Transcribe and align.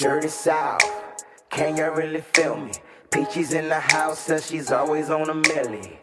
Dirty 0.00 0.28
South, 0.28 0.80
can 1.50 1.76
you 1.76 1.90
really 1.92 2.22
feel 2.32 2.56
me? 2.56 2.72
Peachy's 3.10 3.52
in 3.52 3.68
the 3.68 3.78
house, 3.78 4.18
says 4.18 4.46
she's 4.46 4.72
always 4.72 5.10
on 5.10 5.28
a 5.28 5.34
millie. 5.34 5.98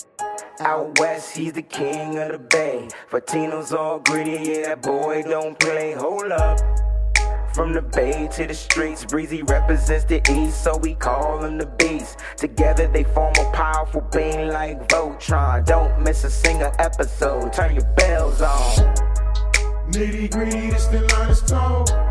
Out 0.60 1.00
west, 1.00 1.36
he's 1.36 1.54
the 1.54 1.64
king 1.64 2.16
of 2.20 2.32
the 2.32 2.38
bay. 2.38 2.90
Fatino's 3.10 3.74
all 3.74 3.98
gritty, 3.98 4.52
yeah, 4.52 4.68
that 4.68 4.84
boy 4.84 5.24
don't 5.24 5.58
play. 5.58 5.94
Hold 5.94 6.32
up. 6.32 6.60
From 7.56 7.74
the 7.74 7.82
bay 7.82 8.30
to 8.34 8.46
the 8.46 8.54
streets, 8.54 9.04
Breezy 9.04 9.42
represents 9.42 10.06
the 10.06 10.22
east, 10.32 10.64
so 10.64 10.78
we 10.78 10.94
call 10.94 11.44
him 11.44 11.58
the 11.58 11.66
beast. 11.66 12.20
Together 12.36 12.88
they 12.88 13.04
form 13.04 13.34
a 13.40 13.52
powerful 13.52 14.02
being 14.14 14.50
like 14.50 14.88
Voltron. 14.90 15.66
Don't 15.66 16.04
miss 16.04 16.24
a 16.24 16.30
single 16.30 16.72
episode, 16.78 17.52
turn 17.52 17.74
your 17.74 17.92
bells 17.96 18.44
on. 18.44 18.96
Nitty 19.90 20.30
gritty, 20.30 20.70
this 20.70 20.86
the 20.86 21.02
line 21.02 21.32
is 21.32 21.42
tall. 21.42 22.07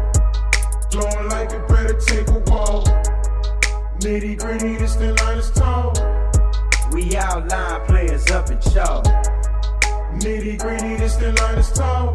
Blowing 0.92 1.28
like 1.28 1.52
it 1.52 1.68
better 1.68 1.98
take 2.00 2.28
a 2.28 2.38
walk. 2.50 2.86
Nitty 4.00 4.38
gritty, 4.38 4.76
this 4.76 4.94
the 4.96 5.12
line 5.24 5.38
is 5.38 5.50
tall. 5.50 5.92
We 6.92 7.16
outline 7.16 7.86
players 7.86 8.26
up 8.30 8.50
in 8.50 8.60
chalk. 8.60 9.04
Nitty 10.20 10.58
gritty, 10.58 10.96
this 10.96 11.16
the 11.16 11.32
line 11.32 11.58
is 11.58 11.72
tall. 11.72 12.12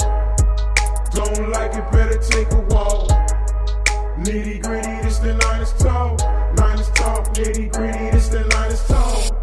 Don't 1.11 1.49
like 1.51 1.73
it, 1.75 1.91
better 1.91 2.17
take 2.17 2.51
a 2.51 2.61
walk. 2.73 3.09
Nitty 4.19 4.61
gritty, 4.63 5.01
this 5.01 5.19
the 5.19 5.33
line 5.33 5.61
is 5.61 5.73
tall. 5.73 6.15
Line 6.57 6.79
is 6.79 6.89
tall. 6.91 7.23
Nitty 7.33 7.71
gritty, 7.73 8.09
this 8.11 8.29
the 8.29 8.43
line 8.55 8.71
is 8.71 8.83
tall. 8.87 9.37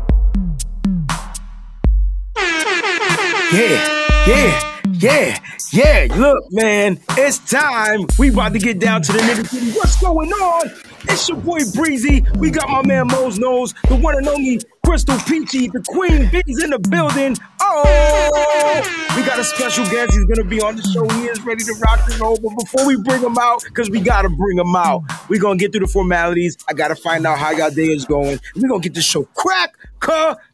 Yeah, 3.50 4.26
yeah, 4.26 4.67
yeah, 4.98 5.38
yeah. 5.72 6.08
Look, 6.16 6.44
man, 6.50 7.00
it's 7.10 7.38
time. 7.38 8.06
We 8.18 8.30
about 8.30 8.52
to 8.52 8.58
get 8.58 8.78
down 8.78 9.02
to 9.02 9.12
the 9.12 9.18
nitty 9.18 9.48
gritty. 9.48 9.70
What's 9.72 10.00
going 10.00 10.32
on? 10.32 10.70
It's 11.04 11.28
your 11.28 11.38
boy 11.38 11.60
Breezy. 11.74 12.24
We 12.38 12.50
got 12.50 12.68
my 12.68 12.82
man 12.82 13.06
Mo's 13.06 13.38
Nose, 13.38 13.72
the 13.88 13.96
one 13.96 14.16
and 14.16 14.28
only 14.28 14.60
Crystal 14.84 15.18
Peachy, 15.26 15.68
the 15.68 15.82
Queen 15.88 16.28
Bee's 16.30 16.62
in 16.62 16.70
the 16.70 16.78
building. 16.78 17.36
Oh, 17.60 19.14
we 19.16 19.22
got 19.22 19.38
a 19.38 19.44
special 19.44 19.84
guest. 19.84 20.12
He's 20.12 20.24
gonna 20.24 20.48
be 20.48 20.60
on 20.60 20.76
the 20.76 20.82
show. 20.82 21.06
He 21.20 21.26
is 21.26 21.40
ready 21.42 21.62
to 21.64 21.74
rock 21.84 22.00
and 22.10 22.18
roll. 22.20 22.38
But 22.42 22.64
before 22.64 22.86
we 22.86 22.96
bring 22.96 23.22
him 23.22 23.36
out, 23.38 23.62
because 23.64 23.90
we 23.90 24.00
gotta 24.00 24.28
bring 24.28 24.58
him 24.58 24.74
out, 24.74 25.02
we're 25.28 25.40
gonna 25.40 25.58
get 25.58 25.72
through 25.72 25.86
the 25.86 25.92
formalities. 25.92 26.56
I 26.68 26.72
gotta 26.72 26.96
find 26.96 27.26
out 27.26 27.38
how 27.38 27.50
y'all 27.50 27.70
day 27.70 27.88
is 27.88 28.04
going. 28.04 28.40
We're 28.56 28.68
gonna 28.68 28.80
get 28.80 28.94
the 28.94 29.02
show 29.02 29.24
crack, 29.34 29.74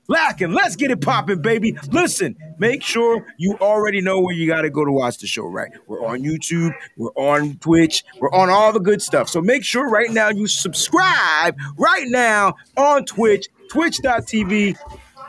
lacking. 0.09 0.53
Let's 0.53 0.77
get 0.77 0.91
it 0.91 1.01
popping, 1.01 1.43
baby. 1.43 1.77
Listen, 1.91 2.37
make 2.59 2.83
sure 2.83 3.27
you 3.39 3.57
already 3.61 4.01
know 4.01 4.21
where 4.21 4.35
you 4.35 4.47
gotta 4.47 4.71
go 4.71 4.85
to 4.85 4.93
watch 4.93 5.19
the 5.19 5.27
show, 5.27 5.47
right? 5.47 5.71
We're 5.87 6.05
on 6.05 6.23
YouTube, 6.23 6.75
we're 6.97 7.13
on 7.17 7.57
Twitch, 7.59 8.05
we're 8.21 8.33
on 8.33 8.51
all 8.51 8.73
the 8.73 8.81
good 8.81 9.03
stuff. 9.03 9.29
So 9.29 9.41
make 9.41 9.65
sure 9.65 9.89
right 9.89 10.11
now 10.11 10.29
you 10.31 10.47
subscribe 10.47 11.57
right 11.77 12.07
now 12.09 12.55
on 12.77 13.05
Twitch, 13.05 13.49
twitch.tv 13.71 14.77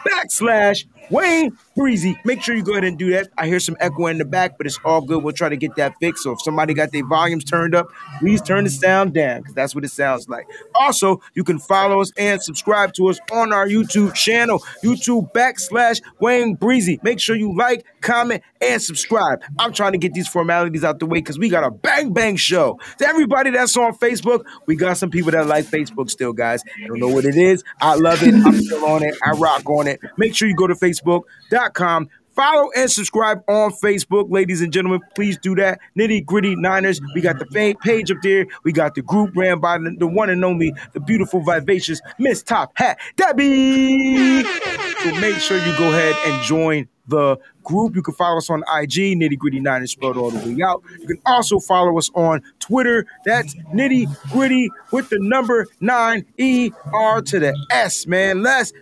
backslash 0.06 0.86
Wayne 1.10 1.58
Breezy. 1.76 2.18
Make 2.24 2.42
sure 2.42 2.56
you 2.56 2.64
go 2.64 2.72
ahead 2.72 2.86
and 2.86 2.98
do 2.98 3.12
that. 3.12 3.30
I 3.38 3.48
hear 3.48 3.60
some 3.60 3.76
echo 3.80 4.08
in 4.08 4.18
the 4.18 4.26
back, 4.26 4.58
but 4.58 4.66
it's 4.66 4.80
all 4.86 5.02
good. 5.02 5.24
We'll 5.24 5.34
try 5.34 5.50
to 5.50 5.58
get 5.58 5.76
that 5.76 5.94
fixed. 6.00 6.24
So 6.24 6.32
if 6.32 6.42
somebody 6.42 6.74
got 6.74 6.92
their 6.92 7.06
volumes 7.06 7.44
turned 7.44 7.76
up, 7.76 7.88
please 8.20 8.42
turn 8.42 8.64
the 8.64 8.70
sound 8.70 9.14
down 9.14 9.42
because 9.42 9.54
that's 9.56 9.76
what 9.76 9.84
it 9.84 9.92
sounds 9.92 10.30
like. 10.30 10.48
Also, 10.76 11.22
you 11.34 11.44
can 11.44 11.60
follow 11.60 12.02
us 12.02 12.12
and 12.18 12.42
subscribe 12.42 12.94
to 12.94 13.08
us 13.08 13.20
on 13.32 13.52
our 13.52 13.68
YouTube 13.68 14.14
channel, 14.14 14.60
YouTube 14.84 15.32
backslash 15.34 16.02
Wayne 16.20 16.56
Breezy. 16.56 17.00
Make 17.04 17.20
sure 17.20 17.36
you 17.36 17.56
like, 17.56 17.86
comment, 18.02 18.44
and 18.62 18.82
subscribe. 18.82 19.42
I'm 19.60 19.74
trying 19.74 19.92
to 19.92 19.98
get 19.98 20.14
these 20.14 20.28
formalities 20.28 20.84
out 20.84 21.00
the 21.00 21.06
way 21.06 21.20
because 21.20 21.38
we 21.38 21.50
got 21.50 21.64
a 21.64 21.72
bang 21.72 22.14
bang 22.14 22.36
show. 22.38 22.80
To 23.00 23.08
everybody 23.08 23.50
that's 23.50 23.76
on 23.76 23.98
Facebook, 23.98 24.46
we 24.66 24.76
got 24.76 24.98
some 24.98 25.10
people 25.10 25.32
that 25.32 25.48
like 25.48 25.66
Facebook 25.66 26.10
still, 26.10 26.34
guys. 26.34 26.64
I 26.84 26.88
don't 26.88 27.00
know 27.00 27.10
what 27.10 27.26
it 27.26 27.36
is. 27.36 27.64
I 27.82 27.96
love 27.96 28.24
it. 28.24 28.34
I'm 28.34 28.62
still 28.62 28.86
on 28.86 29.04
it. 29.04 29.16
I 29.24 29.32
rock 29.32 29.70
on 29.70 29.88
it. 29.88 30.00
Make 30.18 30.36
sure 30.36 30.48
you 30.48 30.56
go 30.56 30.68
to 30.68 30.76
Facebook.com. 31.02 32.10
Follow 32.36 32.70
and 32.76 32.92
subscribe 32.92 33.42
on 33.48 33.72
Facebook, 33.72 34.30
ladies 34.30 34.62
and 34.62 34.74
gentlemen. 34.74 35.00
Please 35.16 35.38
do 35.38 35.56
that. 35.56 35.80
Nitty 35.98 36.26
gritty 36.26 36.54
Niners. 36.58 37.00
We 37.14 37.22
got 37.22 37.40
the 37.40 37.46
page 37.82 38.12
up 38.12 38.18
there. 38.22 38.46
We 38.66 38.74
got 38.74 38.96
the 38.96 39.02
group 39.02 39.32
ran 39.38 39.60
by 39.62 39.78
the, 39.78 39.96
the 39.98 40.08
one 40.08 40.30
and 40.30 40.44
only, 40.44 40.74
the 40.92 41.00
beautiful, 41.00 41.40
vivacious 41.40 42.02
Miss 42.20 42.44
Top 42.44 42.74
Hat 42.76 43.00
Debbie. 43.16 44.44
So 44.44 45.16
make 45.22 45.36
sure 45.36 45.58
you 45.66 45.78
go 45.78 45.88
ahead 45.94 46.16
and 46.26 46.44
join 46.44 46.90
the 47.08 47.38
group. 47.64 47.96
You 47.96 48.02
can 48.02 48.14
follow 48.14 48.38
us 48.40 48.50
on 48.50 48.62
IG, 48.64 49.18
Nitty 49.18 49.38
Gritty 49.38 49.62
Niners 49.62 49.92
spelled 49.92 50.18
all 50.18 50.32
the 50.32 50.54
way 50.54 50.62
out. 50.62 50.84
You 51.00 51.08
can 51.08 51.22
also 51.26 51.60
follow 51.60 51.98
us 51.98 52.10
on 52.16 52.42
Twitter. 52.60 53.06
That's 53.26 53.56
Nitty 53.74 54.08
Gritty 54.32 54.70
with 54.92 55.10
the 55.10 55.20
number 55.22 55.68
nine 55.80 56.26
E 56.38 56.72
R 56.92 57.22
to 57.22 57.40
the 57.40 57.56
S, 57.72 58.08
man. 58.08 58.42
Let's 58.44 58.74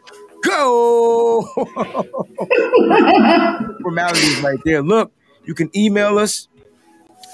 go. 0.44 1.48
Formalities 3.82 4.42
right 4.42 4.60
there. 4.66 4.82
Look, 4.82 5.12
you 5.46 5.54
can 5.54 5.70
email 5.76 6.20
us. 6.20 6.48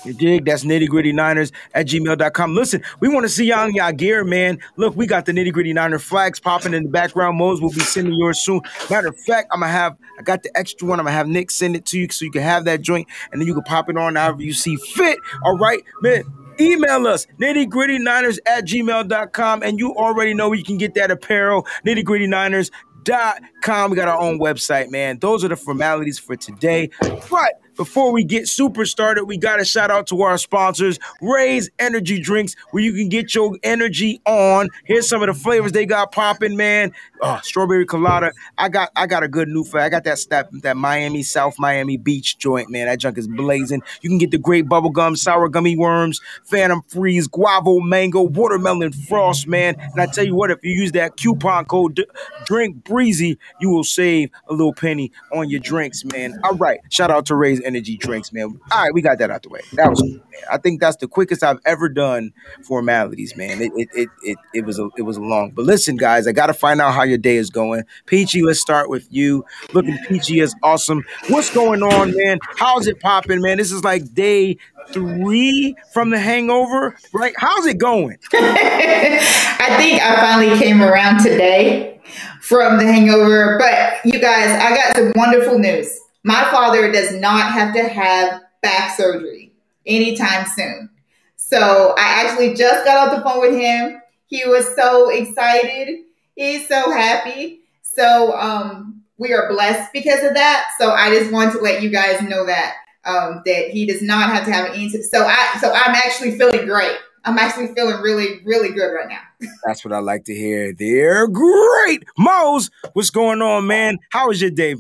You 0.06 0.14
dig? 0.14 0.46
That's 0.46 0.64
nitty 0.64 0.88
gritty 0.88 1.12
niners 1.12 1.52
at 1.74 1.88
gmail.com. 1.88 2.56
Listen, 2.56 2.82
we 3.02 3.10
want 3.10 3.26
to 3.26 3.30
see 3.30 3.46
y'all 3.46 3.68
in 3.68 3.76
y'all 3.76 3.92
gear, 3.92 4.24
man. 4.24 4.60
Look, 4.78 4.96
we 4.96 5.06
got 5.06 5.26
the 5.26 5.34
nitty 5.34 5.52
gritty 5.52 5.74
niner 5.74 6.00
flags 6.00 6.40
popping 6.40 6.74
in 6.74 6.84
the 6.84 6.90
background. 6.90 7.38
Mose 7.38 7.60
will 7.60 7.72
be 7.72 7.82
sending 7.82 8.14
yours 8.14 8.40
soon. 8.40 8.62
Matter 8.90 9.10
of 9.10 9.20
fact, 9.20 9.50
I'm 9.52 9.60
gonna 9.60 9.72
have 9.72 9.98
I 10.18 10.22
got 10.22 10.44
the 10.44 10.58
extra 10.58 10.88
one. 10.88 11.00
I'm 11.00 11.06
gonna 11.06 11.18
have 11.18 11.28
Nick 11.28 11.52
send 11.52 11.76
it 11.76 11.86
to 11.88 12.00
you 12.00 12.08
so 12.10 12.24
you 12.24 12.32
can 12.32 12.44
have 12.44 12.66
that 12.66 12.82
joint 12.82 13.08
and 13.32 13.42
then 13.42 13.48
you 13.48 13.54
can 13.54 13.64
pop 13.64 13.90
it 13.90 13.98
on 13.98 14.16
however 14.16 14.42
you 14.42 14.54
see 14.54 14.78
fit. 14.78 15.18
All 15.44 15.58
right, 15.58 15.84
man. 16.02 16.24
Email 16.62 17.08
us, 17.08 17.26
nitty 17.40 17.70
gritty 17.70 18.00
niners 18.00 18.38
at 18.46 18.66
gmail.com. 18.66 19.64
And 19.64 19.80
you 19.80 19.96
already 19.96 20.34
know 20.34 20.52
you 20.52 20.64
can 20.64 20.78
get 20.78 20.94
that 20.96 21.10
apparel, 21.10 21.66
nitty 21.86 22.04
gritty 22.04 22.28
niners 22.28 22.70
dot 23.04 23.42
com. 23.62 23.92
We 23.92 23.96
got 23.96 24.08
our 24.08 24.20
own 24.20 24.40
website, 24.40 24.90
man. 24.92 25.20
Those 25.20 25.44
are 25.44 25.48
the 25.48 25.56
formalities 25.56 26.20
for 26.20 26.36
today. 26.36 26.90
But 27.30 27.60
before 27.80 28.12
we 28.12 28.26
get 28.26 28.46
super 28.50 28.86
started, 28.86 29.24
we 29.24 29.38
got 29.38 29.56
to 29.56 29.64
shout 29.64 29.90
out 29.90 30.06
to 30.08 30.22
our 30.22 30.38
sponsors, 30.38 31.00
Raze 31.22 31.70
Energy 31.80 32.20
Drinks, 32.20 32.54
where 32.72 32.84
you 32.84 32.92
can 32.92 33.08
get 33.08 33.34
your 33.34 33.58
energy 33.64 34.20
on. 34.26 34.68
Here's 34.84 35.08
some 35.08 35.24
of 35.24 35.28
the 35.28 35.34
flavors 35.34 35.72
they 35.72 35.86
got 35.86 36.12
popping, 36.12 36.58
man. 36.58 36.92
Oh, 37.22 37.40
strawberry 37.42 37.86
colada. 37.86 38.34
I 38.58 38.68
got 38.68 38.90
I 38.98 39.08
got 39.08 39.24
a 39.24 39.30
good 39.30 39.48
new 39.48 39.64
flavor. 39.64 39.86
I 39.86 39.90
got 39.90 40.04
that 40.04 40.20
that, 40.30 40.50
that 40.62 40.76
Miami 40.76 41.24
South 41.24 41.56
Miami 41.58 41.96
Beach 41.96 42.38
joint, 42.38 42.70
man. 42.70 42.88
That 42.88 43.00
junk 43.00 43.18
is 43.18 43.30
blazing. 43.30 43.82
You 44.02 44.10
can 44.10 44.18
get 44.18 44.32
the 44.32 44.38
great 44.38 44.66
bubblegum, 44.66 45.18
sour 45.18 45.48
gummy 45.48 45.78
worms, 45.78 46.20
Phantom 46.44 46.82
Freeze, 46.90 47.30
guava 47.30 47.80
mango, 47.80 48.24
watermelon 48.24 48.92
frost, 48.92 49.48
man. 49.48 49.76
And 49.80 50.02
I 50.02 50.06
tell 50.08 50.26
you 50.26 50.36
what, 50.36 50.52
if 50.52 50.60
you 50.64 50.74
use 50.74 50.92
that 50.94 51.16
coupon 51.16 51.64
code 51.64 52.06
Drink 52.46 52.84
Breezy, 52.84 53.38
you 53.62 53.70
will 53.70 53.86
save 53.86 54.32
a 54.50 54.52
little 54.52 54.74
penny 54.74 55.14
on 55.32 55.50
your 55.50 55.62
drinks, 55.62 56.04
man. 56.04 56.38
All 56.44 56.56
right. 56.56 56.82
Shout 56.90 57.10
out 57.10 57.26
to 57.28 57.36
Raze 57.36 57.62
Energy 57.70 57.98
Drinks, 57.98 58.34
man. 58.34 58.60
All 58.72 58.84
right, 58.84 58.94
we 58.94 59.02
got 59.04 59.20
that 59.20 59.30
out 59.30 59.44
the 59.44 59.50
way. 59.50 59.62
That 59.74 59.92
was 59.92 60.02
man. 60.02 60.22
I 60.52 60.58
think 60.58 60.82
that's 60.82 60.98
the 60.98 61.08
quickest 61.08 61.44
I've 61.44 61.60
ever 61.66 61.88
done 61.88 62.34
formalities, 62.64 63.36
man. 63.36 63.62
It 63.62 63.72
it 63.76 63.90
it 63.94 64.10
it, 64.24 64.38
it 64.56 64.66
was 64.66 64.80
a 64.80 64.90
it 64.98 65.04
was 65.04 65.20
long. 65.20 65.52
But 65.52 65.66
listen, 65.66 65.98
guys, 65.98 66.26
I 66.28 66.32
gotta 66.32 66.54
find 66.54 66.82
out 66.82 66.94
how 66.94 67.04
your 67.04 67.20
day 67.20 67.36
is 67.38 67.52
going. 67.52 67.84
Peachy, 68.08 68.42
let's 68.42 68.60
start 68.60 68.90
with 68.90 69.08
you. 69.12 69.46
Looking 69.74 69.98
peachy 70.08 70.40
is 70.40 70.56
awesome. 70.64 71.04
What's 71.28 71.54
going 71.54 71.84
on, 71.84 72.16
man? 72.16 72.40
How's 72.58 72.88
it 72.88 73.00
popping, 73.00 73.42
man? 73.42 73.58
This 73.58 73.72
is 73.72 73.84
like 73.84 74.14
day 74.14 74.58
three 74.92 75.76
from 75.94 76.10
the 76.10 76.20
hangover, 76.20 76.96
right? 77.14 77.34
How's 77.38 77.68
it 77.68 77.78
going? 77.78 78.18
I 78.34 79.76
think 79.78 80.02
I 80.02 80.16
finally 80.16 80.58
came 80.58 80.82
around 80.82 81.22
today 81.22 82.02
from 82.42 82.78
the 82.78 82.86
hangover. 82.86 83.58
But 83.60 84.06
you 84.06 84.20
guys, 84.20 84.50
I 84.50 84.76
got 84.76 84.96
some 84.96 85.14
wonderful 85.16 85.60
news. 85.60 85.99
My 86.24 86.50
father 86.52 86.92
does 86.92 87.14
not 87.14 87.52
have 87.52 87.74
to 87.76 87.84
have 87.88 88.42
back 88.62 88.96
surgery 88.96 89.54
anytime 89.86 90.46
soon. 90.46 90.90
So 91.36 91.96
I 91.98 92.26
actually 92.26 92.54
just 92.56 92.86
got 92.86 93.08
off 93.08 93.16
the 93.16 93.24
phone 93.24 93.42
with 93.42 93.56
him. 93.56 94.02
He 94.28 94.46
was 94.46 94.76
so 94.76 95.10
excited. 95.10 96.00
He's 96.36 96.68
so 96.68 96.92
happy. 96.92 97.62
So 97.82 98.38
um, 98.38 99.04
we 99.18 99.34
are 99.34 99.50
blessed 99.50 99.92
because 99.94 100.24
of 100.24 100.34
that. 100.36 100.72
So 100.78 100.92
I 100.92 101.10
just 101.10 101.32
want 101.32 101.54
to 101.54 101.60
let 101.60 101.82
you 101.82 101.90
guys 101.90 102.22
know 102.22 102.46
that 102.46 102.76
um, 103.06 103.42
that 103.46 103.70
he 103.70 103.86
does 103.86 104.02
not 104.02 104.30
have 104.30 104.46
to 104.46 104.52
have 104.52 104.66
an 104.70 104.76
any. 104.76 104.90
So 104.90 105.26
I 105.26 105.58
so 105.60 105.72
I'm 105.72 105.96
actually 105.96 106.38
feeling 106.38 106.66
great. 106.66 106.98
I'm 107.26 107.38
actually 107.38 107.74
feeling 107.74 108.02
really 108.02 108.42
really 108.46 108.70
good 108.70 108.94
right 108.94 109.10
now. 109.10 109.22
That's 109.66 109.84
what 109.84 109.94
I 109.94 110.00
like 110.00 110.26
to 110.26 110.34
hear. 110.34 110.74
They're 110.74 111.28
great. 111.28 112.04
Mose, 112.18 112.70
what's 112.94 113.10
going 113.10 113.42
on, 113.42 113.68
man? 113.68 113.98
How 114.12 114.28
was 114.28 114.42
your 114.42 114.52
day? 114.52 114.76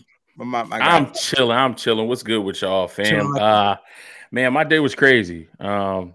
My, 0.45 0.63
my 0.63 0.79
I'm 0.79 1.11
chilling. 1.13 1.57
I'm 1.57 1.75
chilling. 1.75 2.07
What's 2.07 2.23
good 2.23 2.39
with 2.39 2.61
y'all, 2.61 2.87
fam? 2.87 3.35
Uh, 3.35 3.75
man, 4.31 4.53
my 4.53 4.63
day 4.63 4.79
was 4.79 4.95
crazy. 4.95 5.49
Um, 5.59 6.13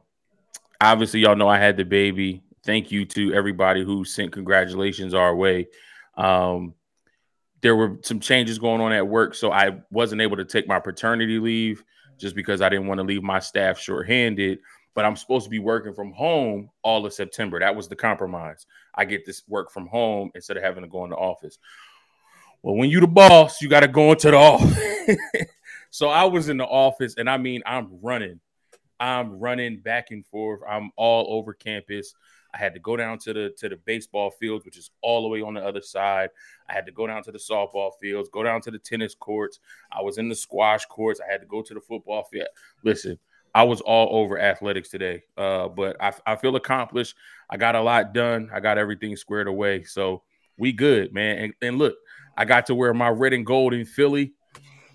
obviously, 0.80 1.20
y'all 1.20 1.36
know 1.36 1.48
I 1.48 1.58
had 1.58 1.76
the 1.76 1.84
baby. 1.84 2.42
Thank 2.64 2.90
you 2.90 3.04
to 3.06 3.34
everybody 3.34 3.84
who 3.84 4.04
sent 4.04 4.32
congratulations 4.32 5.12
our 5.12 5.36
way. 5.36 5.68
Um, 6.16 6.74
there 7.60 7.76
were 7.76 7.98
some 8.02 8.18
changes 8.18 8.58
going 8.58 8.80
on 8.80 8.92
at 8.92 9.06
work, 9.06 9.34
so 9.34 9.52
I 9.52 9.78
wasn't 9.90 10.22
able 10.22 10.38
to 10.38 10.44
take 10.44 10.66
my 10.66 10.80
paternity 10.80 11.38
leave 11.38 11.84
just 12.18 12.34
because 12.34 12.62
I 12.62 12.68
didn't 12.70 12.86
want 12.86 12.98
to 12.98 13.04
leave 13.04 13.22
my 13.22 13.40
staff 13.40 13.78
shorthanded. 13.78 14.58
but 14.94 15.04
I'm 15.04 15.16
supposed 15.16 15.44
to 15.44 15.50
be 15.50 15.58
working 15.58 15.92
from 15.92 16.12
home 16.12 16.70
all 16.82 17.04
of 17.04 17.12
September. 17.12 17.58
That 17.58 17.74
was 17.74 17.88
the 17.88 17.96
compromise. 17.96 18.66
I 18.94 19.04
get 19.04 19.26
this 19.26 19.42
work 19.48 19.70
from 19.70 19.88
home 19.88 20.30
instead 20.34 20.56
of 20.56 20.62
having 20.62 20.84
to 20.84 20.88
go 20.88 21.04
in 21.04 21.10
the 21.10 21.16
office. 21.16 21.58
Well, 22.64 22.76
when 22.76 22.88
you 22.88 22.98
the 22.98 23.06
boss, 23.06 23.60
you 23.60 23.68
got 23.68 23.80
to 23.80 23.88
go 23.88 24.12
into 24.12 24.30
the 24.30 24.38
office. 24.38 25.18
so 25.90 26.08
I 26.08 26.24
was 26.24 26.48
in 26.48 26.56
the 26.56 26.64
office, 26.64 27.14
and 27.18 27.28
I 27.28 27.36
mean, 27.36 27.60
I'm 27.66 27.98
running, 28.00 28.40
I'm 28.98 29.38
running 29.38 29.80
back 29.80 30.12
and 30.12 30.24
forth. 30.24 30.60
I'm 30.66 30.90
all 30.96 31.26
over 31.36 31.52
campus. 31.52 32.14
I 32.54 32.56
had 32.56 32.72
to 32.72 32.80
go 32.80 32.96
down 32.96 33.18
to 33.18 33.34
the 33.34 33.54
to 33.58 33.68
the 33.68 33.76
baseball 33.76 34.30
fields, 34.30 34.64
which 34.64 34.78
is 34.78 34.90
all 35.02 35.20
the 35.20 35.28
way 35.28 35.42
on 35.42 35.52
the 35.52 35.60
other 35.60 35.82
side. 35.82 36.30
I 36.66 36.72
had 36.72 36.86
to 36.86 36.92
go 36.92 37.06
down 37.06 37.22
to 37.24 37.32
the 37.32 37.38
softball 37.38 37.90
fields, 38.00 38.30
go 38.32 38.42
down 38.42 38.62
to 38.62 38.70
the 38.70 38.78
tennis 38.78 39.14
courts. 39.14 39.60
I 39.92 40.00
was 40.00 40.16
in 40.16 40.30
the 40.30 40.34
squash 40.34 40.86
courts. 40.86 41.20
I 41.20 41.30
had 41.30 41.42
to 41.42 41.46
go 41.46 41.60
to 41.60 41.74
the 41.74 41.82
football 41.82 42.24
field. 42.32 42.48
Listen, 42.82 43.18
I 43.54 43.64
was 43.64 43.82
all 43.82 44.22
over 44.22 44.40
athletics 44.40 44.88
today, 44.88 45.24
uh, 45.36 45.68
but 45.68 46.02
I, 46.02 46.14
I 46.24 46.36
feel 46.36 46.56
accomplished. 46.56 47.14
I 47.50 47.58
got 47.58 47.74
a 47.74 47.82
lot 47.82 48.14
done. 48.14 48.48
I 48.54 48.60
got 48.60 48.78
everything 48.78 49.14
squared 49.16 49.48
away. 49.48 49.82
So 49.84 50.22
we 50.56 50.72
good, 50.72 51.12
man. 51.12 51.38
And, 51.38 51.54
and 51.60 51.76
look, 51.76 51.96
I 52.36 52.44
got 52.44 52.66
to 52.66 52.74
wear 52.74 52.92
my 52.94 53.08
red 53.08 53.32
and 53.32 53.46
gold 53.46 53.74
in 53.74 53.84
Philly. 53.84 54.32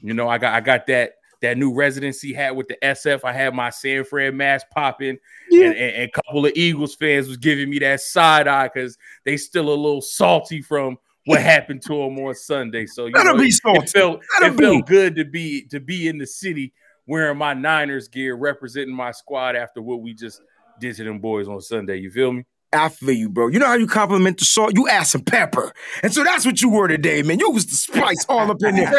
You 0.01 0.13
know, 0.13 0.27
I 0.27 0.38
got 0.38 0.53
I 0.53 0.62
got 0.62 0.88
that 0.88 1.13
that 1.41 1.57
new 1.57 1.74
residency 1.74 2.33
hat 2.33 2.56
with 2.56 2.68
the 2.68 2.77
SF. 2.83 3.24
I 3.24 3.33
had 3.33 3.53
my 3.53 3.69
San 3.69 4.03
Fran 4.03 4.36
mask 4.36 4.68
popping, 4.74 5.18
yeah. 5.50 5.68
and, 5.68 5.75
and, 5.75 5.95
and, 5.95 6.03
a 6.03 6.21
couple 6.21 6.45
of 6.45 6.51
Eagles 6.56 6.95
fans 6.95 7.27
was 7.27 7.38
giving 7.38 7.69
me 7.69 7.80
that 7.80 8.01
side 8.01 8.47
eye 8.47 8.69
because 8.74 8.97
they 9.25 9.38
still 9.38 9.69
a 9.69 9.75
little 9.75 10.01
salty 10.01 10.62
from 10.62 10.97
what 11.25 11.41
happened 11.41 11.81
to 11.83 11.89
them 11.89 12.18
on 12.19 12.36
Sunday. 12.36 12.86
So 12.86 13.06
you 13.06 13.12
know, 13.12 13.36
it, 13.36 13.42
it, 13.42 13.89
felt 13.89 14.24
it 14.42 14.57
be. 14.57 14.63
felt 14.63 14.85
good 14.85 15.15
to 15.15 15.25
be 15.25 15.65
to 15.68 15.80
be 15.80 16.07
in 16.07 16.18
the 16.18 16.27
city 16.27 16.74
wearing 17.06 17.38
my 17.38 17.53
Niners 17.53 18.07
gear, 18.07 18.35
representing 18.35 18.95
my 18.95 19.12
squad 19.12 19.56
after 19.56 19.81
what 19.81 20.01
we 20.01 20.13
just 20.13 20.42
did 20.80 20.95
to 20.95 21.03
them 21.03 21.19
boys 21.19 21.47
on 21.47 21.62
Sunday. 21.62 21.97
You 21.97 22.12
feel 22.12 22.31
me? 22.31 22.45
I 22.71 22.89
feel 22.89 23.12
you, 23.12 23.30
bro. 23.30 23.48
You 23.48 23.60
know 23.60 23.66
how 23.66 23.75
you 23.75 23.88
compliment 23.88 24.38
the 24.38 24.45
salt? 24.45 24.74
You 24.75 24.88
add 24.88 25.04
some 25.04 25.21
pepper. 25.21 25.74
And 26.04 26.13
so 26.13 26.24
that's 26.24 26.45
what 26.45 26.62
you 26.62 26.69
were 26.69 26.88
today, 26.88 27.24
man. 27.24 27.39
You 27.39 27.50
was 27.50 27.66
the 27.66 27.75
spice 27.75 28.25
all 28.30 28.51
up 28.51 28.57
in 28.62 28.75
there. 28.75 28.92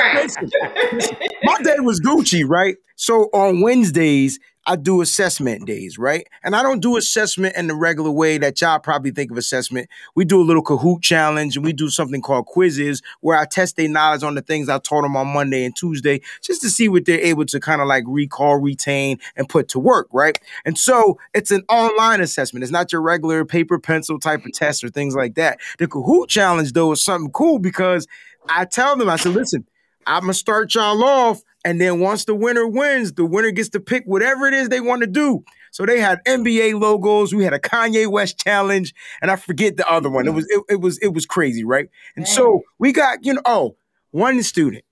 My 1.45 1.59
day 1.63 1.77
was 1.79 2.01
Gucci, 2.01 2.43
right? 2.47 2.77
So 2.97 3.31
on 3.33 3.61
Wednesdays, 3.61 4.39
I 4.67 4.77
do 4.77 5.01
assessment 5.01 5.67
days, 5.67 5.99
right? 5.99 6.27
And 6.45 6.55
I 6.55 6.63
don't 6.63 6.81
do 6.81 6.97
assessment 6.97 7.57
in 7.57 7.67
the 7.67 7.75
regular 7.75 8.11
way 8.11 8.37
that 8.39 8.61
y'all 8.61 8.79
probably 8.79 9.11
think 9.11 9.31
of 9.31 9.39
assessment. 9.39 9.89
We 10.15 10.25
do 10.25 10.41
a 10.41 10.45
little 10.45 10.63
Kahoot 10.63 11.03
challenge 11.03 11.57
and 11.57 11.65
we 11.65 11.73
do 11.73 11.89
something 11.89 12.21
called 12.21 12.47
quizzes 12.47 13.01
where 13.21 13.39
I 13.39 13.47
test 13.47 13.77
their 13.77 13.89
knowledge 13.89 14.23
on 14.23 14.35
the 14.35 14.43
things 14.43 14.69
I 14.69 14.79
taught 14.79 15.03
them 15.03 15.17
on 15.17 15.29
Monday 15.29 15.65
and 15.65 15.75
Tuesday 15.75 16.21
just 16.43 16.61
to 16.63 16.69
see 16.69 16.89
what 16.89 17.07
they're 17.07 17.21
able 17.21 17.47
to 17.47 17.59
kind 17.59 17.81
of 17.81 17.89
like 17.89 18.05
recall, 18.07 18.57
retain, 18.59 19.19
and 19.35 19.49
put 19.49 19.69
to 19.69 19.79
work, 19.79 20.09
right? 20.13 20.39
And 20.65 20.77
so 20.77 21.19
it's 21.33 21.51
an 21.51 21.65
online 21.71 22.21
assessment. 22.21 22.63
It's 22.63 22.73
not 22.73 22.93
your 22.93 23.01
regular 23.01 23.45
paper 23.45 23.79
pencil 23.79 24.19
type 24.21 24.45
of 24.45 24.53
test 24.53 24.85
or 24.85 24.91
things 24.91 25.15
like 25.15 25.37
that. 25.37 25.59
The 25.79 25.89
Kahoot 25.89 26.29
challenge, 26.29 26.73
though, 26.73 26.93
is 26.93 27.03
something 27.03 27.31
cool 27.33 27.59
because 27.59 28.07
I 28.49 28.67
tell 28.67 28.97
them, 28.97 29.09
I 29.09 29.17
said, 29.17 29.33
listen, 29.33 29.67
I'm 30.07 30.23
gonna 30.23 30.35
start 30.35 30.75
y'all 30.75 31.03
off 31.05 31.43
and 31.65 31.81
then 31.81 32.01
once 32.01 32.25
the 32.25 32.35
winner 32.35 32.67
wins, 32.67 33.13
the 33.13 33.25
winner 33.25 33.51
gets 33.51 33.69
to 33.71 33.81
pick 33.81 34.05
whatever 34.05 34.47
it 34.47 34.55
is 34.55 34.69
they 34.69 34.81
want 34.81 35.03
to 35.03 35.07
do. 35.07 35.45
So 35.73 35.87
they 35.87 36.01
had 36.01 36.19
NBA 36.27 36.81
logos. 36.81 37.35
We 37.35 37.45
had 37.45 37.53
a 37.53 37.59
Kanye 37.59 38.11
West 38.11 38.39
challenge, 38.39 38.95
and 39.23 39.31
I 39.31 39.37
forget 39.37 39.77
the 39.77 39.89
other 39.89 40.11
one. 40.11 40.27
It 40.27 40.33
was 40.35 40.47
it, 40.49 40.63
it 40.69 40.81
was 40.81 40.99
it 40.99 41.09
was 41.09 41.27
crazy, 41.27 41.65
right? 41.65 41.89
And 42.17 42.27
so 42.27 42.63
we 42.79 42.93
got 42.93 43.25
you 43.25 43.35
know 43.35 43.43
oh 43.45 43.77
one 44.11 44.43
student 44.43 44.85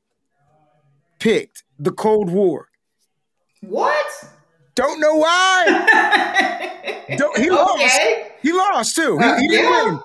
picked 1.19 1.65
the 1.79 1.91
Cold 1.91 2.31
War. 2.31 2.69
What? 3.61 4.07
Don't 4.75 5.01
know 5.01 5.17
why. 5.17 7.05
Don't, 7.17 7.37
he 7.37 7.51
okay. 7.51 7.57
lost. 7.57 8.01
He 8.43 8.53
lost 8.53 8.95
too. 8.95 9.19
Uh, 9.21 9.37
he, 9.37 9.43
he 9.43 9.49
didn't 9.49 9.73
yeah. 9.73 9.85
win, 9.85 10.01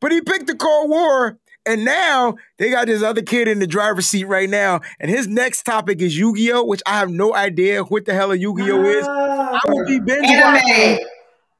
but 0.00 0.12
he 0.12 0.20
picked 0.20 0.46
the 0.46 0.56
Cold 0.56 0.90
War 0.90 1.38
and 1.68 1.84
now 1.84 2.36
they 2.56 2.70
got 2.70 2.86
this 2.86 3.02
other 3.02 3.22
kid 3.22 3.46
in 3.46 3.58
the 3.58 3.66
driver's 3.66 4.06
seat 4.06 4.24
right 4.24 4.48
now. 4.48 4.80
And 4.98 5.10
his 5.10 5.28
next 5.28 5.64
topic 5.64 6.00
is 6.00 6.18
Yu 6.18 6.34
Gi 6.34 6.52
Oh!, 6.52 6.64
which 6.64 6.82
I 6.86 6.98
have 6.98 7.10
no 7.10 7.34
idea 7.34 7.84
what 7.84 8.06
the 8.06 8.14
hell 8.14 8.32
a 8.32 8.36
Yu 8.36 8.56
Gi 8.56 8.70
Oh! 8.72 8.84
is. 8.84 9.06
I 9.06 9.60
will 9.66 9.84
be 9.84 10.00
binge 10.00 10.26
watching 10.28 11.06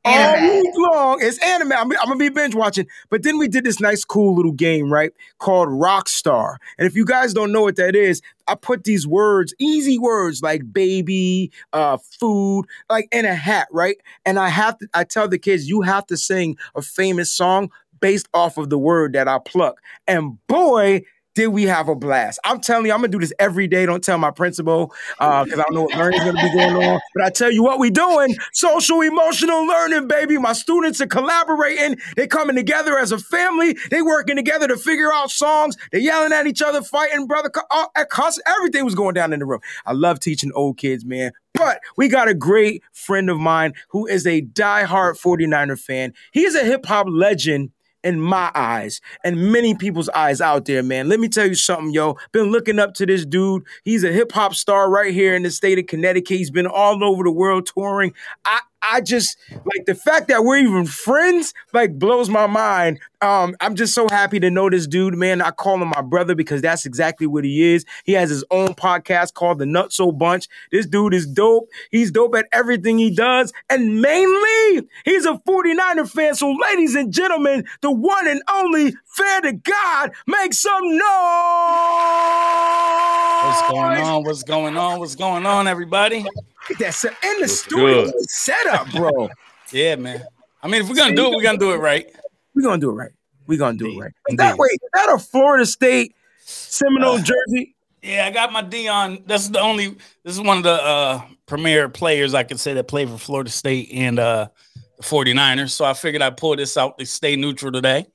all 0.09 0.41
week 0.41 0.75
long. 0.77 1.19
It's 1.21 1.39
anime. 1.39 1.73
I'm, 1.73 1.93
I'm, 1.93 2.07
gonna 2.07 2.17
be 2.17 2.29
binge 2.29 2.55
watching. 2.55 2.87
But 3.11 3.23
then 3.23 3.39
we 3.39 3.49
did 3.49 3.65
this 3.65 3.81
nice, 3.81 4.05
cool 4.05 4.35
little 4.35 4.53
game, 4.53 4.93
right? 4.93 5.13
Called 5.39 5.69
Rockstar. 5.69 6.57
And 6.79 6.87
if 6.87 6.95
you 6.95 7.05
guys 7.05 7.35
don't 7.35 7.53
know 7.53 7.63
what 7.63 7.77
that 7.77 7.95
is, 7.95 8.23
I 8.47 8.55
put 8.55 8.85
these 8.85 9.07
words, 9.07 9.55
easy 9.59 9.99
words 9.99 10.43
like 10.43 10.73
baby, 10.73 11.53
uh, 11.73 11.99
food, 11.99 12.65
like 12.89 13.09
in 13.13 13.25
a 13.25 13.35
hat, 13.35 13.69
right? 13.71 13.97
And 14.25 14.39
I 14.39 14.49
have 14.49 14.79
to, 14.79 14.89
I 14.95 15.05
tell 15.05 15.29
the 15.29 15.39
kids, 15.39 15.69
you 15.69 15.83
have 15.83 16.07
to 16.07 16.17
sing 16.17 16.57
a 16.75 16.83
famous 16.83 17.31
song 17.31 17.71
based 18.01 18.29
off 18.35 18.59
of 18.59 18.71
the 18.71 18.79
word 18.79 19.13
that 19.15 19.29
I 19.29 19.39
pluck. 19.39 19.81
And 20.07 20.39
boy, 20.47 21.03
did 21.39 21.49
we 21.49 21.63
have 21.63 21.89
a 21.89 21.95
blast. 21.95 22.41
I'm 22.43 22.61
telling 22.61 22.87
you, 22.87 22.93
I'm 22.93 22.99
gonna 22.99 23.13
do 23.13 23.21
this 23.21 23.33
every 23.39 23.69
day. 23.69 23.87
Don't 23.87 24.03
tell 24.03 24.19
my 24.19 24.33
principal, 24.33 24.93
because 25.21 25.53
uh, 25.53 25.61
I 25.61 25.63
don't 25.63 25.75
know 25.75 25.83
what 25.83 25.97
learning's 25.97 26.25
gonna 26.25 26.43
be 26.43 26.53
going 26.53 26.75
on. 26.75 27.01
But 27.15 27.25
I 27.25 27.31
tell 27.31 27.53
you 27.53 27.63
what 27.63 27.79
we 27.79 27.91
doing, 27.91 28.35
social 28.53 29.03
emotional 29.03 29.65
learning, 29.65 30.09
baby. 30.09 30.37
My 30.37 30.53
students 30.53 31.01
are 31.01 31.07
collaborating, 31.07 31.97
They're 32.17 32.27
coming 32.27 32.57
together 32.57 32.99
as 32.99 33.13
a 33.13 33.19
family, 33.19 33.77
they 33.89 34.03
working 34.03 34.35
together 34.35 34.67
to 34.67 34.77
figure 34.77 35.13
out 35.13 35.31
songs, 35.31 35.77
They're 35.93 36.01
yelling 36.01 36.33
at 36.33 36.49
each 36.49 36.61
other, 36.61 36.83
fighting, 36.83 37.29
brother, 37.29 37.53
uh, 37.71 37.87
cuss, 38.11 38.41
everything 38.45 38.85
was 38.85 38.97
going 38.97 39.15
down 39.15 39.33
in 39.33 39.39
the 39.39 39.47
room. 39.47 39.61
I 39.87 39.93
love 39.93 40.19
teaching 40.19 40.51
old 40.57 40.77
kids, 40.77 41.05
man. 41.05 41.31
But 41.55 41.81
we 41.97 42.09
got 42.09 42.27
a 42.27 42.35
great 42.35 42.83
friend 42.93 43.31
of 43.31 43.39
mine 43.39 43.75
who 43.91 44.09
is 44.09 44.27
a 44.27 44.43
diehard 44.43 45.21
49er 45.21 45.79
fan. 45.79 46.15
He's 46.33 46.57
a 46.57 46.65
hip 46.65 46.85
hop 46.85 47.07
legend 47.09 47.71
in 48.05 48.21
my 48.21 48.51
eyes 48.55 49.01
and 49.25 49.53
many 49.53 49.75
people's 49.75 50.09
eyes 50.11 50.41
out 50.41 50.65
there, 50.65 50.83
man. 50.83 51.09
Let 51.09 51.21
me 51.21 51.29
tell 51.29 51.47
you 51.47 51.55
something, 51.55 51.93
yo. 51.93 52.17
Been 52.33 52.51
looking 52.51 52.79
up 52.79 52.95
to 52.95 53.07
this 53.07 53.25
dude. 53.27 53.65
He's 53.85 54.05
a 54.05 54.13
hip 54.13 54.33
hop 54.33 54.55
star 54.55 54.91
right 54.91 55.13
here 55.13 55.35
in 55.35 55.43
the 55.43 55.51
state 55.51 55.79
of 55.79 55.87
Connecticut. 55.87 56.37
He's 56.37 56.51
been 56.51 56.67
all 56.67 57.03
over 57.03 57.25
the 57.25 57.33
world 57.33 57.67
touring. 57.67 58.15
I 58.45 58.61
I 58.83 59.01
just 59.01 59.37
like 59.51 59.87
the 59.87 59.95
fact 59.95 60.29
that 60.29 60.45
we're 60.45 60.59
even 60.59 60.87
friends, 60.87 61.53
like 61.73 61.99
blows 61.99 62.29
my 62.29 62.47
mind. 62.47 63.01
Um, 63.21 63.57
I'm 63.61 63.75
just 63.75 63.95
so 63.95 64.07
happy 64.09 64.39
to 64.41 64.51
know 64.51 64.71
this 64.71 64.87
dude, 64.87 65.15
man. 65.15 65.43
I 65.43 65.51
call 65.51 65.83
him 65.83 65.89
my 65.89 66.03
brother 66.03 66.37
because 66.37 66.63
that's 66.63 66.87
exactly 66.87 67.27
what 67.27 67.45
he 67.45 67.75
is. 67.75 67.85
He 68.05 68.13
has 68.13 68.31
his 68.31 68.45
own 68.51 68.69
podcast 68.69 69.35
called 69.35 69.59
the 69.59 69.65
Nutso 69.65 70.17
Bunch. 70.17 70.47
This 70.71 70.87
dude 70.87 71.15
is 71.15 71.27
dope. 71.27 71.69
He's 71.91 72.13
dope 72.13 72.37
at 72.37 72.47
everything 72.53 72.99
he 72.99 73.11
does. 73.11 73.53
And 73.69 74.01
mainly, 74.01 74.89
he's 75.05 75.27
a 75.27 75.41
49er 75.47 76.09
fan. 76.09 76.35
So, 76.37 76.53
ladies 76.71 76.95
and 76.95 77.13
gentlemen, 77.13 77.67
the 77.81 77.91
one 77.91 78.29
and 78.29 78.43
only 78.49 78.95
fan 79.07 79.43
to 79.43 79.53
God, 79.53 80.13
make 80.27 80.55
some 80.55 80.85
noise. 80.85 81.03
What's 83.43 83.71
going 83.71 84.01
on? 84.01 84.25
What's 84.25 84.43
going 84.45 84.77
on? 84.77 84.99
What's 85.01 85.17
going 85.17 85.47
on, 85.47 85.67
everybody? 85.67 86.25
That's 86.79 87.05
in 87.05 87.11
the 87.23 87.37
Looks 87.41 87.61
studio 87.61 88.05
good. 88.07 88.31
setup, 88.31 88.91
bro. 88.93 89.29
yeah, 89.73 89.97
man. 89.97 90.25
I 90.63 90.69
mean, 90.69 90.83
if 90.83 90.89
we're 90.89 90.97
gonna 90.97 91.15
do 91.15 91.27
it, 91.27 91.37
we're 91.37 91.43
gonna 91.43 91.59
do 91.59 91.73
it 91.73 91.77
right. 91.79 92.07
We're 92.55 92.63
gonna 92.63 92.81
do 92.81 92.91
it 92.91 92.95
right. 92.95 93.13
We're 93.47 93.59
gonna 93.59 93.79
do 93.79 93.87
Indeed. 93.87 93.99
it 93.99 94.03
right. 94.03 94.13
Is 94.29 94.37
that 94.37 94.59
way, 94.59 94.69
is 94.73 94.79
that 94.95 95.13
a 95.15 95.19
Florida 95.19 95.65
State 95.67 96.15
Seminole 96.41 97.15
uh, 97.17 97.23
jersey? 97.23 97.75
Yeah, 98.03 98.27
I 98.27 98.31
got 98.31 98.53
my 98.53 98.63
Deion. 98.63 99.27
That's 99.27 99.49
the 99.49 99.61
only. 99.61 99.89
This 100.25 100.35
is 100.35 100.41
one 100.41 100.59
of 100.59 100.63
the 100.65 100.73
uh, 100.83 101.23
premier 101.47 101.89
players 101.89 102.35
I 102.35 102.43
could 102.45 102.61
say 102.61 102.75
that 102.75 102.89
played 102.89 103.09
for 103.09 103.19
Florida 103.19 103.51
State 103.51 103.91
and 103.93 104.19
uh, 104.19 104.49
the 104.97 105.03
49ers. 105.03 105.71
So 105.71 105.85
I 105.85 105.95
figured 105.95 106.23
I'd 106.23 106.37
pull 106.37 106.57
this 106.57 106.77
out 106.77 106.99
to 106.99 107.07
stay 107.07 107.37
neutral 107.37 107.73
today. 107.73 108.07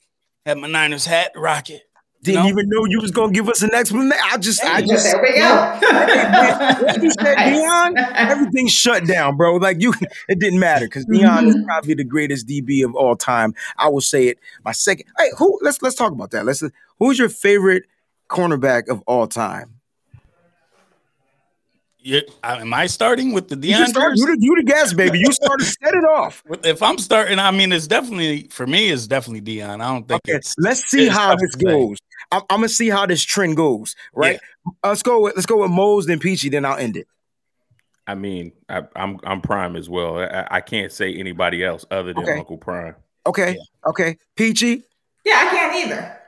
Had 0.46 0.58
my 0.58 0.68
Niners 0.68 1.06
hat, 1.06 1.32
rocket. 1.36 1.84
Didn't 2.24 2.46
even 2.46 2.70
know 2.70 2.86
you 2.86 3.02
was 3.02 3.12
gonna 3.12 3.34
give 3.34 3.50
us 3.50 3.62
an 3.62 3.74
explanation. 3.76 4.18
I 4.32 4.38
just, 4.38 4.64
I 4.64 4.82
just, 4.82 5.04
there 5.04 5.22
we 5.22 5.34
go. 5.34 7.02
you 7.04 7.12
said 7.12 7.38
Deion, 7.38 8.12
everything 8.16 8.68
shut 8.68 9.06
down, 9.06 9.36
bro. 9.36 9.58
Like 9.58 9.82
you, 9.82 9.94
it 10.30 10.40
didn't 10.40 10.60
matter 10.60 10.86
because 10.86 11.06
Deion 11.06 11.40
mm-hmm. 11.40 11.48
is 11.50 11.58
probably 11.66 11.96
the 11.96 12.06
greatest 12.06 12.48
DB 12.48 12.86
of 12.86 12.96
all 12.96 13.18
time. 13.18 13.54
I 13.78 13.90
will 13.90 14.02
say 14.02 14.28
it. 14.28 14.40
My 14.64 14.72
second. 14.72 15.08
Hey, 15.18 15.28
who? 15.38 15.60
Let's 15.62 15.82
let's 15.82 15.96
talk 15.96 16.14
about 16.14 16.32
that. 16.32 16.46
Let's. 16.46 16.64
Who's 17.00 17.20
your 17.20 17.30
favorite 17.30 17.84
cornerback 18.30 18.88
of 18.88 19.04
all 19.06 19.28
time? 19.28 19.73
You, 22.06 22.22
am 22.44 22.74
I 22.74 22.88
starting 22.88 23.32
with 23.32 23.48
the 23.48 23.56
Deion? 23.56 23.80
You, 23.80 23.88
start, 23.88 24.14
you, 24.18 24.26
the, 24.26 24.38
you 24.38 24.56
the 24.58 24.64
guest, 24.64 24.98
baby. 24.98 25.20
You 25.20 25.32
started 25.32 25.64
set 25.64 25.94
it 25.94 26.04
off. 26.04 26.44
If 26.66 26.84
I'm 26.84 26.98
starting, 26.98 27.40
I 27.40 27.52
mean, 27.52 27.72
it's 27.72 27.88
definitely 27.88 28.48
for 28.50 28.68
me. 28.68 28.90
It's 28.90 29.08
definitely 29.08 29.42
Deion. 29.42 29.82
I 29.82 29.94
don't 29.94 30.08
think. 30.08 30.22
Okay, 30.28 30.40
let's 30.58 30.90
see 30.90 31.08
how 31.08 31.36
this 31.36 31.56
goes. 31.56 31.98
I'm, 32.32 32.42
I'm, 32.50 32.58
gonna 32.58 32.70
see 32.70 32.90
how 32.90 33.06
this 33.06 33.24
trend 33.24 33.56
goes. 33.56 33.96
Right. 34.14 34.40
Yeah. 34.66 34.90
let's 34.90 35.02
go. 35.02 35.22
With, 35.22 35.36
let's 35.36 35.46
go 35.46 35.62
with 35.62 35.72
Mose 35.72 36.06
then 36.06 36.20
Peachy. 36.20 36.50
Then 36.50 36.66
I'll 36.66 36.78
end 36.78 36.98
it. 36.98 37.08
I 38.06 38.16
mean, 38.16 38.52
I, 38.68 38.80
am 38.80 38.88
I'm, 38.96 39.20
I'm 39.24 39.42
Prime 39.42 39.78
as 39.78 39.90
well. 39.90 40.20
I, 40.20 40.48
I, 40.52 40.62
can't 40.62 40.92
say 40.92 41.14
anybody 41.14 41.64
else 41.64 41.86
other 41.90 42.14
than 42.14 42.24
okay. 42.24 42.38
Uncle 42.38 42.58
Prime. 42.58 42.96
Okay. 43.26 43.54
Yeah. 43.54 43.90
Okay. 43.90 44.18
Peachy. 44.36 44.84
Yeah, 45.24 45.36
I 45.38 45.50
can't 45.50 45.86
either. 45.86 46.20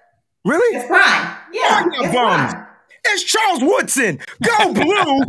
Really? 0.46 0.78
It's 0.78 0.88
Prime. 0.88 1.38
Yeah. 1.52 1.86
It's 1.92 2.14
Prime. 2.14 2.65
It's 3.08 3.24
Charles 3.24 3.62
Woodson. 3.62 4.20
Go 4.44 4.74
blue, 4.74 5.22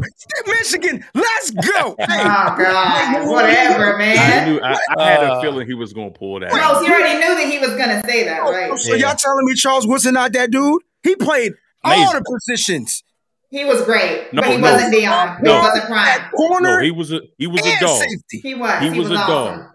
Michigan. 0.47 1.04
Let's 1.14 1.50
go. 1.50 1.95
Hey, 1.99 2.06
Oh 2.09 2.54
God, 2.59 3.28
whatever, 3.30 3.95
I 3.97 3.99
man. 3.99 4.49
knew 4.49 4.61
I, 4.61 4.78
I 4.99 5.11
had 5.11 5.23
a 5.23 5.33
Uh, 5.35 5.40
feeling 5.42 5.66
he 5.66 5.75
was 5.75 5.92
gonna 5.92 6.11
pull 6.11 6.40
that. 6.40 6.50
Rose, 6.52 6.61
out. 6.61 6.83
you 6.87 6.92
already 6.92 7.14
knew 7.18 7.35
that 7.35 7.47
he 7.50 7.59
was 7.59 7.71
gonna 7.71 8.02
say 8.06 8.25
that, 8.25 8.40
right? 8.40 8.78
so 8.78 8.95
Yeah. 8.95 9.09
y'all 9.09 9.16
telling 9.16 9.45
me 9.45 9.54
Charles 9.54 9.87
Woodson 9.87 10.14
not 10.14 10.33
that 10.33 10.50
dude? 10.50 10.83
He 11.02 11.14
played 11.16 11.52
all 11.85 12.12
the 12.12 12.23
positions. 12.25 13.02
He 13.50 13.64
was 13.64 13.83
great, 13.85 14.33
No, 14.33 14.42
but 14.42 14.50
he 14.50 14.56
no. 14.56 14.73
wasn't 14.73 14.95
Deion. 14.95 15.37
He 15.38 15.42
No. 15.45 15.59
wasn't 15.61 15.85
prime. 15.87 16.30
Corner 16.37 16.76
No, 16.78 16.83
he 16.83 16.90
was 16.90 17.12
a 17.12 17.21
he 17.38 17.47
was 17.47 17.61
a 17.64 17.78
dog. 17.80 18.00
safety. 18.00 18.40
He 18.42 18.54
was. 18.54 18.83
He 18.83 18.90
He, 18.90 18.99
was 18.99 19.09
was, 19.11 19.21
a 19.21 19.26
dog. 19.26 19.66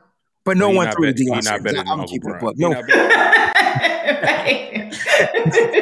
But 0.44 0.58
no 0.58 0.70
He 0.72 0.76
one 0.76 0.92
threw 0.92 1.06
bet- 1.06 1.16
the 1.18 1.24
he 1.24 1.30
Deion 1.30 1.46
not 1.46 1.64
better 1.64 1.78
than 1.78 1.88
I'm 1.88 2.00
Uncle 2.02 2.08
keeping 2.08 2.30
it 2.32 2.40
Brian. 2.40 2.48
up. 2.48 2.56
He 2.58 2.62
No, 2.64 2.70
not 2.72 2.88
better- 2.88 3.51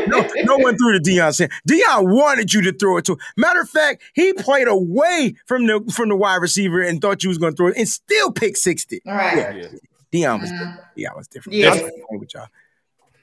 no, 0.07 0.27
no 0.43 0.57
one 0.57 0.77
threw 0.77 0.97
the 0.97 1.03
Deion 1.05 1.33
Sanders. 1.33 1.57
Deion 1.67 2.13
wanted 2.13 2.53
you 2.53 2.61
to 2.61 2.73
throw 2.73 2.97
it 2.97 3.05
to. 3.05 3.13
him. 3.13 3.19
Matter 3.37 3.61
of 3.61 3.69
fact, 3.69 4.01
he 4.13 4.33
played 4.33 4.67
away 4.67 5.35
from 5.45 5.65
the 5.67 5.81
from 5.93 6.09
the 6.09 6.15
wide 6.15 6.41
receiver 6.41 6.81
and 6.81 7.01
thought 7.01 7.23
you 7.23 7.29
was 7.29 7.37
going 7.37 7.53
to 7.53 7.57
throw 7.57 7.67
it, 7.67 7.77
and 7.77 7.87
still 7.87 8.31
pick 8.31 8.57
sixty. 8.57 9.01
All 9.05 9.13
right. 9.13 9.37
Yeah. 9.37 9.53
Yeah. 9.53 9.67
Deion 10.11 10.39
mm-hmm. 10.39 10.41
was 10.41 10.49
different. 10.49 10.79
Deion 10.97 11.17
was 11.17 11.27
different. 11.27 11.57
Yes. 11.57 11.79
I 11.79 11.83
was 11.83 12.19
with 12.19 12.33
y'all. 12.33 12.47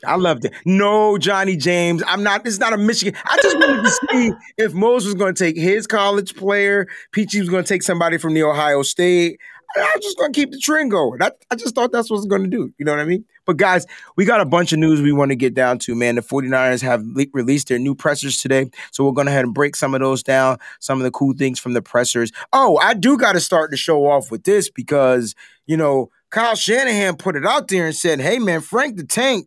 I 0.04 0.16
loved 0.16 0.44
it. 0.44 0.52
No, 0.64 1.18
Johnny 1.18 1.56
James. 1.56 2.02
I'm 2.06 2.22
not. 2.22 2.46
It's 2.46 2.58
not 2.58 2.72
a 2.72 2.76
Michigan. 2.76 3.18
I 3.24 3.38
just 3.42 3.56
wanted 3.56 3.82
to 3.82 3.90
see 3.90 4.32
if 4.58 4.74
Mose 4.74 5.04
was 5.04 5.14
going 5.14 5.34
to 5.34 5.44
take 5.44 5.56
his 5.56 5.86
college 5.86 6.36
player. 6.36 6.86
Peachy 7.12 7.40
was 7.40 7.48
going 7.48 7.64
to 7.64 7.68
take 7.68 7.82
somebody 7.82 8.18
from 8.18 8.34
the 8.34 8.42
Ohio 8.42 8.82
State. 8.82 9.40
I 9.78 9.92
was 9.94 10.04
just 10.04 10.16
going 10.18 10.32
to 10.32 10.38
keep 10.40 10.50
the 10.52 10.58
trend 10.58 10.90
going. 10.90 11.18
That, 11.18 11.36
I 11.50 11.54
just 11.56 11.74
thought 11.74 11.92
that's 11.92 12.10
what 12.10 12.16
was 12.16 12.26
going 12.26 12.42
to 12.42 12.48
do. 12.48 12.72
You 12.78 12.84
know 12.84 12.92
what 12.92 13.00
I 13.00 13.04
mean? 13.04 13.24
But 13.44 13.56
guys, 13.58 13.86
we 14.16 14.24
got 14.24 14.40
a 14.40 14.44
bunch 14.44 14.72
of 14.72 14.78
news 14.78 15.00
we 15.02 15.12
want 15.12 15.30
to 15.30 15.36
get 15.36 15.54
down 15.54 15.78
to, 15.80 15.94
man. 15.94 16.16
The 16.16 16.22
49ers 16.22 16.82
have 16.82 17.02
le- 17.04 17.26
released 17.32 17.68
their 17.68 17.78
new 17.78 17.94
pressers 17.94 18.38
today. 18.38 18.70
So 18.92 19.04
we're 19.04 19.12
going 19.12 19.26
to 19.26 19.32
head 19.32 19.44
and 19.44 19.54
break 19.54 19.76
some 19.76 19.94
of 19.94 20.00
those 20.00 20.22
down, 20.22 20.58
some 20.80 20.98
of 20.98 21.04
the 21.04 21.10
cool 21.10 21.34
things 21.36 21.58
from 21.60 21.72
the 21.74 21.82
pressers. 21.82 22.32
Oh, 22.52 22.78
I 22.78 22.94
do 22.94 23.16
got 23.18 23.32
to 23.32 23.40
start 23.40 23.70
the 23.70 23.76
show 23.76 24.06
off 24.06 24.30
with 24.30 24.44
this 24.44 24.70
because, 24.70 25.34
you 25.66 25.76
know, 25.76 26.10
Kyle 26.30 26.56
Shanahan 26.56 27.16
put 27.16 27.36
it 27.36 27.46
out 27.46 27.68
there 27.68 27.86
and 27.86 27.94
said, 27.94 28.20
hey, 28.20 28.38
man, 28.38 28.60
Frank 28.60 28.96
the 28.96 29.04
Tank 29.04 29.46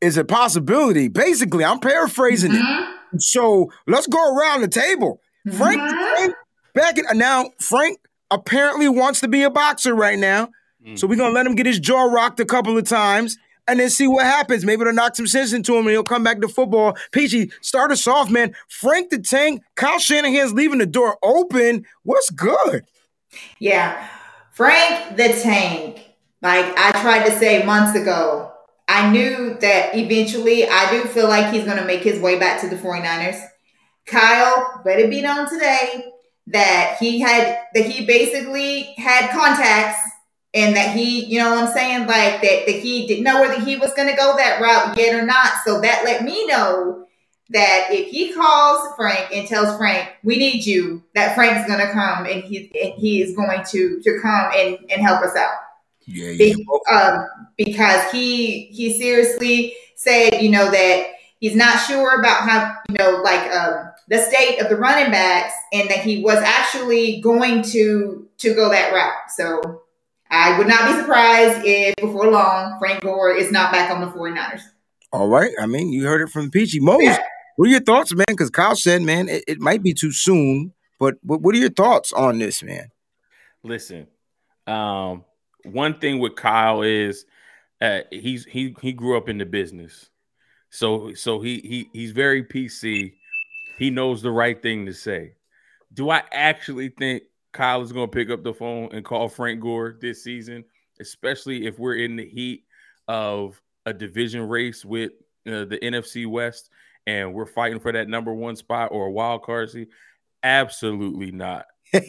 is 0.00 0.16
a 0.18 0.24
possibility. 0.24 1.08
Basically, 1.08 1.64
I'm 1.64 1.78
paraphrasing 1.80 2.52
it. 2.52 2.60
Mhm. 2.62 2.94
So 3.18 3.70
let's 3.86 4.06
go 4.06 4.34
around 4.36 4.60
the 4.62 4.68
table. 4.68 5.20
Frank, 5.56 5.80
Mhm. 5.80 5.90
Frank 6.16 6.34
back 6.74 6.98
in, 6.98 7.04
now, 7.18 7.50
Frank 7.60 7.98
apparently 8.30 8.88
wants 8.88 9.20
to 9.20 9.28
be 9.28 9.42
a 9.42 9.50
boxer 9.50 9.94
right 9.94 10.18
now. 10.18 10.50
Mm. 10.84 10.98
So 10.98 11.06
we're 11.06 11.16
gonna 11.16 11.34
let 11.34 11.46
him 11.46 11.54
get 11.54 11.66
his 11.66 11.78
jaw 11.78 12.04
rocked 12.04 12.40
a 12.40 12.44
couple 12.44 12.76
of 12.76 12.84
times 12.84 13.36
and 13.66 13.78
then 13.78 13.90
see 13.90 14.06
what 14.06 14.24
happens. 14.24 14.64
Maybe 14.64 14.82
it'll 14.82 14.92
knock 14.92 15.16
some 15.16 15.26
sense 15.26 15.52
into 15.52 15.74
him 15.74 15.86
and 15.86 15.90
he'll 15.90 16.02
come 16.02 16.24
back 16.24 16.40
to 16.40 16.48
football. 16.48 16.96
Peachy, 17.12 17.52
start 17.60 17.92
us 17.92 18.06
off, 18.06 18.30
man. 18.30 18.54
Frank 18.68 19.10
the 19.10 19.18
Tank, 19.18 19.62
Kyle 19.76 19.98
Shanahan's 19.98 20.52
leaving 20.52 20.78
the 20.78 20.86
door 20.86 21.18
open. 21.22 21.84
What's 22.02 22.30
good? 22.30 22.84
Yeah. 23.58 24.08
Frank 24.52 25.16
the 25.16 25.28
Tank, 25.40 26.04
like 26.42 26.66
I 26.76 27.00
tried 27.00 27.26
to 27.26 27.38
say 27.38 27.64
months 27.64 27.98
ago, 27.98 28.52
I 28.88 29.10
knew 29.10 29.56
that 29.60 29.94
eventually 29.94 30.68
I 30.68 30.90
do 30.90 31.04
feel 31.04 31.28
like 31.28 31.52
he's 31.52 31.64
going 31.64 31.76
to 31.76 31.84
make 31.84 32.02
his 32.02 32.18
way 32.18 32.38
back 32.38 32.60
to 32.62 32.68
the 32.68 32.76
49ers. 32.76 33.40
Kyle, 34.06 34.82
let 34.84 34.98
it 34.98 35.08
be 35.10 35.22
known 35.22 35.48
today 35.48 36.10
that 36.52 36.96
he 36.98 37.20
had, 37.20 37.58
that 37.74 37.84
he 37.84 38.06
basically 38.06 38.94
had 38.96 39.30
contacts 39.30 39.98
and 40.52 40.74
that 40.76 40.96
he, 40.96 41.24
you 41.24 41.38
know 41.38 41.50
what 41.50 41.64
I'm 41.64 41.72
saying? 41.72 42.06
Like 42.06 42.42
that, 42.42 42.66
that 42.66 42.80
he 42.80 43.06
didn't 43.06 43.24
know 43.24 43.40
whether 43.40 43.60
he 43.60 43.76
was 43.76 43.92
going 43.94 44.08
to 44.08 44.16
go 44.16 44.36
that 44.36 44.60
route 44.60 44.96
yet 44.96 45.14
or 45.14 45.24
not. 45.24 45.52
So 45.64 45.80
that 45.80 46.04
let 46.04 46.24
me 46.24 46.46
know 46.46 47.06
that 47.50 47.88
if 47.90 48.08
he 48.08 48.32
calls 48.32 48.94
Frank 48.96 49.28
and 49.32 49.46
tells 49.46 49.76
Frank, 49.76 50.08
"We 50.22 50.38
need 50.38 50.64
you," 50.64 51.02
that 51.14 51.34
Frank's 51.34 51.68
gonna 51.68 51.92
come 51.92 52.26
and 52.26 52.42
he 52.42 52.70
and 52.80 52.94
he 52.94 53.22
is 53.22 53.34
going 53.34 53.64
to 53.70 54.00
to 54.02 54.20
come 54.20 54.50
and 54.54 54.78
and 54.90 55.02
help 55.02 55.22
us 55.22 55.36
out. 55.36 55.54
Yeah, 56.06 56.30
Be- 56.38 56.66
um, 56.90 57.26
because 57.56 58.10
he 58.10 58.66
he 58.66 58.96
seriously 58.98 59.74
said, 59.96 60.40
you 60.40 60.50
know, 60.50 60.70
that 60.70 61.06
he's 61.40 61.56
not 61.56 61.78
sure 61.78 62.20
about 62.20 62.48
how 62.48 62.76
you 62.88 62.94
know 62.96 63.20
like 63.22 63.52
um, 63.52 63.89
the 64.10 64.18
state 64.18 64.58
of 64.60 64.68
the 64.68 64.76
running 64.76 65.10
backs, 65.10 65.54
and 65.72 65.88
that 65.88 66.00
he 66.00 66.22
was 66.22 66.36
actually 66.38 67.20
going 67.20 67.62
to 67.62 68.28
to 68.38 68.54
go 68.54 68.68
that 68.70 68.92
route. 68.92 69.30
So 69.36 69.82
I 70.30 70.58
would 70.58 70.66
not 70.68 70.88
be 70.88 71.00
surprised 71.00 71.62
if 71.64 71.94
before 71.96 72.30
long 72.30 72.78
Frank 72.78 73.00
Gore 73.02 73.34
is 73.34 73.50
not 73.50 73.72
back 73.72 73.90
on 73.90 74.00
the 74.00 74.06
49ers. 74.08 74.62
All 75.12 75.28
right. 75.28 75.50
I 75.60 75.66
mean, 75.66 75.92
you 75.92 76.04
heard 76.04 76.20
it 76.22 76.30
from 76.30 76.50
Peachy. 76.50 76.78
Mose, 76.80 77.02
Yeah. 77.02 77.18
what 77.56 77.66
are 77.66 77.70
your 77.72 77.80
thoughts, 77.80 78.14
man? 78.14 78.26
Because 78.28 78.50
Kyle 78.50 78.76
said, 78.76 79.02
man, 79.02 79.28
it, 79.28 79.42
it 79.48 79.58
might 79.58 79.82
be 79.82 79.92
too 79.92 80.12
soon, 80.12 80.72
but 81.00 81.14
what, 81.22 81.40
what 81.40 81.54
are 81.54 81.58
your 81.58 81.70
thoughts 81.70 82.12
on 82.12 82.38
this, 82.38 82.62
man? 82.62 82.90
Listen, 83.64 84.06
um, 84.68 85.24
one 85.64 85.98
thing 85.98 86.20
with 86.20 86.36
Kyle 86.36 86.82
is 86.82 87.26
uh, 87.80 88.00
he's 88.10 88.44
he 88.44 88.74
he 88.80 88.92
grew 88.92 89.16
up 89.16 89.28
in 89.28 89.38
the 89.38 89.46
business, 89.46 90.10
so 90.70 91.12
so 91.14 91.40
he 91.40 91.58
he 91.60 91.90
he's 91.92 92.12
very 92.12 92.44
PC. 92.44 93.14
He 93.80 93.88
knows 93.88 94.20
the 94.20 94.30
right 94.30 94.60
thing 94.60 94.84
to 94.84 94.92
say. 94.92 95.32
Do 95.94 96.10
I 96.10 96.22
actually 96.32 96.90
think 96.90 97.22
Kyle 97.52 97.80
is 97.80 97.92
going 97.92 98.10
to 98.10 98.14
pick 98.14 98.28
up 98.28 98.44
the 98.44 98.52
phone 98.52 98.90
and 98.92 99.02
call 99.02 99.26
Frank 99.26 99.60
Gore 99.60 99.96
this 99.98 100.22
season, 100.22 100.66
especially 101.00 101.66
if 101.66 101.78
we're 101.78 101.96
in 101.96 102.14
the 102.14 102.28
heat 102.28 102.66
of 103.08 103.58
a 103.86 103.94
division 103.94 104.46
race 104.46 104.84
with 104.84 105.12
uh, 105.46 105.64
the 105.64 105.78
NFC 105.82 106.26
West 106.26 106.68
and 107.06 107.32
we're 107.32 107.46
fighting 107.46 107.80
for 107.80 107.90
that 107.90 108.06
number 108.06 108.34
one 108.34 108.54
spot 108.54 108.90
or 108.92 109.06
a 109.06 109.10
wild 109.10 109.44
card 109.44 109.70
seat? 109.70 109.88
Absolutely 110.42 111.30
not. 111.30 111.64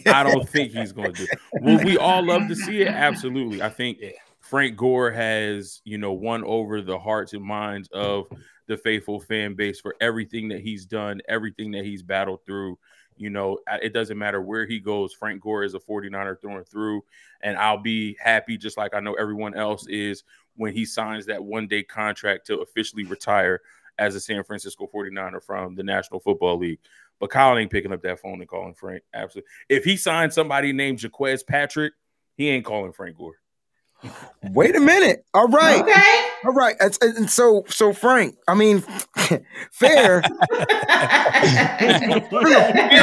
I 0.06 0.22
don't 0.24 0.46
think 0.46 0.72
he's 0.72 0.92
going 0.92 1.14
to 1.14 1.24
do. 1.24 1.32
Will 1.62 1.82
we 1.82 1.96
all 1.96 2.22
love 2.22 2.48
to 2.48 2.54
see 2.54 2.82
it? 2.82 2.88
Absolutely. 2.88 3.62
I 3.62 3.70
think 3.70 3.98
Frank 4.40 4.76
Gore 4.76 5.10
has, 5.10 5.80
you 5.84 5.96
know, 5.96 6.12
won 6.12 6.44
over 6.44 6.82
the 6.82 6.98
hearts 6.98 7.32
and 7.32 7.42
minds 7.42 7.88
of 7.92 8.26
the 8.72 8.78
faithful 8.78 9.20
fan 9.20 9.54
base 9.54 9.80
for 9.80 9.94
everything 10.00 10.48
that 10.48 10.60
he's 10.60 10.86
done, 10.86 11.20
everything 11.28 11.70
that 11.72 11.84
he's 11.84 12.02
battled 12.02 12.40
through. 12.46 12.78
You 13.18 13.28
know, 13.28 13.58
it 13.82 13.92
doesn't 13.92 14.16
matter 14.16 14.40
where 14.40 14.66
he 14.66 14.80
goes. 14.80 15.12
Frank 15.12 15.42
Gore 15.42 15.64
is 15.64 15.74
a 15.74 15.78
49er 15.78 16.40
through 16.40 16.56
and 16.56 16.66
through. 16.66 17.04
And 17.42 17.58
I'll 17.58 17.82
be 17.82 18.16
happy, 18.18 18.56
just 18.56 18.78
like 18.78 18.94
I 18.94 19.00
know 19.00 19.12
everyone 19.14 19.54
else 19.54 19.86
is, 19.86 20.24
when 20.56 20.72
he 20.72 20.86
signs 20.86 21.26
that 21.26 21.44
one 21.44 21.68
day 21.68 21.82
contract 21.82 22.46
to 22.46 22.60
officially 22.60 23.04
retire 23.04 23.60
as 23.98 24.14
a 24.14 24.20
San 24.20 24.42
Francisco 24.42 24.88
49er 24.92 25.44
from 25.44 25.74
the 25.74 25.82
National 25.82 26.20
Football 26.20 26.58
League. 26.58 26.80
But 27.20 27.28
Kyle 27.28 27.58
ain't 27.58 27.70
picking 27.70 27.92
up 27.92 28.02
that 28.02 28.20
phone 28.20 28.40
and 28.40 28.48
calling 28.48 28.74
Frank. 28.74 29.02
Absolutely. 29.12 29.50
If 29.68 29.84
he 29.84 29.98
signs 29.98 30.34
somebody 30.34 30.72
named 30.72 31.00
Jacques 31.00 31.46
Patrick, 31.46 31.92
he 32.36 32.48
ain't 32.48 32.64
calling 32.64 32.92
Frank 32.92 33.18
Gore. 33.18 33.41
Wait 34.50 34.74
a 34.74 34.80
minute. 34.80 35.24
All 35.34 35.46
right. 35.48 35.80
Okay. 35.80 36.26
All 36.44 36.52
right. 36.52 36.74
And, 36.80 36.98
and 37.02 37.30
so, 37.30 37.64
so 37.68 37.92
Frank, 37.92 38.36
I 38.48 38.54
mean, 38.54 38.80
fair. 39.72 40.22
Fear 40.22 40.30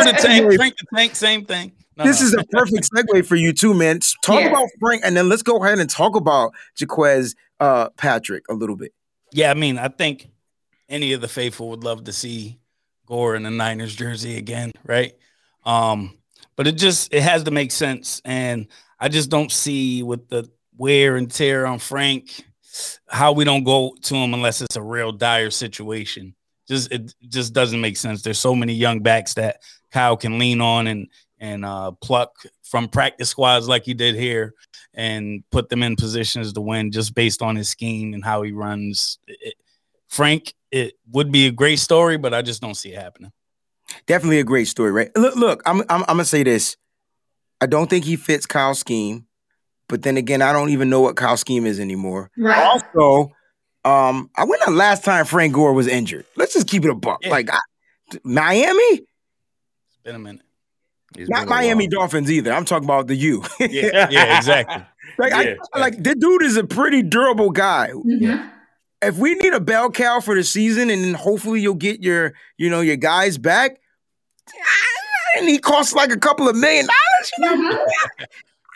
the 0.04 0.18
tank, 0.22 0.52
drink 0.56 0.76
the 0.78 0.86
tank, 0.96 1.16
same 1.16 1.46
thing. 1.46 1.72
No, 1.98 2.04
this 2.06 2.22
no. 2.22 2.28
is 2.28 2.34
a 2.34 2.44
perfect 2.46 2.90
segue 2.94 3.26
for 3.26 3.36
you 3.36 3.54
too, 3.54 3.74
man. 3.74 4.00
Talk 4.24 4.42
Yeah. 4.42 4.50
about 4.50 4.68
Frank, 4.80 5.02
and 5.06 5.16
then 5.16 5.28
let's 5.30 5.44
go 5.44 5.64
ahead 5.64 5.80
and 5.80 5.90
talk 5.90 6.16
about 6.16 6.54
Jacques 6.78 7.34
uh, 7.60 7.90
Patrick 7.98 8.44
a 8.50 8.54
little 8.54 8.76
bit. 8.76 8.94
Yeah, 9.32 9.52
I 9.52 9.54
mean, 9.54 9.78
I 9.78 9.90
think 9.90 10.28
any 10.88 11.14
of 11.14 11.22
the 11.22 11.28
faithful 11.28 11.70
would 11.70 11.84
love 11.84 12.06
to 12.06 12.14
see 12.14 12.60
Gore 13.06 13.36
in 13.36 13.44
the 13.44 13.52
Niners 13.52 13.96
jersey 13.96 14.38
again, 14.38 14.72
right? 14.86 15.14
Um, 15.66 16.18
but 16.56 16.68
it 16.68 16.74
just 16.74 17.14
it 17.14 17.22
has 17.22 17.44
to 17.44 17.52
make 17.52 17.72
sense, 17.72 18.22
and 18.26 18.68
I 19.00 19.10
just 19.10 19.30
don't 19.30 19.52
see 19.52 20.02
with 20.04 20.30
the 20.30 20.50
wear 20.80 21.18
and 21.18 21.30
tear 21.30 21.68
on 21.68 21.78
Frank 21.78 22.44
how 23.08 23.34
we 23.34 23.44
don't 23.44 23.64
go 23.64 23.96
to 24.04 24.16
him 24.16 24.34
unless 24.34 24.62
it's 24.62 24.76
a 24.76 24.82
real 24.82 25.12
dire 25.12 25.50
situation. 25.52 26.34
Just 26.68 26.92
it 26.92 27.14
just 27.28 27.54
doesn't 27.54 27.82
make 27.82 27.98
sense. 27.98 28.22
There's 28.22 28.40
so 28.40 28.56
many 28.56 28.74
young 28.74 29.02
backs 29.02 29.34
that 29.36 29.62
Kyle 29.92 30.18
can 30.18 30.40
lean 30.40 30.62
on 30.62 30.88
and 30.88 31.08
and 31.40 31.66
uh, 31.66 31.92
pluck 32.02 32.32
from 32.64 32.88
practice 32.88 33.30
squads 33.30 33.68
like 33.68 33.84
he 33.84 33.94
did 33.94 34.16
here 34.16 34.54
and 34.94 35.44
put 35.52 35.70
them 35.70 35.84
in 35.84 35.96
positions 35.96 36.54
to 36.54 36.62
win 36.62 36.92
just 36.92 37.16
based 37.16 37.42
on 37.42 37.56
his 37.56 37.70
scheme 37.70 38.14
and 38.14 38.24
how 38.24 38.42
he 38.42 38.52
runs. 38.52 39.20
It- 39.28 39.56
Frank, 40.08 40.56
it 40.72 40.94
would 41.12 41.32
be 41.32 41.46
a 41.46 41.52
great 41.52 41.78
story, 41.78 42.18
but 42.18 42.34
I 42.34 42.42
just 42.42 42.62
don't 42.64 42.74
see 42.74 42.94
it 42.94 43.00
happening. 43.00 43.32
Definitely 44.08 44.40
a 44.40 44.44
great 44.44 44.68
story, 44.68 44.92
right? 44.92 45.12
Look, 45.16 45.36
look, 45.36 45.62
I'm, 45.68 45.82
I'm, 45.82 46.02
I'm 46.02 46.06
gonna 46.18 46.26
say 46.26 46.42
this. 46.42 46.78
I 47.62 47.68
don't 47.68 47.90
think 47.90 48.06
he 48.06 48.16
fits 48.16 48.48
Kyle's 48.48 48.80
scheme, 48.80 49.28
but 49.90 50.04
then 50.04 50.16
again, 50.16 50.42
I 50.42 50.54
don't 50.54 50.70
even 50.70 50.90
know 50.90 51.02
what 51.02 51.18
Kyle's 51.18 51.42
scheme 51.42 51.66
is 51.66 51.80
anymore. 51.80 52.32
right. 52.38 52.58
Also, 52.64 53.32
um, 53.84 54.30
I 54.38 54.46
went 54.46 54.62
the 54.66 54.72
last 54.72 55.04
time 55.04 55.26
Frank 55.26 55.54
Gore 55.54 55.74
was 55.74 55.88
injured. 55.88 56.26
Let's 56.38 56.54
just 56.54 56.68
keep 56.68 56.86
it 56.86 56.90
a 56.92 56.96
buck. 56.96 57.20
Yeah. 57.24 57.32
Like 57.32 57.50
I, 57.52 57.60
Miami, 58.24 58.78
It's 58.78 59.06
been 60.04 60.16
a 60.16 60.20
minute. 60.20 60.42
It's 61.18 61.30
not 61.30 61.40
been 61.42 61.48
a. 61.48 61.50
Miami 61.50 61.88
Dolphins 61.88 62.32
either. 62.32 62.54
I'm 62.54 62.66
talking 62.66 62.86
about 62.86 63.08
the 63.08 63.16
U. 63.16 63.44
Yeah, 63.60 64.08
yeah, 64.10 64.38
exactly. 64.38 64.86
like, 65.18 65.32
Yeah. 65.34 65.56
I, 65.74 65.80
like 65.80 66.02
the 66.04 66.16
dude 66.16 66.44
is 66.44 66.56
a 66.58 66.64
pretty 66.64 67.02
durable 67.02 67.50
guy. 67.52 67.90
Mhm. 67.94 68.52
if 69.02 69.18
we 69.18 69.34
need 69.36 69.54
a 69.54 69.60
bell 69.60 69.90
cow 69.90 70.20
for 70.20 70.36
the 70.36 70.44
season, 70.44 70.90
and 70.90 71.04
then 71.04 71.14
hopefully 71.14 71.62
you'll 71.62 71.74
get 71.76 72.04
your, 72.04 72.34
you 72.58 72.70
know, 72.70 72.82
your 72.82 72.98
guys 72.98 73.38
back, 73.38 73.80
and 75.38 75.48
he 75.48 75.58
costs 75.58 75.94
like 75.94 76.12
a 76.12 76.18
couple 76.20 76.50
of 76.50 76.56
million 76.56 76.86
dollars. 76.86 77.32
You 77.38 77.64
know? 77.70 77.86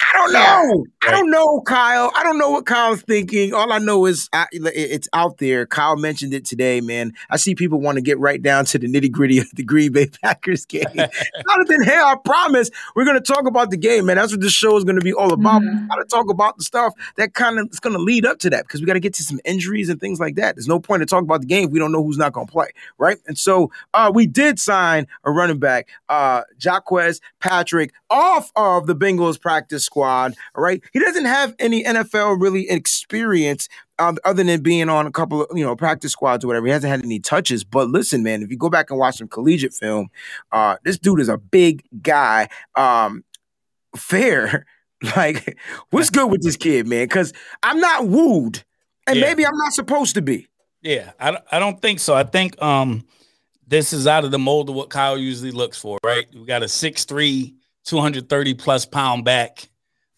I 0.03 0.17
don't 0.17 0.33
know. 0.33 0.85
I 1.01 1.11
don't 1.11 1.29
know, 1.29 1.61
Kyle. 1.61 2.11
I 2.15 2.23
don't 2.23 2.37
know 2.37 2.49
what 2.49 2.65
Kyle's 2.65 3.01
thinking. 3.01 3.53
All 3.53 3.71
I 3.71 3.77
know 3.77 4.05
is 4.05 4.29
I, 4.33 4.47
it's 4.51 5.07
out 5.13 5.37
there. 5.37 5.65
Kyle 5.65 5.97
mentioned 5.97 6.33
it 6.33 6.45
today, 6.45 6.81
man. 6.81 7.13
I 7.29 7.37
see 7.37 7.55
people 7.55 7.79
want 7.79 7.97
to 7.97 8.01
get 8.01 8.19
right 8.19 8.41
down 8.41 8.65
to 8.65 8.79
the 8.79 8.87
nitty 8.87 9.11
gritty 9.11 9.39
of 9.39 9.49
the 9.53 9.63
Green 9.63 9.91
Bay 9.91 10.07
Packers 10.23 10.65
game. 10.65 10.83
Jonathan, 10.93 11.83
hey, 11.83 11.97
I 11.97 12.15
promise 12.23 12.69
we're 12.95 13.05
going 13.05 13.21
to 13.21 13.33
talk 13.33 13.47
about 13.47 13.69
the 13.69 13.77
game, 13.77 14.05
man. 14.05 14.15
That's 14.17 14.31
what 14.31 14.41
this 14.41 14.53
show 14.53 14.77
is 14.77 14.83
going 14.83 14.97
to 14.97 15.03
be 15.03 15.13
all 15.13 15.33
about. 15.33 15.61
Mm-hmm. 15.61 15.87
got 15.87 15.95
to 15.95 16.05
talk 16.05 16.29
about 16.29 16.57
the 16.57 16.63
stuff 16.63 16.93
that 17.17 17.33
kind 17.33 17.59
of 17.59 17.69
is 17.71 17.79
going 17.79 17.95
to 17.95 18.01
lead 18.01 18.25
up 18.25 18.39
to 18.39 18.49
that 18.49 18.63
because 18.63 18.81
we 18.81 18.87
got 18.87 18.93
to 18.93 18.99
get 18.99 19.13
to 19.15 19.23
some 19.23 19.39
injuries 19.45 19.89
and 19.89 19.99
things 19.99 20.19
like 20.19 20.35
that. 20.35 20.55
There's 20.55 20.67
no 20.67 20.79
point 20.79 21.01
to 21.01 21.05
talk 21.05 21.23
about 21.23 21.41
the 21.41 21.47
game 21.47 21.65
if 21.65 21.71
we 21.71 21.79
don't 21.79 21.91
know 21.91 22.03
who's 22.03 22.17
not 22.17 22.33
going 22.33 22.47
to 22.47 22.51
play, 22.51 22.69
right? 22.97 23.17
And 23.27 23.37
so 23.37 23.71
uh, 23.93 24.11
we 24.13 24.27
did 24.27 24.59
sign 24.59 25.07
a 25.23 25.31
running 25.31 25.59
back, 25.59 25.89
uh, 26.09 26.41
Jacques 26.59 26.83
Patrick, 27.39 27.93
off 28.09 28.51
of 28.55 28.87
the 28.87 28.95
Bengals 28.95 29.39
practice 29.39 29.83
squad. 29.93 30.33
All 30.55 30.63
right, 30.63 30.81
he 30.91 30.99
doesn't 30.99 31.25
have 31.25 31.53
any 31.59 31.83
NFL 31.83 32.41
really 32.41 32.67
experience 32.69 33.69
um, 33.99 34.17
other 34.25 34.43
than 34.43 34.61
being 34.61 34.89
on 34.89 35.05
a 35.05 35.11
couple 35.11 35.43
of 35.43 35.55
you 35.55 35.63
know 35.63 35.75
practice 35.75 36.11
squads 36.11 36.43
or 36.43 36.47
whatever. 36.47 36.65
He 36.65 36.71
hasn't 36.71 36.89
had 36.89 37.03
any 37.03 37.19
touches. 37.19 37.63
But 37.63 37.89
listen, 37.89 38.23
man, 38.23 38.41
if 38.41 38.49
you 38.49 38.57
go 38.57 38.69
back 38.69 38.89
and 38.89 38.99
watch 38.99 39.17
some 39.17 39.27
collegiate 39.27 39.73
film, 39.73 40.09
uh, 40.51 40.77
this 40.83 40.97
dude 40.97 41.19
is 41.19 41.29
a 41.29 41.37
big 41.37 41.83
guy. 42.01 42.49
Um, 42.75 43.23
fair. 43.95 44.65
Like, 45.17 45.59
what's 45.89 46.09
good 46.09 46.31
with 46.31 46.43
this 46.43 46.55
kid, 46.55 46.87
man? 46.87 47.03
Because 47.03 47.33
I'm 47.61 47.81
not 47.81 48.07
wooed, 48.07 48.63
and 49.05 49.17
yeah. 49.17 49.25
maybe 49.25 49.45
I'm 49.45 49.57
not 49.57 49.73
supposed 49.73 50.15
to 50.15 50.21
be. 50.21 50.47
Yeah, 50.81 51.11
I, 51.19 51.39
I 51.51 51.59
don't 51.59 51.81
think 51.81 51.99
so. 51.99 52.15
I 52.15 52.23
think 52.23 52.61
um 52.61 53.05
this 53.67 53.91
is 53.91 54.07
out 54.07 54.23
of 54.23 54.31
the 54.31 54.39
mold 54.39 54.69
of 54.69 54.75
what 54.75 54.89
Kyle 54.89 55.17
usually 55.17 55.51
looks 55.51 55.77
for, 55.77 55.97
right? 56.05 56.25
We 56.33 56.45
got 56.45 56.63
a 56.63 56.69
six 56.69 57.03
three 57.03 57.53
230 57.85 58.53
plus 58.53 58.85
pound 58.85 59.25
back. 59.25 59.69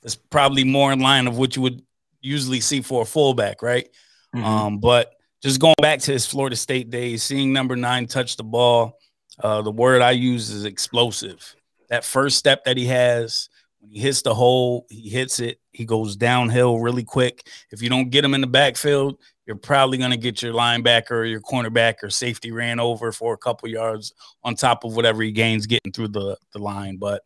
That's 0.05 0.15
probably 0.15 0.63
more 0.63 0.93
in 0.93 0.99
line 0.99 1.25
of 1.25 1.39
what 1.39 1.55
you 1.55 1.63
would 1.63 1.81
usually 2.21 2.59
see 2.59 2.81
for 2.81 3.01
a 3.01 3.05
fullback, 3.05 3.63
right? 3.63 3.89
Mm-hmm. 4.35 4.45
Um, 4.45 4.77
but 4.77 5.15
just 5.41 5.59
going 5.59 5.73
back 5.81 5.99
to 6.01 6.11
his 6.11 6.27
Florida 6.27 6.55
State 6.55 6.91
days, 6.91 7.23
seeing 7.23 7.51
number 7.51 7.75
nine 7.75 8.05
touch 8.05 8.37
the 8.37 8.43
ball, 8.43 8.99
uh, 9.39 9.63
the 9.63 9.71
word 9.71 10.03
I 10.03 10.11
use 10.11 10.51
is 10.51 10.63
explosive. 10.63 11.55
That 11.89 12.05
first 12.05 12.37
step 12.37 12.65
that 12.65 12.77
he 12.77 12.85
has, 12.85 13.49
when 13.79 13.89
he 13.89 13.99
hits 13.99 14.21
the 14.21 14.35
hole, 14.35 14.85
he 14.91 15.09
hits 15.09 15.39
it, 15.39 15.59
he 15.71 15.85
goes 15.85 16.15
downhill 16.15 16.77
really 16.79 17.03
quick. 17.03 17.47
If 17.71 17.81
you 17.81 17.89
don't 17.89 18.11
get 18.11 18.23
him 18.23 18.35
in 18.35 18.41
the 18.41 18.47
backfield, 18.47 19.17
you're 19.47 19.55
probably 19.55 19.97
going 19.97 20.11
to 20.11 20.17
get 20.17 20.39
your 20.39 20.53
linebacker 20.53 21.11
or 21.11 21.25
your 21.25 21.41
cornerback 21.41 21.95
or 22.03 22.11
safety 22.11 22.51
ran 22.51 22.79
over 22.79 23.11
for 23.11 23.33
a 23.33 23.39
couple 23.39 23.69
yards 23.69 24.13
on 24.43 24.53
top 24.53 24.83
of 24.83 24.95
whatever 24.95 25.23
he 25.23 25.31
gains 25.31 25.65
getting 25.65 25.91
through 25.91 26.09
the, 26.09 26.37
the 26.53 26.59
line. 26.59 26.97
But 26.97 27.23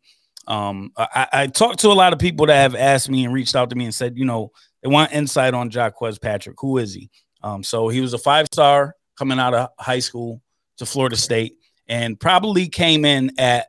um, 0.47 0.91
I, 0.97 1.27
I 1.31 1.47
talked 1.47 1.79
to 1.79 1.89
a 1.89 1.93
lot 1.93 2.13
of 2.13 2.19
people 2.19 2.47
that 2.47 2.55
have 2.55 2.75
asked 2.75 3.09
me 3.09 3.25
and 3.25 3.33
reached 3.33 3.55
out 3.55 3.69
to 3.69 3.75
me 3.75 3.85
and 3.85 3.93
said, 3.93 4.17
you 4.17 4.25
know, 4.25 4.51
they 4.81 4.89
want 4.89 5.13
insight 5.13 5.53
on 5.53 5.69
Jacques 5.69 5.99
Patrick. 6.21 6.55
Who 6.59 6.77
is 6.77 6.93
he? 6.93 7.09
Um, 7.43 7.63
so 7.63 7.87
he 7.87 8.01
was 8.01 8.13
a 8.13 8.17
five 8.17 8.47
star 8.47 8.95
coming 9.17 9.39
out 9.39 9.53
of 9.53 9.69
high 9.77 9.99
school 9.99 10.41
to 10.77 10.85
Florida 10.85 11.15
State 11.15 11.57
and 11.87 12.19
probably 12.19 12.67
came 12.67 13.05
in 13.05 13.31
at 13.37 13.67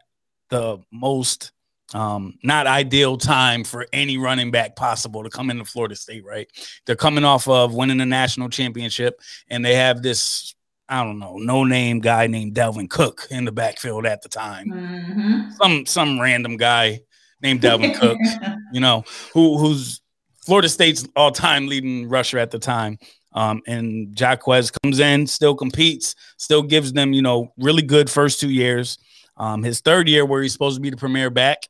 the 0.49 0.79
most 0.93 1.53
um, 1.93 2.39
not 2.43 2.67
ideal 2.67 3.17
time 3.17 3.65
for 3.65 3.87
any 3.93 4.17
running 4.17 4.51
back 4.51 4.77
possible 4.77 5.25
to 5.25 5.31
come 5.31 5.51
into 5.51 5.65
Florida 5.65 5.97
State, 5.97 6.25
right? 6.25 6.49
They're 6.87 6.97
coming 6.97 7.25
off 7.25 7.49
of 7.49 7.75
winning 7.75 7.99
the 7.99 8.07
national 8.07 8.49
championship 8.49 9.21
and 9.49 9.65
they 9.65 9.75
have 9.75 10.03
this 10.03 10.55
I 10.91 11.05
don't 11.05 11.21
know, 11.21 11.37
no 11.37 11.63
name 11.63 12.01
guy 12.01 12.27
named 12.27 12.55
Dalvin 12.55 12.91
Cook 12.91 13.29
in 13.31 13.45
the 13.45 13.53
backfield 13.53 14.07
at 14.07 14.23
the 14.23 14.29
time. 14.29 14.67
Mm-hmm. 14.67 15.51
Some 15.53 15.87
some 15.87 16.21
random 16.21 16.57
guy 16.57 17.01
named 17.41 17.61
Dalvin 17.61 17.97
Cook, 17.99 18.19
you 18.73 18.81
know, 18.81 19.05
who 19.33 19.57
who's 19.57 20.03
Florida 20.45 20.69
State's 20.69 21.07
all 21.15 21.31
time 21.31 21.69
leading 21.69 22.09
rusher 22.09 22.39
at 22.39 22.51
the 22.51 22.59
time. 22.59 22.99
Um, 23.33 23.63
and 23.69 24.17
Jacques 24.19 24.43
comes 24.83 24.99
in, 24.99 25.29
still 25.29 25.55
competes, 25.55 26.17
still 26.37 26.63
gives 26.63 26.93
them, 26.93 27.13
you 27.13 27.23
know, 27.23 27.53
really 27.57 27.83
good 27.83 28.11
first 28.11 28.41
two 28.41 28.51
years. 28.51 28.99
Um, 29.37 29.63
his 29.63 29.81
third 29.81 30.09
year, 30.09 30.27
where 30.27 30.43
he's 30.43 30.53
supposed 30.53 30.77
to 30.77 30.81
be 30.81 30.91
the 30.91 30.97
premier 30.97 31.31
back, 31.31 31.69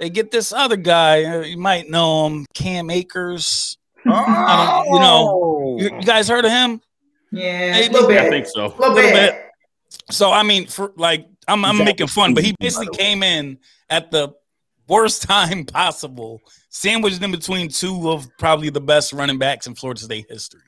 they 0.00 0.10
get 0.10 0.32
this 0.32 0.52
other 0.52 0.76
guy. 0.76 1.24
Uh, 1.24 1.40
you 1.42 1.58
might 1.58 1.88
know 1.88 2.26
him, 2.26 2.46
Cam 2.54 2.90
Akers. 2.90 3.78
Oh. 4.06 4.84
you 4.86 4.98
know, 4.98 5.76
you, 5.78 5.96
you 5.96 6.02
guys 6.02 6.28
heard 6.28 6.44
of 6.44 6.50
him? 6.50 6.80
Yeah, 7.30 7.72
Maybe. 7.72 7.86
a 7.86 7.90
little 7.90 8.08
bit. 8.08 8.20
I 8.20 8.28
think 8.28 8.46
so. 8.46 8.66
A 8.66 8.68
little, 8.68 8.94
little 8.94 9.12
bit. 9.12 9.32
bit. 9.32 9.44
So 10.10 10.30
I 10.30 10.42
mean, 10.42 10.66
for 10.66 10.92
like, 10.96 11.26
I'm, 11.46 11.64
I'm 11.64 11.78
making 11.78 12.08
fun, 12.08 12.34
but 12.34 12.44
he 12.44 12.54
basically 12.58 12.96
came 12.96 13.22
in 13.22 13.58
at 13.90 14.10
the 14.10 14.34
worst 14.86 15.22
time 15.28 15.64
possible, 15.64 16.40
sandwiched 16.70 17.22
in 17.22 17.30
between 17.30 17.68
two 17.68 18.10
of 18.10 18.26
probably 18.38 18.70
the 18.70 18.80
best 18.80 19.12
running 19.12 19.38
backs 19.38 19.66
in 19.66 19.74
Florida 19.74 20.00
State 20.00 20.26
history. 20.28 20.60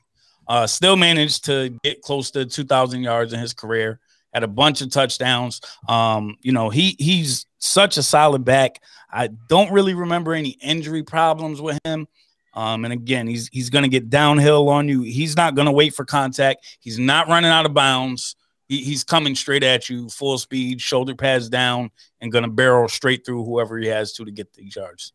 Uh, 0.47 0.67
still 0.67 0.97
managed 0.97 1.45
to 1.45 1.69
get 1.83 2.01
close 2.01 2.31
to 2.31 2.45
2,000 2.45 3.01
yards 3.01 3.31
in 3.31 3.39
his 3.39 3.53
career. 3.53 3.99
Had 4.33 4.43
a 4.43 4.47
bunch 4.47 4.81
of 4.81 4.89
touchdowns. 4.89 5.61
Um, 5.87 6.37
you 6.41 6.51
know, 6.51 6.69
he 6.69 6.95
he's 6.99 7.45
such 7.59 7.97
a 7.97 8.03
solid 8.03 8.45
back. 8.45 8.81
I 9.11 9.27
don't 9.27 9.71
really 9.71 9.93
remember 9.93 10.33
any 10.33 10.51
injury 10.61 11.03
problems 11.03 11.61
with 11.61 11.77
him. 11.83 12.07
Um, 12.53 12.83
and 12.83 12.93
again, 12.93 13.27
he's 13.27 13.47
he's 13.51 13.69
going 13.69 13.83
to 13.83 13.89
get 13.89 14.09
downhill 14.09 14.69
on 14.69 14.87
you. 14.87 15.03
He's 15.03 15.35
not 15.35 15.55
going 15.55 15.67
to 15.67 15.71
wait 15.71 15.93
for 15.93 16.05
contact. 16.05 16.65
He's 16.79 16.99
not 16.99 17.27
running 17.27 17.51
out 17.51 17.65
of 17.65 17.73
bounds. 17.73 18.35
He, 18.67 18.83
he's 18.83 19.03
coming 19.03 19.35
straight 19.35 19.63
at 19.63 19.89
you, 19.89 20.09
full 20.09 20.37
speed, 20.37 20.81
shoulder 20.81 21.15
pads 21.15 21.49
down, 21.49 21.91
and 22.19 22.31
going 22.31 22.43
to 22.43 22.49
barrel 22.49 22.87
straight 22.87 23.25
through 23.25 23.45
whoever 23.45 23.77
he 23.77 23.87
has 23.87 24.13
to 24.13 24.25
to 24.25 24.31
get 24.31 24.53
these 24.53 24.75
yards. 24.75 25.13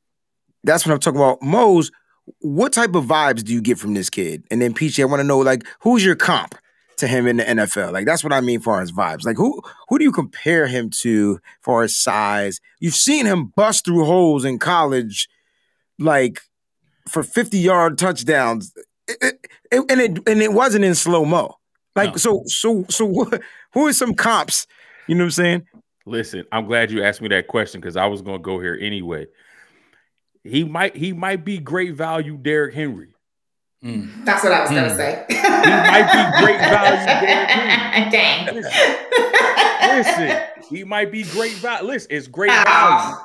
That's 0.64 0.84
what 0.84 0.92
I'm 0.92 1.00
talking 1.00 1.20
about. 1.20 1.42
Mose, 1.42 1.90
what 2.40 2.72
type 2.72 2.94
of 2.94 3.04
vibes 3.04 3.44
do 3.44 3.52
you 3.52 3.60
get 3.60 3.78
from 3.78 3.94
this 3.94 4.10
kid? 4.10 4.44
And 4.50 4.60
then 4.60 4.74
Peachy, 4.74 5.02
I 5.02 5.06
want 5.06 5.20
to 5.20 5.24
know 5.24 5.38
like 5.38 5.64
who's 5.80 6.04
your 6.04 6.16
comp 6.16 6.54
to 6.96 7.06
him 7.06 7.26
in 7.26 7.36
the 7.36 7.44
NFL? 7.44 7.92
Like 7.92 8.06
that's 8.06 8.24
what 8.24 8.32
I 8.32 8.40
mean 8.40 8.60
for 8.60 8.80
his 8.80 8.92
vibes. 8.92 9.24
Like 9.24 9.36
who 9.36 9.62
who 9.88 9.98
do 9.98 10.04
you 10.04 10.12
compare 10.12 10.66
him 10.66 10.90
to 11.02 11.38
for 11.60 11.82
his 11.82 11.96
size? 11.96 12.60
You've 12.80 12.94
seen 12.94 13.26
him 13.26 13.52
bust 13.56 13.84
through 13.84 14.04
holes 14.04 14.44
in 14.44 14.58
college, 14.58 15.28
like 15.98 16.40
for 17.08 17.22
50 17.22 17.58
yard 17.58 17.98
touchdowns. 17.98 18.72
It, 19.08 19.38
it, 19.70 19.90
and 19.90 20.00
it 20.00 20.28
and 20.28 20.42
it 20.42 20.52
wasn't 20.52 20.84
in 20.84 20.94
slow 20.94 21.24
mo. 21.24 21.56
Like 21.94 22.10
no. 22.10 22.16
so 22.16 22.42
so 22.46 22.84
so 22.88 23.30
who 23.72 23.86
are 23.86 23.92
some 23.92 24.14
cops? 24.14 24.66
You 25.06 25.14
know 25.14 25.24
what 25.24 25.26
I'm 25.26 25.30
saying? 25.30 25.66
Listen, 26.04 26.44
I'm 26.52 26.66
glad 26.66 26.90
you 26.90 27.02
asked 27.02 27.20
me 27.20 27.28
that 27.28 27.48
question 27.48 27.80
because 27.80 27.96
I 27.96 28.06
was 28.06 28.22
going 28.22 28.38
to 28.38 28.42
go 28.42 28.60
here 28.60 28.78
anyway. 28.80 29.26
He 30.44 30.62
might 30.62 30.96
he 30.96 31.12
might 31.12 31.44
be 31.44 31.58
great 31.58 31.94
value 31.94 32.36
Derrick 32.36 32.74
Henry. 32.74 33.08
Mm. 33.84 34.24
That's 34.24 34.44
what 34.44 34.52
I 34.52 34.60
was 34.62 34.70
mm. 34.70 34.74
gonna 34.76 34.94
say. 34.94 35.24
he 35.28 35.34
might 35.34 36.12
be 36.12 36.44
great 36.44 36.58
value 36.58 37.06
Derrick 37.26 37.50
Henry. 37.50 38.10
Dang. 38.10 38.54
Listen, 38.54 40.26
listen, 40.28 40.42
he 40.70 40.84
might 40.84 41.10
be 41.10 41.24
great 41.24 41.54
value. 41.54 41.88
Listen, 41.88 42.08
it's 42.12 42.28
great 42.28 42.52
value. 42.52 43.16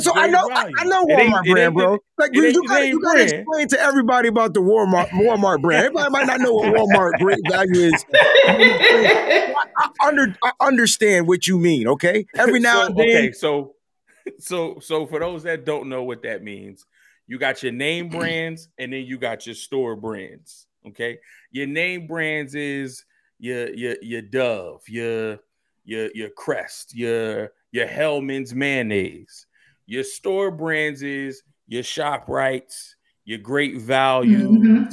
So 0.00 0.12
I 0.14 0.26
know, 0.26 0.48
I, 0.52 0.70
I, 0.78 0.84
know 0.84 1.04
Walmart 1.06 1.44
brand, 1.46 1.74
bro. 1.74 1.98
Like 2.18 2.34
you, 2.34 2.42
you 2.44 2.68
gotta, 2.68 2.86
you 2.86 3.00
gotta 3.00 3.22
explain 3.22 3.66
to 3.68 3.80
everybody 3.80 4.28
about 4.28 4.52
the 4.52 4.60
Walmart 4.60 5.08
Walmart 5.08 5.62
brand. 5.62 5.86
Everybody 5.86 6.10
might 6.10 6.26
not 6.26 6.40
know 6.40 6.52
what 6.52 6.74
Walmart 6.74 7.18
great 7.18 7.40
value 7.48 7.92
is. 7.92 8.04
I, 8.14 9.54
I, 9.78 10.06
under, 10.06 10.36
I 10.44 10.52
understand 10.60 11.26
what 11.26 11.46
you 11.46 11.58
mean. 11.58 11.88
Okay, 11.88 12.26
every 12.36 12.60
now 12.60 12.82
so, 12.82 12.86
and 12.86 12.96
then. 12.98 13.06
Okay, 13.08 13.32
so, 13.32 13.74
so, 14.38 14.78
so 14.80 15.06
for 15.06 15.18
those 15.18 15.42
that 15.44 15.64
don't 15.64 15.88
know 15.88 16.02
what 16.02 16.22
that 16.22 16.42
means, 16.42 16.84
you 17.26 17.38
got 17.38 17.62
your 17.62 17.72
name 17.72 18.08
brands 18.10 18.68
and 18.78 18.92
then 18.92 19.04
you 19.06 19.18
got 19.18 19.46
your 19.46 19.54
store 19.54 19.96
brands. 19.96 20.66
Okay, 20.86 21.18
your 21.52 21.66
name 21.66 22.06
brands 22.06 22.54
is 22.54 23.02
your 23.38 23.72
your 23.74 23.96
your 24.02 24.22
Dove, 24.22 24.82
your 24.88 25.38
your 25.84 26.10
your 26.14 26.30
Crest, 26.30 26.94
your 26.94 27.52
your 27.72 27.86
Hellmann's 27.86 28.54
mayonnaise 28.54 29.46
your 29.90 30.04
store 30.04 30.52
brands 30.52 31.02
is 31.02 31.42
your 31.66 31.82
shop 31.82 32.28
rights, 32.28 32.94
your 33.24 33.38
great 33.38 33.80
values. 33.80 34.40
Mm-hmm. 34.40 34.88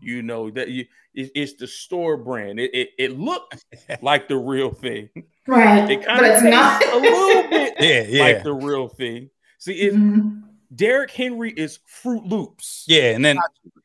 You 0.00 0.22
know 0.22 0.50
that 0.50 0.68
you 0.68 0.86
it, 1.14 1.30
it's 1.36 1.54
the 1.54 1.68
store 1.68 2.16
brand. 2.16 2.58
It 2.58 2.74
it, 2.74 2.88
it 2.98 3.18
looked 3.18 3.64
like 4.02 4.26
the 4.26 4.36
real 4.36 4.72
thing, 4.72 5.10
right? 5.46 5.88
It 5.88 6.04
kind 6.04 6.26
of 6.26 6.42
not 6.42 6.84
a 6.84 6.96
little 6.96 7.50
bit 7.50 7.74
yeah, 7.80 8.02
yeah. 8.02 8.22
like 8.22 8.42
the 8.42 8.52
real 8.52 8.88
thing. 8.88 9.30
See, 9.58 9.74
it, 9.74 9.94
mm-hmm. 9.94 10.40
Derrick 10.74 11.12
Henry 11.12 11.52
is 11.52 11.78
Froot 12.02 12.28
Loops. 12.28 12.84
Yeah, 12.88 13.14
and 13.14 13.24
then 13.24 13.38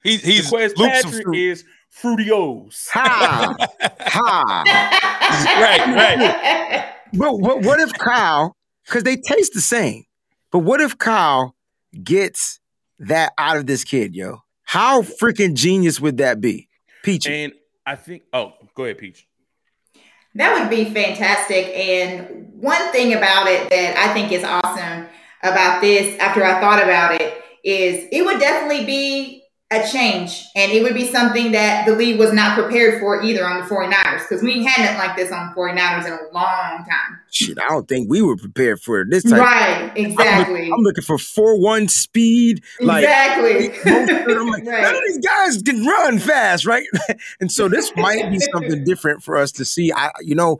he, 0.03 0.17
he's 0.17 0.49
Quez 0.49 0.75
Patrick 0.75 1.35
is 1.35 1.65
Fruitios. 2.01 2.87
Ha 2.93 3.55
ha. 3.99 4.63
right, 5.61 5.95
right. 5.95 6.93
But 7.13 7.37
what, 7.37 7.61
what 7.61 7.79
if 7.79 7.93
Kyle? 7.93 8.55
Because 8.85 9.03
they 9.03 9.17
taste 9.17 9.53
the 9.53 9.61
same. 9.61 10.06
But 10.51 10.59
what 10.59 10.81
if 10.81 10.97
Kyle 10.97 11.55
gets 12.03 12.59
that 12.99 13.33
out 13.37 13.57
of 13.57 13.67
this 13.67 13.83
kid, 13.83 14.15
yo? 14.15 14.39
How 14.63 15.01
freaking 15.01 15.53
genius 15.53 15.99
would 15.99 16.17
that 16.17 16.41
be? 16.41 16.67
Peachy. 17.03 17.33
And 17.45 17.53
I 17.85 17.95
think. 17.95 18.23
Oh, 18.33 18.53
go 18.75 18.83
ahead, 18.83 18.97
Peach. 18.97 19.27
That 20.35 20.59
would 20.59 20.69
be 20.69 20.85
fantastic. 20.85 21.67
And 21.67 22.53
one 22.53 22.91
thing 22.91 23.13
about 23.13 23.47
it 23.47 23.69
that 23.69 23.97
I 23.97 24.13
think 24.13 24.31
is 24.31 24.43
awesome 24.43 25.07
about 25.41 25.81
this, 25.81 26.19
after 26.19 26.43
I 26.43 26.59
thought 26.59 26.83
about 26.83 27.19
it, 27.19 27.41
is 27.63 28.07
it 28.11 28.25
would 28.25 28.39
definitely 28.39 28.85
be 28.85 29.36
a 29.69 29.85
change 29.85 30.45
and 30.55 30.71
it 30.71 30.81
would 30.81 30.93
be 30.93 31.05
something 31.05 31.51
that 31.51 31.85
the 31.85 31.93
league 31.93 32.17
was 32.17 32.31
not 32.31 32.57
prepared 32.57 33.01
for 33.01 33.21
either 33.21 33.45
on 33.45 33.59
the 33.59 33.65
49ers 33.65 34.21
because 34.21 34.41
we 34.41 34.63
hadn't 34.63 34.97
like 34.97 35.17
this 35.17 35.29
on 35.29 35.49
the 35.49 35.61
49ers 35.61 36.05
in 36.05 36.13
a 36.13 36.33
long 36.33 36.85
time. 36.85 37.19
Shit, 37.31 37.57
I 37.59 37.67
don't 37.67 37.85
think 37.85 38.09
we 38.09 38.21
were 38.21 38.37
prepared 38.37 38.79
for 38.79 39.03
this 39.03 39.23
type. 39.23 39.41
Right, 39.41 39.91
exactly. 39.93 40.67
I'm, 40.67 40.73
I'm 40.73 40.79
looking 40.79 41.03
for 41.03 41.17
4-1 41.17 41.89
speed. 41.89 42.63
Like, 42.79 43.03
exactly. 43.03 43.77
I'm 44.33 44.47
like, 44.47 44.65
right. 44.65 44.81
None 44.83 44.95
of 44.95 45.01
these 45.05 45.17
guys 45.17 45.61
can 45.61 45.85
run 45.85 46.19
fast, 46.19 46.65
right? 46.65 46.87
and 47.41 47.51
so 47.51 47.67
this 47.67 47.91
might 47.97 48.31
be 48.31 48.39
something 48.39 48.85
different 48.85 49.21
for 49.21 49.35
us 49.35 49.51
to 49.53 49.65
see. 49.65 49.91
I 49.91 50.11
you 50.21 50.35
know, 50.35 50.59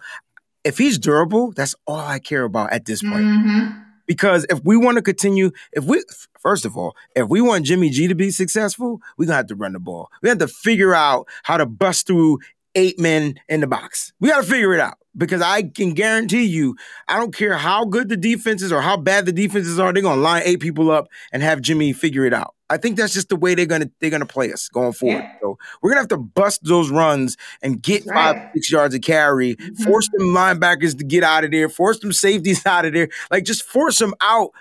if 0.66 0.78
he's 0.78 0.98
durable, 0.98 1.54
that's 1.54 1.76
all 1.86 1.96
I 1.96 2.20
care 2.20 2.44
about 2.44 2.74
at 2.74 2.84
this 2.84 3.02
point. 3.02 3.24
Mm-hmm. 3.24 3.87
Because 4.08 4.46
if 4.50 4.64
we 4.64 4.78
want 4.78 4.96
to 4.96 5.02
continue, 5.02 5.52
if 5.74 5.84
we 5.84 6.04
first 6.40 6.66
of 6.66 6.78
all, 6.78 6.96
if 7.16 7.28
we 7.28 7.42
want 7.42 7.66
Jimmy 7.66 7.90
G 7.90 8.08
to 8.08 8.16
be 8.16 8.32
successful, 8.32 9.02
we're 9.18 9.26
gonna 9.26 9.38
have 9.38 9.48
to 9.48 9.56
run 9.56 9.74
the 9.74 9.80
ball. 9.80 10.10
We 10.22 10.30
have 10.30 10.40
to 10.40 10.48
figure 10.48 10.94
out 10.94 11.28
how 11.44 11.58
to 11.58 11.66
bust 11.66 12.08
through 12.08 12.40
eight 12.76 13.00
men 13.00 13.36
in 13.50 13.62
the 13.62 13.68
box. 13.68 14.14
We 14.20 14.30
gotta 14.30 14.44
figure 14.44 14.74
it 14.74 14.80
out. 14.80 14.98
Because 15.18 15.42
I 15.42 15.64
can 15.64 15.94
guarantee 15.94 16.44
you, 16.44 16.76
I 17.08 17.18
don't 17.18 17.36
care 17.36 17.58
how 17.58 17.86
good 17.86 18.10
the 18.10 18.18
defenses 18.18 18.72
or 18.72 18.82
how 18.82 18.98
bad 18.98 19.26
the 19.26 19.32
defenses 19.32 19.80
are, 19.80 19.92
they're 19.92 20.04
gonna 20.04 20.22
line 20.22 20.44
eight 20.46 20.60
people 20.60 20.92
up 20.92 21.08
and 21.32 21.42
have 21.42 21.62
Jimmy 21.62 21.94
figure 21.94 22.26
it 22.26 22.34
out. 22.34 22.54
I 22.70 22.78
think 22.78 22.98
that's 22.98 23.14
just 23.14 23.30
the 23.30 23.36
way 23.36 23.56
they're 23.56 23.66
gonna 23.66 23.90
they're 24.00 24.10
gonna 24.10 24.26
play 24.26 24.52
us 24.52 24.68
going 24.68 24.94
forward. 24.94 25.24
Yeah. 25.24 25.40
So 25.42 25.58
we're 25.82 25.92
gonna 25.92 26.02
have 26.02 26.10
to 26.10 26.18
bust 26.18 26.64
those 26.64 26.90
runs 26.90 27.38
and 27.62 27.82
get 27.82 28.06
right. 28.06 28.36
five 28.36 28.50
six 28.54 28.72
yards 28.72 28.94
of 28.94 29.02
carry, 29.02 29.56
mm-hmm. 29.56 29.84
force 29.84 30.10
them 30.10 30.28
linebackers 30.30 30.98
to 30.98 31.04
get 31.04 31.24
out 31.24 31.46
of 31.46 31.52
there, 31.52 31.70
force 31.70 32.00
them 32.00 32.12
safeties 32.12 32.66
out 32.66 32.86
of 32.86 32.94
there, 32.94 33.10
like 33.32 33.46
just 33.46 33.64
force 33.64 34.00
them 34.00 34.14
out 34.22 34.52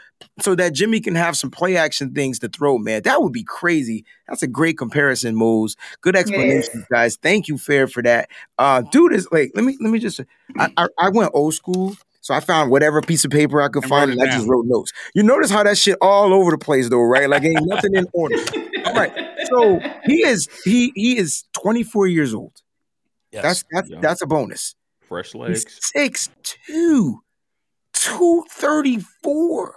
so 0.40 0.54
that 0.54 0.72
Jimmy 0.72 1.00
can 1.00 1.14
have 1.14 1.36
some 1.36 1.50
play 1.50 1.76
action 1.76 2.12
things 2.12 2.38
to 2.40 2.48
throw. 2.48 2.78
Man, 2.78 3.02
that 3.02 3.22
would 3.22 3.32
be 3.32 3.44
crazy. 3.44 4.04
That's 4.28 4.42
a 4.42 4.46
great 4.46 4.78
comparison, 4.78 5.34
Mose. 5.34 5.76
Good 6.00 6.16
explanation, 6.16 6.72
yes. 6.80 6.86
guys. 6.90 7.16
Thank 7.16 7.48
you, 7.48 7.58
Fair, 7.58 7.86
for 7.86 8.02
that. 8.02 8.28
Uh, 8.58 8.82
dude 8.82 9.12
is 9.12 9.28
like, 9.30 9.52
let 9.54 9.64
me 9.64 9.76
let 9.80 9.90
me 9.90 9.98
just. 9.98 10.20
I, 10.58 10.72
I, 10.76 10.88
I 10.98 11.08
went 11.10 11.30
old 11.34 11.54
school. 11.54 11.96
So 12.20 12.34
I 12.34 12.40
found 12.40 12.72
whatever 12.72 13.00
piece 13.02 13.24
of 13.24 13.30
paper 13.30 13.62
I 13.62 13.68
could 13.68 13.84
and 13.84 13.88
find, 13.88 14.10
and 14.10 14.20
I 14.20 14.26
just 14.26 14.48
wrote 14.48 14.66
notes. 14.66 14.92
You 15.14 15.22
notice 15.22 15.48
how 15.48 15.62
that 15.62 15.78
shit 15.78 15.96
all 16.02 16.34
over 16.34 16.50
the 16.50 16.58
place, 16.58 16.88
though, 16.88 17.02
right? 17.02 17.30
Like 17.30 17.44
ain't 17.44 17.64
nothing 17.66 17.94
in 17.94 18.08
order. 18.12 18.34
all 18.84 18.94
right. 18.94 19.12
So 19.48 19.78
he 20.06 20.26
is 20.26 20.48
he 20.64 20.90
he 20.96 21.18
is 21.18 21.44
24 21.52 22.08
years 22.08 22.34
old. 22.34 22.50
Yes. 23.30 23.44
That's 23.44 23.64
that's 23.70 23.90
yeah. 23.90 24.00
that's 24.00 24.22
a 24.22 24.26
bonus. 24.26 24.74
Fresh 25.02 25.36
legs. 25.36 25.64
He's 25.94 26.28
6'2", 26.68 27.18
234. 27.92 29.76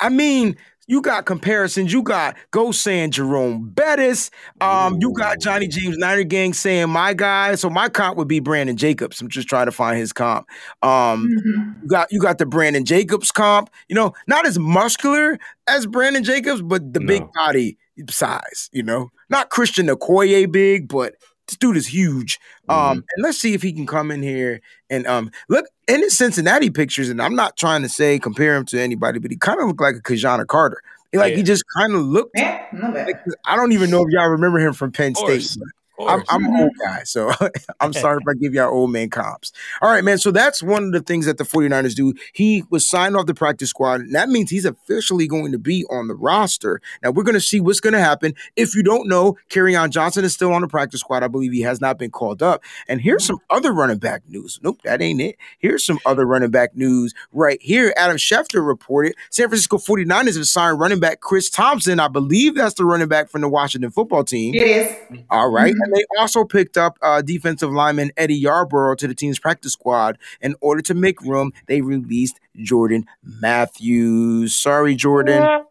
I 0.00 0.08
mean, 0.08 0.56
you 0.88 1.02
got 1.02 1.26
comparisons. 1.26 1.92
You 1.92 2.02
got 2.02 2.34
Ghost 2.50 2.80
saying 2.80 3.10
Jerome 3.10 3.68
Bettis. 3.68 4.30
Um, 4.62 4.96
you 5.00 5.12
got 5.12 5.38
Johnny 5.38 5.68
James 5.68 5.98
Niner 5.98 6.24
Gang 6.24 6.54
saying 6.54 6.88
my 6.88 7.12
guy. 7.12 7.54
So 7.56 7.68
my 7.68 7.90
comp 7.90 8.16
would 8.16 8.26
be 8.26 8.40
Brandon 8.40 8.76
Jacobs. 8.76 9.20
I'm 9.20 9.28
just 9.28 9.48
trying 9.48 9.66
to 9.66 9.72
find 9.72 9.98
his 9.98 10.14
comp. 10.14 10.46
Um, 10.82 11.28
mm-hmm. 11.28 11.82
you 11.82 11.88
got 11.88 12.10
you 12.10 12.20
got 12.20 12.38
the 12.38 12.46
Brandon 12.46 12.86
Jacobs 12.86 13.30
comp. 13.30 13.68
You 13.88 13.96
know, 13.96 14.14
not 14.26 14.46
as 14.46 14.58
muscular 14.58 15.38
as 15.66 15.86
Brandon 15.86 16.24
Jacobs, 16.24 16.62
but 16.62 16.94
the 16.94 17.00
no. 17.00 17.06
big 17.06 17.32
body 17.34 17.76
size. 18.08 18.70
You 18.72 18.82
know, 18.82 19.10
not 19.28 19.50
Christian 19.50 19.88
Okoye 19.88 20.50
big, 20.50 20.88
but 20.88 21.16
this 21.48 21.56
dude 21.56 21.76
is 21.76 21.86
huge. 21.86 22.38
Um, 22.68 22.76
mm-hmm. 22.76 22.92
and 22.92 23.22
let's 23.22 23.38
see 23.38 23.54
if 23.54 23.62
he 23.62 23.72
can 23.72 23.86
come 23.86 24.10
in 24.10 24.22
here 24.22 24.60
and 24.88 25.06
um 25.06 25.30
look 25.48 25.66
in 25.88 26.00
his 26.00 26.16
Cincinnati 26.16 26.70
pictures. 26.70 27.08
And 27.08 27.20
I'm 27.20 27.34
not 27.34 27.56
trying 27.56 27.82
to 27.82 27.88
say 27.88 28.18
compare 28.18 28.54
him 28.56 28.64
to 28.66 28.80
anybody, 28.80 29.18
but 29.18 29.30
he 29.30 29.36
kind 29.36 29.60
of 29.60 29.66
looked 29.66 29.80
like 29.80 29.96
a 29.96 30.02
Ki-Jana 30.02 30.46
Carter. 30.46 30.82
Like 31.12 31.30
yeah. 31.30 31.36
he 31.38 31.42
just 31.42 31.64
kind 31.76 31.94
of 31.94 32.02
looked. 32.02 32.32
Yeah, 32.36 32.66
like, 32.92 33.16
I 33.46 33.56
don't 33.56 33.72
even 33.72 33.90
know 33.90 34.02
if 34.02 34.08
y'all 34.10 34.28
remember 34.28 34.58
him 34.58 34.74
from 34.74 34.92
Penn 34.92 35.14
State. 35.14 35.56
I'm, 36.00 36.22
I'm 36.28 36.44
an 36.44 36.56
old 36.56 36.72
guy, 36.78 37.02
so 37.04 37.32
I'm 37.80 37.92
sorry 37.92 38.18
if 38.22 38.28
I 38.28 38.34
give 38.34 38.54
y'all 38.54 38.72
old 38.72 38.90
man 38.90 39.10
comps. 39.10 39.52
All 39.82 39.90
right, 39.90 40.04
man. 40.04 40.18
So 40.18 40.30
that's 40.30 40.62
one 40.62 40.84
of 40.84 40.92
the 40.92 41.00
things 41.00 41.26
that 41.26 41.38
the 41.38 41.44
49ers 41.44 41.94
do. 41.94 42.14
He 42.32 42.64
was 42.70 42.86
signed 42.86 43.16
off 43.16 43.26
the 43.26 43.34
practice 43.34 43.70
squad, 43.70 44.00
and 44.00 44.14
that 44.14 44.28
means 44.28 44.50
he's 44.50 44.64
officially 44.64 45.26
going 45.26 45.52
to 45.52 45.58
be 45.58 45.84
on 45.90 46.08
the 46.08 46.14
roster. 46.14 46.80
Now 47.02 47.10
we're 47.10 47.24
going 47.24 47.34
to 47.34 47.40
see 47.40 47.60
what's 47.60 47.80
going 47.80 47.94
to 47.94 48.00
happen. 48.00 48.34
If 48.56 48.74
you 48.74 48.82
don't 48.82 49.08
know, 49.08 49.36
Kerryon 49.50 49.90
Johnson 49.90 50.24
is 50.24 50.32
still 50.32 50.52
on 50.52 50.62
the 50.62 50.68
practice 50.68 51.00
squad. 51.00 51.22
I 51.22 51.28
believe 51.28 51.52
he 51.52 51.62
has 51.62 51.80
not 51.80 51.98
been 51.98 52.10
called 52.10 52.42
up. 52.42 52.62
And 52.86 53.00
here's 53.00 53.24
some 53.24 53.38
other 53.50 53.72
running 53.72 53.98
back 53.98 54.22
news. 54.28 54.60
Nope, 54.62 54.80
that 54.84 55.02
ain't 55.02 55.20
it. 55.20 55.36
Here's 55.58 55.84
some 55.84 55.98
other 56.06 56.26
running 56.26 56.50
back 56.50 56.76
news 56.76 57.14
right 57.32 57.60
here. 57.60 57.92
Adam 57.96 58.16
Schefter 58.16 58.64
reported 58.66 59.14
San 59.30 59.48
Francisco 59.48 59.78
49ers 59.78 60.36
have 60.36 60.46
signed 60.46 60.78
running 60.78 61.00
back 61.00 61.20
Chris 61.20 61.50
Thompson. 61.50 62.00
I 62.00 62.08
believe 62.08 62.54
that's 62.54 62.74
the 62.74 62.84
running 62.84 63.08
back 63.08 63.30
from 63.30 63.40
the 63.40 63.48
Washington 63.48 63.90
football 63.90 64.24
team. 64.24 64.54
It 64.54 64.62
is. 64.62 64.96
All 65.30 65.50
right. 65.50 65.74
Mm-hmm. 65.74 65.87
And 65.88 65.96
they 65.96 66.04
also 66.18 66.44
picked 66.44 66.76
up 66.76 66.98
uh, 67.00 67.22
defensive 67.22 67.70
lineman 67.70 68.12
Eddie 68.16 68.42
Yarbrough 68.42 68.98
to 68.98 69.08
the 69.08 69.14
team's 69.14 69.38
practice 69.38 69.72
squad. 69.72 70.18
In 70.40 70.54
order 70.60 70.82
to 70.82 70.94
make 70.94 71.20
room, 71.22 71.52
they 71.66 71.80
released 71.80 72.38
Jordan 72.56 73.06
Matthews. 73.22 74.54
Sorry, 74.54 74.94
Jordan. 74.94 75.64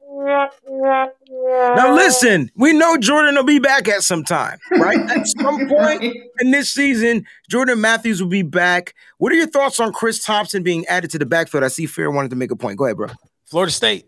Now 1.30 1.94
listen, 1.94 2.52
we 2.56 2.74
know 2.74 2.98
Jordan 2.98 3.36
will 3.36 3.44
be 3.44 3.60
back 3.60 3.88
at 3.88 4.04
some 4.04 4.24
time, 4.24 4.58
right? 4.72 5.00
at 5.00 5.28
some 5.28 5.68
point 5.68 6.04
in 6.40 6.52
this 6.52 6.74
season, 6.74 7.26
Jordan 7.50 7.80
Matthews 7.80 8.22
will 8.22 8.30
be 8.30 8.42
back. 8.42 8.94
What 9.18 9.32
are 9.32 9.36
your 9.36 9.48
thoughts 9.48 9.80
on 9.80 9.94
Chris 9.94 10.24
Thompson 10.24 10.64
being 10.64 10.86
added 10.88 11.12
to 11.12 11.20
the 11.20 11.26
backfield? 11.26 11.64
I 11.64 11.68
see 11.68 11.86
Fair 11.86 12.12
wanted 12.12 12.30
to 12.32 12.36
make 12.36 12.52
a 12.52 12.56
point. 12.56 12.78
Go 12.78 12.86
ahead, 12.86 12.98
bro. 12.98 13.10
Florida 13.46 13.72
State. 13.72 14.06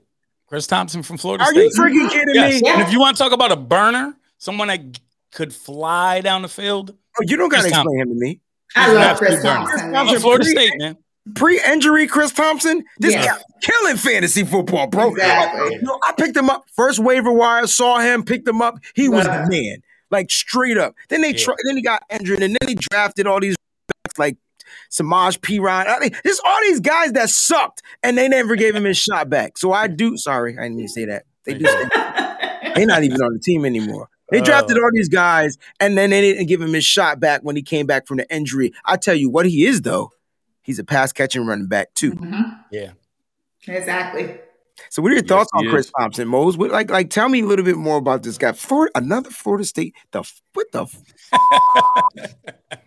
Chris 0.48 0.66
Thompson 0.66 1.04
from 1.04 1.18
Florida 1.18 1.44
are 1.44 1.52
State. 1.52 1.72
Are 1.80 1.90
you 1.90 2.08
freaking 2.08 2.12
kidding 2.12 2.36
yes. 2.36 2.62
me? 2.62 2.70
And 2.70 2.82
if 2.82 2.92
you 2.92 3.00
want 3.00 3.16
to 3.16 3.24
talk 3.24 3.32
about 3.32 3.52
a 3.52 3.56
burner, 3.56 4.16
someone 4.40 4.68
that 4.70 4.82
could 5.32 5.54
fly 5.54 6.22
down 6.22 6.42
the 6.42 6.48
field. 6.48 6.96
Oh, 7.20 7.24
you 7.26 7.38
don't 7.38 7.50
got 7.50 7.62
to 7.62 7.68
explain 7.68 8.00
him 8.00 8.10
to 8.10 8.16
me. 8.16 8.42
I 8.76 8.94
love 8.94 9.18
Chris 9.18 9.42
Thompson. 9.42 9.92
Thompson 9.92 10.20
Florida 10.20 10.44
pre- 10.44 10.54
State, 10.54 10.74
man. 10.78 10.98
Pre-injury, 11.36 12.08
Chris 12.08 12.32
Thompson, 12.32 12.84
this 12.98 13.14
yes. 13.14 13.26
guy 13.26 13.42
killing 13.62 13.98
fantasy 13.98 14.44
football, 14.44 14.88
bro. 14.88 15.12
Exactly. 15.12 15.76
You 15.76 15.82
know, 15.82 16.00
I 16.08 16.14
picked 16.14 16.36
him 16.36 16.50
up 16.50 16.66
first 16.76 16.98
waiver 17.00 17.32
wire, 17.32 17.68
saw 17.68 18.00
him, 18.00 18.24
picked 18.24 18.48
him 18.48 18.62
up. 18.62 18.80
He 18.96 19.10
was 19.10 19.26
the 19.26 19.48
man, 19.48 19.84
like 20.10 20.32
straight 20.32 20.78
up. 20.78 20.96
Then 21.10 21.22
they, 21.22 21.36
yeah. 21.36 21.46
then 21.66 21.76
he 21.76 21.84
got 21.84 22.04
injured, 22.10 22.42
and 22.42 22.58
then 22.60 22.70
he 22.70 22.76
drafted 22.76 23.28
all 23.28 23.40
these 23.40 23.56
like 24.18 24.38
Samaje 24.90 25.40
Perine. 25.40 25.88
I 25.88 26.00
mean, 26.00 26.16
there's 26.24 26.42
all 26.44 26.60
these 26.62 26.80
guys 26.80 27.12
that 27.12 27.30
sucked, 27.30 27.82
and 28.02 28.18
they 28.18 28.28
never 28.28 28.56
gave 28.56 28.76
him 28.76 28.86
his 28.86 28.98
shot 28.98 29.30
back. 29.30 29.58
So 29.58 29.72
I 29.72 29.88
do. 29.88 30.18
Sorry, 30.18 30.58
I 30.58 30.64
didn't 30.64 30.78
mean 30.78 30.88
to 30.88 30.92
say 30.92 31.06
that. 31.06 31.26
They 31.46 31.54
do. 31.56 31.66
They're 32.76 32.88
not 32.88 33.04
even 33.04 33.22
on 33.22 33.34
the 33.34 33.42
team 33.44 33.66
anymore. 33.66 34.10
They 34.32 34.42
drafted 34.42 34.78
oh. 34.78 34.84
all 34.84 34.92
these 34.94 35.10
guys, 35.10 35.58
and 35.80 35.98
then 35.98 36.12
they 36.12 36.22
didn't 36.22 36.48
give 36.48 36.62
him 36.62 36.74
his 36.74 36.86
shot 36.86 37.20
back 37.20 37.42
when 37.42 37.56
he 37.56 37.62
came 37.62 37.86
back 37.86 38.08
from 38.08 38.18
the 38.18 38.34
injury. 38.34 38.74
I 38.86 38.98
tell 38.98 39.16
you 39.16 39.30
what, 39.30 39.46
he 39.46 39.66
is 39.66 39.82
though. 39.82 40.12
He's 40.62 40.80
a 40.80 40.84
pass 40.84 41.12
catching 41.12 41.46
running 41.46 41.68
back 41.68 41.94
too. 41.96 42.12
Mm-hmm. 42.12 42.42
Yeah, 42.72 42.92
exactly. 43.68 44.40
So, 44.90 45.02
what 45.02 45.10
are 45.12 45.16
your 45.16 45.24
yes, 45.24 45.30
thoughts 45.30 45.50
on 45.54 45.66
is. 45.66 45.72
Chris 45.72 45.92
Thompson, 45.98 46.28
Mose? 46.28 46.58
What, 46.58 46.72
like, 46.72 46.90
like, 46.90 47.10
tell 47.10 47.28
me 47.28 47.42
a 47.42 47.46
little 47.46 47.66
bit 47.66 47.76
more 47.76 47.98
about 47.98 48.24
this 48.24 48.38
guy. 48.38 48.54
Florida, 48.54 48.92
another 48.96 49.30
Florida 49.30 49.66
State. 49.66 49.96
The 50.12 50.24
what 50.54 50.72
the? 50.72 50.88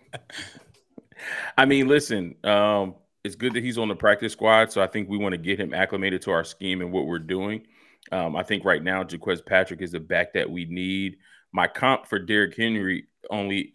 I 1.57 1.65
mean, 1.65 1.87
listen. 1.87 2.35
Um, 2.43 2.95
it's 3.23 3.35
good 3.35 3.53
that 3.53 3.63
he's 3.63 3.77
on 3.77 3.87
the 3.87 3.95
practice 3.95 4.33
squad, 4.33 4.71
so 4.71 4.81
I 4.81 4.87
think 4.87 5.07
we 5.09 5.17
want 5.17 5.33
to 5.33 5.37
get 5.37 5.59
him 5.59 5.73
acclimated 5.73 6.21
to 6.23 6.31
our 6.31 6.43
scheme 6.43 6.81
and 6.81 6.91
what 6.91 7.05
we're 7.05 7.19
doing. 7.19 7.65
Um, 8.11 8.35
I 8.35 8.43
think 8.43 8.65
right 8.65 8.83
now 8.83 9.03
Jacques 9.03 9.45
Patrick 9.45 9.81
is 9.81 9.91
the 9.91 9.99
back 9.99 10.33
that 10.33 10.49
we 10.49 10.65
need. 10.65 11.17
My 11.53 11.67
comp 11.67 12.07
for 12.07 12.19
Derrick 12.19 12.57
Henry 12.57 13.05
only 13.29 13.73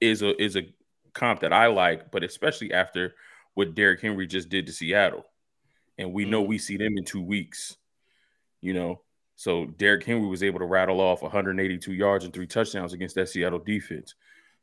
is 0.00 0.22
a 0.22 0.40
is 0.42 0.56
a 0.56 0.66
comp 1.14 1.40
that 1.40 1.52
I 1.52 1.68
like, 1.68 2.10
but 2.10 2.24
especially 2.24 2.72
after 2.72 3.14
what 3.54 3.74
Derrick 3.74 4.00
Henry 4.00 4.26
just 4.26 4.48
did 4.48 4.66
to 4.66 4.72
Seattle, 4.72 5.24
and 5.96 6.12
we 6.12 6.24
know 6.24 6.40
mm-hmm. 6.40 6.50
we 6.50 6.58
see 6.58 6.76
them 6.76 6.98
in 6.98 7.04
two 7.04 7.22
weeks. 7.22 7.76
You 8.60 8.74
know, 8.74 9.02
so 9.36 9.66
Derrick 9.66 10.04
Henry 10.04 10.26
was 10.26 10.42
able 10.42 10.58
to 10.58 10.66
rattle 10.66 11.00
off 11.00 11.22
182 11.22 11.92
yards 11.92 12.24
and 12.24 12.34
three 12.34 12.46
touchdowns 12.46 12.92
against 12.92 13.14
that 13.14 13.28
Seattle 13.28 13.58
defense. 13.58 14.14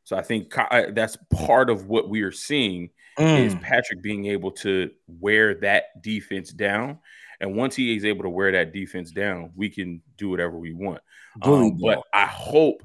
So 0.04 0.16
I 0.16 0.22
think 0.22 0.54
that's 0.92 1.16
part 1.32 1.70
of 1.70 1.86
what 1.86 2.08
we 2.08 2.22
are 2.22 2.32
seeing 2.32 2.90
mm. 3.18 3.38
is 3.38 3.54
Patrick 3.56 4.02
being 4.02 4.26
able 4.26 4.50
to 4.52 4.90
wear 5.06 5.54
that 5.56 6.02
defense 6.02 6.50
down 6.50 6.98
and 7.40 7.56
once 7.56 7.74
he 7.74 7.96
is 7.96 8.04
able 8.04 8.22
to 8.22 8.30
wear 8.30 8.52
that 8.52 8.72
defense 8.72 9.10
down, 9.10 9.50
we 9.56 9.68
can 9.68 10.02
do 10.16 10.28
whatever 10.28 10.58
we 10.58 10.72
want. 10.72 11.00
Um, 11.42 11.78
but 11.78 12.02
I 12.12 12.26
hope 12.26 12.82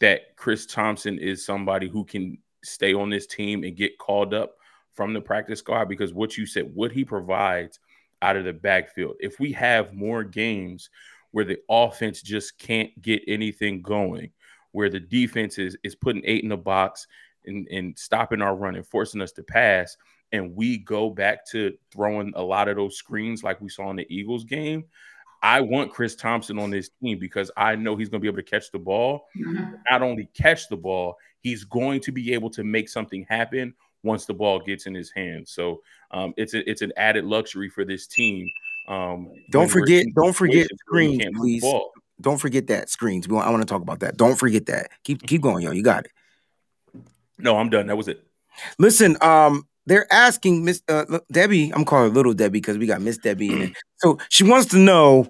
that 0.00 0.36
Chris 0.36 0.66
Thompson 0.66 1.18
is 1.18 1.44
somebody 1.44 1.88
who 1.88 2.04
can 2.04 2.38
stay 2.64 2.94
on 2.94 3.10
this 3.10 3.26
team 3.26 3.64
and 3.64 3.76
get 3.76 3.98
called 3.98 4.34
up 4.34 4.54
from 4.94 5.12
the 5.12 5.20
practice 5.20 5.58
squad 5.58 5.86
because 5.88 6.12
what 6.12 6.36
you 6.36 6.46
said, 6.46 6.70
what 6.74 6.92
he 6.92 7.04
provides 7.04 7.78
out 8.22 8.36
of 8.36 8.44
the 8.44 8.52
backfield. 8.52 9.16
If 9.20 9.38
we 9.38 9.52
have 9.52 9.92
more 9.92 10.24
games 10.24 10.90
where 11.32 11.44
the 11.44 11.58
offense 11.68 12.22
just 12.22 12.58
can't 12.58 13.00
get 13.02 13.22
anything 13.26 13.82
going, 13.82 14.30
where 14.70 14.88
the 14.88 15.00
defense 15.00 15.58
is 15.58 15.76
is 15.82 15.94
putting 15.94 16.22
eight 16.24 16.42
in 16.42 16.48
the 16.48 16.56
box 16.56 17.06
and, 17.44 17.66
and 17.68 17.98
stopping 17.98 18.40
our 18.40 18.54
run 18.54 18.76
and 18.76 18.86
forcing 18.86 19.20
us 19.20 19.32
to 19.32 19.42
pass, 19.42 19.96
and 20.32 20.54
we 20.54 20.78
go 20.78 21.10
back 21.10 21.46
to 21.50 21.74
throwing 21.92 22.32
a 22.36 22.42
lot 22.42 22.68
of 22.68 22.76
those 22.76 22.96
screens 22.96 23.42
like 23.44 23.60
we 23.60 23.68
saw 23.68 23.90
in 23.90 23.96
the 23.96 24.06
Eagles 24.08 24.44
game, 24.44 24.84
I 25.42 25.60
want 25.60 25.92
Chris 25.92 26.14
Thompson 26.14 26.58
on 26.58 26.70
this 26.70 26.90
team 27.02 27.18
because 27.18 27.50
I 27.56 27.74
know 27.76 27.96
he's 27.96 28.08
going 28.08 28.20
to 28.20 28.22
be 28.22 28.28
able 28.28 28.42
to 28.42 28.50
catch 28.50 28.70
the 28.70 28.78
ball. 28.78 29.26
Mhm. 29.36 29.74
Not 29.90 30.02
only 30.02 30.28
catch 30.34 30.68
the 30.68 30.76
ball, 30.76 31.16
he's 31.40 31.64
going 31.64 32.00
to 32.02 32.12
be 32.12 32.32
able 32.32 32.48
to 32.50 32.62
make 32.64 32.88
something 32.88 33.26
happen 33.28 33.74
once 34.04 34.24
the 34.24 34.34
ball 34.34 34.60
gets 34.60 34.86
in 34.86 34.94
his 34.94 35.10
hands. 35.10 35.52
So 35.52 35.82
um, 36.12 36.32
it's 36.36 36.54
a, 36.54 36.68
it's 36.70 36.82
an 36.82 36.92
added 36.96 37.24
luxury 37.24 37.68
for 37.68 37.84
this 37.84 38.06
team. 38.06 38.48
Um, 38.88 39.30
Don't 39.50 39.70
forget- 39.70 40.06
don't 40.14 40.32
forget 40.32 40.66
situations 40.68 40.80
where 40.88 41.00
we 41.02 41.06
screens, 41.06 41.22
can't 41.22 41.34
move 41.34 41.44
the 41.44 41.60
please. 41.60 41.82
Don't 42.20 42.38
forget 42.38 42.66
that 42.68 42.88
screens. 42.88 43.26
We 43.28 43.34
want, 43.34 43.46
I 43.46 43.50
want 43.50 43.62
to 43.62 43.66
talk 43.66 43.82
about 43.82 44.00
that. 44.00 44.16
Don't 44.16 44.36
forget 44.38 44.66
that. 44.66 44.90
Keep 45.02 45.22
keep 45.26 45.40
going, 45.42 45.64
yo. 45.64 45.72
You 45.72 45.82
got 45.82 46.04
it. 46.04 46.12
No, 47.38 47.56
I'm 47.56 47.68
done. 47.70 47.86
That 47.88 47.96
was 47.96 48.06
it. 48.08 48.24
Listen, 48.78 49.16
um, 49.20 49.66
they're 49.86 50.10
asking 50.12 50.64
Miss 50.64 50.82
uh, 50.88 51.18
Debbie. 51.30 51.72
I'm 51.74 51.84
calling 51.84 52.10
her 52.10 52.14
Little 52.14 52.34
Debbie 52.34 52.60
because 52.60 52.78
we 52.78 52.86
got 52.86 53.00
Miss 53.00 53.18
Debbie 53.18 53.52
in 53.52 53.62
it. 53.62 53.72
So 53.96 54.18
she 54.28 54.44
wants 54.44 54.70
to 54.70 54.78
know, 54.78 55.28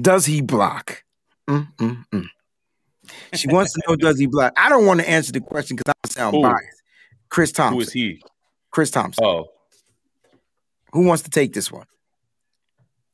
does 0.00 0.26
he 0.26 0.40
block? 0.40 1.02
Mm, 1.48 1.68
mm, 1.76 2.04
mm. 2.12 2.26
She 3.34 3.48
wants 3.48 3.72
to 3.74 3.82
know, 3.86 3.96
does 3.96 4.18
he 4.18 4.26
block? 4.26 4.52
I 4.56 4.68
don't 4.68 4.86
want 4.86 5.00
to 5.00 5.08
answer 5.08 5.32
the 5.32 5.40
question 5.40 5.76
because 5.76 5.94
I 6.04 6.08
sound 6.08 6.36
Who? 6.36 6.42
biased. 6.42 6.82
Chris 7.28 7.50
Who 7.50 7.54
Thompson. 7.54 7.80
is 7.82 7.92
he? 7.92 8.22
Chris 8.70 8.90
Thompson. 8.90 9.24
Oh, 9.24 9.46
Who 10.92 11.04
wants 11.04 11.22
to 11.24 11.30
take 11.30 11.52
this 11.52 11.70
one? 11.70 11.86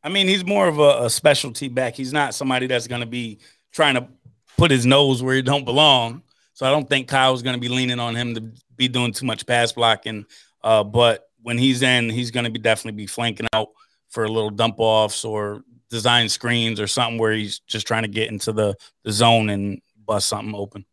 I 0.03 0.09
mean, 0.09 0.29
he's 0.29 0.45
more 0.45 0.69
of 0.69 0.79
a, 0.79 1.05
a 1.05 1.11
specialty 1.11 1.69
back. 1.69 1.95
He's 1.95 2.13
not 2.13 2.35
somebody 2.35 2.67
that's 2.67 2.87
going 2.87 3.03
to 3.03 3.07
be 3.07 3.39
trying 3.73 3.95
to 3.95 4.09
put 4.57 4.71
his 4.71 4.87
nose 4.87 5.23
where 5.23 5.37
it 5.37 5.43
don't 5.43 5.65
belong. 5.65 6.23
So 6.55 6.67
I 6.67 6.71
don't 6.71 6.89
think 6.89 7.09
Kyle's 7.09 7.43
going 7.43 7.55
to 7.55 7.61
be 7.61 7.69
leaning 7.69 7.99
on 7.99 8.15
him 8.15 8.35
to 8.35 8.53
be 8.77 8.89
doing 8.89 9.13
too 9.13 9.27
much 9.27 9.47
pass 9.47 9.73
blocking. 9.73 10.27
Uh, 10.63 10.85
but 10.85 11.29
when 11.43 11.59
he's 11.59 11.83
in, 11.83 12.11
he's 12.11 12.31
going 12.31 12.45
to 12.45 12.51
be 12.51 12.59
definitely 12.59 12.97
be 13.03 13.07
flanking 13.07 13.47
out 13.53 13.69
for 14.09 14.25
a 14.25 14.29
little 14.29 14.51
dump 14.51 14.75
offs 14.79 15.25
or 15.25 15.63
design 15.89 16.29
screens 16.29 16.81
or 16.81 16.87
something 16.87 17.19
where 17.19 17.33
he's 17.33 17.61
just 17.61 17.87
trying 17.87 18.03
to 18.03 18.09
get 18.09 18.31
into 18.31 18.53
the, 18.53 18.75
the 19.05 19.13
zone 19.13 19.49
and 19.51 19.81
bust 20.07 20.29
something 20.29 20.55
open. 20.55 20.85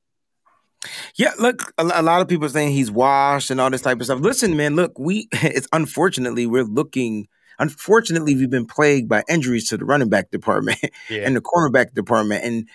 Yeah, 1.15 1.32
look, 1.39 1.73
a, 1.77 1.84
a 1.95 2.01
lot 2.01 2.21
of 2.21 2.27
people 2.27 2.45
are 2.45 2.49
saying 2.49 2.71
he's 2.71 2.91
washed 2.91 3.49
and 3.51 3.60
all 3.60 3.69
this 3.69 3.82
type 3.82 3.99
of 3.99 4.06
stuff. 4.06 4.19
Listen, 4.21 4.56
man, 4.56 4.75
look, 4.75 4.97
we 4.97 5.27
it's 5.34 5.67
unfortunately 5.73 6.45
we're 6.45 6.63
looking. 6.63 7.27
Unfortunately, 7.60 8.36
we've 8.36 8.51
been 8.51 8.67
plagued 8.67 9.10
by 9.10 9.23
injuries 9.27 9.67
to 9.69 9.77
the 9.77 9.86
running 9.86 10.10
back 10.10 10.30
department 10.30 10.77
Yeah. 11.10 11.23
and 11.25 11.36
the 11.36 11.41
cornerback 11.41 11.93
department, 11.93 12.43
and 12.43 12.69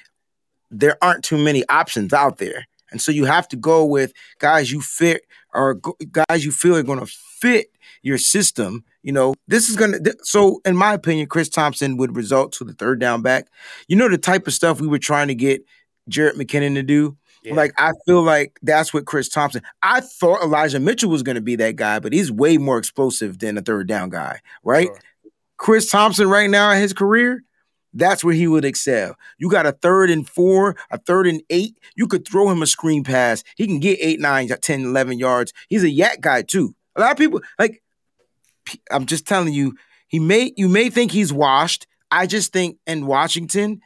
there 0.72 0.96
aren't 1.00 1.22
too 1.22 1.38
many 1.38 1.64
options 1.68 2.12
out 2.12 2.38
there. 2.38 2.66
And 2.90 3.00
so 3.00 3.12
you 3.12 3.24
have 3.24 3.46
to 3.48 3.56
go 3.56 3.84
with 3.84 4.12
guys 4.40 4.72
you 4.72 4.80
fit 4.80 5.22
or 5.54 5.74
go- 5.74 5.96
guys 6.10 6.44
you 6.44 6.52
feel 6.52 6.76
are 6.76 6.82
going 6.82 7.00
to 7.00 7.06
fit 7.06 7.72
your 8.02 8.18
system. 8.18 8.84
You 9.02 9.12
know, 9.12 9.34
this 9.48 9.68
is 9.68 9.76
going 9.76 9.92
to. 9.92 10.16
So, 10.22 10.60
in 10.64 10.76
my 10.76 10.94
opinion, 10.94 11.26
Chris 11.26 11.48
Thompson 11.48 11.96
would 11.96 12.16
result 12.16 12.52
to 12.54 12.64
the 12.64 12.72
third 12.72 13.00
down 13.00 13.22
back. 13.22 13.48
You 13.88 13.96
know, 13.96 14.08
the 14.08 14.18
type 14.18 14.46
of 14.46 14.52
stuff 14.52 14.80
we 14.80 14.86
were 14.86 14.98
trying 14.98 15.28
to 15.28 15.34
get 15.34 15.64
Jerick 16.10 16.34
McKinnon 16.34 16.74
to 16.74 16.82
do. 16.82 17.16
Yeah. 17.42 17.54
Like 17.54 17.72
I 17.76 17.90
feel 18.06 18.22
like 18.22 18.58
that's 18.62 18.94
what 18.94 19.04
Chris 19.04 19.28
Thompson. 19.28 19.62
I 19.82 20.00
thought 20.00 20.42
Elijah 20.42 20.78
Mitchell 20.78 21.10
was 21.10 21.24
going 21.24 21.34
to 21.34 21.40
be 21.40 21.56
that 21.56 21.74
guy, 21.74 21.98
but 21.98 22.12
he's 22.12 22.30
way 22.30 22.56
more 22.56 22.78
explosive 22.78 23.38
than 23.40 23.58
a 23.58 23.62
third 23.62 23.88
down 23.88 24.10
guy, 24.10 24.40
right? 24.62 24.86
Sure. 24.86 24.98
Chris 25.56 25.90
Thompson 25.90 26.28
right 26.28 26.50
now 26.50 26.70
in 26.70 26.80
his 26.80 26.92
career, 26.92 27.42
that's 27.94 28.24
where 28.24 28.34
he 28.34 28.46
would 28.48 28.64
excel. 28.64 29.16
You 29.38 29.50
got 29.50 29.66
a 29.66 29.72
third 29.72 30.10
and 30.10 30.28
four, 30.28 30.76
a 30.90 30.98
third 30.98 31.26
and 31.26 31.42
eight. 31.50 31.76
You 31.96 32.06
could 32.06 32.26
throw 32.26 32.50
him 32.50 32.62
a 32.62 32.66
screen 32.66 33.04
pass. 33.04 33.44
He 33.56 33.66
can 33.66 33.78
get 33.80 33.98
eight, 34.00 34.20
nine, 34.20 34.48
10, 34.48 34.82
11 34.82 35.18
yards. 35.18 35.52
He's 35.68 35.84
a 35.84 35.88
YAC 35.88 36.20
guy 36.20 36.42
too. 36.42 36.74
A 36.96 37.00
lot 37.00 37.12
of 37.12 37.18
people 37.18 37.40
like. 37.58 37.82
I'm 38.90 39.06
just 39.06 39.26
telling 39.26 39.52
you, 39.52 39.74
he 40.08 40.18
may 40.20 40.52
you 40.56 40.68
may 40.68 40.88
think 40.88 41.10
he's 41.10 41.32
washed. 41.32 41.86
I 42.10 42.26
just 42.26 42.52
think 42.52 42.76
in 42.86 43.06
Washington, 43.06 43.80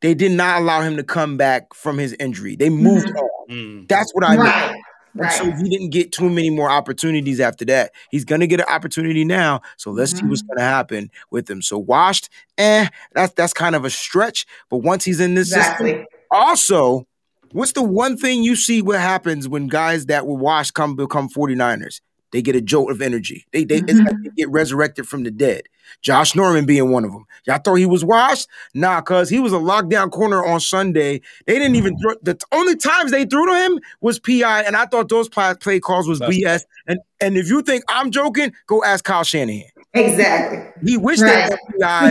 they 0.00 0.14
did 0.14 0.32
not 0.32 0.62
allow 0.62 0.80
him 0.80 0.96
to 0.96 1.02
come 1.04 1.36
back 1.36 1.74
from 1.74 1.98
his 1.98 2.14
injury. 2.18 2.56
They 2.56 2.70
moved 2.70 3.08
Mhm. 3.08 3.16
on. 3.50 3.86
That's 3.88 4.12
what 4.14 4.24
I 4.24 4.36
know. 4.36 4.74
Right. 5.16 5.30
So 5.30 5.50
he 5.52 5.68
didn't 5.68 5.90
get 5.90 6.12
too 6.12 6.28
many 6.28 6.50
more 6.50 6.70
opportunities 6.70 7.40
after 7.40 7.64
that. 7.66 7.92
He's 8.10 8.24
gonna 8.24 8.46
get 8.46 8.60
an 8.60 8.66
opportunity 8.68 9.24
now. 9.24 9.60
So 9.76 9.90
let's 9.90 10.12
see 10.18 10.26
what's 10.26 10.42
Mm-hmm. 10.42 10.48
gonna 10.48 10.62
happen 10.68 11.10
with 11.30 11.48
him. 11.48 11.62
So 11.62 11.78
washed, 11.78 12.28
eh, 12.58 12.88
that's 13.14 13.32
that's 13.34 13.52
kind 13.52 13.74
of 13.74 13.84
a 13.84 13.90
stretch. 13.90 14.46
But 14.70 14.78
once 14.78 15.04
he's 15.04 15.20
in 15.20 15.34
this 15.34 15.52
system, 15.52 15.94
also, 16.30 17.06
what's 17.52 17.72
the 17.72 17.82
one 17.82 18.16
thing 18.16 18.42
you 18.42 18.56
see 18.56 18.82
what 18.82 19.00
happens 19.00 19.48
when 19.48 19.68
guys 19.68 20.06
that 20.06 20.26
were 20.26 20.34
washed 20.36 20.74
come 20.74 20.96
become 20.96 21.28
49ers? 21.28 22.00
They 22.32 22.42
get 22.42 22.56
a 22.56 22.60
jolt 22.60 22.90
of 22.90 23.00
energy. 23.00 23.46
They 23.52 23.64
they, 23.64 23.82
it's 23.86 24.00
Mhm. 24.00 24.06
like 24.06 24.16
they 24.22 24.30
get 24.36 24.50
resurrected 24.50 25.06
from 25.08 25.22
the 25.22 25.30
dead. 25.30 25.62
Josh 26.02 26.34
Norman 26.34 26.64
being 26.66 26.90
one 26.90 27.04
of 27.04 27.12
them. 27.12 27.24
Y'all 27.46 27.58
thought 27.58 27.74
he 27.74 27.86
was 27.86 28.04
washed? 28.04 28.48
Nah, 28.74 29.00
cuz 29.00 29.28
he 29.28 29.38
was 29.40 29.52
a 29.52 29.56
lockdown 29.56 30.10
corner 30.10 30.44
on 30.44 30.60
Sunday. 30.60 31.20
They 31.46 31.54
didn't 31.54 31.76
even 31.76 31.96
throw 31.98 32.14
the 32.22 32.38
only 32.52 32.76
times 32.76 33.10
they 33.10 33.24
threw 33.24 33.46
to 33.46 33.54
him 33.54 33.80
was 34.00 34.18
PI, 34.18 34.62
and 34.62 34.76
I 34.76 34.86
thought 34.86 35.08
those 35.08 35.28
play, 35.28 35.54
play 35.60 35.80
calls 35.80 36.08
was 36.08 36.20
BS. 36.20 36.62
And 36.86 36.98
and 37.20 37.36
if 37.36 37.48
you 37.48 37.62
think 37.62 37.84
I'm 37.88 38.10
joking, 38.10 38.52
go 38.66 38.82
ask 38.84 39.04
Kyle 39.04 39.24
Shanahan. 39.24 39.64
Exactly. 39.94 40.58
He 40.84 40.96
wished 40.96 41.22
Right. 41.22 41.44
they 41.44 41.50
were 41.50 41.58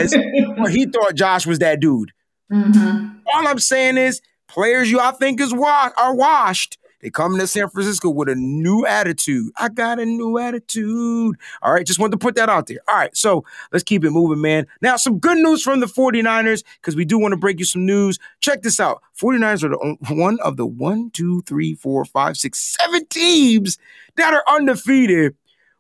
PIs, 0.01 0.15
but 0.57 0.71
he 0.71 0.86
thought 0.86 1.15
Josh 1.15 1.45
was 1.45 1.59
that 1.59 1.79
dude. 1.79 2.12
hmm 2.49 3.07
All 3.33 3.47
I'm 3.47 3.59
saying 3.59 3.97
is 3.97 4.21
players 4.47 4.89
you 4.91 4.99
I 4.99 5.12
think 5.12 5.41
is 5.41 5.53
wa- 5.53 5.91
are 5.97 6.13
washed. 6.15 6.77
They 7.04 7.10
come 7.10 7.38
to 7.38 7.46
San 7.48 7.68
Francisco 7.68 8.10
with 8.10 8.30
a 8.30 8.36
new 8.36 8.86
attitude. 8.86 9.52
I 9.58 9.68
got 9.68 10.00
a 10.00 10.06
new 10.06 10.38
attitude. 10.38 11.36
All 11.62 11.74
right, 11.74 11.86
just 11.86 12.00
wanted 12.00 12.13
to 12.13 12.18
put 12.18 12.36
that 12.36 12.48
out 12.48 12.68
there. 12.68 12.80
All 12.88 12.96
right, 12.96 13.16
so 13.16 13.44
let's 13.74 13.84
keep 13.84 14.06
it 14.06 14.12
moving, 14.12 14.42
man. 14.42 14.68
Now, 14.82 14.96
some 14.96 15.20
good 15.20 15.38
news 15.38 15.62
from 15.62 15.82
the 15.82 15.86
49ers, 15.86 16.63
because 16.78 16.96
we 16.96 17.04
do 17.04 17.20
want 17.20 17.34
to 17.34 17.38
break 17.38 17.60
you 17.60 17.66
some 17.66 17.86
news. 17.86 18.20
Check 18.39 18.62
this 18.62 18.80
out. 18.80 19.04
49ers 19.20 19.63
are 19.63 19.70
the 19.70 20.16
one 20.16 20.39
of 20.39 20.56
the 20.56 20.66
one, 20.66 21.12
two, 21.12 21.42
three, 21.42 21.76
four, 21.76 22.06
five, 22.06 22.38
six, 22.38 22.78
seven 22.80 23.06
teams 23.08 23.78
that 24.16 24.34
are 24.34 24.44
undefeated. 24.48 25.36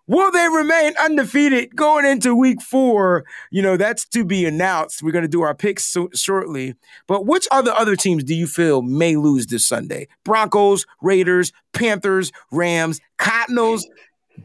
Will 0.07 0.31
they 0.31 0.47
remain 0.49 0.93
undefeated 1.01 1.75
going 1.75 2.05
into 2.05 2.35
week 2.35 2.61
four? 2.61 3.23
You 3.51 3.61
know, 3.61 3.77
that's 3.77 4.05
to 4.09 4.25
be 4.25 4.45
announced. 4.45 5.01
We're 5.01 5.11
going 5.13 5.23
to 5.23 5.29
do 5.29 5.41
our 5.41 5.55
picks 5.55 5.85
so- 5.85 6.09
shortly. 6.13 6.75
But 7.07 7.25
which 7.25 7.47
other 7.51 7.71
other 7.71 7.95
teams 7.95 8.23
do 8.25 8.35
you 8.35 8.45
feel 8.47 8.81
may 8.81 9.15
lose 9.15 9.47
this 9.47 9.65
Sunday? 9.65 10.07
Broncos, 10.25 10.85
Raiders, 11.01 11.53
Panthers, 11.71 12.31
Rams, 12.51 12.99
Cardinals, 13.17 13.87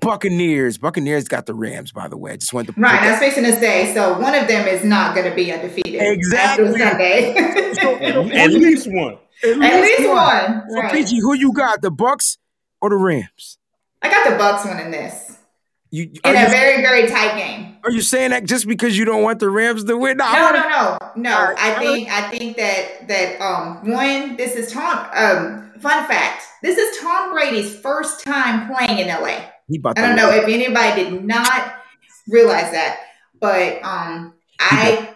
Buccaneers. 0.01 0.79
Buccaneers 0.79 1.27
got 1.29 1.47
the 1.47 1.55
Rams, 1.55 1.93
by 1.93 2.09
the 2.09 2.17
way. 2.17 2.33
I 2.33 2.37
just 2.37 2.53
wanted 2.53 2.69
to 2.69 2.73
put 2.75 2.83
Right. 2.83 3.03
I 3.03 3.11
was 3.11 3.19
that. 3.19 3.21
fixing 3.21 3.45
to 3.45 3.53
say. 3.59 3.93
So 3.95 4.19
one 4.19 4.35
of 4.35 4.47
them 4.47 4.69
is 4.69 4.85
not 4.85 5.15
going 5.17 5.29
to 5.29 5.35
be 5.35 5.51
undefeated. 5.53 6.01
Exactly. 6.01 6.67
After 6.67 6.79
Sunday. 6.79 7.35
At 8.39 8.51
least 8.53 8.87
one. 8.93 9.19
At 9.45 9.59
least 9.83 10.09
one. 10.09 10.63
So, 10.69 10.75
Right. 10.77 10.93
PG, 10.93 11.21
who 11.21 11.35
you 11.35 11.53
got? 11.53 11.81
The 11.83 11.91
Bucks 11.91 12.39
or 12.81 12.91
the 12.91 12.97
Rams? 12.97 13.59
I 14.03 14.09
got 14.11 14.29
the 14.31 14.37
Bucks 14.37 14.65
winning 14.65 14.91
this 14.93 15.28
You 15.91 16.05
in 16.25 16.37
a 16.37 16.43
you, 16.43 16.49
very, 16.49 16.83
very 16.83 17.09
tight 17.09 17.39
game. 17.39 17.77
are 17.83 17.91
you 17.91 18.03
saying 18.03 18.31
that 18.31 18.45
just 18.45 18.67
because 18.67 18.99
you 18.99 19.07
don't 19.07 19.23
want 19.23 19.39
the 19.39 19.49
Rams 19.49 19.85
to 19.85 19.97
win? 19.97 20.21
I 20.21 20.33
No, 20.33 20.51
no, 20.51 20.69
no, 20.69 21.31
no. 21.31 21.55
I 21.59 21.79
think 21.79 22.11
I 22.11 22.29
think 22.31 22.57
that 22.59 23.09
that 23.09 23.41
um 23.41 23.91
one. 23.91 24.37
This 24.37 24.55
is 24.55 24.71
Tom. 24.71 25.09
Um, 25.15 25.73
fun 25.81 26.07
fact. 26.07 26.45
This 26.63 26.77
is 26.77 26.99
Tom 26.99 27.33
Brady's 27.33 27.75
first 27.77 28.23
time 28.23 28.75
playing 28.75 28.99
in 28.99 29.09
LA. 29.09 29.41
He 29.69 29.81
I 29.85 29.95
don't 29.95 30.17
know 30.17 30.31
if 30.31 30.45
anybody 30.45 31.05
did 31.05 31.25
not 31.25 31.75
realize 32.29 32.71
that, 32.73 33.01
but 33.41 33.83
um, 33.83 34.35
I 34.61 35.15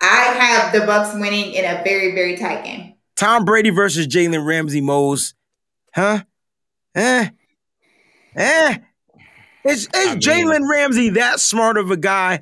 I 0.00 0.22
have 0.38 0.72
the 0.72 0.86
Bucks 0.86 1.14
winning 1.14 1.52
in 1.52 1.64
a 1.64 1.82
very 1.84 2.14
very 2.14 2.36
tight 2.36 2.64
game. 2.64 2.94
Tom 3.16 3.44
Brady 3.44 3.70
versus 3.70 4.06
Jalen 4.06 4.46
Ramsey 4.46 4.80
Mose. 4.80 5.34
Huh? 5.94 6.20
Eh? 6.94 7.28
Eh? 8.34 8.78
Is, 9.64 9.82
is 9.82 9.88
I 9.94 10.10
mean- 10.12 10.20
Jalen 10.20 10.68
Ramsey 10.70 11.10
that 11.10 11.40
smart 11.40 11.76
of 11.76 11.90
a 11.90 11.96
guy? 11.96 12.40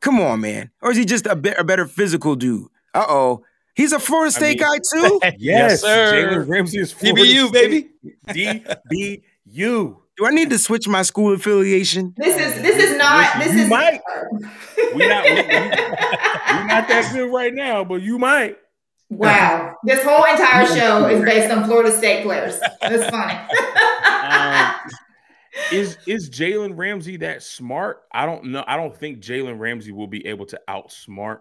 Come 0.00 0.20
on, 0.20 0.40
man. 0.40 0.70
Or 0.82 0.90
is 0.90 0.96
he 0.96 1.04
just 1.04 1.26
a, 1.26 1.34
be- 1.36 1.50
a 1.50 1.64
better 1.64 1.86
physical 1.86 2.34
dude? 2.36 2.68
Uh 2.94 3.04
oh. 3.08 3.44
He's 3.74 3.92
a 3.92 3.98
Florida 3.98 4.34
I 4.34 4.38
State 4.38 4.60
mean- 4.60 4.68
guy 4.68 4.78
too? 4.92 5.20
Yes, 5.38 5.80
sir. 5.82 6.12
Jalen 6.30 6.48
Ramsey 6.48 6.78
is 6.78 6.92
Florida 6.92 7.22
DBU, 7.22 7.48
State. 7.48 7.90
baby. 8.28 9.22
DBU. 9.46 9.96
Do 10.18 10.24
I 10.26 10.30
need 10.30 10.48
to 10.50 10.58
switch 10.58 10.88
my 10.88 11.02
school 11.02 11.34
affiliation? 11.34 12.14
This 12.16 12.36
is 12.38 12.62
this 12.62 12.82
is 12.82 12.96
not 12.96 13.38
this 13.38 13.52
You 13.54 13.62
is 13.64 13.68
might. 13.68 14.00
We 14.94 15.06
not, 15.08 15.24
we, 15.24 15.30
we, 15.30 15.36
we 15.36 15.42
not 15.42 16.88
that 16.88 17.10
good 17.12 17.30
right 17.32 17.52
now, 17.52 17.84
but 17.84 18.00
you 18.00 18.18
might. 18.18 18.56
wow. 19.10 19.74
This 19.84 20.02
whole 20.02 20.24
entire 20.24 20.66
show 20.66 21.06
is 21.08 21.22
based 21.22 21.50
on 21.50 21.64
Florida 21.64 21.94
State 21.94 22.24
players. 22.24 22.58
That's 22.80 23.10
funny. 23.10 23.38
Um, 24.26 24.74
is 25.72 25.96
is 26.06 26.30
Jalen 26.30 26.76
Ramsey 26.76 27.16
that 27.18 27.42
smart? 27.42 28.02
I 28.12 28.26
don't 28.26 28.46
know. 28.46 28.64
I 28.66 28.76
don't 28.76 28.96
think 28.96 29.20
Jalen 29.20 29.58
Ramsey 29.58 29.92
will 29.92 30.06
be 30.06 30.26
able 30.26 30.46
to 30.46 30.60
outsmart 30.68 31.40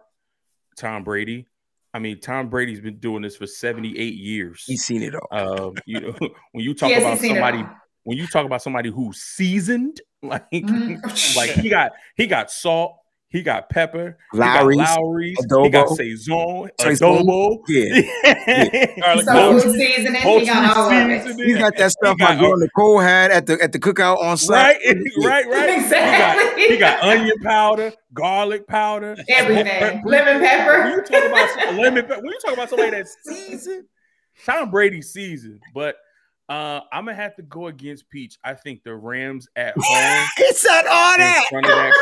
Tom 0.77 1.03
Brady. 1.03 1.47
I 1.93 1.99
mean, 1.99 2.19
Tom 2.19 2.49
Brady's 2.49 2.81
been 2.81 2.97
doing 2.97 3.21
this 3.21 3.37
for 3.37 3.47
78 3.47 4.15
years. 4.15 4.63
He's 4.67 4.83
seen 4.83 5.01
it 5.01 5.15
all. 5.15 5.27
Um, 5.67 5.75
you 5.85 6.01
know, 6.01 6.13
when 6.51 6.63
you 6.63 6.73
talk 6.73 6.91
about 6.91 7.11
he's 7.11 7.21
seen 7.21 7.31
it 7.31 7.35
somebody, 7.35 7.65
when 8.03 8.17
you 8.17 8.27
talk 8.27 8.45
about 8.45 8.61
somebody 8.61 8.89
who's 8.91 9.17
seasoned, 9.21 10.01
like, 10.21 10.49
Mhm. 10.51 11.35
like 11.37 11.51
he 11.51 11.69
got 11.69 11.91
he 12.17 12.27
got 12.27 12.51
salt, 12.51 12.97
he 13.27 13.41
got 13.41 13.69
pepper, 13.69 14.17
Lawry's, 14.33 14.77
he 14.79 14.83
got 14.85 14.99
Lawry's, 14.99 15.37
he 15.39 15.69
got 15.69 15.89
saison, 15.89 16.69
Saison. 16.79 17.07
adobo, 17.09 17.57
Yeah. 17.67 18.85
Garlic 19.01 19.25
Some 19.25 19.35
butter, 19.35 19.59
food 19.61 19.71
seasoning, 19.75 20.21
He 20.21 20.45
got 20.45 20.77
all 20.77 20.91
of 20.91 21.09
it. 21.09 21.45
He 21.45 21.53
got 21.53 21.75
that 21.77 21.91
stuff 21.91 22.15
He 22.17 22.23
got 22.23 22.35
my 22.35 22.41
girl 22.41 22.57
Nicole 22.57 22.99
had 22.99 23.31
at 23.31 23.45
the 23.45 23.61
at 23.61 23.71
the 23.73 23.79
cookout 23.79 24.19
on 24.19 24.37
Right, 24.47 24.77
Saturday. 24.81 25.03
right, 25.25 25.45
right. 25.47 25.79
Exactly. 25.79 26.63
He 26.63 26.77
got, 26.79 26.99
he 27.01 27.03
got 27.03 27.03
onion 27.19 27.37
powder, 27.43 27.93
garlic 28.13 28.67
powder, 28.67 29.17
Everything. 29.29 30.01
When 30.03 30.11
Lemon 30.13 30.41
you 30.41 30.47
pepper. 30.47 31.01
talk 31.03 31.25
about 31.25 31.75
lemon, 31.75 32.05
pe- 32.05 32.15
when 32.15 32.25
you 32.25 32.39
talk 32.43 32.53
about 32.53 32.69
somebody 32.69 32.91
that's 32.91 33.17
seasoned, 33.23 33.85
Tom 34.45 34.69
Brady's 34.71 35.11
seasoned, 35.11 35.59
but 35.73 35.95
uh, 36.49 36.81
I'm 36.91 37.05
gonna 37.05 37.15
have 37.15 37.35
to 37.37 37.41
go 37.43 37.67
against 37.67 38.09
Peach. 38.09 38.37
I 38.43 38.53
think 38.53 38.83
the 38.83 38.95
Rams 38.95 39.47
at 39.55 39.73
home 39.79 40.27
He 40.37 40.53
said 40.53 40.85
all 40.87 41.13
in 41.15 41.19
that. 41.21 41.45
front 41.49 41.65
of 41.65 41.71
that 41.71 41.93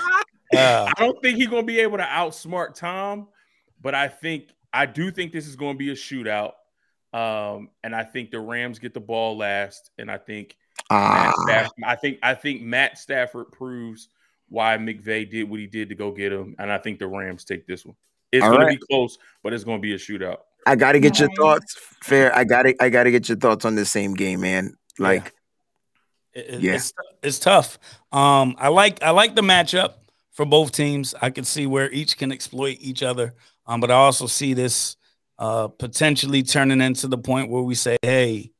crowd. 0.00 0.06
Uh, 0.52 0.90
I 0.96 1.00
don't 1.00 1.22
think 1.22 1.36
he's 1.38 1.46
gonna 1.46 1.62
be 1.62 1.78
able 1.78 1.98
to 1.98 2.02
outsmart 2.04 2.74
Tom, 2.74 3.28
but 3.80 3.94
I 3.94 4.08
think 4.08 4.48
I 4.72 4.84
do 4.84 5.12
think 5.12 5.30
this 5.30 5.46
is 5.46 5.54
gonna 5.54 5.78
be 5.78 5.90
a 5.90 5.94
shootout. 5.94 6.54
Um, 7.12 7.70
and 7.84 7.94
I 7.94 8.02
think 8.02 8.32
the 8.32 8.40
Rams 8.40 8.80
get 8.80 8.92
the 8.92 8.98
ball 9.00 9.36
last, 9.36 9.92
and 9.96 10.10
I 10.10 10.18
think 10.18 10.56
Matt 10.90 11.34
Stafford, 11.36 11.72
I 11.84 11.94
think 11.94 12.18
I 12.24 12.34
think 12.34 12.62
Matt 12.62 12.98
Stafford 12.98 13.52
proves 13.52 14.08
why 14.48 14.76
McVay 14.76 15.30
did 15.30 15.48
what 15.48 15.60
he 15.60 15.68
did 15.68 15.88
to 15.90 15.94
go 15.94 16.10
get 16.10 16.32
him, 16.32 16.56
and 16.58 16.72
I 16.72 16.78
think 16.78 16.98
the 16.98 17.06
Rams 17.06 17.44
take 17.44 17.64
this 17.68 17.86
one. 17.86 17.94
It's 18.32 18.44
All 18.44 18.50
going 18.50 18.62
right. 18.62 18.72
to 18.72 18.78
be 18.78 18.86
close, 18.90 19.18
but 19.44 19.52
it's 19.52 19.62
going 19.62 19.78
to 19.78 19.82
be 19.82 19.94
a 19.94 19.98
shootout. 19.98 20.38
I 20.66 20.76
got 20.76 20.92
to 20.92 21.00
get 21.00 21.18
your 21.18 21.28
thoughts. 21.36 21.76
Fair. 22.02 22.34
I 22.34 22.44
got 22.44 22.62
to. 22.62 22.74
I 22.82 22.88
got 22.88 23.04
to 23.04 23.10
get 23.10 23.28
your 23.28 23.38
thoughts 23.38 23.64
on 23.64 23.74
this 23.74 23.90
same 23.90 24.14
game, 24.14 24.40
man. 24.40 24.74
Like, 24.98 25.32
it- 26.34 26.46
it- 26.48 26.60
Yeah. 26.60 26.74
it's 26.74 26.92
it's 27.22 27.38
tough. 27.38 27.78
Um, 28.12 28.54
I 28.58 28.68
like 28.68 29.02
I 29.02 29.10
like 29.10 29.34
the 29.34 29.42
matchup 29.42 29.94
for 30.32 30.44
both 30.46 30.72
teams. 30.72 31.14
I 31.20 31.30
can 31.30 31.44
see 31.44 31.66
where 31.66 31.90
each 31.90 32.16
can 32.18 32.32
exploit 32.32 32.78
each 32.80 33.02
other. 33.02 33.34
Um, 33.66 33.80
but 33.80 33.90
I 33.90 33.94
also 33.94 34.26
see 34.26 34.54
this 34.54 34.96
uh 35.38 35.68
potentially 35.68 36.42
turning 36.42 36.80
into 36.80 37.08
the 37.08 37.18
point 37.18 37.50
where 37.50 37.62
we 37.62 37.74
say, 37.74 37.96
"Hey, 38.02 38.52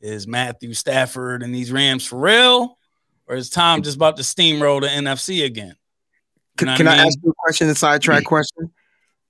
is 0.00 0.26
Matthew 0.26 0.74
Stafford 0.74 1.42
and 1.42 1.54
these 1.54 1.72
Rams 1.72 2.06
for 2.06 2.18
real, 2.20 2.78
or 3.26 3.36
is 3.36 3.50
Tom 3.50 3.82
just 3.82 3.96
about 3.96 4.16
to 4.16 4.22
steamroll 4.22 4.80
the 4.80 4.88
NFC 4.88 5.44
again?" 5.44 5.74
You 5.76 6.56
can, 6.56 6.66
know 6.66 6.72
what 6.72 6.76
can 6.78 6.88
I, 6.88 6.94
I 7.02 7.06
ask 7.06 7.18
you 7.22 7.30
a 7.30 7.34
question? 7.34 7.68
A 7.68 7.74
sidetrack 7.74 8.24
question. 8.24 8.70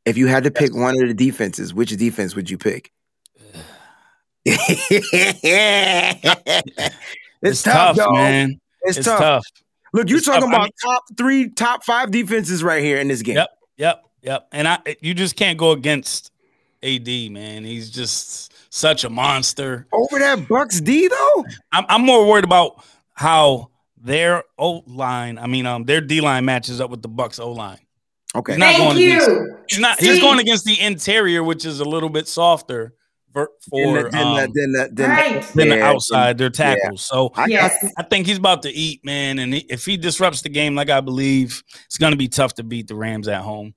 If 0.09 0.17
you 0.17 0.27
had 0.27 0.45
to 0.45 0.51
pick 0.51 0.75
one 0.75 1.01
of 1.01 1.07
the 1.09 1.15
defenses, 1.15 1.75
which 1.75 1.91
defense 1.97 2.35
would 2.35 2.49
you 2.49 2.57
pick? 2.59 2.93
it's, 4.45 5.39
It's, 7.43 7.63
tough, 7.63 7.97
tough, 7.97 8.13
man. 8.15 8.59
It's, 8.83 8.99
It's, 8.99 9.07
tough. 9.07 9.19
tough. 9.19 9.45
Look, 9.93 10.09
you're 10.09 10.19
It's 10.19 10.27
talking 10.27 10.43
tough. 10.43 10.51
I 10.51 10.57
about 10.57 10.63
mean- 10.65 10.73
top 10.95 11.03
three, 11.17 11.49
top 11.51 11.85
five 11.85 12.11
defenses 12.11 12.63
right 12.63 12.83
here 12.83 12.99
in 12.99 13.09
this 13.09 13.23
game. 13.23 13.37
Yep, 13.37 13.49
yep, 13.77 14.05
yep. 14.23 14.49
And 14.53 14.67
I, 14.67 14.79
you 15.01 15.15
just 15.15 15.37
can't 15.37 15.59
go 15.59 15.73
against 15.73 16.31
AD, 16.83 17.07
man. 17.31 17.65
He's 17.65 17.91
just 17.91 18.53
such 18.73 19.05
a 19.05 19.11
monster. 19.11 19.87
Over 19.93 20.19
that 20.19 20.49
Bucks 20.49 20.81
D 20.81 21.09
though. 21.09 21.45
I'm, 21.73 21.85
I'm 21.89 22.03
more 22.03 22.27
worried 22.27 22.45
about 22.45 22.85
how 23.15 23.71
their 24.01 24.45
O 24.59 24.83
line, 24.87 25.39
I 25.39 25.47
mean, 25.47 25.67
um, 25.67 25.85
their 25.85 26.01
D 26.01 26.21
line 26.21 26.45
matches 26.45 26.81
up 26.81 26.91
with 26.91 27.03
the 27.03 27.09
Bucks 27.09 27.39
O 27.39 27.53
line. 27.53 27.79
Okay. 28.37 28.53
He's 28.53 28.59
not 28.59 28.77
going 28.77 28.97
Thank 28.97 29.01
against. 29.01 29.29
you. 29.29 29.57
He's 29.69 29.79
not. 29.79 30.01
He's 30.01 30.21
going 30.21 30.39
against 30.39 30.65
the 30.65 30.81
interior, 30.81 31.43
which 31.43 31.65
is 31.65 31.81
a 31.81 31.85
little 31.85 32.11
bit 32.11 32.29
softer 32.29 32.95
for 33.33 33.51
Then 33.73 33.95
the, 33.95 34.01
for 34.11 34.17
um, 34.17 34.37
the, 34.37 34.41
then 34.55 34.73
the, 34.73 34.89
then 34.93 35.11
Right. 35.11 35.43
the, 35.43 35.53
than 35.55 35.69
the 35.71 35.77
yeah, 35.77 35.89
outside 35.89 36.39
their 36.39 36.51
tackles. 36.51 37.05
So 37.05 37.31
I, 37.35 37.47
Yes. 37.47 37.85
I 37.97 38.03
think 38.03 38.27
he's 38.27 38.39
about 38.39 38.63
to 38.63 38.71
eat, 38.71 39.05
man. 39.05 39.39
And 39.39 39.55
he, 39.55 39.61
if 39.69 39.85
he 39.85 39.97
disrupts 39.97 40.43
the 40.43 40.49
game, 40.49 40.75
like 40.75 40.91
I 40.91 41.01
believe, 41.01 41.63
it's 41.87 41.99
going 41.99 42.13
to 42.13 42.17
be 42.17 42.29
tough 42.29 42.55
to 42.55 42.63
beat 42.63 42.89
the 42.89 42.95
Rams 42.95 43.29
at 43.29 43.43
home. 43.43 43.75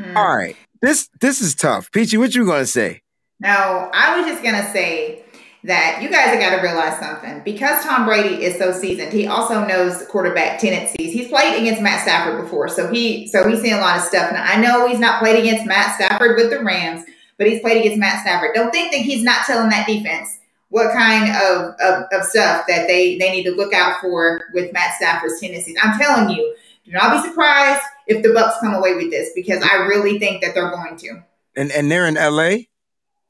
Hmm. 0.00 0.16
all 0.16 0.36
right. 0.36 0.56
This 0.80 1.08
this 1.20 1.40
is 1.40 1.54
tough. 1.56 1.90
Peachy, 1.90 2.16
what 2.18 2.34
you 2.34 2.46
gonna 2.46 2.64
say? 2.66 3.02
No, 3.40 3.90
I 3.92 4.16
was 4.16 4.26
just 4.26 4.44
gonna 4.44 4.70
say 4.72 5.24
that 5.64 6.00
you 6.02 6.08
guys 6.08 6.28
have 6.28 6.40
got 6.40 6.56
to 6.56 6.62
realize 6.62 6.98
something. 6.98 7.42
Because 7.44 7.82
Tom 7.84 8.06
Brady 8.06 8.44
is 8.44 8.56
so 8.58 8.72
seasoned, 8.72 9.12
he 9.12 9.26
also 9.26 9.66
knows 9.66 10.06
quarterback 10.06 10.60
tendencies. 10.60 11.12
He's 11.12 11.28
played 11.28 11.60
against 11.60 11.82
Matt 11.82 12.02
Stafford 12.02 12.42
before, 12.42 12.68
so 12.68 12.90
he 12.90 13.26
so 13.26 13.48
he's 13.48 13.60
seen 13.60 13.74
a 13.74 13.80
lot 13.80 13.96
of 13.96 14.02
stuff. 14.02 14.32
Now 14.32 14.44
I 14.44 14.60
know 14.60 14.88
he's 14.88 15.00
not 15.00 15.20
played 15.20 15.38
against 15.38 15.66
Matt 15.66 15.96
Stafford 15.96 16.36
with 16.36 16.50
the 16.50 16.62
Rams, 16.62 17.04
but 17.36 17.46
he's 17.46 17.60
played 17.60 17.80
against 17.80 17.98
Matt 17.98 18.20
Stafford. 18.22 18.50
Don't 18.54 18.70
think 18.70 18.92
that 18.92 19.00
he's 19.00 19.22
not 19.22 19.46
telling 19.46 19.70
that 19.70 19.86
defense 19.86 20.38
what 20.70 20.92
kind 20.92 21.34
of, 21.34 21.74
of, 21.80 22.04
of 22.12 22.24
stuff 22.24 22.66
that 22.68 22.86
they, 22.86 23.16
they 23.16 23.30
need 23.30 23.44
to 23.44 23.52
look 23.52 23.72
out 23.72 24.00
for 24.00 24.42
with 24.52 24.72
Matt 24.72 24.94
Stafford's 24.96 25.40
tendencies. 25.40 25.78
I'm 25.82 25.98
telling 25.98 26.28
you, 26.28 26.54
do 26.84 26.92
not 26.92 27.22
be 27.22 27.28
surprised 27.28 27.82
if 28.06 28.22
the 28.22 28.32
Bucks 28.32 28.56
come 28.60 28.74
away 28.74 28.94
with 28.94 29.10
this 29.10 29.30
because 29.34 29.62
I 29.62 29.76
really 29.86 30.18
think 30.18 30.42
that 30.42 30.54
they're 30.54 30.70
going 30.70 30.96
to. 30.98 31.22
And 31.56 31.72
and 31.72 31.90
they're 31.90 32.06
in 32.06 32.14
LA. 32.14 32.64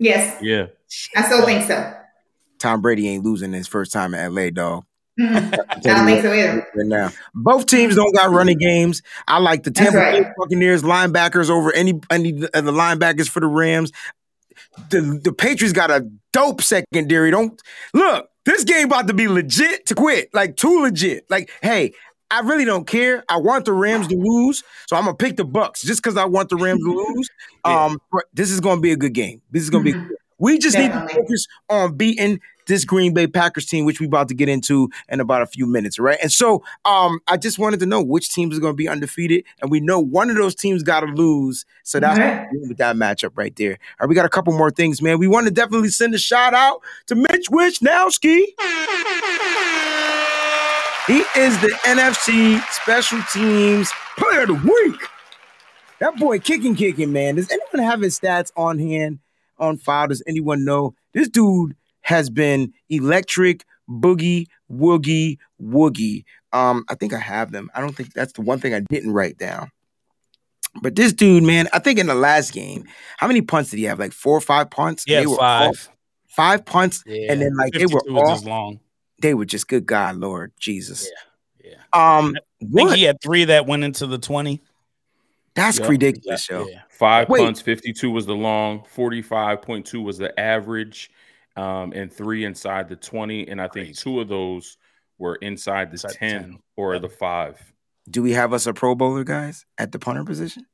Yes, 0.01 0.38
Yeah, 0.43 0.67
I 1.17 1.25
still 1.25 1.45
think 1.45 1.64
so. 1.64 1.95
Tom 2.59 2.81
Brady 2.81 3.09
ain't 3.09 3.25
losing 3.25 3.53
his 3.53 3.66
first 3.68 3.92
time 3.92 4.14
in 4.14 4.35
LA, 4.35 4.51
dog. 4.51 4.85
I 5.21 5.51
think 6.05 6.23
so 6.23 6.33
either. 6.33 6.66
right 6.77 6.87
now. 6.87 7.11
Both 7.35 7.66
teams 7.66 7.97
don't 7.97 8.14
got 8.14 8.31
running 8.31 8.59
games. 8.59 9.03
I 9.27 9.38
like 9.38 9.64
the 9.64 9.71
Tampa 9.71 9.92
Bay 9.99 10.21
right. 10.21 10.33
Buccaneers 10.38 10.83
linebackers 10.83 11.51
over 11.51 11.73
any 11.73 12.01
any 12.11 12.31
of 12.31 12.64
the 12.64 12.73
linebackers 12.73 13.29
for 13.29 13.40
the 13.40 13.47
Rams. 13.47 13.90
The 14.90 15.21
the 15.23 15.33
Patriots 15.33 15.73
got 15.73 15.90
a 15.90 16.09
dope 16.33 16.62
secondary. 16.62 17.31
Don't 17.31 17.61
look. 17.94 18.29
This 18.44 18.64
game 18.64 18.87
about 18.87 19.09
to 19.09 19.14
be 19.14 19.29
legit 19.29 19.87
to 19.87 19.94
quit. 19.94 20.33
Like 20.33 20.57
too 20.57 20.83
legit. 20.83 21.25
Like 21.31 21.51
hey. 21.62 21.94
I 22.31 22.40
really 22.40 22.66
don't 22.66 22.87
care. 22.87 23.25
I 23.31 23.38
want 23.38 23.64
the 23.64 23.73
Rams 23.73 24.07
to 24.09 24.14
lose, 24.14 24.62
so 24.87 24.97
I'm 24.97 25.05
gonna 25.05 25.16
pick 25.16 25.38
the 25.38 25.47
Bucks 25.47 25.81
just 25.81 26.03
because 26.03 26.18
I 26.18 26.27
want 26.27 26.51
the 26.51 26.57
Rams 26.57 26.79
to 26.85 26.92
lose. 27.16 27.31
Um, 27.64 27.99
this 28.35 28.51
is 28.51 28.61
gonna 28.61 28.83
be 28.83 28.92
a 28.92 28.97
good 28.97 29.14
game. 29.14 29.40
This 29.51 29.62
is 29.62 29.71
gonna 29.71 29.85
be. 29.85 29.94
We 30.38 30.59
just 30.59 30.77
need 30.79 30.92
to 30.92 31.09
focus 31.09 31.46
on 31.68 31.96
beating 31.96 32.40
this 32.68 32.85
Green 32.85 33.14
Bay 33.14 33.27
Packers 33.27 33.64
team, 33.64 33.87
which 33.87 33.98
we're 33.98 34.07
about 34.07 34.29
to 34.29 34.35
get 34.35 34.48
into 34.48 34.90
in 35.09 35.20
about 35.20 35.40
a 35.40 35.46
few 35.46 35.66
minutes, 35.66 35.98
right? 35.98 36.18
And 36.22 36.31
so, 36.31 36.62
um, 36.85 37.18
I 37.27 37.38
just 37.38 37.59
wanted 37.59 37.81
to 37.81 37.87
know 37.87 38.03
which 38.03 38.29
teams 38.31 38.57
are 38.57 38.61
going 38.61 38.74
to 38.74 38.77
be 38.77 38.88
undefeated, 38.88 39.44
and 39.62 39.70
we 39.70 39.81
know 39.81 39.98
one 39.98 40.29
of 40.29 40.37
those 40.37 40.55
teams 40.55 40.83
got 40.83 41.01
to 41.01 41.07
lose. 41.07 41.64
So 41.83 41.98
that's 41.98 42.18
Right. 42.18 42.46
with 42.53 42.77
that 42.77 42.94
matchup 42.96 43.31
right 43.37 43.57
there. 43.57 43.72
All 43.72 44.05
right, 44.05 44.09
we 44.11 44.14
got 44.14 44.27
a 44.27 44.29
couple 44.29 44.53
more 44.53 44.70
things, 44.70 45.01
man. 45.01 45.18
We 45.18 45.27
want 45.29 45.46
to 45.46 45.51
definitely 45.51 45.88
send 45.88 46.14
a 46.14 46.18
shout 46.18 46.53
out 46.53 46.83
to 47.07 47.14
Mitch 47.14 47.48
Wishnowsky. 47.51 48.44
He 51.07 51.20
is 51.40 51.59
the 51.62 51.74
NFC 51.85 52.61
Special 52.70 53.20
Teams 53.33 53.90
Player 54.18 54.42
of 54.42 54.48
the 54.48 54.55
Week. 54.55 55.01
That 56.01 56.16
boy 56.16 56.38
kicking, 56.38 56.74
kicking, 56.77 57.12
man. 57.12 57.37
Does 57.37 57.51
anyone 57.51 57.90
have 57.90 58.03
his 58.03 58.20
stats 58.20 58.53
on 58.59 58.79
hand, 58.79 59.20
on 59.59 59.79
file? 59.79 60.09
Does 60.09 60.23
anyone 60.27 60.64
know? 60.64 60.94
This 61.14 61.29
dude 61.29 61.75
has 62.03 62.31
been 62.31 62.73
electric, 62.88 63.64
boogie, 63.88 64.47
woogie, 64.71 65.38
woogie. 65.62 66.25
Um, 66.53 66.85
I 66.88 66.94
think 66.94 67.12
I 67.12 67.18
have 67.18 67.53
them. 67.53 67.71
I 67.75 67.81
don't 67.81 67.94
think 67.97 68.12
that's 68.14 68.33
the 68.33 68.42
one 68.42 68.59
thing 68.61 68.75
I 68.75 68.81
didn't 68.81 69.12
write 69.12 69.38
down. 69.38 69.71
But 70.81 70.94
this 70.94 71.12
dude, 71.12 71.42
man, 71.42 71.68
I 71.73 71.79
think 71.79 71.99
in 71.99 72.07
the 72.07 72.14
last 72.14 72.53
game, 72.53 72.85
how 73.16 73.27
many 73.27 73.40
punts 73.42 73.71
did 73.71 73.79
he 73.79 73.85
have? 73.85 73.99
Like 73.99 74.12
four 74.12 74.37
or 74.37 74.40
five 74.40 74.71
punts? 74.71 75.05
Yeah, 75.07 75.25
five. 75.37 75.66
all- 75.68 75.75
five 76.29 76.64
punts, 76.64 77.03
Yeah. 77.07 77.33
and 77.33 77.40
then 77.42 77.57
like 77.57 77.73
they 77.73 77.87
were 77.87 78.01
all 78.11 78.38
long. 78.42 78.81
they 79.21 79.35
were 79.35 79.44
just 79.44 79.66
good 79.66 79.87
God, 79.87 80.16
Lord 80.16 80.53
Jesus. 80.61 81.09
Yeah, 81.64 81.71
yeah. 81.92 82.18
Um, 82.18 82.35
I 82.37 82.64
think 82.64 82.88
what? 82.88 82.97
he 82.97 83.05
had 83.05 83.21
three 83.21 83.44
that 83.47 83.66
went 83.66 83.83
into 83.83 84.07
the 84.07 84.18
20. 84.18 84.61
That's 85.59 85.79
Yeah. 85.79 85.88
ridiculous, 85.88 86.49
yo. 86.49 86.66
Yeah. 86.68 86.83
five 86.88 87.29
Wait. 87.29 87.40
punts, 87.42 87.61
fifty-two 87.61 88.11
was 88.11 88.27
the 88.27 88.35
long, 88.35 88.85
forty-five 88.88 89.61
point 89.62 89.85
two 89.87 90.01
was 90.03 90.18
the 90.18 90.38
average, 90.38 91.11
um, 91.57 91.93
and 91.93 92.12
three 92.12 92.45
inside 92.45 92.89
the 92.89 92.97
twenty, 92.97 93.47
and 93.49 93.61
I 93.61 93.64
think 93.64 93.87
Crazy. 93.89 93.95
two 93.95 94.20
of 94.20 94.28
those 94.28 94.76
were 95.18 95.37
inside 95.37 95.89
the 95.91 95.95
Inside 95.95 96.11
the 96.11 96.14
10, 96.14 96.43
10. 96.43 96.59
or 96.76 96.93
Yep. 96.95 97.03
the 97.03 97.09
five. 97.09 97.72
Do 98.11 98.22
we 98.22 98.32
have 98.32 98.53
us 98.53 98.66
a 98.66 98.72
Pro 98.72 98.95
Bowler, 98.95 99.24
guys, 99.24 99.66
at 99.76 99.93
the 99.93 99.99
punter 99.99 100.24
position? 100.24 100.64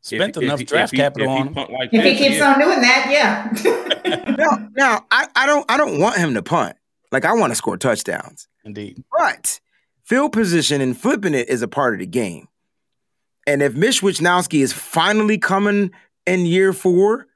Spent 0.00 0.36
If- 0.36 0.42
enough 0.42 0.60
if- 0.60 0.66
draft 0.68 0.92
if 0.92 0.96
he- 0.96 0.96
capital 0.98 1.28
if 1.28 1.34
he 1.34 1.40
on 1.40 1.46
him. 1.54 1.72
like 1.74 1.90
If 1.92 2.04
he 2.04 2.14
keeps 2.16 2.36
yeah. 2.36 2.52
on 2.52 2.60
doing 2.60 2.80
that, 2.80 3.06
yeah. 3.10 4.36
No, 4.36 4.68
now 4.76 5.04
I, 5.10 5.26
I 5.34 5.46
don't 5.46 5.64
I 5.70 5.76
don't 5.76 5.98
want 5.98 6.16
him 6.16 6.34
to 6.34 6.42
punt. 6.42 6.76
Like 7.10 7.24
I 7.24 7.32
want 7.32 7.50
to 7.50 7.54
score 7.56 7.76
touchdowns. 7.76 8.46
Indeed. 8.64 9.02
But 9.16 9.60
field 10.04 10.32
position 10.32 10.80
and 10.80 10.96
flipping 10.96 11.34
it 11.34 11.48
is 11.48 11.62
a 11.62 11.68
part 11.68 11.94
of 11.94 12.00
the 12.00 12.06
game. 12.06 12.46
And 13.46 13.62
if 13.62 13.74
Mitch 13.74 14.00
Wishnowsky 14.02 14.60
is 14.60 14.72
finally 14.72 15.38
coming 15.38 15.90
in 16.26 16.46
year 16.46 16.72
four, 16.72 17.26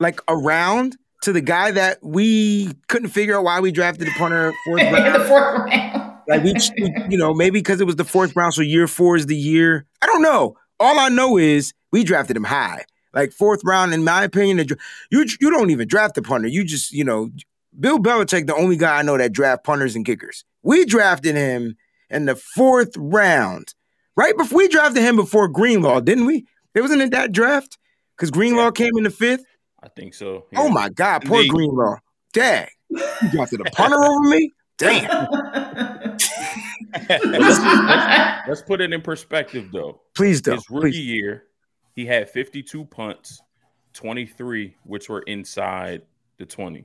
like 0.00 0.20
around 0.28 0.96
to 1.22 1.32
the 1.32 1.40
guy 1.40 1.70
that 1.70 1.98
we 2.02 2.72
couldn't 2.88 3.10
figure 3.10 3.36
out 3.36 3.44
why 3.44 3.60
we 3.60 3.70
drafted 3.70 4.08
the 4.08 4.12
punter 4.12 4.52
fourth 4.64 4.82
round. 4.92 5.14
the 5.14 5.24
fourth 5.24 5.64
round. 5.70 6.12
Like 6.28 6.42
we, 6.44 6.54
we- 6.78 6.94
you 7.10 7.18
know, 7.18 7.34
maybe 7.34 7.58
because 7.60 7.80
it 7.80 7.84
was 7.86 7.96
the 7.96 8.04
fourth 8.04 8.34
round, 8.34 8.54
so 8.54 8.62
year 8.62 8.88
four 8.88 9.16
is 9.16 9.26
the 9.26 9.36
year. 9.36 9.86
I 10.00 10.06
don't 10.06 10.22
know. 10.22 10.56
all 10.80 10.98
I 10.98 11.08
know 11.08 11.36
is 11.36 11.72
we 11.90 12.02
drafted 12.04 12.36
him 12.36 12.44
high, 12.44 12.84
like 13.12 13.32
fourth 13.32 13.60
round. 13.64 13.92
In 13.92 14.02
my 14.04 14.24
opinion, 14.24 14.66
you 15.10 15.26
you 15.40 15.50
don't 15.50 15.70
even 15.70 15.86
draft 15.86 16.14
the 16.14 16.22
punter. 16.22 16.48
You 16.48 16.64
just 16.64 16.92
you 16.92 17.04
know, 17.04 17.30
Bill 17.78 17.98
Belichick, 17.98 18.46
the 18.46 18.54
only 18.54 18.76
guy 18.76 18.98
I 18.98 19.02
know 19.02 19.18
that 19.18 19.32
draft 19.32 19.64
punters 19.64 19.94
and 19.96 20.06
kickers. 20.06 20.44
We 20.62 20.84
drafted 20.86 21.34
him 21.36 21.76
in 22.08 22.24
the 22.24 22.36
fourth 22.36 22.96
round, 22.96 23.74
right 24.16 24.36
before 24.36 24.58
we 24.58 24.68
drafted 24.68 25.02
him 25.02 25.16
before 25.16 25.48
Greenlaw, 25.48 26.00
didn't 26.00 26.26
we? 26.26 26.46
It 26.74 26.80
wasn't 26.80 27.02
in 27.02 27.10
that 27.10 27.32
draft 27.32 27.78
because 28.16 28.30
Greenlaw 28.30 28.66
yeah. 28.66 28.70
came 28.72 28.96
in 28.96 29.04
the 29.04 29.10
fifth. 29.10 29.44
I 29.82 29.88
think 29.88 30.14
so. 30.14 30.46
Yeah. 30.52 30.60
Oh 30.60 30.68
my 30.68 30.88
God, 30.88 31.24
poor 31.24 31.38
Indeed. 31.38 31.50
Greenlaw. 31.50 31.96
Dang, 32.32 32.68
you 32.90 33.30
drafted 33.30 33.60
a 33.60 33.64
punter 33.64 33.96
over 34.04 34.28
me. 34.28 34.50
Damn. 34.78 35.28
let's, 36.10 36.30
let's, 37.24 38.48
let's, 38.48 38.62
put 38.62 38.80
it 38.80 38.92
in 38.92 39.00
perspective, 39.00 39.70
though. 39.72 40.00
Please 40.14 40.40
do. 40.40 40.52
His 40.52 40.68
rookie 40.70 40.90
Please. 40.90 41.06
year, 41.06 41.44
he 41.94 42.06
had 42.06 42.30
52 42.30 42.84
punts, 42.86 43.42
23 43.92 44.76
which 44.84 45.08
were 45.08 45.20
inside 45.22 46.02
the 46.38 46.46
20. 46.46 46.84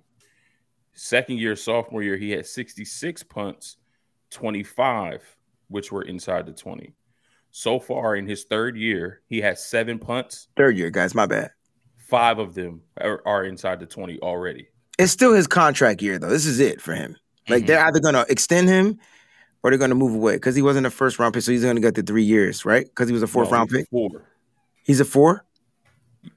Second 0.94 1.38
year, 1.38 1.56
sophomore 1.56 2.04
year, 2.04 2.18
he 2.18 2.32
had 2.32 2.46
66 2.46 3.24
punts, 3.24 3.78
25 4.32 5.24
which 5.70 5.92
were 5.92 6.04
inside 6.04 6.46
the 6.46 6.54
20. 6.54 6.94
So 7.52 7.80
far 7.80 8.16
in 8.16 8.28
his 8.28 8.43
third 8.43 8.78
year, 8.78 9.22
he 9.28 9.41
has 9.41 9.66
seven 9.66 10.00
punts. 10.00 10.48
Third 10.58 10.78
year, 10.78 10.89
guys, 10.89 11.16
my 11.16 11.26
bad. 11.26 11.52
Five 11.98 12.39
of 12.39 12.54
them 12.54 12.82
are, 13.02 13.22
are 13.26 13.43
inside 13.43 13.80
the 13.80 13.86
20 13.86 14.20
already. 14.20 14.68
It's 14.98 15.12
still 15.12 15.34
his 15.34 15.48
contract 15.48 16.02
year, 16.02 16.20
though. 16.20 16.30
This 16.30 16.45
is 16.45 16.60
it 16.60 16.82
for 16.82 16.93
him. 16.93 17.18
Like 17.50 17.60
mm-hmm. 17.60 17.68
they're 17.68 17.86
either 17.86 18.00
going 18.00 18.16
to 18.16 18.26
extend 18.30 18.70
him 18.70 19.00
or 19.64 19.72
they're 19.72 19.78
going 19.78 19.89
to 19.89 19.95
move 19.95 20.14
away 20.14 20.36
because 20.36 20.56
he 20.56 20.62
wasn't 20.62 20.86
a 20.86 20.89
first 20.89 21.20
round 21.20 21.34
pick, 21.34 21.43
so 21.43 21.52
he's 21.52 21.64
going 21.64 21.76
to 21.76 21.82
get 21.82 21.95
the 21.95 22.04
three 22.04 22.24
years, 22.24 22.66
right? 22.66 22.86
Because 22.86 23.10
he 23.10 23.14
was 23.14 23.24
a 23.24 23.28
fourth 23.28 23.50
no, 23.50 23.58
round 23.58 23.70
pick. 23.70 23.88
Four. 23.89 24.24
He's 24.84 25.00
a 25.00 25.06
four. 25.06 25.45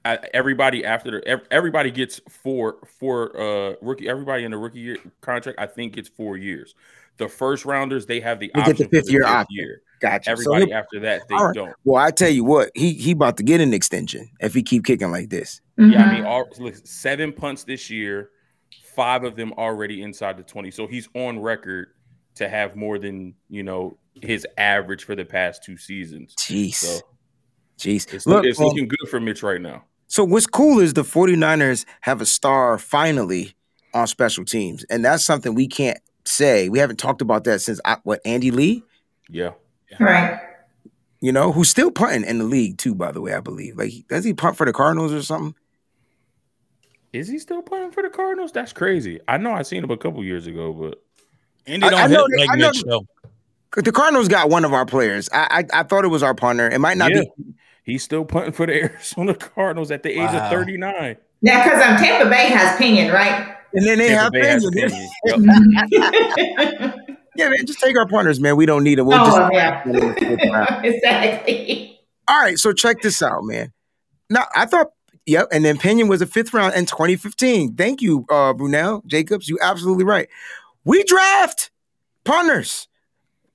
everybody 0.05 0.85
after 0.85 1.11
the 1.11 1.41
everybody 1.51 1.91
gets 1.91 2.19
four 2.29 2.77
four 2.99 3.39
uh 3.39 3.75
rookie. 3.81 4.09
Everybody 4.09 4.43
in 4.43 4.51
the 4.51 4.57
rookie 4.57 4.79
year 4.79 4.97
contract, 5.21 5.59
I 5.59 5.67
think, 5.67 5.93
gets 5.93 6.09
four 6.09 6.37
years. 6.37 6.75
The 7.21 7.29
first 7.29 7.65
rounders 7.65 8.07
they 8.07 8.19
have 8.19 8.39
the 8.39 8.49
they 8.55 8.61
option 8.61 8.75
get 8.75 8.89
the 8.89 8.97
fifth 8.97 9.11
year 9.11 9.25
option. 9.25 9.45
Year. 9.51 9.81
Gotcha. 9.99 10.31
Everybody 10.31 10.71
so 10.71 10.73
after 10.73 10.99
that 11.01 11.27
they 11.29 11.35
right. 11.35 11.53
don't. 11.53 11.71
Well, 11.83 12.03
I 12.03 12.09
tell 12.09 12.31
you 12.31 12.43
what, 12.43 12.71
he 12.73 12.93
he 12.93 13.11
about 13.11 13.37
to 13.37 13.43
get 13.43 13.61
an 13.61 13.75
extension 13.75 14.27
if 14.39 14.55
he 14.55 14.63
keep 14.63 14.85
kicking 14.85 15.11
like 15.11 15.29
this. 15.29 15.61
Mm-hmm. 15.79 15.91
Yeah, 15.91 16.03
I 16.03 16.13
mean, 16.13 16.25
all, 16.25 16.49
look, 16.57 16.75
seven 16.83 17.31
punts 17.31 17.63
this 17.63 17.91
year, 17.91 18.31
five 18.95 19.23
of 19.23 19.35
them 19.35 19.53
already 19.53 20.01
inside 20.01 20.37
the 20.37 20.43
twenty. 20.43 20.71
So 20.71 20.87
he's 20.87 21.07
on 21.13 21.39
record 21.39 21.89
to 22.35 22.49
have 22.49 22.75
more 22.75 22.97
than 22.97 23.35
you 23.49 23.61
know 23.61 23.99
his 24.15 24.47
average 24.57 25.03
for 25.03 25.15
the 25.15 25.25
past 25.25 25.63
two 25.63 25.77
seasons. 25.77 26.33
Jeez. 26.39 26.73
So, 26.73 26.99
Jeez. 27.77 28.11
It's, 28.11 28.25
Look, 28.25 28.45
it's 28.45 28.59
um, 28.59 28.65
looking 28.65 28.87
good 28.87 29.09
for 29.09 29.19
Mitch 29.19 29.43
right 29.43 29.61
now. 29.61 29.83
So 30.07 30.23
what's 30.23 30.47
cool 30.47 30.79
is 30.79 30.93
the 30.93 31.03
49ers 31.03 31.85
have 32.01 32.19
a 32.19 32.25
star 32.25 32.77
finally 32.77 33.55
on 33.93 34.07
special 34.07 34.45
teams. 34.45 34.83
And 34.85 35.03
that's 35.03 35.23
something 35.23 35.53
we 35.53 35.67
can't 35.67 35.99
say. 36.25 36.69
We 36.69 36.79
haven't 36.79 36.97
talked 36.97 37.21
about 37.21 37.43
that 37.45 37.61
since 37.61 37.79
uh, 37.85 37.97
what 38.03 38.21
Andy 38.25 38.51
Lee? 38.51 38.83
Yeah. 39.29 39.51
yeah. 39.89 40.03
Right. 40.03 40.39
You 41.19 41.31
know, 41.31 41.51
who's 41.51 41.69
still 41.69 41.91
punting 41.91 42.23
in 42.23 42.39
the 42.39 42.45
league 42.45 42.77
too, 42.77 42.95
by 42.95 43.11
the 43.11 43.21
way, 43.21 43.33
I 43.33 43.39
believe. 43.39 43.77
Like 43.77 43.93
does 44.09 44.23
he 44.23 44.33
punt 44.33 44.57
for 44.57 44.65
the 44.65 44.73
Cardinals 44.73 45.13
or 45.13 45.21
something? 45.21 45.55
Is 47.13 47.27
he 47.27 47.39
still 47.39 47.61
playing 47.61 47.91
for 47.91 48.01
the 48.01 48.09
Cardinals? 48.09 48.51
That's 48.51 48.73
crazy. 48.73 49.19
I 49.27 49.37
know 49.37 49.51
I 49.51 49.63
seen 49.63 49.83
him 49.83 49.91
a 49.91 49.97
couple 49.97 50.23
years 50.23 50.47
ago, 50.47 50.73
but 50.73 51.03
Andy 51.67 51.89
don't 51.89 51.99
I, 51.99 52.05
I 52.05 52.07
hit 52.07 52.19
like 52.37 52.49
I 52.51 52.55
Mitch 52.55 52.83
though. 52.83 53.05
The 53.75 53.91
Cardinals 53.91 54.27
got 54.27 54.49
one 54.49 54.65
of 54.65 54.73
our 54.73 54.85
players. 54.85 55.29
I, 55.31 55.65
I, 55.73 55.79
I 55.79 55.83
thought 55.83 56.03
it 56.03 56.09
was 56.09 56.23
our 56.23 56.35
punter. 56.35 56.69
It 56.69 56.79
might 56.79 56.97
not 56.97 57.11
yeah. 57.11 57.21
be. 57.21 57.53
He's 57.83 58.03
still 58.03 58.25
punting 58.25 58.53
for 58.53 58.65
the 58.65 58.73
Arizona 58.83 59.33
Cardinals 59.35 59.91
at 59.91 60.03
the 60.03 60.09
age 60.09 60.31
wow. 60.31 60.45
of 60.45 60.51
39. 60.51 61.17
Yeah, 61.41 61.63
because 61.63 61.81
um, 61.81 61.97
Tampa 61.97 62.29
Bay 62.29 62.49
has 62.49 62.77
Pinion, 62.77 63.11
right? 63.11 63.55
And 63.73 63.85
then 63.85 63.97
they 63.99 64.09
Tampa 64.09 64.45
have 64.45 64.61
Pinion. 64.63 65.09
yeah, 67.35 67.49
man, 67.49 67.65
just 67.65 67.79
take 67.79 67.97
our 67.97 68.07
punters, 68.07 68.39
man. 68.39 68.57
We 68.57 68.65
don't 68.65 68.83
need 68.83 68.99
it. 68.99 69.03
We'll 69.03 69.19
oh, 69.19 69.25
just 69.25 69.53
yeah. 69.53 69.83
exactly. 70.83 71.99
All 72.27 72.39
right, 72.39 72.57
so 72.57 72.73
check 72.73 73.01
this 73.01 73.21
out, 73.21 73.43
man. 73.43 73.71
Now, 74.29 74.45
I 74.55 74.65
thought, 74.65 74.91
yep, 75.25 75.47
and 75.51 75.63
then 75.63 75.77
Pinion 75.77 76.07
was 76.07 76.21
a 76.21 76.25
fifth 76.25 76.53
round 76.53 76.75
in 76.75 76.85
2015. 76.85 77.75
Thank 77.75 78.01
you, 78.01 78.25
uh, 78.29 78.53
Brunel 78.53 79.03
Jacobs. 79.07 79.49
You 79.49 79.57
absolutely 79.61 80.05
right. 80.05 80.27
We 80.83 81.03
draft 81.03 81.71
punters. 82.23 82.87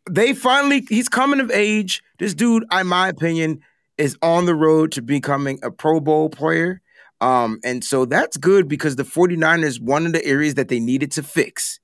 They 0.08 0.34
finally, 0.34 0.86
he's 0.88 1.08
coming 1.08 1.40
of 1.40 1.50
age. 1.50 2.02
This 2.18 2.34
dude, 2.34 2.64
in 2.72 2.86
my 2.86 3.08
opinion, 3.08 3.60
is 3.98 4.16
on 4.22 4.46
the 4.46 4.54
road 4.54 4.92
to 4.92 5.02
becoming 5.02 5.58
a 5.62 5.70
Pro 5.70 6.00
Bowl 6.00 6.28
player. 6.28 6.80
Um, 7.20 7.60
and 7.64 7.82
so 7.82 8.04
that's 8.04 8.36
good 8.36 8.68
because 8.68 8.96
the 8.96 9.02
49ers, 9.02 9.80
one 9.80 10.06
of 10.06 10.12
the 10.12 10.24
areas 10.24 10.54
that 10.54 10.68
they 10.68 10.80
needed 10.80 11.12
to 11.12 11.22
fix 11.22 11.80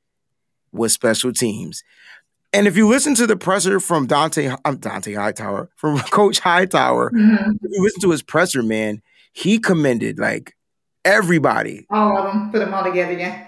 was 0.72 0.93
special 0.93 1.33
teams. 1.33 1.83
And 2.53 2.66
if 2.66 2.76
you 2.76 2.87
listen 2.87 3.14
to 3.14 3.26
the 3.26 3.37
presser 3.37 3.80
from 3.80 4.07
Dante, 4.07 4.55
I'm 4.64 4.76
Dont'a 4.76 5.16
Hightower, 5.16 5.70
from 5.76 5.99
Coach 5.99 6.39
Hightower, 6.39 7.11
mm-hmm. 7.11 7.53
if 7.62 7.70
you 7.70 7.83
listen 7.83 8.01
to 8.03 8.11
his 8.11 8.22
presser, 8.22 8.62
man, 8.62 9.01
he 9.33 9.59
commended 9.59 10.18
like 10.18 10.55
everybody. 11.05 11.87
All 11.91 12.16
of 12.16 12.33
them, 12.33 12.51
put 12.51 12.59
them 12.59 12.74
all 12.74 12.85
together, 12.85 13.12
yeah. 13.12 13.47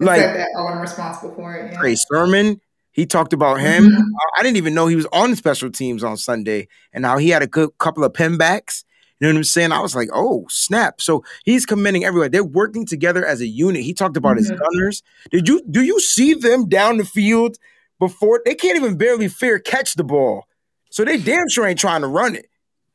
Like 0.00 0.20
that, 0.20 0.48
oh, 0.56 0.68
I'm 0.68 0.80
responsible 0.80 1.34
for 1.34 1.54
it. 1.54 1.72
Yeah. 1.72 1.78
Trey 1.80 1.96
Sermon, 1.96 2.60
he 2.92 3.04
talked 3.04 3.32
about 3.32 3.60
him. 3.60 3.84
Mm-hmm. 3.84 4.02
I 4.38 4.42
didn't 4.42 4.56
even 4.56 4.72
know 4.72 4.86
he 4.86 4.96
was 4.96 5.08
on 5.12 5.34
special 5.36 5.70
teams 5.70 6.02
on 6.02 6.16
Sunday, 6.16 6.68
and 6.92 7.04
how 7.04 7.18
he 7.18 7.30
had 7.30 7.42
a 7.42 7.46
good 7.46 7.70
couple 7.78 8.04
of 8.04 8.14
pinbacks. 8.14 8.84
You 9.20 9.26
know 9.26 9.34
what 9.34 9.38
I'm 9.38 9.44
saying? 9.44 9.72
I 9.72 9.80
was 9.80 9.96
like, 9.96 10.08
oh 10.12 10.46
snap! 10.48 11.00
So 11.00 11.24
he's 11.44 11.66
commending 11.66 12.04
everywhere. 12.04 12.28
They're 12.28 12.44
working 12.44 12.86
together 12.86 13.26
as 13.26 13.40
a 13.40 13.46
unit. 13.46 13.82
He 13.82 13.92
talked 13.92 14.16
about 14.16 14.36
mm-hmm. 14.36 14.50
his 14.50 14.60
gunners. 14.60 15.02
Did 15.30 15.48
you 15.48 15.62
do 15.68 15.82
you 15.82 15.98
see 16.00 16.34
them 16.34 16.68
down 16.68 16.98
the 16.98 17.04
field 17.04 17.56
before? 17.98 18.40
They 18.44 18.54
can't 18.54 18.76
even 18.76 18.96
barely 18.96 19.26
fair 19.26 19.58
catch 19.58 19.94
the 19.94 20.04
ball, 20.04 20.44
so 20.90 21.04
they 21.04 21.18
damn 21.18 21.48
sure 21.48 21.66
ain't 21.66 21.80
trying 21.80 22.02
to 22.02 22.06
run 22.06 22.36
it. 22.36 22.46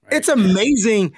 Right. 0.05 0.13
It's 0.13 0.29
amazing. 0.29 1.13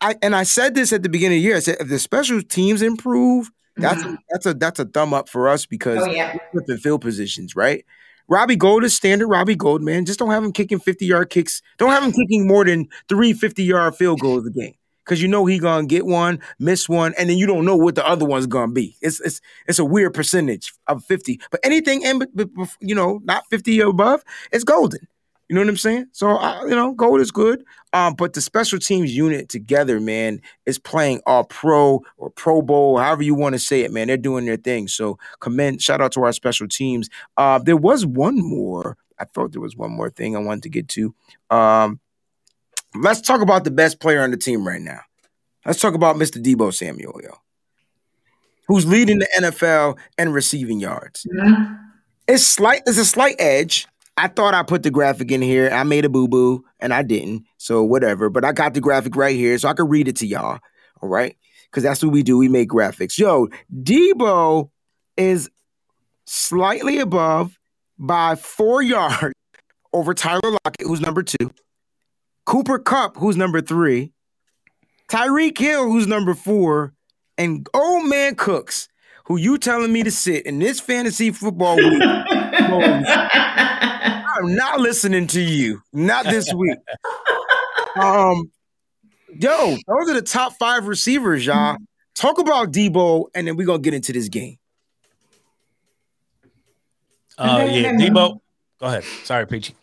I 0.00 0.16
and 0.20 0.34
I 0.34 0.42
said 0.42 0.74
this 0.74 0.92
at 0.92 1.04
the 1.04 1.08
beginning 1.08 1.38
of 1.38 1.42
the 1.42 1.46
year. 1.46 1.56
I 1.56 1.60
said 1.60 1.76
if 1.78 1.88
the 1.88 2.00
special 2.00 2.42
teams 2.42 2.82
improve, 2.82 3.52
that's 3.76 4.02
mm-hmm. 4.02 4.14
a, 4.14 4.18
that's 4.30 4.46
a 4.46 4.54
that's 4.54 4.78
a 4.80 4.84
thumb 4.84 5.14
up 5.14 5.28
for 5.28 5.48
us 5.48 5.64
because 5.64 5.98
oh, 6.02 6.10
yeah. 6.10 6.32
we're 6.52 6.62
flipping 6.62 6.82
field 6.82 7.02
positions, 7.02 7.54
right? 7.54 7.84
Robbie 8.30 8.54
Gould 8.54 8.84
is 8.84 8.94
standard 8.94 9.26
Robbie 9.26 9.56
Gould, 9.56 9.82
man. 9.82 10.06
Just 10.06 10.20
don't 10.20 10.30
have 10.30 10.44
him 10.44 10.52
kicking 10.52 10.78
50 10.78 11.04
yard 11.04 11.30
kicks. 11.30 11.60
Don't 11.78 11.90
have 11.90 12.04
him 12.04 12.12
kicking 12.12 12.46
more 12.46 12.64
than 12.64 12.88
three 13.08 13.32
50 13.32 13.64
yard 13.64 13.96
field 13.96 14.20
goals 14.20 14.46
a 14.46 14.50
game. 14.50 14.74
Cause 15.04 15.20
you 15.20 15.26
know 15.26 15.44
he 15.44 15.58
gonna 15.58 15.88
get 15.88 16.06
one, 16.06 16.38
miss 16.60 16.88
one, 16.88 17.12
and 17.18 17.28
then 17.28 17.36
you 17.36 17.44
don't 17.44 17.64
know 17.64 17.74
what 17.74 17.96
the 17.96 18.06
other 18.06 18.24
one's 18.24 18.46
gonna 18.46 18.70
be. 18.70 18.96
It's 19.00 19.18
it's 19.20 19.40
it's 19.66 19.80
a 19.80 19.84
weird 19.84 20.14
percentage 20.14 20.72
of 20.86 21.04
50. 21.04 21.40
But 21.50 21.58
anything 21.64 22.02
in 22.02 22.22
you 22.80 22.94
know, 22.94 23.20
not 23.24 23.42
50 23.50 23.82
or 23.82 23.88
above, 23.88 24.22
it's 24.52 24.62
golden. 24.62 25.00
You 25.50 25.54
know 25.54 25.62
what 25.62 25.68
I'm 25.70 25.76
saying? 25.78 26.06
So 26.12 26.28
I, 26.28 26.62
you 26.62 26.76
know, 26.76 26.92
gold 26.92 27.20
is 27.20 27.32
good. 27.32 27.64
Um, 27.92 28.14
but 28.14 28.34
the 28.34 28.40
special 28.40 28.78
teams 28.78 29.12
unit 29.12 29.48
together, 29.48 29.98
man, 29.98 30.40
is 30.64 30.78
playing 30.78 31.22
all 31.26 31.42
pro 31.42 32.04
or 32.18 32.30
Pro 32.30 32.62
Bowl, 32.62 32.98
however 32.98 33.24
you 33.24 33.34
want 33.34 33.56
to 33.56 33.58
say 33.58 33.80
it, 33.80 33.92
man. 33.92 34.06
They're 34.06 34.16
doing 34.16 34.44
their 34.44 34.56
thing. 34.56 34.86
So 34.86 35.18
commend, 35.40 35.82
shout 35.82 36.00
out 36.00 36.12
to 36.12 36.22
our 36.22 36.32
special 36.32 36.68
teams. 36.68 37.10
Uh, 37.36 37.58
there 37.58 37.76
was 37.76 38.06
one 38.06 38.38
more. 38.38 38.96
I 39.18 39.24
thought 39.24 39.50
there 39.50 39.60
was 39.60 39.76
one 39.76 39.90
more 39.90 40.08
thing 40.08 40.36
I 40.36 40.38
wanted 40.38 40.62
to 40.62 40.68
get 40.68 40.86
to. 40.90 41.12
Um, 41.50 41.98
let's 42.94 43.20
talk 43.20 43.40
about 43.40 43.64
the 43.64 43.72
best 43.72 43.98
player 43.98 44.22
on 44.22 44.30
the 44.30 44.36
team 44.36 44.64
right 44.64 44.80
now. 44.80 45.00
Let's 45.66 45.80
talk 45.80 45.94
about 45.94 46.14
Mr. 46.14 46.40
Deebo 46.40 46.72
Samuel, 46.72 47.20
yo, 47.24 47.34
who's 48.68 48.86
leading 48.86 49.18
the 49.18 49.28
NFL 49.36 49.98
in 50.16 50.30
receiving 50.30 50.78
yards. 50.78 51.26
Mm-hmm. 51.28 51.74
It's 52.28 52.46
slight. 52.46 52.82
There's 52.84 52.98
a 52.98 53.04
slight 53.04 53.34
edge 53.40 53.88
I 54.20 54.28
thought 54.28 54.52
I 54.52 54.62
put 54.62 54.82
the 54.82 54.90
graphic 54.90 55.32
in 55.32 55.40
here. 55.40 55.70
I 55.72 55.82
made 55.82 56.04
a 56.04 56.10
boo 56.10 56.28
boo 56.28 56.62
and 56.78 56.92
I 56.92 57.02
didn't. 57.02 57.46
So 57.56 57.82
whatever. 57.82 58.28
But 58.28 58.44
I 58.44 58.52
got 58.52 58.74
the 58.74 58.80
graphic 58.80 59.16
right 59.16 59.34
here 59.34 59.56
so 59.56 59.66
I 59.66 59.72
can 59.72 59.88
read 59.88 60.08
it 60.08 60.16
to 60.16 60.26
y'all. 60.26 60.58
All 61.00 61.08
right. 61.08 61.38
Because 61.70 61.84
that's 61.84 62.02
what 62.02 62.12
we 62.12 62.22
do. 62.22 62.36
We 62.36 62.46
make 62.48 62.68
graphics. 62.68 63.16
Yo, 63.16 63.48
Deebo 63.74 64.68
is 65.16 65.48
slightly 66.26 66.98
above 66.98 67.58
by 67.98 68.34
four 68.34 68.82
yards 68.82 69.32
over 69.94 70.12
Tyler 70.12 70.50
Lockett, 70.50 70.86
who's 70.86 71.00
number 71.00 71.22
two, 71.22 71.50
Cooper 72.44 72.78
Kupp, 72.78 73.16
who's 73.16 73.38
number 73.38 73.62
three, 73.62 74.12
Tyreek 75.10 75.56
Hill, 75.56 75.84
who's 75.84 76.06
number 76.06 76.34
four, 76.34 76.92
and 77.38 77.66
old 77.72 78.06
man 78.06 78.34
Cooks, 78.34 78.86
who 79.24 79.38
you 79.38 79.56
telling 79.56 79.92
me 79.92 80.02
to 80.02 80.10
sit 80.10 80.44
in 80.44 80.58
this 80.58 80.78
fantasy 80.78 81.30
football 81.30 81.76
week. 81.78 82.02
I'm 84.40 84.54
not 84.54 84.80
listening 84.80 85.26
to 85.28 85.40
you. 85.40 85.82
Not 85.92 86.24
this 86.24 86.52
week. 86.54 86.78
um, 87.96 88.50
yo, 89.34 89.76
those 89.86 90.10
are 90.10 90.14
the 90.14 90.22
top 90.22 90.54
five 90.58 90.86
receivers, 90.86 91.44
y'all. 91.44 91.76
Talk 92.14 92.38
about 92.38 92.72
Deebo, 92.72 93.26
and 93.34 93.46
then 93.46 93.56
we're 93.56 93.66
gonna 93.66 93.82
get 93.82 93.94
into 93.94 94.12
this 94.12 94.28
game. 94.28 94.58
Uh, 97.36 97.66
yeah, 97.70 97.92
Deebo. 97.92 98.40
Go 98.80 98.86
ahead. 98.86 99.04
Sorry, 99.24 99.46
Peachy. 99.46 99.74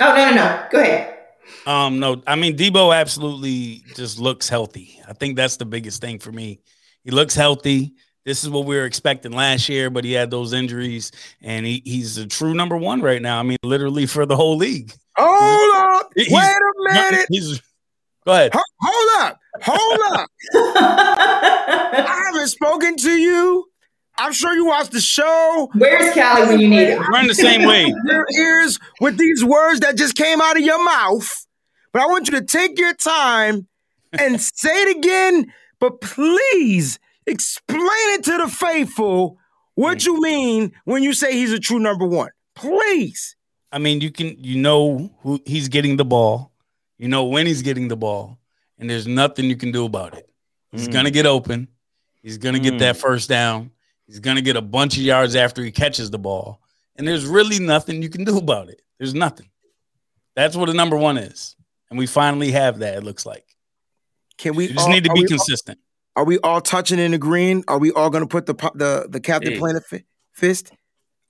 Oh 0.00 0.14
no, 0.14 0.30
no, 0.30 0.34
no. 0.34 0.66
Go 0.70 0.80
ahead. 0.80 1.18
Um, 1.66 1.98
no, 2.00 2.22
I 2.26 2.36
mean 2.36 2.56
Deebo 2.56 2.96
absolutely 2.96 3.84
just 3.94 4.18
looks 4.18 4.48
healthy. 4.48 5.00
I 5.06 5.12
think 5.12 5.36
that's 5.36 5.56
the 5.56 5.64
biggest 5.64 6.00
thing 6.00 6.18
for 6.18 6.32
me. 6.32 6.60
He 7.04 7.10
looks 7.10 7.34
healthy. 7.34 7.94
This 8.24 8.44
is 8.44 8.50
what 8.50 8.66
we 8.66 8.76
were 8.76 8.84
expecting 8.84 9.32
last 9.32 9.68
year, 9.68 9.88
but 9.88 10.04
he 10.04 10.12
had 10.12 10.30
those 10.30 10.52
injuries, 10.52 11.10
and 11.40 11.64
he, 11.64 11.82
he's 11.84 12.18
a 12.18 12.26
true 12.26 12.52
number 12.52 12.76
one 12.76 13.00
right 13.00 13.20
now. 13.22 13.40
I 13.40 13.42
mean, 13.42 13.56
literally 13.62 14.06
for 14.06 14.26
the 14.26 14.36
whole 14.36 14.56
league. 14.56 14.92
Hold 15.16 16.00
up. 16.00 16.12
Wait 16.16 16.30
a 16.30 16.94
minute. 16.94 17.26
He's, 17.30 17.60
go 18.26 18.32
ahead. 18.32 18.52
Ho- 18.54 18.62
hold 18.80 19.22
up. 19.30 19.38
Hold 19.62 20.00
up. 20.12 20.28
I 20.54 22.24
haven't 22.26 22.48
spoken 22.48 22.96
to 22.96 23.10
you. 23.10 23.66
I'm 24.18 24.32
sure 24.32 24.52
you 24.52 24.66
watched 24.66 24.92
the 24.92 25.00
show. 25.00 25.70
Where's 25.74 26.12
Callie 26.14 26.46
when 26.46 26.60
you 26.60 26.68
need 26.68 26.88
him? 26.88 27.02
Run 27.10 27.26
the 27.26 27.34
same 27.34 27.66
way. 27.66 27.86
Your 28.04 28.26
ears 28.38 28.78
with 29.00 29.16
these 29.16 29.42
words 29.42 29.80
that 29.80 29.96
just 29.96 30.14
came 30.14 30.42
out 30.42 30.58
of 30.58 30.62
your 30.62 30.82
mouth. 30.84 31.46
But 31.92 32.02
I 32.02 32.06
want 32.06 32.28
you 32.28 32.38
to 32.38 32.44
take 32.44 32.78
your 32.78 32.92
time 32.92 33.66
and 34.12 34.38
say 34.40 34.82
it 34.82 34.96
again. 34.98 35.52
But 35.80 36.02
please 36.02 36.98
explain 37.30 37.80
it 38.18 38.24
to 38.24 38.36
the 38.38 38.48
faithful 38.48 39.38
what 39.74 40.04
you 40.04 40.20
mean 40.20 40.72
when 40.84 41.02
you 41.02 41.12
say 41.12 41.32
he's 41.32 41.52
a 41.52 41.58
true 41.58 41.78
number 41.78 42.06
one. 42.06 42.30
Please. 42.54 43.36
I 43.72 43.78
mean, 43.78 44.00
you 44.00 44.10
can 44.10 44.34
you 44.38 44.60
know 44.60 45.10
who 45.22 45.40
he's 45.46 45.68
getting 45.68 45.96
the 45.96 46.04
ball, 46.04 46.52
you 46.98 47.08
know 47.08 47.24
when 47.24 47.46
he's 47.46 47.62
getting 47.62 47.88
the 47.88 47.96
ball, 47.96 48.38
and 48.78 48.90
there's 48.90 49.06
nothing 49.06 49.46
you 49.46 49.56
can 49.56 49.70
do 49.72 49.84
about 49.84 50.14
it. 50.16 50.28
He's 50.72 50.88
Mm. 50.88 50.92
gonna 50.92 51.10
get 51.10 51.26
open. 51.26 51.68
He's 52.22 52.36
gonna 52.38 52.58
get 52.58 52.78
that 52.80 52.96
first 52.96 53.28
down. 53.28 53.70
He's 54.06 54.18
gonna 54.20 54.42
get 54.42 54.56
a 54.56 54.60
bunch 54.62 54.96
of 54.96 55.02
yards 55.04 55.36
after 55.36 55.62
he 55.64 55.70
catches 55.70 56.10
the 56.10 56.18
ball, 56.18 56.60
and 56.96 57.06
there's 57.06 57.24
really 57.24 57.58
nothing 57.60 58.02
you 58.02 58.08
can 58.10 58.24
do 58.24 58.36
about 58.38 58.68
it. 58.68 58.82
There's 58.98 59.14
nothing. 59.14 59.48
That's 60.34 60.56
what 60.56 60.68
a 60.68 60.74
number 60.74 60.96
one 60.96 61.16
is, 61.16 61.56
and 61.88 61.98
we 61.98 62.06
finally 62.06 62.50
have 62.50 62.80
that. 62.80 62.96
It 62.98 63.04
looks 63.04 63.24
like 63.24 63.44
Can 64.36 64.54
we 64.56 64.64
you 64.66 64.74
just 64.74 64.86
all- 64.86 64.92
need 64.92 65.04
to 65.04 65.12
be 65.12 65.22
we 65.22 65.26
consistent. 65.28 65.78
Are 66.16 66.24
we 66.24 66.38
all 66.38 66.60
touching 66.60 66.98
and 67.00 67.14
agreeing? 67.14 67.64
Are 67.68 67.78
we 67.78 67.92
all 67.92 68.10
going 68.10 68.22
to 68.24 68.28
put 68.28 68.46
the 68.46 68.54
the 68.74 69.06
the 69.08 69.20
Captain 69.20 69.52
Yeah. 69.52 69.58
Planet 69.58 69.84
fi- 69.86 70.04
fist? 70.32 70.72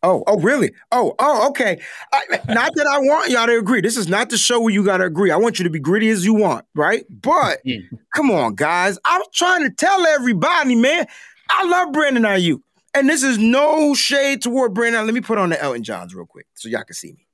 Oh, 0.03 0.25
oh, 0.27 0.39
really? 0.41 0.73
Oh, 0.91 1.15
oh, 1.19 1.49
okay. 1.51 1.79
I, 2.11 2.23
not 2.49 2.73
that 2.75 2.87
I 2.87 2.99
want 3.01 3.31
y'all 3.31 3.47
to 3.47 3.59
agree. 3.59 3.83
This 3.83 3.99
is 3.99 4.09
not 4.09 4.31
the 4.31 4.39
show 4.39 4.59
where 4.59 4.73
you 4.73 4.83
got 4.83 4.97
to 4.97 5.05
agree. 5.05 5.31
I 5.31 5.37
want 5.37 5.59
you 5.59 5.65
to 5.65 5.71
be 5.71 5.79
gritty 5.79 6.09
as 6.09 6.25
you 6.25 6.33
want, 6.33 6.65
right? 6.75 7.05
But 7.11 7.59
Mm. 7.67 7.83
come 8.17 8.31
on, 8.31 8.55
guys. 8.55 8.99
I 9.05 9.19
was 9.19 9.29
trying 9.35 9.63
to 9.65 9.71
tell 9.71 10.07
everybody, 10.07 10.75
man. 10.75 11.07
I 11.51 11.65
love 11.67 11.93
Brandon 11.93 12.23
Aiyuk, 12.23 12.63
and 12.95 13.11
this 13.11 13.23
is 13.23 13.37
no 13.37 13.93
shade 13.93 14.41
toward 14.41 14.73
Brandon. 14.73 15.05
Let 15.05 15.13
me 15.13 15.21
put 15.21 15.37
on 15.37 15.51
the 15.51 15.61
Elton 15.63 15.83
Johns 15.85 16.15
real 16.15 16.25
quick 16.25 16.47
so 16.55 16.71
y'all 16.71 16.83
can 16.85 16.95
see 16.95 17.13
me. 17.13 17.27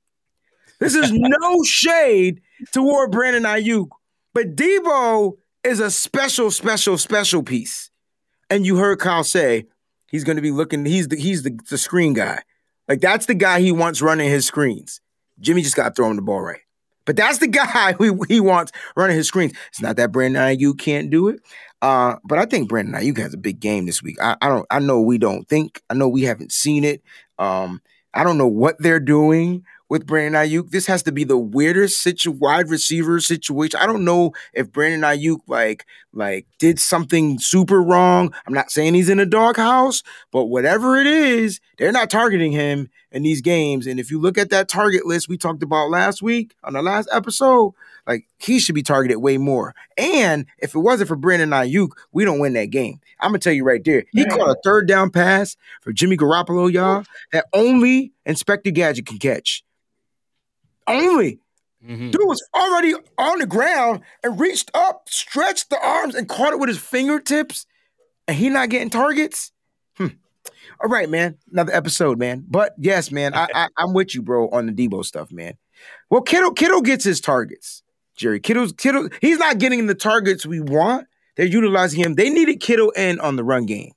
This 0.81 0.93
is 0.93 1.09
no 1.13 1.63
shade 1.63 2.41
toward 2.73 3.11
Brandon 3.11 3.43
Aiyuk, 3.43 3.87
but 4.33 4.57
Deebo 4.57 5.37
is 5.63 5.79
a 5.79 5.91
special, 5.91 6.51
special, 6.51 6.97
special 6.97 7.43
piece. 7.43 7.89
And 8.49 8.65
you 8.65 8.77
heard 8.77 8.99
Kyle 8.99 9.23
say 9.23 9.65
he's 10.07 10.23
going 10.23 10.37
to 10.37 10.41
be 10.41 10.51
looking. 10.51 10.85
He's 10.85 11.07
the 11.07 11.17
he's 11.17 11.43
the, 11.43 11.59
the 11.69 11.77
screen 11.77 12.13
guy. 12.13 12.41
Like 12.87 13.01
that's 13.01 13.25
the 13.25 13.33
guy 13.33 13.59
he 13.59 13.71
wants 13.71 14.01
running 14.01 14.29
his 14.29 14.45
screens. 14.45 15.01
Jimmy 15.39 15.61
just 15.61 15.75
got 15.75 15.89
to 15.89 15.93
throw 15.93 16.09
him 16.09 16.15
the 16.15 16.21
ball 16.21 16.41
right. 16.41 16.61
But 17.05 17.15
that's 17.15 17.39
the 17.39 17.47
guy 17.47 17.95
we, 17.99 18.11
he 18.27 18.39
wants 18.39 18.71
running 18.95 19.15
his 19.15 19.27
screens. 19.27 19.53
It's 19.69 19.81
not 19.81 19.97
that 19.97 20.11
Brandon 20.11 20.41
Aiyuk 20.41 20.79
can't 20.79 21.09
do 21.09 21.27
it. 21.27 21.41
Uh, 21.81 22.15
but 22.23 22.39
I 22.39 22.45
think 22.45 22.69
Brandon 22.69 22.95
Aiyuk 22.95 23.17
has 23.17 23.33
a 23.33 23.37
big 23.37 23.59
game 23.59 23.85
this 23.85 24.01
week. 24.01 24.17
I, 24.21 24.35
I 24.41 24.47
don't. 24.49 24.65
I 24.71 24.79
know 24.79 25.01
we 25.01 25.17
don't 25.17 25.47
think. 25.47 25.81
I 25.89 25.93
know 25.93 26.07
we 26.07 26.23
haven't 26.23 26.51
seen 26.51 26.83
it. 26.83 27.03
Um, 27.37 27.81
I 28.13 28.23
don't 28.23 28.37
know 28.37 28.47
what 28.47 28.77
they're 28.79 28.99
doing 28.99 29.63
with 29.89 30.05
Brandon 30.05 30.41
Aiyuk. 30.41 30.71
This 30.71 30.87
has 30.87 31.03
to 31.03 31.11
be 31.11 31.23
the 31.23 31.37
weirdest 31.37 32.01
situ- 32.01 32.31
wide 32.31 32.69
receiver 32.69 33.19
situation. 33.19 33.79
I 33.79 33.85
don't 33.85 34.05
know 34.05 34.33
if 34.53 34.71
Brandon 34.71 35.01
Aiyuk 35.01 35.39
like 35.47 35.85
like 36.13 36.47
did 36.59 36.79
something 36.79 37.39
super 37.39 37.81
wrong. 37.81 38.33
I'm 38.45 38.53
not 38.53 38.71
saying 38.71 38.93
he's 38.93 39.09
in 39.09 39.19
a 39.19 39.25
doghouse, 39.25 40.03
but 40.31 40.45
whatever 40.45 40.97
it 40.97 41.07
is, 41.07 41.59
they're 41.77 41.91
not 41.91 42.09
targeting 42.09 42.51
him 42.51 42.89
in 43.11 43.23
these 43.23 43.41
games. 43.41 43.87
And 43.87 43.99
if 43.99 44.11
you 44.11 44.19
look 44.19 44.37
at 44.37 44.49
that 44.49 44.67
target 44.67 45.05
list 45.05 45.29
we 45.29 45.37
talked 45.37 45.63
about 45.63 45.89
last 45.89 46.21
week 46.21 46.55
on 46.63 46.73
the 46.73 46.81
last 46.81 47.07
episode, 47.11 47.73
like 48.05 48.25
he 48.39 48.59
should 48.59 48.75
be 48.75 48.83
targeted 48.83 49.17
way 49.17 49.37
more. 49.37 49.75
And 49.97 50.45
if 50.59 50.75
it 50.75 50.79
wasn't 50.79 51.09
for 51.09 51.15
Brandon 51.15 51.49
Aiyuk, 51.49 51.89
we 52.11 52.25
don't 52.25 52.39
win 52.39 52.53
that 52.53 52.71
game. 52.71 52.99
I'm 53.19 53.29
gonna 53.29 53.39
tell 53.39 53.53
you 53.53 53.63
right 53.63 53.83
there. 53.83 54.05
He 54.11 54.25
caught 54.25 54.49
a 54.49 54.55
third 54.63 54.87
down 54.87 55.09
pass 55.09 55.55
for 55.81 55.91
Jimmy 55.91 56.17
Garoppolo, 56.17 56.71
y'all, 56.71 57.03
that 57.31 57.45
only 57.53 58.13
Inspector 58.25 58.69
Gadget 58.71 59.05
can 59.05 59.17
catch. 59.17 59.63
Only. 60.87 61.39
Mhm. 61.85 62.11
Dude 62.11 62.21
was 62.27 62.43
already 62.55 62.93
on 63.17 63.39
the 63.39 63.45
ground 63.45 64.01
and 64.23 64.39
reached 64.39 64.71
up, 64.73 65.07
stretched 65.09 65.69
the 65.69 65.79
arms, 65.85 66.15
and 66.15 66.27
caught 66.27 66.53
it 66.53 66.59
with 66.59 66.69
his 66.69 66.79
fingertips, 66.79 67.65
and 68.27 68.35
he 68.35 68.49
not 68.49 68.69
getting 68.69 68.89
targets. 68.89 69.51
Hmm. 69.97 70.07
All 70.81 70.89
right, 70.89 71.09
man. 71.09 71.37
Another 71.51 71.73
episode, 71.73 72.17
man. 72.17 72.45
But 72.47 72.73
yes, 72.77 73.11
man, 73.11 73.33
I, 73.33 73.47
I 73.53 73.67
I'm 73.77 73.93
with 73.93 74.15
you, 74.15 74.21
bro, 74.21 74.49
on 74.49 74.65
the 74.65 74.71
Deebo 74.71 75.05
stuff, 75.05 75.31
man. 75.31 75.53
Well, 76.09 76.21
Kittle 76.21 76.51
Kittle 76.51 76.81
gets 76.81 77.03
his 77.03 77.21
targets. 77.21 77.83
Jerry 78.15 78.39
Kittle's 78.39 78.71
Kittle. 78.73 79.09
He's 79.21 79.37
not 79.37 79.59
getting 79.59 79.85
the 79.85 79.95
targets 79.95 80.45
we 80.45 80.59
want. 80.59 81.07
They're 81.35 81.45
utilizing 81.45 81.99
him. 82.03 82.15
They 82.15 82.29
needed 82.31 82.59
Kittle 82.59 82.89
in 82.91 83.19
on 83.19 83.35
the 83.35 83.43
run 83.43 83.65
game. 83.67 83.91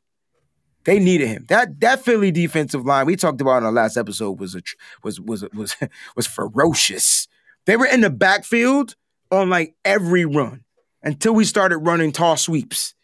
They 0.84 0.98
needed 0.98 1.28
him. 1.28 1.46
That 1.48 1.80
that 1.80 2.02
Philly 2.02 2.30
defensive 2.30 2.86
line 2.86 3.06
we 3.06 3.16
talked 3.16 3.40
about 3.40 3.58
in 3.58 3.64
our 3.64 3.72
last 3.72 3.96
episode 3.96 4.40
was 4.40 4.54
a 4.54 4.62
was 5.02 5.20
was 5.20 5.44
was 5.52 5.76
was 6.16 6.26
ferocious. 6.26 7.28
They 7.66 7.76
were 7.76 7.86
in 7.86 8.00
the 8.00 8.10
backfield 8.10 8.96
on 9.30 9.50
like 9.50 9.74
every 9.84 10.24
run 10.24 10.64
until 11.02 11.34
we 11.34 11.44
started 11.44 11.78
running 11.78 12.12
tall 12.12 12.36
sweeps. 12.36 12.94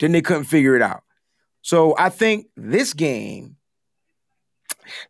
Then 0.00 0.12
they 0.12 0.22
couldn't 0.22 0.44
figure 0.44 0.76
it 0.76 0.82
out. 0.82 1.02
So 1.62 1.94
I 1.98 2.08
think 2.08 2.46
this 2.56 2.92
game. 2.92 3.56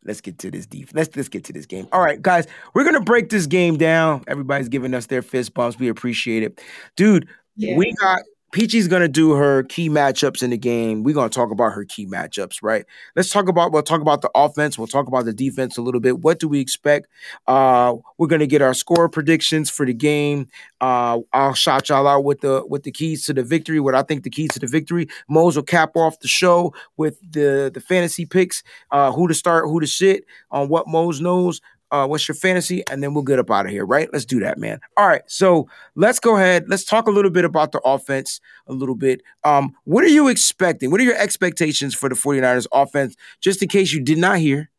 Let's 0.03 0.23
get 0.23 0.39
to 0.39 0.51
this 0.51 0.65
defense. 0.65 0.95
Let's 0.95 1.15
let's 1.15 1.29
get 1.29 1.45
to 1.45 1.53
this 1.53 1.67
game. 1.67 1.87
All 1.93 2.01
right, 2.01 2.21
guys, 2.21 2.47
we're 2.73 2.85
gonna 2.85 3.01
break 3.01 3.29
this 3.29 3.47
game 3.47 3.77
down. 3.77 4.25
Everybody's 4.27 4.71
giving 4.71 4.95
us 4.95 5.07
their 5.07 5.21
fist 5.21 5.53
bumps. 5.53 5.79
We 5.79 5.89
appreciate 5.89 6.43
it, 6.43 6.63
dude. 6.97 7.29
Yeah. 7.57 7.77
We 7.77 7.93
got 7.93 8.21
Peachy's 8.53 8.89
gonna 8.89 9.09
do 9.09 9.33
her 9.33 9.65
key 9.65 9.91
matchups 9.91 10.43
in 10.43 10.51
the 10.51 10.57
game. 10.57 11.03
We're 11.03 11.15
gonna 11.15 11.29
talk 11.29 11.51
about 11.51 11.73
her 11.73 11.85
key 11.85 12.07
matchups, 12.07 12.63
right? 12.63 12.87
Let's 13.15 13.29
talk 13.29 13.49
about 13.49 13.73
we'll 13.73 13.83
talk 13.83 14.01
about 14.01 14.23
the 14.23 14.31
offense. 14.35 14.79
We'll 14.79 14.87
talk 14.87 15.09
about 15.09 15.25
the 15.25 15.33
defense 15.33 15.77
a 15.77 15.83
little 15.83 16.01
bit. 16.01 16.21
What 16.21 16.39
do 16.39 16.49
we 16.49 16.61
expect? 16.61 17.09
Uh, 17.47 17.97
we're 18.19 18.29
gonna 18.29 18.47
get 18.47 18.63
our 18.63 18.73
score 18.73 19.09
predictions 19.09 19.69
for 19.69 19.85
the 19.85 19.93
game. 19.93 20.49
Uh, 20.81 21.21
I'll 21.33 21.55
shout 21.55 21.89
y'all 21.89 22.07
out 22.07 22.25
with 22.25 22.41
the 22.41 22.65
with 22.67 22.85
the 22.85 22.93
keys 22.93 23.27
to 23.27 23.35
the 23.35 23.43
victory. 23.43 23.81
What 23.81 23.95
I 23.95 24.03
think 24.03 24.23
the 24.23 24.31
keys 24.31 24.51
to 24.53 24.61
the 24.61 24.69
victory. 24.69 25.09
Mose 25.29 25.57
will 25.57 25.65
cap 25.65 25.91
off 25.97 26.21
the 26.21 26.29
show 26.29 26.73
with 26.97 27.19
the 27.29 27.71
the 27.75 27.81
fantasy 27.81 28.25
picks. 28.25 28.63
Uh, 28.91 29.13
who 29.13 29.29
to 29.29 29.35
start, 29.35 29.65
who 29.67 29.81
to 29.81 29.87
sit 29.87 30.25
on 30.51 30.69
what 30.69 30.87
Mose 30.87 31.21
knows. 31.21 31.61
Uh, 31.91 32.07
what's 32.07 32.27
your 32.27 32.35
fantasy? 32.35 32.83
And 32.91 33.03
then 33.03 33.15
we'll 33.15 33.23
get 33.23 33.39
up 33.39 33.51
out 33.51 33.67
of 33.67 33.73
here, 33.73 33.87
right? 33.87 34.09
Let's 34.13 34.25
do 34.25 34.41
that, 34.41 34.59
man. 34.59 34.81
All 34.97 35.07
right. 35.07 35.23
So 35.27 35.69
let's 35.95 36.19
go 36.19 36.37
ahead. 36.37 36.69
Let's 36.69 36.85
talk 36.85 37.07
a 37.07 37.11
little 37.11 37.31
bit 37.31 37.45
about 37.45 37.73
the 37.73 37.81
offense 37.81 38.41
a 38.67 38.73
little 38.73 38.97
bit. 38.97 39.23
Um, 39.45 39.73
what 39.85 40.03
are 40.03 40.09
you 40.09 40.29
expecting? 40.29 40.91
What 40.91 41.01
are 41.01 41.05
your 41.05 41.17
expectations 41.17 41.95
for 41.95 42.09
the 42.09 42.15
49ers 42.15 42.67
offense? 42.73 43.15
Just 43.41 43.63
in 43.63 43.69
case 43.69 43.93
you 43.93 44.03
did 44.03 44.19
not 44.19 44.39
hear, 44.39 44.71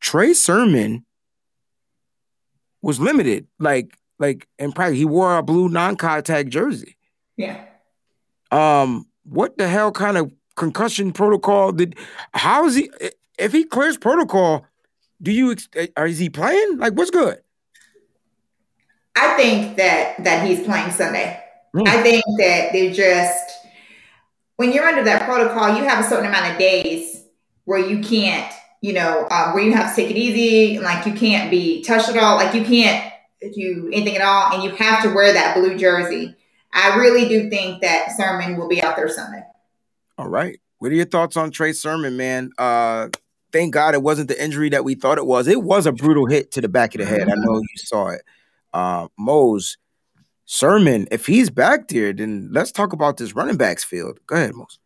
Trey 0.00 0.32
Sermon 0.32 1.04
was 2.80 3.00
limited. 3.00 3.46
Like, 3.58 3.98
like, 4.18 4.48
and 4.58 4.74
probably 4.74 4.96
he 4.96 5.04
wore 5.04 5.36
a 5.36 5.42
blue 5.42 5.68
non-contact 5.68 6.48
jersey. 6.48 6.96
Yeah. 7.36 7.64
Um, 8.50 9.06
what 9.24 9.58
the 9.58 9.68
hell 9.68 9.92
kind 9.92 10.16
of 10.16 10.32
concussion 10.56 11.12
protocol 11.12 11.72
did? 11.72 11.96
How 12.32 12.66
is 12.66 12.74
he? 12.74 12.90
If 13.38 13.52
he 13.52 13.64
clears 13.64 13.96
protocol, 13.96 14.66
do 15.22 15.32
you? 15.32 15.52
ex- 15.52 15.68
Or 15.96 16.06
is 16.06 16.18
he 16.18 16.30
playing? 16.30 16.78
Like, 16.78 16.94
what's 16.94 17.10
good? 17.10 17.38
I 19.16 19.34
think 19.36 19.76
that 19.76 20.22
that 20.24 20.46
he's 20.46 20.64
playing 20.64 20.90
Sunday. 20.92 21.42
Hmm. 21.74 21.82
I 21.86 22.02
think 22.02 22.24
that 22.38 22.72
they 22.72 22.92
just 22.92 23.50
when 24.56 24.72
you're 24.72 24.84
under 24.84 25.04
that 25.04 25.22
protocol, 25.22 25.76
you 25.76 25.84
have 25.84 26.04
a 26.04 26.08
certain 26.08 26.26
amount 26.26 26.52
of 26.52 26.58
days 26.58 27.24
where 27.64 27.78
you 27.78 28.00
can't, 28.00 28.52
you 28.80 28.92
know, 28.92 29.28
um, 29.30 29.54
where 29.54 29.62
you 29.62 29.72
have 29.72 29.94
to 29.94 29.96
take 30.02 30.10
it 30.10 30.18
easy, 30.18 30.78
like 30.80 31.06
you 31.06 31.12
can't 31.12 31.50
be 31.50 31.82
touched 31.82 32.08
at 32.08 32.16
all, 32.16 32.36
like 32.36 32.54
you 32.54 32.64
can't 32.64 33.12
do 33.54 33.88
anything 33.92 34.16
at 34.16 34.22
all, 34.22 34.52
and 34.52 34.62
you 34.62 34.70
have 34.70 35.02
to 35.02 35.10
wear 35.10 35.32
that 35.32 35.54
blue 35.54 35.76
jersey. 35.78 36.34
I 36.72 36.96
really 36.96 37.28
do 37.28 37.48
think 37.48 37.82
that 37.82 38.16
Sermon 38.16 38.56
will 38.56 38.68
be 38.68 38.82
out 38.82 38.96
there 38.96 39.08
Sunday. 39.08 39.42
All 40.16 40.28
right. 40.28 40.60
What 40.78 40.90
are 40.90 40.94
your 40.94 41.06
thoughts 41.06 41.36
on 41.36 41.50
Trey 41.50 41.72
Sermon, 41.72 42.16
man? 42.16 42.50
Uh, 42.58 43.08
thank 43.52 43.74
God 43.74 43.94
it 43.94 44.02
wasn't 44.02 44.28
the 44.28 44.42
injury 44.42 44.68
that 44.70 44.84
we 44.84 44.94
thought 44.94 45.18
it 45.18 45.26
was. 45.26 45.48
It 45.48 45.62
was 45.62 45.86
a 45.86 45.92
brutal 45.92 46.26
hit 46.26 46.50
to 46.52 46.60
the 46.60 46.68
back 46.68 46.94
of 46.94 47.00
the 47.00 47.06
head. 47.06 47.28
I 47.28 47.34
know 47.34 47.56
you 47.58 47.76
saw 47.76 48.08
it. 48.08 48.22
Uh, 48.72 49.08
Mose 49.18 49.76
Sermon, 50.44 51.06
if 51.10 51.26
he's 51.26 51.50
back 51.50 51.88
there, 51.88 52.12
then 52.12 52.48
let's 52.52 52.72
talk 52.72 52.92
about 52.92 53.18
this 53.18 53.34
running 53.34 53.56
backs 53.56 53.84
field. 53.84 54.18
Go 54.26 54.36
ahead, 54.36 54.54
Mose. 54.54 54.78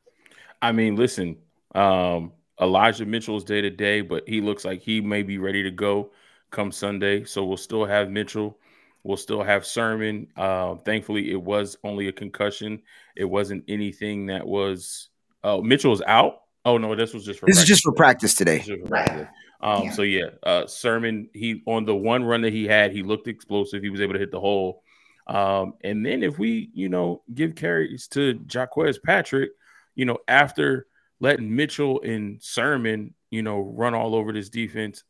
I 0.60 0.72
mean, 0.72 0.96
listen, 0.96 1.36
um, 1.74 2.32
Elijah 2.60 3.06
Mitchell's 3.06 3.44
day 3.44 3.60
to 3.60 3.70
day, 3.70 4.00
but 4.00 4.28
he 4.28 4.40
looks 4.40 4.64
like 4.64 4.80
he 4.80 5.00
may 5.00 5.22
be 5.22 5.38
ready 5.38 5.62
to 5.62 5.70
go 5.70 6.10
come 6.50 6.70
Sunday. 6.70 7.24
So 7.24 7.44
we'll 7.44 7.56
still 7.56 7.84
have 7.84 8.10
Mitchell. 8.10 8.58
We'll 9.04 9.16
still 9.16 9.42
have 9.42 9.66
Sermon. 9.66 10.28
Uh, 10.36 10.76
thankfully, 10.76 11.32
it 11.32 11.40
was 11.40 11.76
only 11.82 12.08
a 12.08 12.12
concussion. 12.12 12.82
It 13.16 13.24
wasn't 13.24 13.64
anything 13.68 14.26
that 14.26 14.46
was. 14.46 15.08
Oh, 15.42 15.60
Mitchell's 15.60 16.02
out. 16.02 16.41
Oh 16.64 16.78
no, 16.78 16.94
this 16.94 17.12
was 17.12 17.24
just 17.24 17.40
for. 17.40 17.46
This 17.46 17.56
practice. 17.56 17.62
is 17.62 17.68
just 17.68 17.82
for 17.84 17.92
practice 17.92 18.34
today. 18.34 18.60
For 18.60 18.76
practice. 18.88 19.28
Um, 19.60 19.84
yeah. 19.84 19.90
So 19.92 20.02
yeah, 20.02 20.26
uh, 20.42 20.66
Sermon. 20.66 21.28
He 21.32 21.62
on 21.66 21.84
the 21.84 21.94
one 21.94 22.24
run 22.24 22.42
that 22.42 22.52
he 22.52 22.66
had, 22.66 22.92
he 22.92 23.02
looked 23.02 23.28
explosive. 23.28 23.82
He 23.82 23.90
was 23.90 24.00
able 24.00 24.14
to 24.14 24.18
hit 24.18 24.30
the 24.30 24.40
hole. 24.40 24.82
Um, 25.26 25.74
and 25.82 26.04
then 26.04 26.22
if 26.22 26.38
we, 26.38 26.70
you 26.74 26.88
know, 26.88 27.22
give 27.32 27.54
carries 27.54 28.08
to 28.08 28.34
Jacques 28.46 28.74
Patrick, 29.04 29.50
you 29.94 30.04
know, 30.04 30.18
after 30.26 30.86
letting 31.20 31.54
Mitchell 31.54 32.00
and 32.02 32.42
Sermon, 32.42 33.14
you 33.30 33.42
know, 33.42 33.60
run 33.60 33.94
all 33.94 34.14
over 34.14 34.32
this 34.32 34.48
defense, 34.48 35.04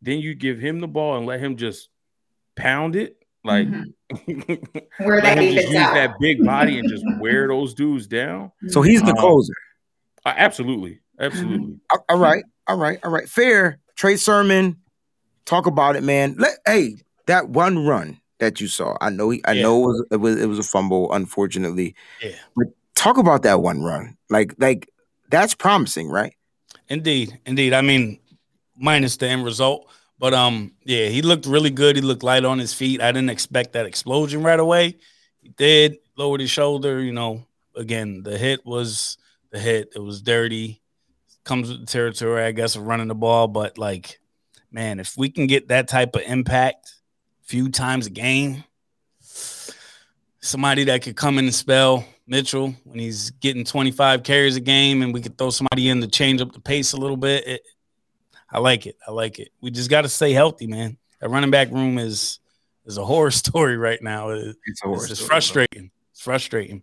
then 0.00 0.20
you 0.20 0.34
give 0.34 0.58
him 0.58 0.80
the 0.80 0.88
ball 0.88 1.16
and 1.16 1.26
let 1.26 1.40
him 1.40 1.56
just 1.56 1.88
pound 2.56 2.96
it. 2.96 3.16
Like 3.44 3.68
mm-hmm. 3.68 4.54
where 5.04 5.20
that 5.20 5.38
just 5.38 5.68
use 5.68 5.76
out. 5.76 5.94
that 5.94 6.14
big 6.20 6.44
body 6.44 6.78
and 6.78 6.88
just 6.88 7.04
wear 7.20 7.48
those 7.48 7.74
dudes 7.74 8.06
down. 8.06 8.52
So 8.68 8.82
he's 8.82 9.02
the 9.02 9.10
um, 9.10 9.16
closer. 9.16 9.54
Uh, 10.28 10.34
absolutely. 10.36 11.00
Absolutely. 11.18 11.80
All 12.08 12.18
right. 12.18 12.44
All 12.66 12.76
right. 12.76 12.98
All 13.02 13.10
right. 13.10 13.28
Fair. 13.28 13.78
Trey 13.96 14.16
Sermon. 14.16 14.76
Talk 15.46 15.66
about 15.66 15.96
it, 15.96 16.02
man. 16.02 16.36
Let 16.38 16.58
hey, 16.66 16.96
that 17.26 17.48
one 17.48 17.86
run 17.86 18.20
that 18.38 18.60
you 18.60 18.68
saw. 18.68 18.96
I 19.00 19.08
know 19.08 19.30
he, 19.30 19.42
I 19.46 19.52
yeah. 19.52 19.62
know 19.62 19.78
it 19.78 19.86
was, 19.86 20.06
it 20.10 20.16
was 20.16 20.42
it 20.42 20.46
was 20.46 20.58
a 20.58 20.62
fumble, 20.62 21.10
unfortunately. 21.12 21.94
Yeah. 22.22 22.32
But 22.54 22.66
talk 22.94 23.16
about 23.16 23.42
that 23.44 23.62
one 23.62 23.82
run. 23.82 24.18
Like 24.28 24.54
like 24.58 24.90
that's 25.30 25.54
promising, 25.54 26.10
right? 26.10 26.34
Indeed. 26.88 27.40
Indeed. 27.46 27.72
I 27.72 27.80
mean, 27.80 28.18
minus 28.76 29.16
the 29.16 29.28
end 29.28 29.46
result. 29.46 29.88
But 30.18 30.34
um, 30.34 30.72
yeah, 30.84 31.06
he 31.06 31.22
looked 31.22 31.46
really 31.46 31.70
good. 31.70 31.96
He 31.96 32.02
looked 32.02 32.22
light 32.22 32.44
on 32.44 32.58
his 32.58 32.74
feet. 32.74 33.00
I 33.00 33.12
didn't 33.12 33.30
expect 33.30 33.72
that 33.72 33.86
explosion 33.86 34.42
right 34.42 34.60
away. 34.60 34.96
He 35.40 35.48
did 35.48 35.96
lowered 36.18 36.40
his 36.40 36.50
shoulder. 36.50 37.00
You 37.00 37.12
know, 37.12 37.46
again, 37.74 38.22
the 38.22 38.36
hit 38.36 38.66
was 38.66 39.16
the 39.50 39.58
hit. 39.58 39.92
It 39.94 40.00
was 40.00 40.22
dirty. 40.22 40.82
Comes 41.44 41.70
with 41.70 41.80
the 41.80 41.86
territory, 41.86 42.42
I 42.42 42.52
guess, 42.52 42.76
of 42.76 42.82
running 42.82 43.08
the 43.08 43.14
ball. 43.14 43.48
But 43.48 43.78
like, 43.78 44.20
man, 44.70 45.00
if 45.00 45.16
we 45.16 45.30
can 45.30 45.46
get 45.46 45.68
that 45.68 45.88
type 45.88 46.14
of 46.14 46.22
impact 46.22 46.94
a 47.44 47.46
few 47.46 47.70
times 47.70 48.06
a 48.06 48.10
game, 48.10 48.64
somebody 50.40 50.84
that 50.84 51.02
could 51.02 51.16
come 51.16 51.38
in 51.38 51.46
and 51.46 51.54
spell 51.54 52.04
Mitchell 52.26 52.74
when 52.84 52.98
he's 52.98 53.30
getting 53.30 53.64
25 53.64 54.22
carries 54.22 54.56
a 54.56 54.60
game, 54.60 55.02
and 55.02 55.14
we 55.14 55.22
could 55.22 55.38
throw 55.38 55.50
somebody 55.50 55.88
in 55.88 56.00
to 56.00 56.06
change 56.08 56.40
up 56.40 56.52
the 56.52 56.60
pace 56.60 56.92
a 56.92 56.96
little 56.96 57.16
bit. 57.16 57.46
It, 57.46 57.62
I 58.50 58.58
like 58.58 58.86
it. 58.86 58.96
I 59.06 59.10
like 59.10 59.38
it. 59.38 59.50
We 59.60 59.70
just 59.70 59.90
got 59.90 60.02
to 60.02 60.08
stay 60.08 60.32
healthy, 60.32 60.66
man. 60.66 60.98
That 61.20 61.30
running 61.30 61.50
back 61.50 61.70
room 61.70 61.98
is 61.98 62.38
is 62.86 62.98
a 62.98 63.04
horror 63.04 63.30
story 63.42 63.76
right 63.76 64.02
now. 64.02 64.30
It, 64.30 64.56
it's, 64.66 64.80
it's, 64.84 65.10
it's 65.10 65.26
frustrating. 65.26 65.90
It's 66.12 66.22
frustrating. 66.22 66.82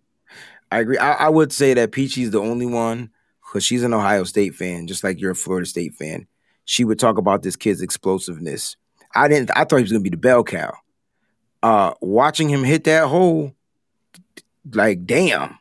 I 0.71 0.79
agree. 0.79 0.97
I, 0.97 1.13
I 1.13 1.29
would 1.29 1.53
say 1.53 1.73
that 1.73 1.91
Peachy's 1.91 2.31
the 2.31 2.41
only 2.41 2.65
one 2.65 3.09
because 3.41 3.63
she's 3.63 3.83
an 3.83 3.93
Ohio 3.93 4.23
State 4.23 4.55
fan, 4.55 4.87
just 4.87 5.03
like 5.03 5.19
you're 5.19 5.31
a 5.31 5.35
Florida 5.35 5.65
State 5.65 5.93
fan. 5.93 6.27
She 6.65 6.83
would 6.83 6.99
talk 6.99 7.17
about 7.17 7.43
this 7.43 7.55
kid's 7.55 7.81
explosiveness. 7.81 8.75
I 9.13 9.27
didn't. 9.27 9.51
I 9.55 9.63
thought 9.63 9.77
he 9.77 9.83
was 9.83 9.91
gonna 9.91 10.03
be 10.03 10.09
the 10.09 10.17
bell 10.17 10.43
cow. 10.43 10.73
Uh, 11.63 11.93
watching 12.01 12.49
him 12.49 12.63
hit 12.63 12.83
that 12.85 13.07
hole, 13.07 13.53
like 14.73 15.05
damn. 15.05 15.57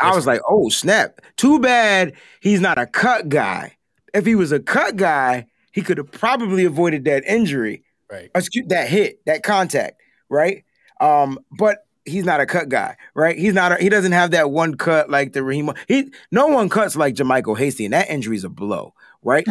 I 0.00 0.14
was 0.14 0.26
like, 0.26 0.40
oh 0.48 0.68
snap! 0.68 1.20
Too 1.36 1.58
bad 1.58 2.12
he's 2.40 2.60
not 2.60 2.78
a 2.78 2.86
cut 2.86 3.28
guy. 3.28 3.76
If 4.14 4.26
he 4.26 4.34
was 4.34 4.52
a 4.52 4.60
cut 4.60 4.96
guy, 4.96 5.46
he 5.72 5.82
could 5.82 5.98
have 5.98 6.10
probably 6.12 6.64
avoided 6.64 7.04
that 7.04 7.24
injury. 7.24 7.82
Right. 8.10 8.30
Excuse 8.34 8.66
that 8.68 8.88
hit, 8.88 9.24
that 9.26 9.42
contact, 9.42 10.00
right? 10.28 10.64
Um, 11.00 11.38
but 11.50 11.86
he's 12.08 12.24
not 12.24 12.40
a 12.40 12.46
cut 12.46 12.68
guy, 12.68 12.96
right? 13.14 13.36
He's 13.38 13.54
not. 13.54 13.72
A, 13.72 13.76
he 13.76 13.88
doesn't 13.88 14.12
have 14.12 14.32
that 14.32 14.50
one 14.50 14.76
cut 14.76 15.10
like 15.10 15.32
the 15.32 15.42
Raheem. 15.42 15.70
He 15.86 16.10
no 16.30 16.46
one 16.46 16.68
cuts 16.68 16.96
like 16.96 17.14
JaMycal 17.14 17.58
Hasty, 17.58 17.84
and 17.84 17.94
that 17.94 18.10
injury 18.10 18.36
is 18.36 18.44
a 18.44 18.48
blow, 18.48 18.94
right? 19.22 19.46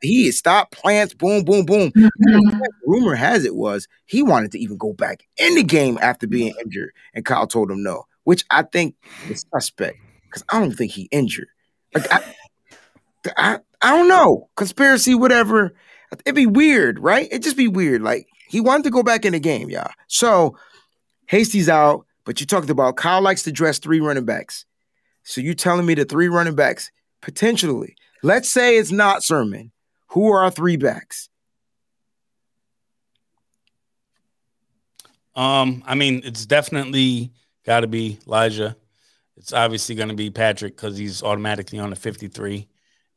He, 0.00 0.24
he 0.24 0.32
stopped 0.32 0.72
plants, 0.72 1.14
boom, 1.14 1.44
boom, 1.44 1.64
boom. 1.64 1.90
Mm-hmm. 1.92 2.60
Rumor 2.86 3.14
has 3.14 3.44
it 3.44 3.54
was 3.54 3.88
he 4.06 4.22
wanted 4.22 4.52
to 4.52 4.58
even 4.58 4.76
go 4.76 4.92
back 4.92 5.26
in 5.36 5.54
the 5.54 5.62
game 5.62 5.98
after 6.00 6.26
being 6.26 6.54
injured, 6.64 6.92
and 7.14 7.24
Kyle 7.24 7.46
told 7.46 7.70
him 7.70 7.82
no, 7.82 8.04
which 8.24 8.44
I 8.50 8.62
think 8.62 8.94
is 9.28 9.44
suspect 9.52 9.98
because 10.24 10.44
I 10.50 10.60
don't 10.60 10.72
think 10.72 10.92
he 10.92 11.08
injured. 11.10 11.48
Like 11.94 12.12
I, 12.12 12.34
I, 13.36 13.58
I 13.82 13.96
don't 13.96 14.08
know 14.08 14.48
conspiracy, 14.56 15.14
whatever. 15.14 15.74
It'd 16.24 16.34
be 16.34 16.46
weird, 16.46 16.98
right? 16.98 17.26
It'd 17.26 17.42
just 17.42 17.56
be 17.56 17.68
weird. 17.68 18.02
Like 18.02 18.28
he 18.48 18.60
wanted 18.60 18.84
to 18.84 18.90
go 18.90 19.02
back 19.02 19.24
in 19.24 19.32
the 19.32 19.40
game, 19.40 19.68
y'all. 19.68 19.90
So 20.06 20.56
Hasty's 21.28 21.68
out, 21.68 22.06
but 22.24 22.40
you 22.40 22.46
talked 22.46 22.70
about 22.70 22.96
Kyle 22.96 23.20
likes 23.20 23.42
to 23.44 23.52
dress 23.52 23.78
three 23.78 24.00
running 24.00 24.24
backs. 24.24 24.64
So 25.22 25.40
you 25.40 25.54
telling 25.54 25.86
me 25.86 25.94
the 25.94 26.04
three 26.04 26.28
running 26.28 26.54
backs 26.54 26.90
potentially? 27.20 27.96
Let's 28.22 28.50
say 28.50 28.78
it's 28.78 28.90
not 28.90 29.22
Sermon. 29.22 29.70
Who 30.08 30.32
are 30.32 30.42
our 30.42 30.50
three 30.50 30.76
backs? 30.76 31.28
Um, 35.36 35.84
I 35.86 35.94
mean, 35.94 36.22
it's 36.24 36.46
definitely 36.46 37.30
got 37.64 37.80
to 37.80 37.86
be 37.86 38.18
Elijah. 38.26 38.74
It's 39.36 39.52
obviously 39.52 39.94
going 39.94 40.08
to 40.08 40.14
be 40.14 40.30
Patrick 40.30 40.74
because 40.74 40.96
he's 40.96 41.22
automatically 41.22 41.78
on 41.78 41.90
the 41.90 41.96
53. 41.96 42.66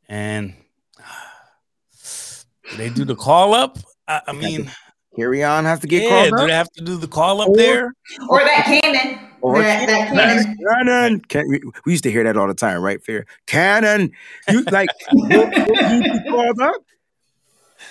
And 0.08 0.54
they 2.76 2.90
do 2.90 3.04
the 3.04 3.16
call 3.16 3.54
up. 3.54 3.78
I, 4.06 4.20
I 4.28 4.32
mean, 4.32 4.70
Kerryon 5.16 5.64
has 5.64 5.80
to 5.80 5.86
get 5.86 6.04
yeah, 6.04 6.08
called 6.08 6.30
do 6.30 6.36
up. 6.36 6.46
they 6.46 6.54
have 6.54 6.70
to 6.72 6.84
do 6.84 6.96
the 6.96 7.08
call 7.08 7.42
up 7.42 7.48
or, 7.48 7.56
there? 7.56 7.94
Or 8.28 8.38
that 8.40 8.64
cannon. 8.64 9.20
Or 9.42 9.58
that, 9.58 9.86
that 9.86 10.08
cannon. 10.08 10.56
Cannon. 10.56 11.20
Can, 11.20 11.48
we, 11.48 11.60
we, 11.84 11.92
used 11.92 12.04
to 12.04 12.10
hear 12.10 12.24
that 12.24 12.36
all 12.36 12.46
the 12.46 12.54
time, 12.54 12.80
right? 12.80 13.02
Fair. 13.04 13.26
Cannon. 13.46 14.12
You 14.48 14.62
like 14.64 14.88
will, 15.12 15.50
will 15.50 15.88
he 15.88 16.02
be 16.02 16.30
called 16.30 16.60
up? 16.60 16.76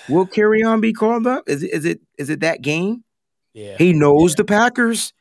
Will 0.08 0.26
Kerryon 0.26 0.80
be 0.80 0.92
called 0.92 1.26
up? 1.26 1.48
Is 1.48 1.62
it 1.62 1.72
is 1.72 1.84
it 1.84 2.00
is 2.18 2.30
it 2.30 2.40
that 2.40 2.62
game? 2.62 3.04
Yeah. 3.52 3.76
He 3.76 3.92
knows 3.92 4.32
yeah. 4.32 4.36
the 4.38 4.44
Packers. 4.44 5.12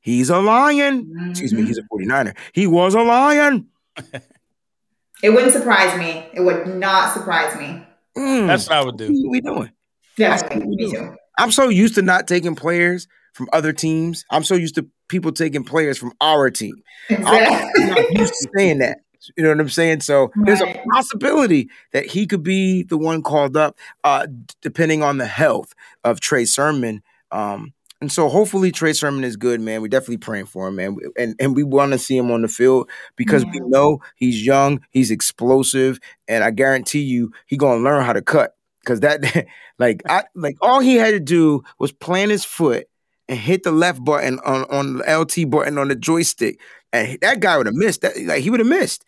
He's 0.00 0.30
a 0.30 0.38
lion. 0.38 1.04
Mm-hmm. 1.04 1.30
Excuse 1.30 1.52
me, 1.52 1.64
he's 1.64 1.78
a 1.78 1.82
49er. 1.82 2.34
He 2.52 2.66
was 2.66 2.94
a 2.94 3.02
lion. 3.02 3.68
it 5.22 5.30
wouldn't 5.30 5.52
surprise 5.52 5.98
me. 5.98 6.26
It 6.32 6.40
would 6.40 6.66
not 6.66 7.12
surprise 7.12 7.54
me. 7.56 7.84
Mm. 8.16 8.46
That's 8.46 8.68
what 8.68 8.78
I 8.78 8.84
would 8.84 8.96
do. 8.96 9.08
What 9.08 9.26
are 9.26 9.30
we 9.30 9.40
doing? 9.42 9.70
Yeah, 10.16 10.40
me 10.56 10.90
too. 10.90 11.16
I'm 11.38 11.50
so 11.50 11.68
used 11.68 11.94
to 11.94 12.02
not 12.02 12.28
taking 12.28 12.54
players 12.54 13.08
from 13.32 13.48
other 13.52 13.72
teams. 13.72 14.24
I'm 14.30 14.44
so 14.44 14.54
used 14.54 14.74
to 14.74 14.86
people 15.08 15.32
taking 15.32 15.64
players 15.64 15.98
from 15.98 16.12
our 16.20 16.50
team. 16.50 16.82
Exactly. 17.08 17.84
I'm 17.84 17.88
not 17.90 18.10
used 18.12 18.34
to 18.34 18.48
saying 18.56 18.78
that. 18.78 18.98
You 19.36 19.44
know 19.44 19.50
what 19.50 19.60
I'm 19.60 19.68
saying? 19.68 20.00
So 20.00 20.30
right. 20.34 20.46
there's 20.46 20.60
a 20.62 20.82
possibility 20.92 21.68
that 21.92 22.06
he 22.06 22.26
could 22.26 22.42
be 22.42 22.84
the 22.84 22.96
one 22.96 23.22
called 23.22 23.56
up, 23.56 23.78
uh, 24.02 24.26
depending 24.62 25.02
on 25.02 25.18
the 25.18 25.26
health 25.26 25.74
of 26.04 26.20
Trey 26.20 26.46
Sermon. 26.46 27.02
Um, 27.30 27.74
and 28.00 28.10
so 28.10 28.28
hopefully 28.28 28.72
Trey 28.72 28.94
Sermon 28.94 29.24
is 29.24 29.36
good, 29.36 29.60
man. 29.60 29.82
We're 29.82 29.88
definitely 29.88 30.18
praying 30.18 30.46
for 30.46 30.68
him, 30.68 30.76
man. 30.76 30.96
And 31.18 31.34
and 31.38 31.54
we 31.54 31.64
want 31.64 31.92
to 31.92 31.98
see 31.98 32.16
him 32.16 32.30
on 32.30 32.40
the 32.40 32.48
field 32.48 32.88
because 33.14 33.44
yeah. 33.44 33.50
we 33.52 33.60
know 33.60 34.00
he's 34.16 34.44
young, 34.44 34.80
he's 34.90 35.10
explosive, 35.10 36.00
and 36.26 36.42
I 36.42 36.50
guarantee 36.50 37.02
you 37.02 37.30
he 37.46 37.58
gonna 37.58 37.82
learn 37.82 38.02
how 38.04 38.14
to 38.14 38.22
cut. 38.22 38.56
Cause 38.90 39.00
that 39.00 39.46
like 39.78 40.02
I 40.08 40.24
like 40.34 40.56
all 40.60 40.80
he 40.80 40.96
had 40.96 41.12
to 41.12 41.20
do 41.20 41.62
was 41.78 41.92
plant 41.92 42.32
his 42.32 42.44
foot 42.44 42.88
and 43.28 43.38
hit 43.38 43.62
the 43.62 43.70
left 43.70 44.04
button 44.04 44.40
on, 44.40 44.64
on 44.64 44.96
the 44.96 45.18
LT 45.18 45.48
button 45.48 45.78
on 45.78 45.88
the 45.88 45.94
joystick. 45.94 46.60
And 46.92 47.18
that 47.20 47.38
guy 47.38 47.56
would 47.56 47.66
have 47.66 47.76
missed. 47.76 48.00
That 48.00 48.20
like 48.24 48.42
he 48.42 48.50
would 48.50 48.58
have 48.58 48.68
missed 48.68 49.04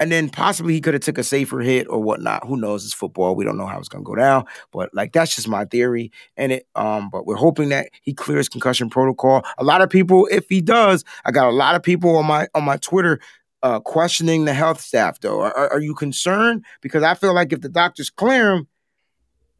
and 0.00 0.10
then 0.10 0.28
possibly 0.28 0.74
he 0.74 0.80
could 0.80 0.94
have 0.94 1.02
took 1.02 1.18
a 1.18 1.24
safer 1.24 1.60
hit 1.60 1.86
or 1.88 2.00
whatnot. 2.00 2.46
Who 2.46 2.56
knows? 2.56 2.84
It's 2.84 2.94
football. 2.94 3.34
We 3.34 3.44
don't 3.44 3.56
know 3.56 3.66
how 3.66 3.78
it's 3.78 3.88
gonna 3.88 4.04
go 4.04 4.14
down. 4.14 4.44
But 4.72 4.90
like 4.92 5.12
that's 5.12 5.34
just 5.34 5.48
my 5.48 5.64
theory. 5.64 6.12
And 6.36 6.52
it 6.52 6.66
um, 6.74 7.10
but 7.10 7.26
we're 7.26 7.36
hoping 7.36 7.70
that 7.70 7.88
he 8.02 8.12
clears 8.12 8.48
concussion 8.48 8.90
protocol. 8.90 9.42
A 9.58 9.64
lot 9.64 9.82
of 9.82 9.90
people, 9.90 10.28
if 10.30 10.46
he 10.48 10.60
does, 10.60 11.04
I 11.24 11.30
got 11.30 11.48
a 11.48 11.52
lot 11.52 11.74
of 11.74 11.82
people 11.82 12.16
on 12.16 12.26
my 12.26 12.48
on 12.54 12.64
my 12.64 12.76
Twitter 12.76 13.20
uh 13.62 13.80
questioning 13.80 14.44
the 14.44 14.54
health 14.54 14.80
staff 14.80 15.20
though. 15.20 15.40
Are, 15.40 15.72
are 15.72 15.80
you 15.80 15.94
concerned? 15.94 16.64
Because 16.80 17.02
I 17.02 17.14
feel 17.14 17.34
like 17.34 17.52
if 17.52 17.60
the 17.60 17.68
doctors 17.68 18.10
clear 18.10 18.52
him, 18.52 18.68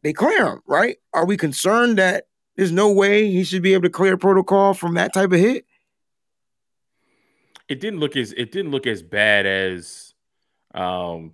they 0.05 0.13
clear 0.13 0.45
him, 0.45 0.61
right? 0.67 0.97
Are 1.15 1.25
we 1.25 1.35
concerned 1.35 1.97
that 1.97 2.27
there's 2.55 2.71
no 2.71 2.91
way 2.91 3.31
he 3.31 3.43
should 3.43 3.63
be 3.63 3.73
able 3.73 3.81
to 3.81 3.89
clear 3.89 4.17
protocol 4.17 4.75
from 4.75 4.93
that 4.93 5.15
type 5.15 5.31
of 5.31 5.39
hit? 5.39 5.65
It 7.67 7.79
didn't 7.81 7.99
look 7.99 8.15
as 8.15 8.31
it 8.31 8.51
didn't 8.51 8.69
look 8.69 8.85
as 8.85 9.01
bad 9.01 9.47
as 9.47 10.13
um, 10.75 11.33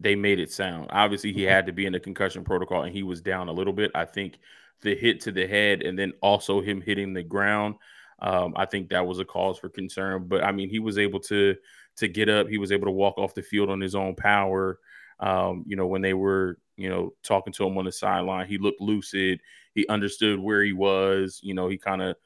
they 0.00 0.16
made 0.16 0.40
it 0.40 0.50
sound. 0.50 0.88
Obviously, 0.90 1.32
he 1.32 1.44
had 1.44 1.66
to 1.66 1.72
be 1.72 1.86
in 1.86 1.92
the 1.92 2.00
concussion 2.00 2.42
protocol 2.42 2.82
and 2.82 2.92
he 2.92 3.04
was 3.04 3.20
down 3.20 3.48
a 3.48 3.52
little 3.52 3.72
bit. 3.72 3.92
I 3.94 4.06
think 4.06 4.38
the 4.82 4.96
hit 4.96 5.20
to 5.20 5.30
the 5.30 5.46
head 5.46 5.82
and 5.82 5.96
then 5.96 6.14
also 6.20 6.60
him 6.60 6.80
hitting 6.80 7.14
the 7.14 7.22
ground, 7.22 7.76
um, 8.18 8.54
I 8.56 8.64
think 8.64 8.88
that 8.88 9.06
was 9.06 9.20
a 9.20 9.24
cause 9.24 9.56
for 9.56 9.68
concern. 9.68 10.24
But 10.26 10.42
I 10.42 10.50
mean, 10.50 10.68
he 10.68 10.80
was 10.80 10.98
able 10.98 11.20
to 11.20 11.54
to 11.98 12.08
get 12.08 12.28
up. 12.28 12.48
He 12.48 12.58
was 12.58 12.72
able 12.72 12.86
to 12.86 12.90
walk 12.90 13.18
off 13.18 13.34
the 13.34 13.42
field 13.42 13.70
on 13.70 13.80
his 13.80 13.94
own 13.94 14.16
power. 14.16 14.80
Um, 15.20 15.64
you 15.68 15.76
know, 15.76 15.86
when 15.86 16.02
they 16.02 16.12
were 16.12 16.58
you 16.76 16.88
know 16.88 17.12
talking 17.22 17.52
to 17.54 17.66
him 17.66 17.78
on 17.78 17.84
the 17.84 17.92
sideline, 17.92 18.46
he 18.46 18.58
looked 18.58 18.80
lucid. 18.80 19.40
he 19.74 19.86
understood 19.88 20.38
where 20.38 20.62
he 20.62 20.72
was. 20.72 21.40
You 21.42 21.54
know, 21.54 21.68
he 21.68 21.76
kind 21.78 22.02
of, 22.02 22.16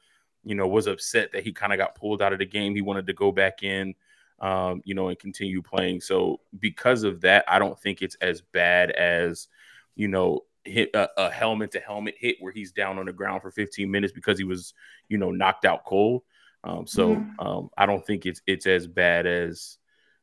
you 0.43 0.55
know, 0.55 0.67
was 0.67 0.87
upset 0.87 1.31
that 1.31 1.43
he 1.43 1.51
kind 1.51 1.73
of 1.73 1.77
got 1.77 1.95
pulled 1.95 2.21
out 2.21 2.33
of 2.33 2.39
the 2.39 2.45
game. 2.45 2.75
He 2.75 2.81
wanted 2.81 3.07
to 3.07 3.13
go 3.13 3.31
back 3.31 3.63
in, 3.63 3.95
um, 4.39 4.81
you 4.85 4.93
know, 4.95 5.09
and 5.09 5.19
continue 5.19 5.61
playing. 5.61 6.01
So 6.01 6.39
because 6.59 7.03
of 7.03 7.21
that, 7.21 7.45
I 7.47 7.59
don't 7.59 7.79
think 7.79 8.01
it's 8.01 8.15
as 8.21 8.41
bad 8.41 8.91
as, 8.91 9.47
you 9.95 10.07
know, 10.07 10.41
hit 10.63 10.91
a, 10.93 11.09
a 11.17 11.31
helmet 11.31 11.71
to 11.71 11.79
helmet 11.79 12.15
hit 12.19 12.37
where 12.39 12.51
he's 12.51 12.71
down 12.71 12.99
on 12.99 13.05
the 13.05 13.13
ground 13.13 13.41
for 13.41 13.51
15 13.51 13.89
minutes 13.89 14.13
because 14.13 14.37
he 14.37 14.43
was, 14.43 14.73
you 15.07 15.17
know, 15.17 15.31
knocked 15.31 15.65
out 15.65 15.85
cold. 15.85 16.21
Um, 16.63 16.85
so 16.85 17.15
Mm-hmm. 17.15 17.47
um, 17.47 17.69
I 17.77 17.85
don't 17.85 18.05
think 18.05 18.25
it's 18.25 18.41
it's 18.45 18.67
as 18.67 18.85
bad 18.87 19.25
as 19.25 19.77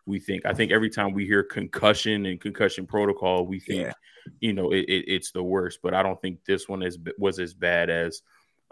we 0.07 0.21
think. 0.21 0.47
I 0.47 0.55
think 0.55 0.73
every 0.73 0.91
time 0.91 1.13
we 1.13 1.27
hear 1.27 1.43
concussion 1.43 2.27
and 2.27 2.41
concussion 2.41 2.87
protocol, 2.87 3.47
we 3.47 3.61
think 3.61 3.83
Yeah. 3.83 3.93
you 4.41 4.53
know 4.53 4.71
it, 4.73 4.85
it, 4.89 5.05
it's 5.09 5.33
the 5.33 5.43
worst. 5.43 5.81
But 5.83 5.95
I 5.95 6.03
don't 6.03 6.21
think 6.21 6.45
this 6.47 6.69
one 6.69 6.83
is 6.83 6.99
was 7.19 7.39
as 7.39 7.55
bad 7.55 7.91
as 7.91 8.23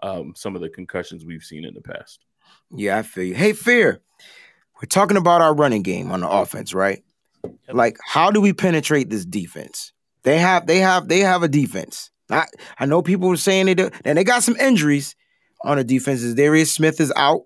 um, 0.02 0.32
some 0.36 0.54
of 0.56 0.62
the 0.62 0.68
concussions 0.68 1.24
we've 1.24 1.42
seen 1.42 1.64
in 1.64 1.74
the 1.74 1.80
past. 1.80 2.24
Yeah, 2.70 2.98
I 2.98 3.02
feel 3.02 3.24
you. 3.24 3.34
Hey, 3.34 3.52
Fear, 3.52 4.00
we're 4.76 4.86
talking 4.88 5.16
about 5.16 5.40
our 5.40 5.54
running 5.54 5.82
game 5.82 6.10
on 6.10 6.20
the 6.20 6.28
offense, 6.28 6.74
right? 6.74 7.02
Like, 7.70 7.98
how 8.04 8.30
do 8.30 8.40
we 8.40 8.52
penetrate 8.52 9.10
this 9.10 9.24
defense? 9.24 9.92
They 10.22 10.38
have, 10.38 10.66
they 10.66 10.78
have, 10.78 11.08
they 11.08 11.20
have 11.20 11.42
a 11.42 11.48
defense. 11.48 12.10
I, 12.30 12.46
I 12.78 12.86
know 12.86 13.02
people 13.02 13.28
were 13.28 13.36
saying 13.36 13.66
they 13.66 13.74
do, 13.74 13.90
and 14.04 14.16
they 14.16 14.24
got 14.24 14.42
some 14.42 14.56
injuries 14.56 15.14
on 15.62 15.76
the 15.76 15.84
defenses. 15.84 16.34
Darius 16.34 16.72
Smith 16.72 17.00
is 17.00 17.12
out, 17.16 17.42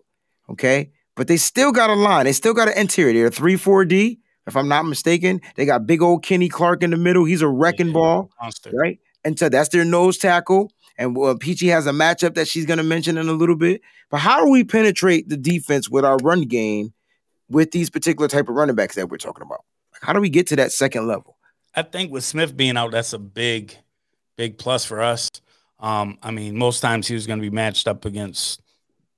okay, 0.48 0.90
but 1.18 1.26
they 1.26 1.36
still 1.36 1.72
got 1.72 1.90
a 1.90 1.94
line. 1.94 2.24
They 2.24 2.32
still 2.32 2.54
got 2.54 2.68
an 2.68 2.78
interior. 2.78 3.20
They're 3.22 3.30
three 3.30 3.56
four 3.56 3.84
D, 3.84 4.20
if 4.46 4.56
I'm 4.56 4.68
not 4.68 4.84
mistaken. 4.86 5.40
They 5.56 5.66
got 5.66 5.86
big 5.86 6.00
old 6.00 6.24
Kenny 6.24 6.48
Clark 6.48 6.82
in 6.82 6.90
the 6.90 6.96
middle. 6.96 7.26
He's 7.26 7.42
a 7.42 7.48
wrecking 7.48 7.88
Yeah. 7.88 7.92
ball 7.92 8.30
Monster. 8.40 8.70
right? 8.72 8.98
And 9.24 9.38
so 9.38 9.50
that's 9.50 9.68
their 9.68 9.84
nose 9.84 10.16
tackle. 10.16 10.72
And 10.96 11.16
uh, 11.18 11.34
Peachy 11.38 11.68
has 11.68 11.86
a 11.86 11.90
matchup 11.92 12.34
that 12.34 12.48
she's 12.48 12.64
going 12.66 12.78
to 12.78 12.82
mention 12.84 13.18
in 13.18 13.28
a 13.28 13.32
little 13.32 13.56
bit. 13.56 13.82
But 14.10 14.18
how 14.18 14.42
do 14.44 14.50
we 14.50 14.64
penetrate 14.64 15.28
the 15.28 15.36
defense 15.36 15.88
with 15.90 16.04
our 16.04 16.16
run 16.22 16.42
game 16.42 16.92
with 17.50 17.70
these 17.72 17.90
particular 17.90 18.26
type 18.28 18.48
of 18.48 18.54
running 18.54 18.74
backs 18.74 18.94
that 18.96 19.08
we're 19.10 19.16
talking 19.18 19.42
about? 19.42 19.64
Like, 19.92 20.02
how 20.02 20.12
do 20.12 20.20
we 20.20 20.28
get 20.30 20.46
to 20.48 20.56
that 20.56 20.72
second 20.72 21.06
level? 21.06 21.36
I 21.74 21.82
think 21.82 22.10
with 22.10 22.24
Smith 22.24 22.56
being 22.56 22.76
out, 22.76 22.90
that's 22.92 23.12
a 23.12 23.18
big, 23.18 23.76
big 24.36 24.56
plus 24.58 24.84
for 24.84 25.00
us. 25.00 25.28
Um, 25.78 26.18
I 26.22 26.30
mean, 26.32 26.56
most 26.56 26.80
times 26.80 27.06
he 27.06 27.14
was 27.14 27.26
going 27.26 27.38
to 27.38 27.42
be 27.48 27.54
matched 27.54 27.86
up 27.86 28.04
against 28.04 28.60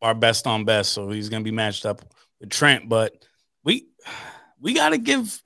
our 0.02 0.14
best 0.14 0.46
on 0.46 0.64
best, 0.64 0.92
so 0.92 1.10
he's 1.10 1.28
going 1.28 1.42
to 1.42 1.50
be 1.50 1.54
matched 1.54 1.84
up 1.86 2.02
with 2.40 2.50
Trent. 2.50 2.88
But 2.88 3.12
we 3.64 3.86
we 4.60 4.74
got 4.74 4.90
to 4.90 4.98
give 4.98 5.42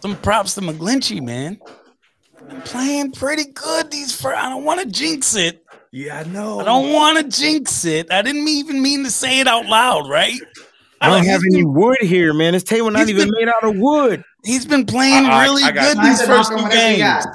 some 0.00 0.16
props 0.16 0.54
to 0.54 0.60
McGlinchey, 0.60 1.22
man. 1.22 1.58
Been 2.48 2.60
playing 2.62 3.12
pretty 3.12 3.44
good 3.52 3.90
these 3.90 4.18
first. 4.18 4.38
I 4.38 4.48
don't 4.48 4.64
want 4.64 4.80
to 4.80 4.86
jinx 4.86 5.34
it. 5.36 5.64
Yeah, 5.92 6.20
I 6.20 6.24
know. 6.24 6.60
I 6.60 6.64
don't 6.64 6.92
want 6.92 7.18
to 7.18 7.38
jinx 7.40 7.84
it. 7.84 8.10
I 8.12 8.22
didn't 8.22 8.46
even 8.48 8.80
mean 8.80 9.04
to 9.04 9.10
say 9.10 9.40
it 9.40 9.46
out 9.48 9.66
loud, 9.66 10.08
right? 10.08 10.38
I 11.00 11.08
don't 11.10 11.22
he's 11.22 11.30
have 11.30 11.40
been- 11.42 11.54
any 11.56 11.64
wood 11.64 11.98
here, 12.00 12.32
man. 12.34 12.52
This 12.54 12.62
table 12.62 12.90
not 12.90 13.08
even 13.08 13.28
been- 13.28 13.34
made 13.38 13.48
out 13.48 13.64
of 13.64 13.76
wood. 13.76 14.22
He's 14.44 14.64
been 14.66 14.86
playing 14.86 15.26
I- 15.26 15.30
I- 15.30 15.44
really 15.44 15.62
I 15.64 15.72
got 15.72 15.96
good 15.96 16.04
these 16.04 16.22
first 16.22 16.50
two 16.50 16.68
games. 16.68 16.98
got. 17.00 17.26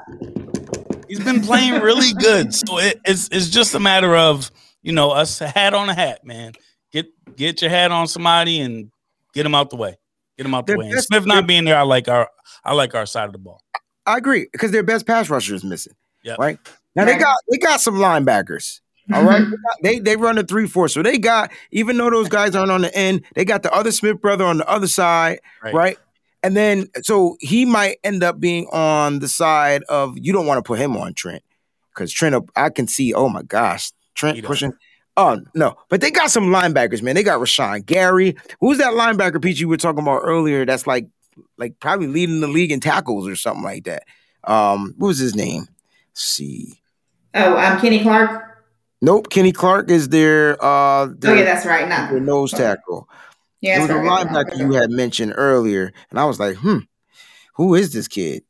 He's 1.08 1.24
been 1.24 1.42
playing 1.42 1.82
really 1.82 2.14
good. 2.14 2.54
So 2.54 2.80
it, 2.80 3.00
it's 3.06 3.30
it's 3.32 3.50
just 3.50 3.76
a 3.76 3.80
matter 3.80 4.16
of 4.16 4.50
you 4.84 4.92
know 4.92 5.10
us 5.12 5.40
hat 5.40 5.74
on 5.74 5.90
a 5.90 5.96
hat, 5.96 6.24
man. 6.26 6.54
Get 6.92 7.08
get 7.36 7.62
your 7.62 7.72
hat 7.72 7.92
on 7.92 8.08
somebody 8.08 8.60
and 8.60 8.92
get 9.34 9.44
them 9.44 9.56
out 9.56 9.72
the 9.72 9.78
way. 9.78 9.98
Get 10.38 10.44
them 10.44 10.54
out 10.54 10.68
the 10.68 10.74
They're 10.74 10.80
way. 10.80 10.90
And 10.92 11.02
Smith 11.02 11.26
not 11.26 11.48
being 11.48 11.66
there, 11.66 11.78
I 11.78 11.82
like 11.82 12.08
our 12.08 12.30
I 12.64 12.74
like 12.74 12.94
our 12.94 13.06
side 13.06 13.26
of 13.26 13.34
the 13.34 13.40
ball. 13.40 13.62
I 14.06 14.18
agree 14.18 14.48
because 14.52 14.72
their 14.72 14.84
best 14.84 15.08
pass 15.08 15.30
rusher 15.30 15.56
is 15.56 15.64
missing. 15.64 15.94
Yep. 16.24 16.38
Right 16.38 16.60
now, 16.96 17.06
they 17.06 17.18
got 17.18 17.36
they 17.50 17.58
got 17.58 17.82
some 17.82 17.96
linebackers. 17.96 18.82
All 19.12 19.24
right, 19.24 19.42
mm-hmm. 19.42 19.56
they 19.84 20.00
they 20.00 20.16
run 20.16 20.38
a 20.38 20.44
three 20.44 20.68
four, 20.68 20.88
so 20.88 21.02
they 21.02 21.18
got 21.18 21.52
even 21.72 21.98
though 21.98 22.10
those 22.10 22.30
guys 22.30 22.56
aren't 22.56 22.72
on 22.72 22.82
the 22.82 22.96
end, 22.96 23.26
they 23.36 23.44
got 23.44 23.62
the 23.64 23.74
other 23.74 23.92
Smith 23.92 24.22
brother 24.22 24.46
on 24.46 24.60
the 24.60 24.70
other 24.70 24.88
side, 24.88 25.40
Right. 25.62 25.74
right? 25.74 25.98
And 26.42 26.56
then 26.56 26.88
so 27.02 27.36
he 27.42 27.66
might 27.66 27.98
end 28.04 28.24
up 28.24 28.40
being 28.40 28.68
on 28.72 29.20
the 29.20 29.28
side 29.28 29.84
of 29.90 30.18
you 30.18 30.32
don't 30.32 30.46
want 30.46 30.60
to 30.60 30.68
put 30.68 30.80
him 30.80 30.96
on 30.96 31.14
Trent 31.14 31.44
because 31.94 32.14
Trent, 32.14 32.50
I 32.56 32.70
can 32.70 32.88
see. 32.88 33.14
Oh 33.14 33.28
my 33.28 33.44
gosh, 33.44 33.92
Trent 34.16 34.36
He 34.36 34.42
does. 34.42 34.48
pushing. 34.48 34.74
Oh 35.16 35.42
no, 35.54 35.76
but 35.90 36.02
they 36.02 36.10
got 36.10 36.32
some 36.32 36.46
linebackers, 36.46 37.02
man. 37.04 37.16
They 37.16 37.24
got 37.24 37.40
Rashan 37.40 37.86
Gary. 37.86 38.36
Who's 38.60 38.80
that 38.80 38.94
linebacker, 38.94 39.42
Pete? 39.42 39.60
You 39.60 39.68
were 39.68 39.78
talking 39.78 40.02
about 40.02 40.22
earlier. 40.24 40.66
That's 40.66 40.88
like 40.88 41.08
like 41.58 41.80
probably 41.80 42.08
leading 42.08 42.40
the 42.42 42.48
league 42.48 42.72
in 42.72 42.80
tackles 42.80 43.28
or 43.28 43.36
something 43.36 43.64
like 43.64 43.84
that. 43.86 44.04
Um, 44.44 44.94
what 44.98 45.10
was 45.10 45.20
his 45.20 45.36
name? 45.36 45.68
Let's 46.10 46.24
see. 46.24 46.80
Oh, 47.36 47.58
um, 47.58 47.80
Kenny 47.80 48.02
Clark. 48.02 48.50
Nope, 49.02 49.30
Kenny 49.30 49.52
Clark 49.52 49.90
is 49.92 50.10
their 50.10 50.58
uh 50.64 51.08
their, 51.18 51.34
Okay, 51.34 51.44
that's 51.44 51.66
right. 51.66 51.88
their 51.88 52.20
Not 52.20 52.22
nose 52.22 52.52
tackle. 52.52 53.08
yeah. 53.62 53.86
There 53.86 53.98
was 53.98 54.06
a 54.06 54.08
sorry. 54.08 54.26
linebacker 54.26 54.58
you 54.58 54.72
had 54.74 54.90
mentioned 54.90 55.34
earlier, 55.36 55.92
and 56.10 56.20
I 56.20 56.26
was 56.26 56.40
like, 56.40 56.56
hmm, 56.58 56.80
who 57.56 57.76
is 57.76 57.94
this 57.94 58.08
kid? 58.08 58.44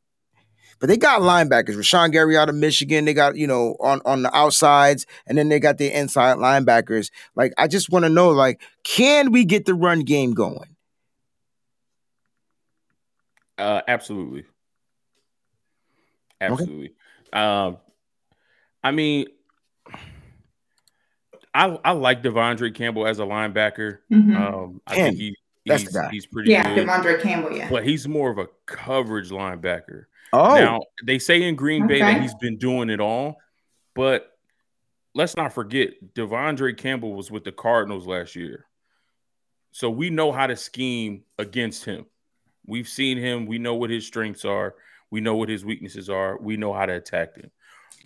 But 0.84 0.90
they 0.90 0.98
got 0.98 1.22
linebackers. 1.22 1.76
Rashan 1.76 2.12
Gary 2.12 2.36
out 2.36 2.50
of 2.50 2.56
Michigan. 2.56 3.06
They 3.06 3.14
got, 3.14 3.36
you 3.36 3.46
know, 3.46 3.74
on, 3.80 4.02
on 4.04 4.20
the 4.20 4.36
outsides, 4.36 5.06
and 5.26 5.38
then 5.38 5.48
they 5.48 5.58
got 5.58 5.78
the 5.78 5.90
inside 5.90 6.36
linebackers. 6.36 7.10
Like, 7.34 7.54
I 7.56 7.68
just 7.68 7.88
want 7.88 8.04
to 8.04 8.10
know, 8.10 8.28
like, 8.28 8.60
can 8.82 9.32
we 9.32 9.46
get 9.46 9.64
the 9.64 9.72
run 9.72 10.00
game 10.00 10.34
going? 10.34 10.76
Uh, 13.56 13.80
absolutely, 13.88 14.44
absolutely. 16.42 16.92
Um, 17.32 17.78
I 18.82 18.90
mean, 18.90 19.28
I 21.54 21.78
I 21.82 21.92
like 21.92 22.22
Devondre 22.22 22.74
Campbell 22.74 23.06
as 23.06 23.20
a 23.20 23.22
linebacker. 23.22 24.00
Mhm. 24.12 24.36
Um, 24.36 24.82
I 24.86 24.96
Him. 24.96 25.14
think 25.14 25.16
he 25.16 25.36
he's, 25.64 25.98
he's 26.10 26.26
pretty 26.26 26.50
yeah, 26.50 26.74
good, 26.74 26.86
Devondre 26.86 27.22
Campbell. 27.22 27.56
Yeah. 27.56 27.70
but 27.70 27.84
he's 27.86 28.06
more 28.06 28.30
of 28.30 28.36
a 28.36 28.48
coverage 28.66 29.30
linebacker. 29.30 30.04
Oh, 30.34 30.54
Now 30.54 30.80
they 31.04 31.18
say 31.18 31.42
in 31.42 31.54
Green 31.56 31.86
Bay 31.86 32.00
that 32.00 32.20
he's 32.22 32.34
been 32.34 32.56
doing 32.58 32.90
it 32.90 33.00
all, 33.00 33.36
but 33.94 34.30
let's 35.14 35.36
not 35.36 35.52
forget 35.52 35.90
Devondre 36.14 36.76
Campbell 36.76 37.14
was 37.14 37.30
with 37.30 37.44
the 37.44 37.52
Cardinals 37.52 38.06
last 38.06 38.34
year, 38.36 38.66
so 39.72 39.88
we 39.90 40.10
know 40.10 40.32
how 40.32 40.46
to 40.46 40.56
scheme 40.56 41.22
against 41.38 41.84
him. 41.84 42.06
We've 42.66 42.88
seen 42.88 43.18
him. 43.18 43.46
We 43.46 43.58
know 43.58 43.74
what 43.74 43.90
his 43.90 44.06
strengths 44.06 44.44
are. 44.44 44.74
We 45.10 45.20
know 45.20 45.36
what 45.36 45.48
his 45.48 45.64
weaknesses 45.64 46.08
are. 46.10 46.38
We 46.40 46.56
know 46.56 46.72
how 46.72 46.86
to 46.86 46.94
attack 46.94 47.36
him. 47.36 47.50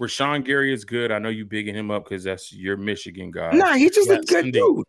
Rashan 0.00 0.44
Gary 0.44 0.72
is 0.72 0.84
good. 0.84 1.10
I 1.12 1.18
know 1.18 1.28
you 1.28 1.44
bigging 1.44 1.74
him 1.74 1.90
up 1.90 2.04
because 2.04 2.24
that's 2.24 2.52
your 2.52 2.76
Michigan 2.76 3.30
guy. 3.30 3.52
nah, 3.52 3.74
he's 3.74 3.94
just 3.94 4.10
a 4.10 4.18
good 4.20 4.46
indeed. 4.46 4.60
dude. 4.60 4.84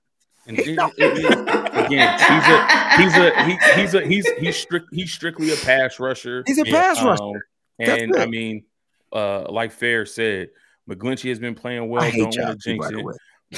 And 0.47 0.59
it- 0.59 0.67
it- 0.97 1.68
again, 1.89 2.19
he's 2.19 2.47
a 2.47 2.97
he's 2.97 3.15
a 3.17 3.43
he, 3.45 3.57
he's 3.81 3.93
a 3.93 4.05
he's 4.05 4.27
he's 4.39 4.55
strict 4.57 4.87
he's 4.91 5.11
strictly 5.11 5.51
a 5.51 5.57
pass 5.57 5.99
rusher. 5.99 6.43
He's 6.45 6.57
a 6.57 6.65
Yeah, 6.67 6.81
pass 6.81 7.03
rusher. 7.03 7.23
Um, 7.23 7.33
That's 7.79 8.01
and 8.01 8.15
I 8.17 8.25
mean, 8.25 8.63
uh, 9.11 9.51
like 9.51 9.71
Fair 9.71 10.05
said, 10.05 10.49
McGlinchey 10.89 11.29
has 11.29 11.39
been 11.39 11.55
playing 11.55 11.89
well. 11.89 12.03
I 12.03 12.09
hate 12.09 12.19
Don't 12.19 12.37
want 12.45 12.61
to 12.61 12.69
jinx 12.69 12.89
it, 12.91 13.05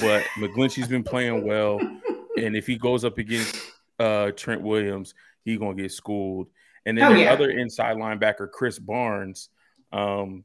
but 0.02 0.24
McGlinchey's 0.38 0.88
been 0.88 1.04
playing 1.04 1.46
well. 1.46 1.80
And 2.38 2.56
if 2.56 2.66
he 2.68 2.78
goes 2.78 3.04
up 3.04 3.18
against 3.18 3.56
uh, 4.00 4.32
Trent 4.32 4.62
Williams, 4.62 5.14
he's 5.44 5.58
gonna 5.60 5.76
get 5.76 5.92
schooled. 5.92 6.48
And 6.86 6.98
then 6.98 7.12
Oh, 7.12 7.14
the 7.14 7.22
yeah. 7.22 7.34
other 7.34 7.50
inside 7.50 7.98
linebacker, 7.98 8.48
Krys 8.50 8.84
Barnes. 8.84 9.50
Um, 9.92 10.44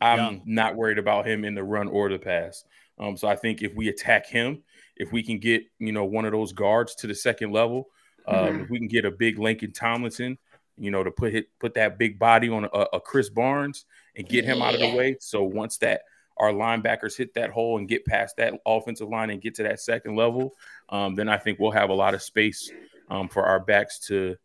I'm 0.00 0.18
Young. 0.18 0.42
not 0.46 0.76
worried 0.76 0.98
about 0.98 1.26
him 1.26 1.44
in 1.44 1.54
the 1.54 1.62
run 1.64 1.88
or 1.88 2.08
the 2.08 2.18
pass. 2.18 2.64
Um, 2.98 3.16
so 3.16 3.28
I 3.28 3.36
think 3.36 3.62
if 3.62 3.74
we 3.74 3.88
attack 3.88 4.26
him, 4.26 4.62
if 4.98 5.12
we 5.12 5.22
can 5.22 5.38
get 5.38 5.62
you 5.78 5.92
know 5.92 6.04
one 6.04 6.24
of 6.24 6.32
those 6.32 6.52
guards 6.52 6.94
to 6.96 7.06
the 7.06 7.14
second 7.14 7.52
level, 7.52 7.88
um, 8.26 8.36
Mhm. 8.36 8.62
if 8.64 8.70
we 8.70 8.78
can 8.78 8.88
get 8.88 9.04
a 9.04 9.10
big 9.10 9.38
Laken 9.38 9.72
Tomlinson, 9.72 10.36
you 10.76 10.90
know, 10.90 11.02
to 11.02 11.10
put 11.10 11.32
hit 11.32 11.46
put 11.58 11.74
that 11.74 11.98
big 11.98 12.18
body 12.18 12.48
on 12.48 12.64
a, 12.64 12.68
a 12.68 13.00
Krys 13.00 13.32
Barnes 13.32 13.86
and 14.16 14.28
get 14.28 14.44
him 14.44 14.60
out 14.62 14.74
of 14.74 14.80
the 14.80 14.94
way. 14.94 15.16
So 15.20 15.42
once 15.42 15.78
that 15.78 16.02
our 16.36 16.52
linebackers 16.52 17.16
hit 17.16 17.34
that 17.34 17.50
hole 17.50 17.78
and 17.78 17.88
get 17.88 18.04
past 18.04 18.36
that 18.36 18.54
offensive 18.64 19.08
line 19.08 19.30
and 19.30 19.40
get 19.40 19.54
to 19.56 19.64
that 19.64 19.80
second 19.80 20.14
level, 20.14 20.54
um, 20.88 21.16
then 21.16 21.28
I 21.28 21.36
think 21.36 21.58
we'll 21.58 21.72
have 21.72 21.90
a 21.90 21.94
lot 21.94 22.14
of 22.14 22.22
space 22.22 22.70
um, 23.10 23.28
for 23.28 23.44
our 23.44 23.58
backs 23.58 23.98
to, 24.06 24.36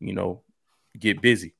you 0.00 0.12
know, 0.12 0.42
get 0.98 1.20
busy. 1.20 1.54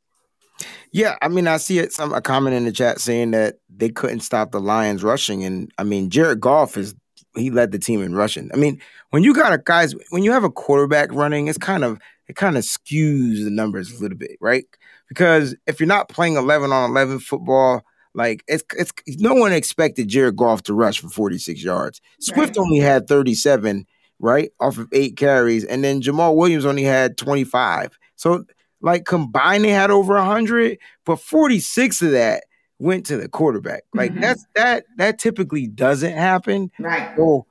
Yeah, 0.91 1.17
I 1.23 1.29
mean, 1.29 1.47
I 1.47 1.59
see 1.59 1.79
it. 1.79 1.93
Some 1.93 2.15
a 2.15 2.21
comment 2.21 2.57
in 2.57 2.65
the 2.65 2.73
chat 2.73 3.01
saying 3.01 3.33
that 3.33 3.59
they 3.69 3.91
couldn't 3.91 4.21
stop 4.21 4.51
the 4.51 4.61
Lions 4.61 5.05
rushing, 5.05 5.45
and 5.45 5.71
I 5.79 5.85
mean, 5.85 6.09
Jared 6.11 6.41
Goff 6.41 6.77
is 6.77 6.95
he 7.37 7.51
led 7.51 7.73
the 7.73 7.79
team 7.79 8.03
in 8.03 8.15
rushing. 8.15 8.51
I 8.53 8.57
mean, 8.57 8.81
when 9.11 9.23
you 9.23 9.35
got 9.35 9.53
a 9.53 9.59
guys, 9.59 9.95
when 10.11 10.23
you 10.23 10.33
have 10.33 10.45
a 10.45 10.51
quarterback 10.51 11.13
running, 11.13 11.49
it's 11.49 11.59
kind 11.59 11.85
of 11.85 11.99
it 12.29 12.37
kind 12.37 12.57
of 12.57 12.65
skews 12.65 13.45
the 13.45 13.51
numbers 13.51 13.93
a 13.93 14.03
little 14.03 14.19
bit, 14.19 14.37
right? 14.41 14.65
Because 15.09 15.55
if 15.67 15.79
you're 15.79 15.87
not 15.87 16.09
playing 16.09 16.37
eleven 16.37 16.73
on 16.73 16.91
eleven 16.91 17.19
football, 17.21 17.83
like 18.15 18.43
it's 18.49 18.65
it's 18.77 18.93
no 19.21 19.35
one 19.35 19.53
expected 19.53 20.09
Jared 20.09 20.37
Goff 20.37 20.63
to 20.65 20.75
rush 20.75 21.01
for 21.01 21.09
46 21.09 21.63
yards. 21.63 22.01
Swift 22.21 22.57
Right. 22.57 22.59
only 22.59 22.79
had 22.79 23.07
37, 23.07 23.87
right, 24.19 24.51
off 24.59 24.79
of 24.79 24.89
eight 24.93 25.17
carries, 25.17 25.65
and 25.65 25.85
then 25.85 26.01
Jamaal 26.01 26.35
Williams 26.37 26.65
only 26.65 26.83
had 26.83 27.17
25. 27.19 27.97
So 28.17 28.45
like 28.81 29.05
combined, 29.05 29.65
they 29.65 29.71
had 29.71 29.91
over 29.91 30.15
100, 30.15 30.79
but 31.05 31.21
46 31.21 32.03
of 32.03 32.11
that 32.13 32.45
went 32.79 33.07
to 33.07 33.17
the 33.17 33.29
quarterback. 33.29 33.85
Like 33.95 34.13
Mhm. 34.13 34.21
that's 34.21 34.47
that 34.55 34.85
that 34.99 35.19
typically 35.19 35.67
doesn't 35.67 36.13
happen. 36.13 36.71
Right. 36.79 37.15
So 37.17 37.47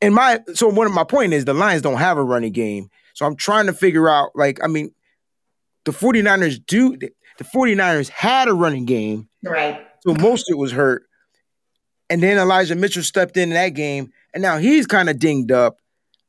in 0.00 0.12
my 0.12 0.40
so 0.54 0.68
one 0.68 0.86
of 0.86 0.92
my 0.92 1.04
point 1.04 1.32
is 1.32 1.44
the 1.44 1.54
Lions 1.54 1.82
don't 1.82 1.98
have 1.98 2.18
a 2.18 2.22
running 2.24 2.52
game. 2.52 2.90
So 3.14 3.24
I'm 3.26 3.36
trying 3.36 3.66
to 3.66 3.72
figure 3.72 4.08
out 4.08 4.30
like 4.34 4.62
I 4.62 4.66
mean 4.66 4.92
the 5.84 5.92
49ers 5.92 6.58
do 6.66 6.96
the 6.96 7.44
49ers 7.44 8.08
had 8.08 8.48
a 8.48 8.54
running 8.54 8.84
game. 8.84 9.28
Right. 9.42 9.80
So 10.00 10.14
most 10.14 10.48
of 10.50 10.54
it 10.54 10.58
was 10.58 10.72
hurt. 10.72 11.04
And 12.10 12.22
then 12.22 12.36
Elijah 12.38 12.74
Mitchell 12.74 13.02
stepped 13.02 13.36
in 13.36 13.50
that 13.50 13.70
game 13.70 14.12
and 14.34 14.42
now 14.42 14.58
he's 14.58 14.86
kind 14.86 15.08
of 15.08 15.18
dinged 15.18 15.50
up. 15.52 15.78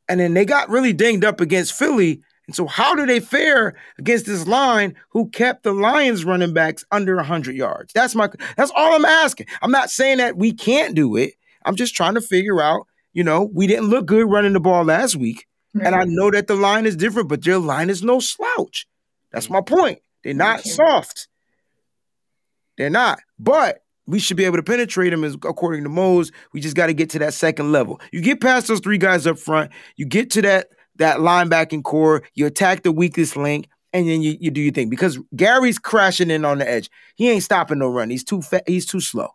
And 0.07 0.19
then 0.19 0.33
they 0.33 0.45
got 0.45 0.69
really 0.69 0.93
dinged 0.93 1.25
up 1.25 1.41
against 1.41 1.73
Philly. 1.73 2.21
And 2.47 2.55
so 2.55 2.67
how 2.67 2.93
do 2.95 3.05
they 3.05 3.19
fare 3.21 3.73
against 3.97 4.25
this 4.25 4.45
line 4.47 4.95
who 5.09 5.29
kept 5.29 5.63
the 5.63 5.71
Lions 5.71 6.25
running 6.25 6.53
backs 6.53 6.83
under 6.91 7.15
100 7.15 7.55
yards? 7.55 7.93
That's 7.93 8.15
my 8.15 8.29
that's 8.57 8.71
all 8.75 8.93
I'm 8.95 9.05
asking. 9.05 9.47
I'm 9.61 9.71
not 9.71 9.89
saying 9.89 10.17
that 10.17 10.35
we 10.37 10.51
can't 10.53 10.93
do 10.93 11.15
it. 11.15 11.33
I'm 11.65 11.75
just 11.77 11.95
trying 11.95 12.15
to 12.15 12.21
figure 12.21 12.61
out, 12.61 12.85
you 13.13 13.23
know, 13.23 13.49
we 13.53 13.65
didn't 13.67 13.85
look 13.89 14.05
good 14.05 14.29
running 14.29 14.51
the 14.53 14.59
ball 14.59 14.83
last 14.83 15.15
week. 15.15 15.45
And 15.81 15.95
I 15.95 16.03
know 16.03 16.29
that 16.29 16.45
the 16.47 16.55
line 16.55 16.85
is 16.85 16.95
different, 16.95 17.29
but 17.29 17.43
their 17.43 17.57
line 17.57 17.89
is 17.89 18.03
no 18.03 18.19
slouch. 18.19 18.85
That's 19.31 19.49
my 19.49 19.61
point. 19.61 19.99
They're 20.23 20.33
not 20.35 20.59
Okay. 20.59 20.69
soft. 20.69 21.27
They're 22.77 22.89
not. 22.89 23.19
But 23.39 23.83
we 24.05 24.19
should 24.19 24.37
be 24.37 24.45
able 24.45 24.57
to 24.57 24.63
penetrate 24.63 25.11
them 25.11 25.23
as 25.23 25.33
according 25.35 25.83
to 25.83 25.89
Mose. 25.89 26.31
We 26.51 26.59
just 26.61 26.75
got 26.75 26.87
to 26.87 26.93
get 26.93 27.09
to 27.11 27.19
that 27.19 27.33
second 27.33 27.71
level. 27.71 28.01
You 28.11 28.21
get 28.21 28.41
past 28.41 28.67
those 28.67 28.81
three 28.81 28.97
guys 28.97 29.25
up 29.25 29.39
front, 29.39 29.71
you 29.95 30.05
get 30.05 30.29
to 30.31 30.41
that 30.43 30.67
that 31.03 31.17
linebacking 31.17 31.83
core, 31.83 32.23
you 32.33 32.45
attack 32.45 32.83
the 32.83 32.91
weakest 32.91 33.35
link, 33.35 33.67
and 33.91 34.07
then 34.07 34.21
you, 34.21 34.37
you 34.39 34.49
do 34.49 34.61
your 34.61 34.71
thing. 34.71 34.89
Because 34.89 35.19
Gary's 35.35 35.77
crashing 35.77 36.31
in 36.31 36.45
on 36.45 36.59
the 36.59 36.69
edge. 36.69 36.89
He 37.15 37.29
ain't 37.29 37.43
stopping 37.43 37.79
no 37.79 37.89
run. 37.89 38.09
He's 38.09 38.23
too 38.23 38.41
fat, 38.41 38.63
he's 38.65 38.85
too 38.85 39.01
slow. 39.01 39.27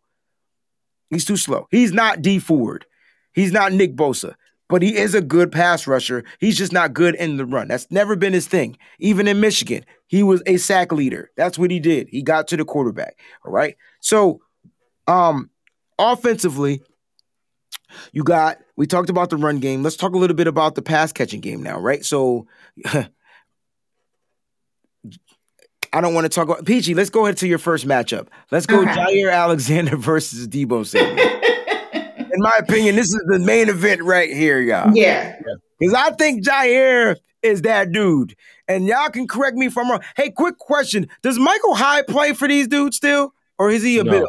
He's 1.11 1.27
too 1.27 1.37
slow. 1.37 1.69
He's 1.71 1.93
not 1.93 2.23
D 2.23 2.39
Ford. 2.39 2.87
He's 3.35 3.53
not 3.53 3.75
Nick 3.75 3.97
Bosa, 3.97 4.35
but 4.71 4.81
he 4.81 4.97
is 4.97 5.15
a 5.15 5.21
good 5.21 5.53
pass 5.53 5.87
rusher. 5.87 6.25
He's 6.41 6.57
just 6.57 6.73
not 6.73 6.95
good 6.95 7.15
in 7.17 7.37
the 7.37 7.45
run. 7.45 7.69
That's 7.69 7.91
never 7.91 8.17
been 8.17 8.33
his 8.33 8.47
thing. 8.47 8.79
Even 8.99 9.29
in 9.29 9.39
Michigan, 9.39 9.85
he 10.07 10.23
was 10.23 10.43
a 10.47 10.57
sack 10.57 10.91
leader. 10.91 11.31
That's 11.37 11.59
what 11.59 11.71
he 11.71 11.81
did. 11.81 12.09
He 12.09 12.23
got 12.23 12.49
to 12.49 12.57
the 12.57 12.65
quarterback. 12.65 13.21
All 13.45 13.53
right. 13.53 13.77
So, 14.01 14.41
um, 15.07 15.51
offensively, 15.99 16.83
you 18.13 18.23
got. 18.25 18.59
We 18.77 18.87
talked 18.87 19.11
about 19.11 19.31
the 19.31 19.37
run 19.37 19.59
game. 19.59 19.83
Let's 19.83 19.97
talk 19.97 20.15
a 20.15 20.19
little 20.19 20.37
bit 20.37 20.47
about 20.47 20.75
the 20.75 20.83
pass 20.83 21.13
catching 21.13 21.41
game 21.41 21.63
now, 21.63 21.79
right? 21.79 22.05
So, 22.05 22.47
I 25.93 26.01
don't 26.01 26.13
want 26.15 26.25
to 26.27 26.29
talk 26.29 26.45
about 26.49 26.65
Peachy. 26.67 26.95
Let's 26.95 27.11
go 27.11 27.25
ahead 27.25 27.39
to 27.39 27.49
your 27.49 27.59
first 27.59 27.87
matchup. 27.87 28.29
Let's 28.51 28.67
go 28.67 28.83
Okay. 28.83 28.91
Jaire 28.91 29.33
Alexander 29.33 29.97
versus 29.99 30.47
Deebo 30.47 30.85
Samuel. 30.87 31.17
In 32.31 32.43
my 32.43 32.53
opinion, 32.59 32.95
this 32.95 33.07
is 33.07 33.23
the 33.27 33.39
main 33.39 33.69
event 33.69 34.03
right 34.03 34.31
here, 34.31 34.61
y'all. 34.61 34.95
yeah. 34.95 35.37
Because 35.81 35.95
I 35.95 36.11
think 36.13 36.45
Jaire 36.45 37.17
is 37.43 37.63
that 37.63 37.91
dude. 37.93 38.35
And 38.67 38.87
y'all 38.87 39.09
can 39.09 39.27
correct 39.27 39.57
me 39.57 39.67
if 39.67 39.79
I'm 39.79 39.91
wrong. 39.91 40.03
Hey, 40.17 40.31
quick 40.31 40.59
question. 40.59 41.09
Does 41.23 41.39
Micah 41.39 41.75
Hyde 41.75 42.07
play 42.07 42.35
for 42.35 42.47
these 42.47 42.69
dudes 42.69 42.97
still? 42.97 43.33
Or 43.59 43.71
is 43.71 43.83
he 43.83 43.99
a 43.99 44.05
No. 44.05 44.11
Bill? 44.11 44.29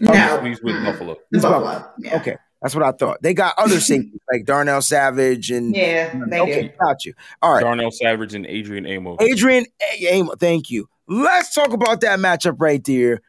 No. 0.00 0.40
He's 0.44 0.60
with 0.62 0.84
Buffalo. 0.84 1.16
Buffalo. 1.32 1.88
Yeah. 1.98 2.16
Okay. 2.16 2.36
That's 2.62 2.74
what 2.74 2.84
I 2.84 2.92
thought. 2.92 3.22
They 3.22 3.32
got 3.34 3.54
other 3.58 3.80
safeties 3.80 4.20
like 4.32 4.44
Darnell 4.44 4.82
Savage 4.82 5.50
and 5.50 5.74
Yeah, 5.74 6.12
they 6.28 6.40
okay, 6.40 6.62
do. 6.64 6.70
got 6.80 7.04
you. 7.04 7.14
All 7.40 7.54
right. 7.54 7.60
Darnell 7.62 7.90
Savage 7.90 8.34
and 8.34 8.44
Adrian 8.46 8.86
Amos. 8.86 9.16
Adrian 9.20 9.64
Amo, 10.12 10.34
thank 10.36 10.70
you. 10.70 10.88
Let's 11.08 11.54
talk 11.54 11.72
about 11.72 12.00
that 12.02 12.18
matchup 12.18 12.56
right 12.58 12.82
there. 12.84 13.20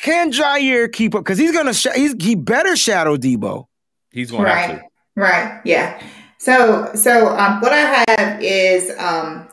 Can 0.00 0.32
Jaire 0.32 0.92
keep 0.92 1.14
up? 1.14 1.24
Because 1.24 1.38
he's 1.38 1.52
gonna 1.52 1.72
sh- 1.74 1.86
he's 1.94 2.14
he 2.22 2.34
better 2.34 2.76
shadow 2.76 3.16
Deebo. 3.16 3.66
He's 4.10 4.30
going 4.30 4.44
Right. 4.44 4.78
to. 4.78 4.82
Right. 5.16 5.60
Yeah. 5.64 6.00
So 6.38 6.90
so 6.94 7.28
um 7.36 7.60
what 7.60 7.72
I 7.72 8.04
have 8.08 8.42
is 8.42 8.90
um 8.98 9.48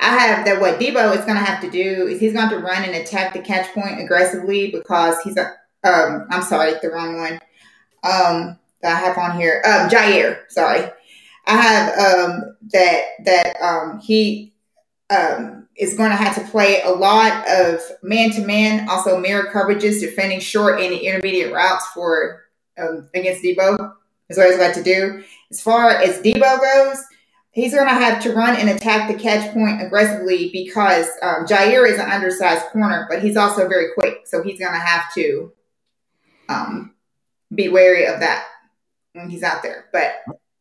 I 0.00 0.10
have 0.18 0.44
that 0.44 0.60
what 0.60 0.78
Deebo 0.78 1.16
is 1.16 1.24
gonna 1.24 1.40
have 1.40 1.60
to 1.62 1.70
do 1.70 2.06
is 2.06 2.20
he's 2.20 2.32
going 2.34 2.50
to 2.50 2.58
run 2.58 2.84
and 2.84 2.94
attack 2.94 3.32
the 3.32 3.40
catch 3.40 3.72
point 3.74 4.00
aggressively 4.00 4.70
because 4.70 5.20
he's 5.22 5.36
a 5.36 5.52
um 5.84 6.26
I'm 6.30 6.42
sorry, 6.42 6.74
the 6.82 6.90
wrong 6.90 7.16
one. 7.16 7.38
Um 8.06 8.58
that 8.82 8.96
I 8.96 9.06
have 9.06 9.18
on 9.18 9.38
here. 9.38 9.62
Um 9.64 9.88
Jaire, 9.88 10.40
sorry. 10.48 10.90
I 11.46 11.56
have 11.56 11.98
um 11.98 12.56
that 12.72 13.02
that 13.24 13.56
um 13.62 14.00
he 14.00 14.52
um 15.10 15.66
is 15.76 15.94
going 15.94 16.10
to 16.10 16.16
have 16.16 16.34
to 16.34 16.50
play 16.50 16.80
a 16.82 16.90
lot 16.90 17.46
of 17.48 17.80
man 18.02 18.30
to 18.30 18.40
man, 18.40 18.88
also 18.88 19.18
mirror 19.18 19.50
coverages, 19.52 20.00
defending 20.00 20.40
short 20.40 20.80
and 20.80 20.92
intermediate 20.92 21.52
routes 21.52 21.86
for 21.88 22.44
um, 22.78 23.08
against 23.14 23.42
Deebo. 23.42 23.94
Is 24.28 24.38
what 24.38 24.48
he's 24.48 24.58
got 24.58 24.74
to 24.74 24.82
do. 24.82 25.22
As 25.50 25.60
far 25.60 25.90
as 25.90 26.18
Deebo 26.20 26.60
goes, 26.60 26.98
he's 27.52 27.72
going 27.72 27.86
to 27.86 27.94
have 27.94 28.20
to 28.24 28.32
run 28.32 28.56
and 28.56 28.70
attack 28.70 29.08
the 29.08 29.16
catch 29.16 29.52
point 29.54 29.80
aggressively 29.80 30.50
because 30.52 31.06
um, 31.22 31.46
Jaire 31.46 31.88
is 31.88 32.00
an 32.00 32.10
undersized 32.10 32.64
corner, 32.66 33.06
but 33.08 33.22
he's 33.22 33.36
also 33.36 33.68
very 33.68 33.92
quick. 33.94 34.26
So 34.26 34.42
he's 34.42 34.58
going 34.58 34.72
to 34.72 34.78
have 34.80 35.14
to 35.14 35.52
um, 36.48 36.94
be 37.54 37.68
wary 37.68 38.06
of 38.06 38.20
that 38.20 38.46
when 39.12 39.30
he's 39.30 39.42
out 39.42 39.62
there. 39.62 39.86
But 39.92 40.16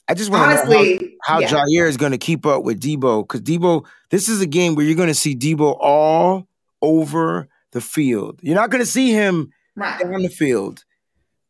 I 0.07 0.13
just 0.13 0.29
want 0.29 0.43
to 0.43 0.55
know 0.55 0.61
how, 0.61 0.77
honestly, 0.77 1.17
how 1.23 1.39
yeah. 1.39 1.49
Jaire 1.49 1.87
is 1.87 1.97
going 1.97 2.11
to 2.11 2.17
keep 2.17 2.45
up 2.45 2.63
with 2.63 2.79
Deebo 2.79 3.23
because 3.23 3.41
Deebo. 3.41 3.85
This 4.09 4.29
is 4.29 4.41
a 4.41 4.45
game 4.45 4.75
where 4.75 4.85
you're 4.85 4.95
going 4.95 5.07
to 5.07 5.15
see 5.15 5.35
Deebo 5.35 5.77
all 5.79 6.47
over 6.81 7.47
the 7.71 7.81
field. 7.81 8.39
You're 8.41 8.55
not 8.55 8.69
going 8.69 8.83
to 8.83 8.89
see 8.89 9.11
him 9.11 9.51
right. 9.75 9.99
down 9.99 10.21
the 10.21 10.29
field 10.29 10.85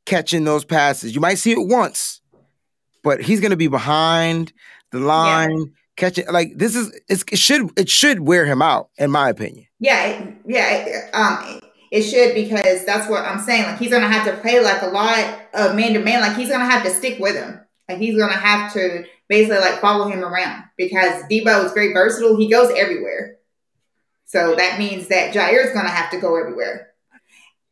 catching 0.05 0.43
those 0.43 0.63
passes. 0.63 1.13
You 1.13 1.21
might 1.21 1.35
see 1.35 1.51
it 1.51 1.67
once, 1.67 2.21
but 3.03 3.21
he's 3.21 3.41
going 3.41 3.51
to 3.51 3.57
be 3.57 3.67
behind 3.67 4.53
the 4.91 4.99
line 4.99 5.73
catching. 5.95 6.25
Like 6.27 6.53
this 6.55 6.75
is 6.75 6.97
it's, 7.09 7.23
it 7.31 7.39
should 7.39 7.69
it 7.77 7.89
should 7.89 8.21
wear 8.21 8.45
him 8.45 8.61
out 8.61 8.89
in 8.97 9.11
my 9.11 9.29
opinion. 9.29 9.67
Yeah, 9.79 10.31
yeah. 10.45 11.09
Um, 11.13 11.59
it 11.95 12.03
should 12.03 12.35
because 12.35 12.83
that's 12.83 13.09
what 13.09 13.23
I'm 13.23 13.39
saying. 13.39 13.63
Like 13.63 13.79
he's 13.79 13.89
gonna 13.89 14.09
have 14.09 14.25
to 14.25 14.41
play 14.41 14.61
like 14.61 14.81
a 14.81 14.87
lot 14.87 15.17
of 15.53 15.77
man 15.77 15.93
to 15.93 15.99
man. 15.99 16.19
Like 16.19 16.35
he's 16.35 16.49
gonna 16.49 16.69
have 16.69 16.83
to 16.83 16.89
stick 16.89 17.19
with 17.19 17.37
him. 17.37 17.61
Like 17.87 17.99
he's 17.99 18.17
gonna 18.17 18.33
have 18.33 18.73
to 18.73 19.05
basically 19.29 19.59
like 19.59 19.79
follow 19.79 20.09
him 20.09 20.21
around 20.21 20.65
because 20.75 21.23
Deebo 21.31 21.63
is 21.63 21.71
very 21.71 21.93
versatile. 21.93 22.35
He 22.35 22.49
goes 22.49 22.69
everywhere. 22.75 23.37
So 24.25 24.55
that 24.55 24.77
means 24.77 25.07
that 25.07 25.33
Jaire 25.33 25.65
is 25.65 25.71
gonna 25.71 25.87
have 25.87 26.11
to 26.11 26.19
go 26.19 26.35
everywhere. 26.35 26.89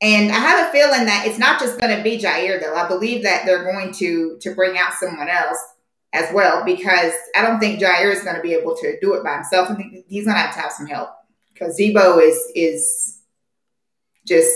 And 0.02 0.32
I 0.32 0.36
have 0.36 0.70
a 0.70 0.72
feeling 0.72 1.06
that 1.06 1.28
it's 1.28 1.38
not 1.38 1.60
just 1.60 1.78
gonna 1.78 2.02
be 2.02 2.18
Jaire 2.18 2.62
though. 2.62 2.76
I 2.76 2.88
believe 2.88 3.24
that 3.24 3.46
they're 3.46 3.66
going 3.70 3.92
to 3.96 4.38
to 4.40 4.56
bring 4.56 4.78
out 4.78 4.94
someone 4.94 5.28
else 5.28 5.60
as 6.14 6.34
well 6.34 6.64
because 6.64 7.12
I 7.36 7.42
don't 7.42 7.60
think 7.60 7.82
Jaire 7.82 8.14
is 8.14 8.24
to 8.24 8.40
be 8.42 8.54
able 8.54 8.78
to 8.78 8.98
do 9.02 9.16
it 9.16 9.24
by 9.26 9.34
himself. 9.34 9.70
I 9.70 9.76
think 9.76 10.06
he's 10.08 10.24
to 10.24 10.32
have 10.32 10.56
to 10.56 10.62
have 10.62 10.72
some 10.72 10.88
help 10.88 11.10
because 11.54 11.78
Deebo 11.78 12.22
is 12.26 12.38
is 12.56 13.03
just 14.26 14.52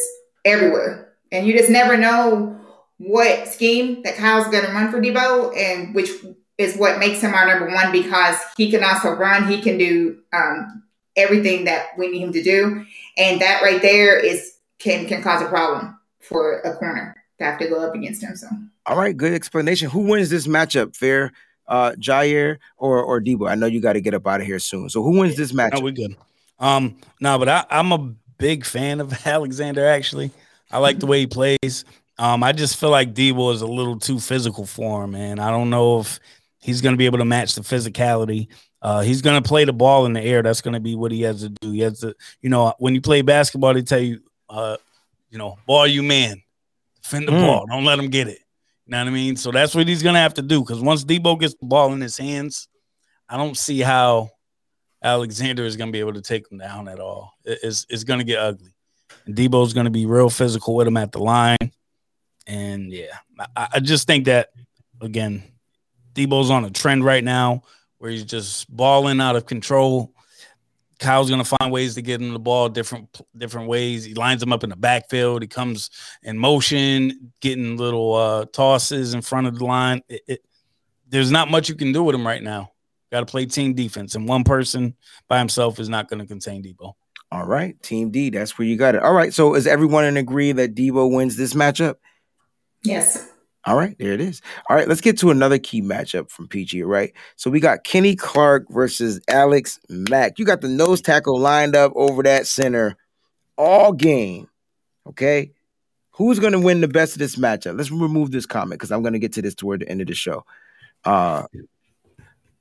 everywhere, 0.46 1.14
and 1.32 1.46
you 1.46 1.58
just 1.58 1.70
never 1.70 1.98
know 1.98 2.60
what 2.98 3.48
scheme 3.48 4.02
that 4.04 4.16
Kyle's 4.16 4.48
going 4.48 4.66
to 4.66 4.72
run 4.72 4.92
for 4.92 5.00
Deebo, 5.00 5.56
and 5.56 5.94
which 5.94 6.10
is 6.58 6.76
what 6.78 7.00
makes 7.00 7.22
him 7.22 7.34
our 7.34 7.46
number 7.46 7.74
one 7.74 7.92
because 7.92 8.36
he 8.58 8.72
can 8.72 8.84
also 8.84 9.12
run. 9.12 9.48
He 9.48 9.62
can 9.62 9.78
do 9.78 10.20
um, 10.34 10.84
everything 11.16 11.66
that 11.66 11.90
we 11.98 12.08
need 12.10 12.22
him 12.22 12.34
to 12.34 12.44
do, 12.44 12.86
and 13.18 13.42
that 13.42 13.62
right 13.62 13.82
there 13.82 14.20
is 14.20 14.54
can 14.80 15.06
can 15.08 15.22
cause 15.22 15.42
a 15.42 15.48
problem 15.48 15.98
for 16.20 16.60
a 16.60 16.76
corner 16.76 17.16
to 17.40 17.46
have 17.46 17.60
to 17.60 17.68
go 17.68 17.86
up 17.86 17.94
against 17.94 18.24
him. 18.24 18.36
So. 18.36 18.48
All 18.86 18.98
right, 18.98 19.16
good 19.16 19.34
explanation. 19.34 19.90
Who 19.90 20.02
wins 20.02 20.30
this 20.30 20.48
matchup? 20.48 20.96
Fair, 20.96 21.32
uh, 21.68 21.92
Jaire 22.00 22.58
or 22.78 23.04
or 23.04 23.22
Deebo? 23.22 23.50
I 23.50 23.56
know 23.56 23.68
you 23.68 23.82
got 23.82 23.94
to 23.94 24.02
get 24.02 24.14
up 24.14 24.26
out 24.26 24.42
of 24.42 24.48
here 24.48 24.60
soon. 24.60 24.90
So 24.90 25.04
who 25.04 25.20
wins 25.20 25.36
this 25.36 25.54
No, 25.54 25.64
matchup? 25.64 25.84
we 25.84 25.92
good. 25.92 26.16
Um, 26.60 26.98
no, 27.22 27.38
but 27.38 27.50
I, 27.50 27.66
I'm 27.70 27.92
a 27.92 28.14
big 28.38 28.66
fan 28.66 29.00
of 29.00 29.14
Alexander. 29.26 29.86
Actually, 29.86 30.32
I 30.72 30.80
like 30.80 31.00
the 31.00 31.06
way 31.08 31.20
he 31.22 31.28
plays. 31.28 31.86
Um, 32.20 32.44
I 32.44 32.52
just 32.52 32.78
feel 32.78 32.90
like 32.90 33.14
Deebo 33.14 33.54
is 33.54 33.62
a 33.62 33.68
little 33.68 34.00
too 34.00 34.20
physical 34.20 34.66
for 34.66 35.04
him, 35.04 35.14
and 35.16 35.40
I 35.40 35.52
don't 35.52 35.70
know 35.70 36.00
if 36.00 36.20
he's 36.60 36.82
going 36.82 36.94
to 36.94 36.98
be 36.98 37.06
able 37.06 37.20
to 37.20 37.26
match 37.26 37.54
the 37.56 37.62
physicality. 37.62 38.48
Uh, 38.82 39.02
he's 39.02 39.22
going 39.22 39.42
to 39.42 39.48
play 39.48 39.66
the 39.66 39.74
ball 39.74 40.06
in 40.06 40.14
the 40.14 40.22
air. 40.22 40.42
That's 40.42 40.62
going 40.62 40.74
to 40.74 40.80
be 40.80 40.96
what 40.96 41.12
he 41.12 41.22
has 41.22 41.42
to 41.42 41.50
do. 41.50 41.72
He 41.72 41.80
has 41.82 42.00
to, 42.00 42.16
you 42.42 42.50
know, 42.50 42.74
when 42.80 42.96
you 42.96 43.02
play 43.02 43.22
basketball, 43.22 43.74
they 43.74 43.82
tell 43.82 44.00
you, 44.00 44.20
uh, 44.50 44.78
you 45.30 45.38
know, 45.38 45.58
ball 45.66 45.86
you 45.88 46.04
man, 46.04 46.42
defend 47.04 47.28
the 47.28 47.32
Mm. 47.34 47.42
ball, 47.42 47.66
don't 47.68 47.86
let 47.86 48.00
him 48.00 48.10
get 48.10 48.28
it. 48.28 48.40
You 48.86 48.92
know 48.92 49.00
what 49.00 49.08
I 49.08 49.12
mean? 49.12 49.36
So 49.36 49.52
that's 49.52 49.76
what 49.76 49.88
he's 49.88 50.02
going 50.04 50.14
to 50.16 50.20
have 50.22 50.36
to 50.36 50.42
do. 50.42 50.62
Because 50.62 50.80
once 50.80 51.04
Deebo 51.04 51.40
gets 51.40 51.56
the 51.56 51.66
ball 51.66 51.92
in 51.94 52.02
his 52.02 52.18
hands, 52.18 52.68
I 53.28 53.36
don't 53.38 53.58
see 53.58 53.80
how 53.82 54.30
Alexander 55.04 55.64
is 55.66 55.76
going 55.78 55.90
to 55.90 55.92
be 55.92 56.00
able 56.00 56.14
to 56.14 56.22
take 56.22 56.52
him 56.52 56.58
down 56.58 56.88
at 56.88 57.00
all. 57.00 57.34
It- 57.46 57.60
It's, 57.64 57.86
it's 57.90 58.04
going 58.04 58.20
to 58.20 58.26
get 58.26 58.40
ugly. 58.40 58.74
And 59.26 59.36
Deebo's 59.36 59.74
going 59.74 59.86
to 59.86 59.92
be 59.92 60.06
real 60.06 60.30
physical 60.30 60.76
with 60.76 60.88
him 60.88 60.98
at 60.98 61.12
the 61.12 61.20
line. 61.20 61.58
And 62.46 62.92
yeah, 62.92 63.18
I, 63.56 63.68
I 63.74 63.80
just 63.80 64.08
think 64.08 64.26
that, 64.26 64.50
again, 65.02 65.44
Deebo's 66.14 66.50
on 66.50 66.66
a 66.66 66.70
trend 66.72 67.04
right 67.04 67.24
now 67.24 67.64
where 67.98 68.10
he's 68.12 68.24
just 68.24 68.74
balling 68.74 69.20
out 69.22 69.36
of 69.36 69.46
control. 69.46 70.14
Kyle's 71.00 71.30
gonna 71.30 71.44
find 71.44 71.72
ways 71.72 71.94
to 71.94 72.02
get 72.02 72.20
him 72.22 72.34
the 72.34 72.40
ball 72.40 72.70
different 72.70 73.22
different 73.38 73.68
ways. 73.68 74.04
He 74.04 74.16
lines 74.16 74.42
him 74.42 74.52
up 74.52 74.64
in 74.64 74.72
the 74.72 74.76
backfield. 74.76 75.44
He 75.44 75.48
comes 75.48 75.92
in 76.24 76.40
motion, 76.40 77.34
getting 77.40 77.78
little 77.78 78.16
uh, 78.16 78.46
tosses 78.46 79.14
in 79.14 79.22
front 79.22 79.46
of 79.46 79.60
the 79.60 79.66
line. 79.66 80.02
It, 80.10 80.22
it, 80.28 80.46
there's 81.08 81.30
not 81.30 81.52
much 81.52 81.70
you 81.70 81.76
can 81.76 81.92
do 81.92 82.02
with 82.04 82.16
him 82.16 82.26
right 82.26 82.42
now. 82.42 82.72
Got 83.12 83.22
to 83.22 83.26
play 83.26 83.46
team 83.46 83.74
defense, 83.74 84.16
and 84.16 84.28
one 84.28 84.44
person 84.44 84.96
by 85.28 85.40
himself 85.40 85.80
is 85.80 85.88
not 85.88 86.10
going 86.10 86.20
to 86.20 86.26
contain 86.26 86.64
Deebo. 86.64 86.94
All 87.32 87.46
right, 87.46 87.82
Team 87.82 88.10
D. 88.10 88.30
That's 88.30 88.58
where 88.58 88.68
you 88.68 88.78
got 88.78 88.96
it. 88.96 89.04
All 89.04 89.14
right. 89.14 89.34
So 89.34 89.56
is 89.56 89.68
everyone 89.68 90.06
in 90.06 90.18
agree 90.18 90.52
that 90.54 90.76
Deebo 90.76 91.14
wins 91.14 91.36
this 91.36 91.54
matchup? 91.54 91.96
Yes. 92.84 93.30
All 93.66 93.76
right, 93.76 93.98
there 94.00 94.14
it 94.14 94.22
is. 94.22 94.42
All 94.70 94.78
right, 94.78 94.88
let's 94.88 95.02
get 95.02 95.18
to 95.20 95.30
another 95.30 95.60
key 95.60 95.82
matchup 95.82 96.32
from 96.32 96.48
PG, 96.48 96.84
right? 96.84 97.12
So 97.36 97.50
we 97.50 97.60
got 97.60 97.84
Kenny 97.84 98.16
Clark 98.16 98.66
versus 98.70 99.20
Alex 99.28 99.78
Mack. 99.90 100.40
You 100.40 100.46
got 100.46 100.62
the 100.62 100.70
nose 100.70 101.02
tackle 101.02 101.38
lined 101.38 101.76
up 101.76 101.92
over 101.96 102.24
that 102.24 102.48
center 102.48 102.96
all 103.58 103.92
game. 103.92 104.48
Okay. 105.08 105.52
Who's 106.12 106.40
going 106.40 106.54
to 106.54 106.60
win 106.60 106.80
the 106.80 106.88
best 106.88 107.14
of 107.14 107.20
this 107.20 107.36
matchup? 107.36 107.78
Let's 107.78 107.92
remove 107.92 108.32
this 108.32 108.46
comment 108.46 108.80
because 108.80 108.92
I'm 108.92 109.02
going 109.02 109.14
to 109.14 109.20
get 109.20 109.34
to 109.34 109.42
this 109.42 109.54
toward 109.54 109.82
the 109.82 109.90
end 109.90 110.00
of 110.00 110.08
the 110.08 110.16
show. 110.16 110.46
Uh, 111.04 111.44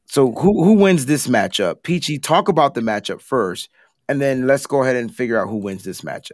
so 0.06 0.32
who 0.32 0.64
who 0.64 0.74
wins 0.74 1.06
this 1.06 1.26
matchup? 1.26 1.82
Peachy, 1.82 2.18
talk 2.18 2.48
about 2.48 2.74
the 2.74 2.80
matchup 2.80 3.20
first, 3.20 3.68
and 4.08 4.20
then 4.20 4.46
let's 4.46 4.66
go 4.66 4.82
ahead 4.82 4.96
and 4.96 5.14
figure 5.14 5.38
out 5.40 5.48
who 5.48 5.56
wins 5.56 5.84
this 5.84 6.00
matchup. 6.00 6.32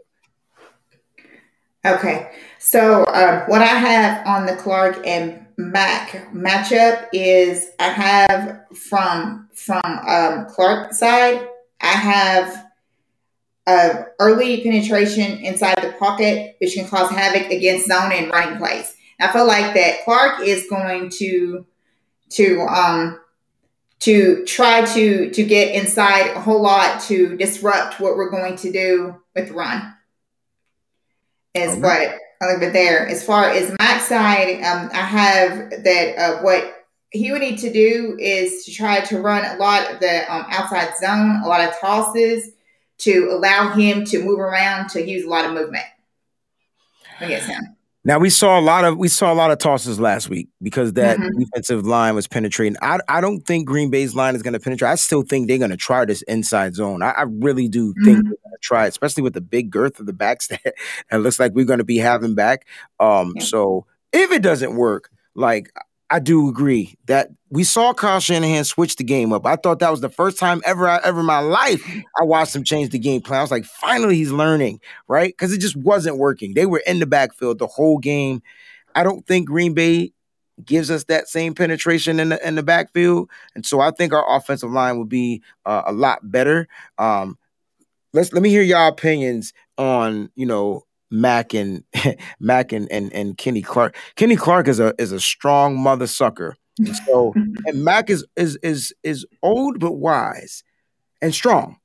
Okay, 1.84 2.30
so 2.58 3.04
um, 3.06 3.40
what 3.48 3.60
I 3.60 3.66
have 3.66 4.26
on 4.26 4.46
the 4.46 4.54
Clark 4.54 5.04
and 5.04 5.46
Mack 5.56 6.32
matchup 6.32 7.08
is 7.12 7.70
I 7.78 7.88
have 7.88 8.60
from 8.76 9.48
from 9.54 9.82
um, 9.84 10.46
Clark 10.46 10.92
side 10.92 11.48
I 11.82 11.88
have 11.88 12.66
uh, 13.66 14.02
early 14.20 14.62
penetration 14.62 15.38
inside 15.38 15.76
the 15.82 15.94
pocket, 15.98 16.56
which 16.60 16.74
can 16.74 16.88
cause 16.88 17.10
havoc 17.10 17.50
against 17.50 17.88
zone 17.88 18.12
and 18.12 18.30
running 18.30 18.58
plays. 18.58 18.94
I 19.20 19.32
feel 19.32 19.46
like 19.46 19.74
that 19.74 20.04
Clark 20.04 20.40
is 20.42 20.66
going 20.68 21.10
to 21.18 21.66
to 22.30 22.60
um, 22.62 23.20
to 24.02 24.44
try 24.46 24.84
to 24.84 25.30
to 25.30 25.44
get 25.44 25.74
inside 25.74 26.36
a 26.36 26.40
whole 26.40 26.60
lot 26.60 27.00
to 27.02 27.36
disrupt 27.36 28.00
what 28.00 28.16
we're 28.16 28.30
going 28.30 28.56
to 28.56 28.72
do 28.72 29.16
with 29.34 29.50
run. 29.52 29.94
Is 31.54 31.72
okay. 31.72 31.80
what 31.80 32.18
I 32.40 32.52
leave 32.52 32.62
it 32.62 32.72
there. 32.72 33.06
As 33.06 33.24
far 33.24 33.48
as 33.50 33.74
Mack's 33.78 34.08
side, 34.08 34.62
um, 34.62 34.90
I 34.92 35.02
have 35.02 35.70
that 35.84 36.18
uh, 36.18 36.42
what 36.42 36.86
he 37.10 37.30
would 37.30 37.42
need 37.42 37.58
to 37.58 37.72
do 37.72 38.16
is 38.18 38.64
to 38.64 38.72
try 38.72 39.00
to 39.00 39.20
run 39.20 39.44
a 39.44 39.58
lot 39.58 39.88
of 39.92 40.00
the 40.00 40.34
um, 40.34 40.46
outside 40.48 40.96
zone, 40.96 41.42
a 41.44 41.46
lot 41.46 41.60
of 41.60 41.78
tosses 41.78 42.50
to 42.98 43.28
allow 43.30 43.72
him 43.72 44.04
to 44.06 44.24
move 44.24 44.40
around 44.40 44.88
to 44.90 45.06
use 45.06 45.24
a 45.24 45.28
lot 45.28 45.44
of 45.44 45.52
movement 45.52 45.84
against 47.20 47.48
him. 47.48 47.76
Now 48.04 48.18
we 48.18 48.30
saw 48.30 48.58
a 48.58 48.60
lot 48.60 48.84
of 48.84 48.98
we 48.98 49.08
saw 49.08 49.32
a 49.32 49.34
lot 49.34 49.52
of 49.52 49.58
tosses 49.58 50.00
last 50.00 50.28
week 50.28 50.48
because 50.60 50.94
that 50.94 51.18
mm-hmm. 51.18 51.38
defensive 51.38 51.86
line 51.86 52.14
was 52.14 52.26
penetrating. 52.26 52.76
I 52.82 52.98
I 53.08 53.20
don't 53.20 53.40
think 53.40 53.66
Green 53.66 53.90
Bay's 53.90 54.14
line 54.14 54.34
is 54.34 54.42
going 54.42 54.54
to 54.54 54.60
penetrate. 54.60 54.90
I 54.90 54.96
still 54.96 55.22
think 55.22 55.46
they're 55.46 55.58
going 55.58 55.70
to 55.70 55.76
try 55.76 56.04
this 56.04 56.22
inside 56.22 56.74
zone. 56.74 57.02
I, 57.02 57.10
I 57.10 57.22
really 57.22 57.68
do 57.68 57.90
mm-hmm. 57.90 58.04
think 58.04 58.16
they're 58.16 58.24
going 58.24 58.52
to 58.52 58.58
try, 58.60 58.86
it, 58.86 58.88
especially 58.88 59.22
with 59.22 59.34
the 59.34 59.40
big 59.40 59.70
girth 59.70 60.00
of 60.00 60.06
the 60.06 60.12
backs 60.12 60.46
that 60.48 60.74
it 61.12 61.16
looks 61.18 61.38
like 61.38 61.52
we're 61.52 61.64
going 61.64 61.78
to 61.78 61.84
be 61.84 61.98
having 61.98 62.34
back. 62.34 62.66
Um, 62.98 63.34
yeah. 63.36 63.44
so 63.44 63.86
if 64.12 64.32
it 64.32 64.42
doesn't 64.42 64.74
work, 64.74 65.10
like 65.34 65.72
I 66.10 66.18
do 66.18 66.48
agree 66.48 66.98
that 67.06 67.30
we 67.52 67.64
saw 67.64 67.92
Kyle 67.92 68.18
Shanahan 68.18 68.64
switch 68.64 68.96
the 68.96 69.04
game 69.04 69.30
up. 69.30 69.44
I 69.44 69.56
thought 69.56 69.78
that 69.80 69.90
was 69.90 70.00
the 70.00 70.08
first 70.08 70.38
time 70.38 70.62
ever, 70.64 70.88
ever 70.88 71.20
in 71.20 71.26
my 71.26 71.40
life 71.40 71.86
I 72.18 72.24
watched 72.24 72.56
him 72.56 72.64
change 72.64 72.90
the 72.90 72.98
game 72.98 73.20
plan. 73.20 73.40
I 73.40 73.42
was 73.42 73.50
like, 73.50 73.66
finally, 73.66 74.16
he's 74.16 74.32
learning, 74.32 74.80
right? 75.06 75.28
Because 75.28 75.52
it 75.52 75.60
just 75.60 75.76
wasn't 75.76 76.16
working. 76.16 76.54
They 76.54 76.64
were 76.64 76.82
in 76.86 76.98
the 76.98 77.06
backfield 77.06 77.58
the 77.58 77.66
whole 77.66 77.98
game. 77.98 78.42
I 78.94 79.02
don't 79.02 79.26
think 79.26 79.48
Green 79.48 79.74
Bay 79.74 80.12
gives 80.64 80.90
us 80.90 81.04
that 81.04 81.28
same 81.28 81.54
penetration 81.54 82.20
in 82.20 82.30
the 82.30 82.46
in 82.46 82.54
the 82.54 82.62
backfield, 82.62 83.28
and 83.54 83.66
so 83.66 83.80
I 83.80 83.90
think 83.90 84.14
our 84.14 84.36
offensive 84.36 84.70
line 84.70 84.98
would 84.98 85.10
be 85.10 85.42
uh, 85.66 85.82
a 85.84 85.92
lot 85.92 86.20
better. 86.22 86.68
Um, 86.96 87.36
let's 88.14 88.32
let 88.32 88.42
me 88.42 88.48
hear 88.48 88.62
y'all 88.62 88.88
opinions 88.88 89.52
on 89.76 90.30
you 90.36 90.46
know 90.46 90.84
Mack 91.10 91.52
and 91.52 91.84
Mack 92.40 92.72
and, 92.72 92.90
and 92.90 93.12
and 93.12 93.36
Kenny 93.36 93.62
Clark. 93.62 93.94
Kenny 94.16 94.36
Clark 94.36 94.68
is 94.68 94.80
a 94.80 94.94
is 94.98 95.12
a 95.12 95.20
strong 95.20 95.78
mother 95.78 96.06
sucker. 96.06 96.56
So 97.06 97.32
and 97.66 97.84
Mack 97.84 98.10
is 98.10 98.24
is 98.36 98.56
is 98.62 98.94
is 99.02 99.26
old 99.42 99.80
but 99.80 99.92
wise 99.92 100.64
and 101.20 101.34
strong. 101.34 101.78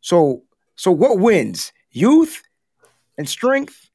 So 0.00 0.42
so 0.76 0.90
what 0.90 1.18
wins? 1.18 1.72
Youth 1.90 2.42
and 3.16 3.28
strength 3.28 3.88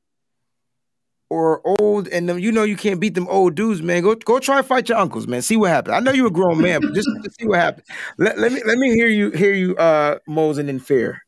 or 1.30 1.62
old 1.80 2.08
and 2.10 2.30
them, 2.30 2.38
you 2.38 2.52
know 2.52 2.64
you 2.64 2.76
can't 2.76 3.00
beat 3.00 3.16
them 3.16 3.28
old 3.28 3.56
dudes, 3.56 3.82
man. 3.82 4.04
Go 4.04 4.16
go 4.16 4.39
try 4.39 4.60
and 4.60 4.66
fight 4.68 4.89
your 4.89 4.98
uncles, 4.98 5.28
man. 5.28 5.41
See 5.41 5.58
what 5.58 5.70
happens. 5.70 5.96
I 5.96 6.00
know 6.00 6.12
you're 6.12 6.28
a 6.28 6.32
grown 6.32 6.62
man, 6.62 6.82
but 6.82 6.94
just, 6.94 7.10
just 7.24 7.39
see 7.39 7.48
what 7.48 7.60
happens. 7.60 7.88
Let, 8.18 8.38
let 8.38 8.52
me 8.52 8.62
let 8.66 8.78
me 8.78 8.94
hear 8.94 9.08
you 9.08 9.32
hear 9.32 9.54
you 9.54 9.76
uh 9.78 10.20
Mosen 10.28 10.70
and 10.70 10.86
Fair. 10.86 11.24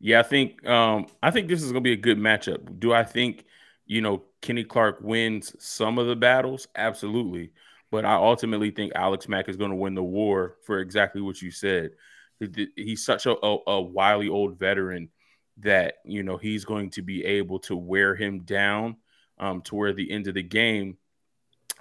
Yeah, 0.00 0.20
I 0.20 0.22
think 0.22 0.66
um, 0.66 1.06
I 1.22 1.30
think 1.30 1.48
this 1.48 1.62
is 1.62 1.72
going 1.72 1.82
to 1.82 1.88
be 1.88 1.94
a 1.94 1.96
good 1.96 2.18
matchup. 2.18 2.78
Do 2.78 2.92
I 2.92 3.04
think 3.04 3.46
you 3.86 4.02
know 4.02 4.22
Kenny 4.42 4.64
Clark 4.64 4.98
wins 5.00 5.56
some 5.58 5.98
of 5.98 6.06
the 6.06 6.16
battles? 6.16 6.68
Absolutely, 6.76 7.52
but 7.94 8.04
I 8.04 8.16
ultimately 8.16 8.72
think 8.72 8.90
Alex 8.96 9.28
Mack 9.28 9.48
is 9.48 9.56
going 9.56 9.70
to 9.70 9.76
win 9.76 9.94
the 9.94 10.02
war 10.02 10.56
for 10.64 10.80
exactly 10.80 11.20
what 11.20 11.40
you 11.40 11.52
said. 11.52 11.92
He's 12.74 13.04
such 13.04 13.26
a, 13.26 13.36
a, 13.40 13.58
a 13.68 13.80
wily 13.80 14.28
old 14.28 14.58
veteran 14.58 15.10
that 15.58 15.98
you 16.04 16.24
know 16.24 16.36
he's 16.36 16.64
going 16.64 16.90
to 16.90 17.02
be 17.02 17.24
able 17.24 17.60
to 17.60 17.76
wear 17.76 18.16
him 18.16 18.40
down 18.40 18.96
um, 19.38 19.62
to 19.62 19.76
where 19.76 19.92
the 19.92 20.10
end 20.10 20.26
of 20.26 20.34
the 20.34 20.42
game, 20.42 20.98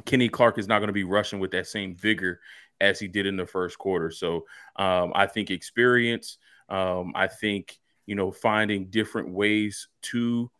Kenny 0.06 0.30
Clark 0.30 0.60
is 0.60 0.68
not 0.68 0.78
going 0.78 0.90
to 0.90 0.94
be 0.94 1.04
rushing 1.04 1.40
with 1.40 1.50
that 1.50 1.66
same 1.66 1.96
vigor 1.96 2.42
as 2.80 3.00
he 3.00 3.08
did 3.08 3.26
in 3.26 3.36
the 3.36 3.48
first 3.48 3.80
quarter. 3.80 4.12
So 4.12 4.46
um, 4.76 5.14
I 5.16 5.26
think 5.26 5.50
experience. 5.50 6.38
Um, 6.70 7.14
I 7.16 7.26
think 7.26 7.80
you 8.06 8.14
know, 8.14 8.32
finding 8.32 8.86
different 8.92 9.30
ways 9.30 9.88
to 10.04 10.52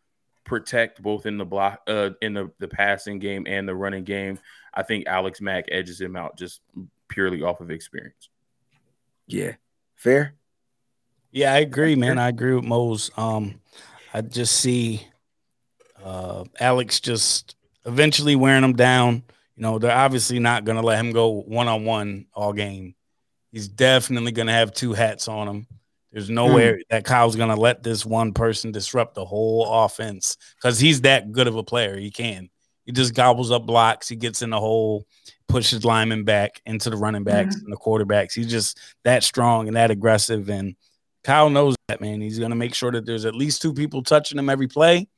protect 0.44 1.02
both 1.02 1.26
in 1.26 1.38
the 1.38 1.44
block, 1.44 1.82
uh, 1.86 2.10
in 2.20 2.34
the, 2.34 2.50
the 2.58 2.68
passing 2.68 3.18
game 3.18 3.46
and 3.46 3.68
the 3.68 3.74
running 3.74 4.04
game. 4.04 4.38
I 4.72 4.82
think 4.82 5.06
Alex 5.06 5.40
Mack 5.40 5.64
edges 5.70 6.00
him 6.00 6.16
out 6.16 6.36
just 6.36 6.60
purely 7.08 7.42
off 7.42 7.60
of 7.60 7.70
experience. 7.70 8.28
Yeah. 9.26 9.52
Fair. 9.96 10.34
Yeah, 11.30 11.52
I 11.52 11.58
agree, 11.58 11.96
man. 11.96 12.18
I 12.18 12.28
agree 12.28 12.54
with 12.54 12.64
Mose. 12.64 13.10
Um, 13.16 13.60
I 14.12 14.20
just 14.20 14.60
see 14.60 15.04
uh, 16.04 16.44
Alex 16.60 17.00
just 17.00 17.56
eventually 17.84 18.36
wearing 18.36 18.62
him 18.62 18.74
down. 18.74 19.24
You 19.56 19.62
know, 19.62 19.78
they're 19.78 19.96
obviously 19.96 20.38
not 20.38 20.64
going 20.64 20.76
to 20.76 20.86
let 20.86 20.98
him 20.98 21.12
go 21.12 21.42
one 21.42 21.68
on 21.68 21.84
one 21.84 22.26
all 22.34 22.52
game. 22.52 22.94
He's 23.50 23.68
definitely 23.68 24.32
going 24.32 24.46
to 24.46 24.52
have 24.52 24.72
two 24.72 24.92
hats 24.92 25.26
on 25.26 25.48
him. 25.48 25.66
There's 26.14 26.30
nowhere 26.30 26.76
mm. 26.76 26.82
that 26.90 27.04
Kyle's 27.04 27.34
gonna 27.34 27.56
let 27.56 27.82
this 27.82 28.06
one 28.06 28.32
person 28.32 28.70
disrupt 28.70 29.16
the 29.16 29.24
whole 29.24 29.66
offense 29.84 30.36
because 30.56 30.78
he's 30.78 31.00
that 31.00 31.32
good 31.32 31.48
of 31.48 31.56
a 31.56 31.64
player. 31.64 31.98
He 31.98 32.12
can. 32.12 32.48
He 32.86 32.92
just 32.92 33.14
gobbles 33.14 33.50
up 33.50 33.66
blocks. 33.66 34.08
He 34.08 34.14
gets 34.14 34.40
in 34.40 34.50
the 34.50 34.60
hole, 34.60 35.06
pushes 35.48 35.84
linemen 35.84 36.22
back 36.22 36.62
into 36.66 36.88
the 36.88 36.96
running 36.96 37.24
backs 37.24 37.56
mm-hmm. 37.56 37.64
and 37.64 37.72
the 37.72 37.78
quarterbacks. 37.78 38.32
He's 38.32 38.46
just 38.46 38.78
that 39.02 39.24
strong 39.24 39.66
and 39.66 39.76
that 39.76 39.90
aggressive. 39.90 40.48
And 40.50 40.76
Kyle 41.24 41.50
knows 41.50 41.74
that, 41.88 42.00
man. 42.00 42.20
He's 42.20 42.38
gonna 42.38 42.54
make 42.54 42.76
sure 42.76 42.92
that 42.92 43.04
there's 43.04 43.24
at 43.24 43.34
least 43.34 43.60
two 43.60 43.74
people 43.74 44.04
touching 44.04 44.38
him 44.38 44.48
every 44.48 44.68
play. 44.68 45.08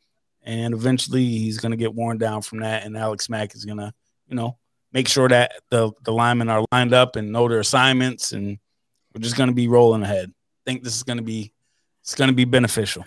And 0.45 0.73
eventually 0.73 1.27
he's 1.27 1.59
gonna 1.59 1.77
get 1.77 1.93
worn 1.93 2.17
down 2.17 2.41
from 2.41 2.61
that. 2.61 2.85
And 2.87 2.97
Alex 2.97 3.29
Mack 3.29 3.55
is 3.55 3.67
gonna, 3.67 3.93
you 4.29 4.35
know, 4.35 4.57
make 4.95 5.09
sure 5.09 5.29
that 5.29 5.53
the 5.71 5.93
the 6.05 6.13
linemen 6.13 6.49
are 6.49 6.65
lined 6.73 6.95
up 6.95 7.17
and 7.17 7.33
know 7.33 7.51
their 7.51 7.61
assignments 7.61 8.33
and 8.33 8.57
we're 9.13 9.21
just 9.21 9.37
gonna 9.37 9.53
be 9.53 9.69
rolling 9.69 10.03
ahead 10.03 10.33
think 10.67 10.85
this 10.85 10.97
is 10.97 11.03
going 11.03 11.19
to 11.19 11.25
be 11.25 11.53
it's 12.03 12.15
going 12.15 12.29
to 12.29 12.35
be 12.35 12.45
beneficial. 12.45 13.05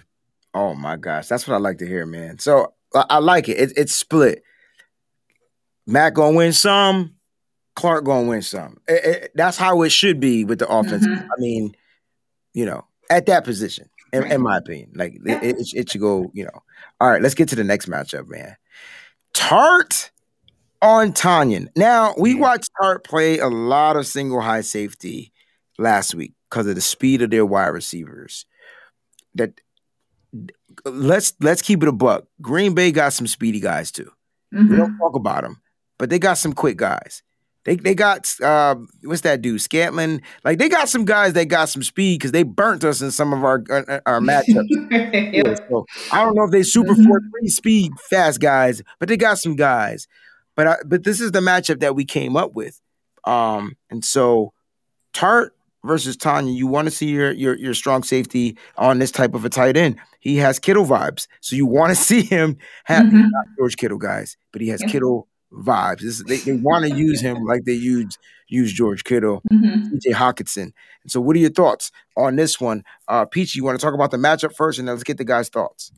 Oh 0.53 0.73
my 0.73 0.97
gosh, 0.97 1.27
that's 1.27 1.47
what 1.47 1.55
I 1.55 1.59
like 1.59 1.77
to 1.77 1.87
hear, 1.87 2.05
man. 2.05 2.39
So 2.39 2.73
I, 2.95 3.05
I 3.09 3.17
like 3.19 3.47
it. 3.47 3.57
it. 3.59 3.73
It's 3.77 3.93
split. 3.93 4.43
Matt 5.85 6.13
gonna 6.13 6.35
win 6.35 6.53
some, 6.53 7.15
Clark 7.75 8.05
gonna 8.05 8.27
win 8.27 8.41
some. 8.41 8.77
It, 8.87 9.05
it, 9.05 9.31
that's 9.35 9.57
how 9.57 9.81
it 9.83 9.89
should 9.89 10.19
be 10.19 10.45
with 10.45 10.59
the 10.59 10.67
offense. 10.67 11.05
Mm-hmm. 11.05 11.31
I 11.31 11.39
mean, 11.39 11.75
you 12.53 12.65
know, 12.65 12.85
at 13.09 13.25
that 13.27 13.43
position, 13.43 13.89
in, 14.13 14.23
in 14.31 14.41
my 14.41 14.57
opinion, 14.57 14.91
like 14.95 15.13
it, 15.25 15.57
it, 15.73 15.89
should 15.89 16.01
go. 16.01 16.31
You 16.33 16.45
know, 16.45 16.63
all 16.99 17.09
right. 17.09 17.21
Let's 17.21 17.35
get 17.35 17.49
to 17.49 17.55
the 17.55 17.63
next 17.63 17.87
matchup, 17.87 18.27
man. 18.27 18.55
Tartt 19.33 20.11
on 20.81 21.13
Tonyan. 21.13 21.69
Now 21.75 22.13
we 22.17 22.35
watched 22.35 22.69
Tartt 22.81 23.03
play 23.03 23.39
a 23.39 23.47
lot 23.47 23.95
of 23.95 24.05
single 24.05 24.41
high 24.41 24.61
safety 24.61 25.31
last 25.77 26.13
week 26.13 26.33
because 26.49 26.67
of 26.67 26.75
the 26.75 26.81
speed 26.81 27.21
of 27.21 27.29
their 27.29 27.45
wide 27.45 27.67
receivers. 27.67 28.45
That 29.35 29.59
let's 30.85 31.33
let's 31.39 31.61
keep 31.61 31.83
it 31.83 31.89
a 31.89 31.93
buck. 31.93 32.25
Green 32.41 32.73
Bay 32.73 32.91
got 32.91 33.13
some 33.13 33.27
speedy 33.27 33.59
guys 33.59 33.91
too. 33.91 34.11
Mm-hmm. 34.53 34.69
We 34.69 34.77
don't 34.77 34.91
mm-hmm. 34.91 34.99
talk 34.99 35.15
about 35.15 35.43
them, 35.43 35.61
but 35.97 36.09
they 36.09 36.19
got 36.19 36.37
some 36.37 36.53
quick 36.53 36.77
guys. 36.77 37.23
They 37.65 37.75
they 37.75 37.93
got 37.93 38.27
uh, 38.41 38.75
what's 39.03 39.21
that 39.21 39.41
dude? 39.41 39.61
Scantling. 39.61 40.21
Like 40.43 40.57
they 40.57 40.69
got 40.69 40.89
some 40.89 41.05
guys 41.05 41.33
that 41.33 41.45
got 41.45 41.69
some 41.69 41.83
speed 41.83 42.19
because 42.19 42.31
they 42.31 42.43
burnt 42.43 42.83
us 42.83 43.01
in 43.01 43.11
some 43.11 43.33
of 43.33 43.43
our 43.43 43.63
uh, 43.69 43.99
our 44.05 44.19
matchups. 44.21 44.67
yeah, 44.91 45.55
so 45.69 45.85
I 46.11 46.23
don't 46.23 46.35
know 46.35 46.45
if 46.45 46.51
they 46.51 46.63
super 46.63 46.93
mm-hmm. 46.93 47.05
four 47.05 47.21
three 47.31 47.49
speed 47.49 47.91
fast 48.09 48.39
guys, 48.39 48.81
but 48.97 49.09
they 49.09 49.17
got 49.17 49.37
some 49.39 49.55
guys. 49.55 50.07
But 50.55 50.67
I, 50.67 50.75
but 50.85 51.03
this 51.03 51.21
is 51.21 51.31
the 51.31 51.41
matchup 51.41 51.81
that 51.81 51.95
we 51.95 52.05
came 52.05 52.35
up 52.35 52.53
with. 52.53 52.79
Um, 53.25 53.75
and 53.89 54.03
so 54.03 54.53
Tartt 55.13 55.49
versus 55.85 56.17
Tonyan, 56.17 56.55
you 56.55 56.67
want 56.67 56.87
to 56.87 56.91
see 56.91 57.09
your, 57.09 57.31
your 57.31 57.55
your 57.57 57.73
strong 57.73 58.03
safety 58.03 58.57
on 58.77 58.99
this 58.99 59.11
type 59.11 59.33
of 59.33 59.45
a 59.45 59.49
tight 59.49 59.77
end. 59.77 59.97
He 60.19 60.37
has 60.37 60.59
Kittle 60.59 60.85
vibes, 60.85 61.27
so 61.41 61.55
you 61.55 61.65
want 61.65 61.95
to 61.95 61.95
see 62.03 62.23
him 62.23 62.57
have 62.85 63.05
mm-hmm. 63.05 63.27
George 63.57 63.77
Kittle 63.77 63.97
guys, 63.97 64.37
but 64.51 64.61
he 64.61 64.69
has 64.69 64.81
yeah. 64.81 64.89
Kittle 64.89 65.27
vibes. 65.51 66.01
This, 66.01 66.23
they 66.23 66.37
they 66.37 66.53
want 66.53 66.85
to 66.85 66.95
use 66.95 67.21
him 67.21 67.43
like 67.45 67.63
they 67.65 67.73
use 67.73 68.17
use 68.47 68.73
George 68.73 69.03
Kittle, 69.03 69.41
mm-hmm. 69.51 69.95
TJ 69.95 70.13
Hockenson. 70.13 70.71
And 71.03 71.11
so, 71.11 71.21
what 71.21 71.35
are 71.35 71.39
your 71.39 71.49
thoughts 71.49 71.91
on 72.17 72.35
this 72.35 72.59
one, 72.59 72.83
uh, 73.07 73.25
Peachy? 73.25 73.57
You 73.57 73.63
want 73.63 73.79
to 73.79 73.83
talk 73.83 73.93
about 73.93 74.11
the 74.11 74.17
matchup 74.17 74.55
first, 74.55 74.79
and 74.79 74.87
then 74.87 74.95
let's 74.95 75.03
get 75.03 75.17
the 75.17 75.25
guys' 75.25 75.49
thoughts. 75.49 75.91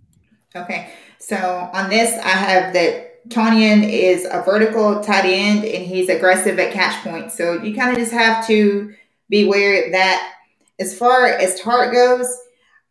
Okay, 0.56 0.92
so 1.18 1.38
on 1.74 1.90
this, 1.90 2.14
I 2.24 2.30
have 2.30 2.74
that 2.74 3.12
Tonyan 3.30 3.90
is 3.90 4.26
a 4.26 4.42
vertical 4.42 5.02
tight 5.02 5.26
end, 5.26 5.64
and 5.64 5.86
he's 5.86 6.10
aggressive 6.10 6.60
at 6.60 6.74
catch 6.74 7.04
point. 7.04 7.32
So 7.32 7.62
you 7.62 7.76
kind 7.76 7.92
of 7.92 7.98
just 7.98 8.12
have 8.12 8.46
to 8.48 8.94
be 9.32 9.48
aware 9.48 9.90
that 9.92 10.34
as 10.80 10.96
far 10.96 11.26
as 11.26 11.60
Tartt 11.60 11.92
goes, 11.92 12.28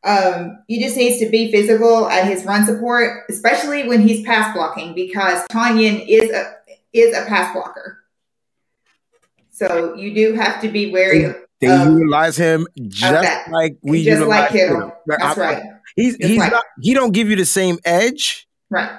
um, 0.02 0.64
he 0.66 0.82
just 0.82 0.96
needs 0.96 1.20
to 1.20 1.28
be 1.28 1.52
physical 1.52 2.08
at 2.08 2.26
his 2.26 2.44
run 2.44 2.64
support, 2.64 3.24
especially 3.28 3.86
when 3.86 4.00
he's 4.00 4.24
pass 4.24 4.52
blocking, 4.54 4.94
because 4.94 5.46
Tonyan 5.52 6.04
is 6.08 6.30
a 6.30 6.54
is 6.92 7.16
a 7.16 7.26
pass 7.26 7.52
blocker. 7.52 7.98
So 9.50 9.94
you 9.94 10.14
do 10.14 10.34
have 10.34 10.60
to 10.62 10.68
be 10.68 10.90
wary. 10.90 11.24
Of, 11.24 11.36
they 11.60 11.66
utilize 11.66 12.36
him 12.36 12.66
just 12.88 13.48
like 13.50 13.76
we 13.82 14.04
just 14.04 14.26
like 14.26 14.50
him. 14.50 14.90
That's 15.06 15.38
I, 15.38 15.40
right. 15.40 15.62
He's 15.94 16.16
just 16.16 16.30
he's 16.30 16.38
like, 16.38 16.52
not. 16.52 16.64
He 16.80 16.94
don't 16.94 17.12
give 17.12 17.28
you 17.28 17.36
the 17.36 17.44
same 17.44 17.78
edge. 17.84 18.48
Right. 18.70 18.98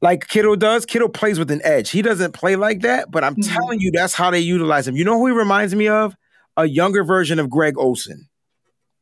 Like 0.00 0.28
Kittle 0.28 0.56
does. 0.56 0.86
Kittle 0.86 1.10
plays 1.10 1.38
with 1.38 1.50
an 1.50 1.60
edge. 1.62 1.90
He 1.90 2.00
doesn't 2.00 2.32
play 2.32 2.56
like 2.56 2.80
that, 2.80 3.10
but 3.10 3.22
I'm 3.22 3.34
mm-hmm. 3.34 3.54
telling 3.54 3.80
you, 3.80 3.90
that's 3.90 4.14
how 4.14 4.30
they 4.30 4.40
utilize 4.40 4.88
him. 4.88 4.96
You 4.96 5.04
know 5.04 5.18
who 5.18 5.26
he 5.26 5.32
reminds 5.34 5.74
me 5.74 5.88
of? 5.88 6.16
A 6.60 6.66
younger 6.66 7.04
version 7.04 7.38
of 7.38 7.50
Greg 7.50 7.78
Olsen 7.78 8.28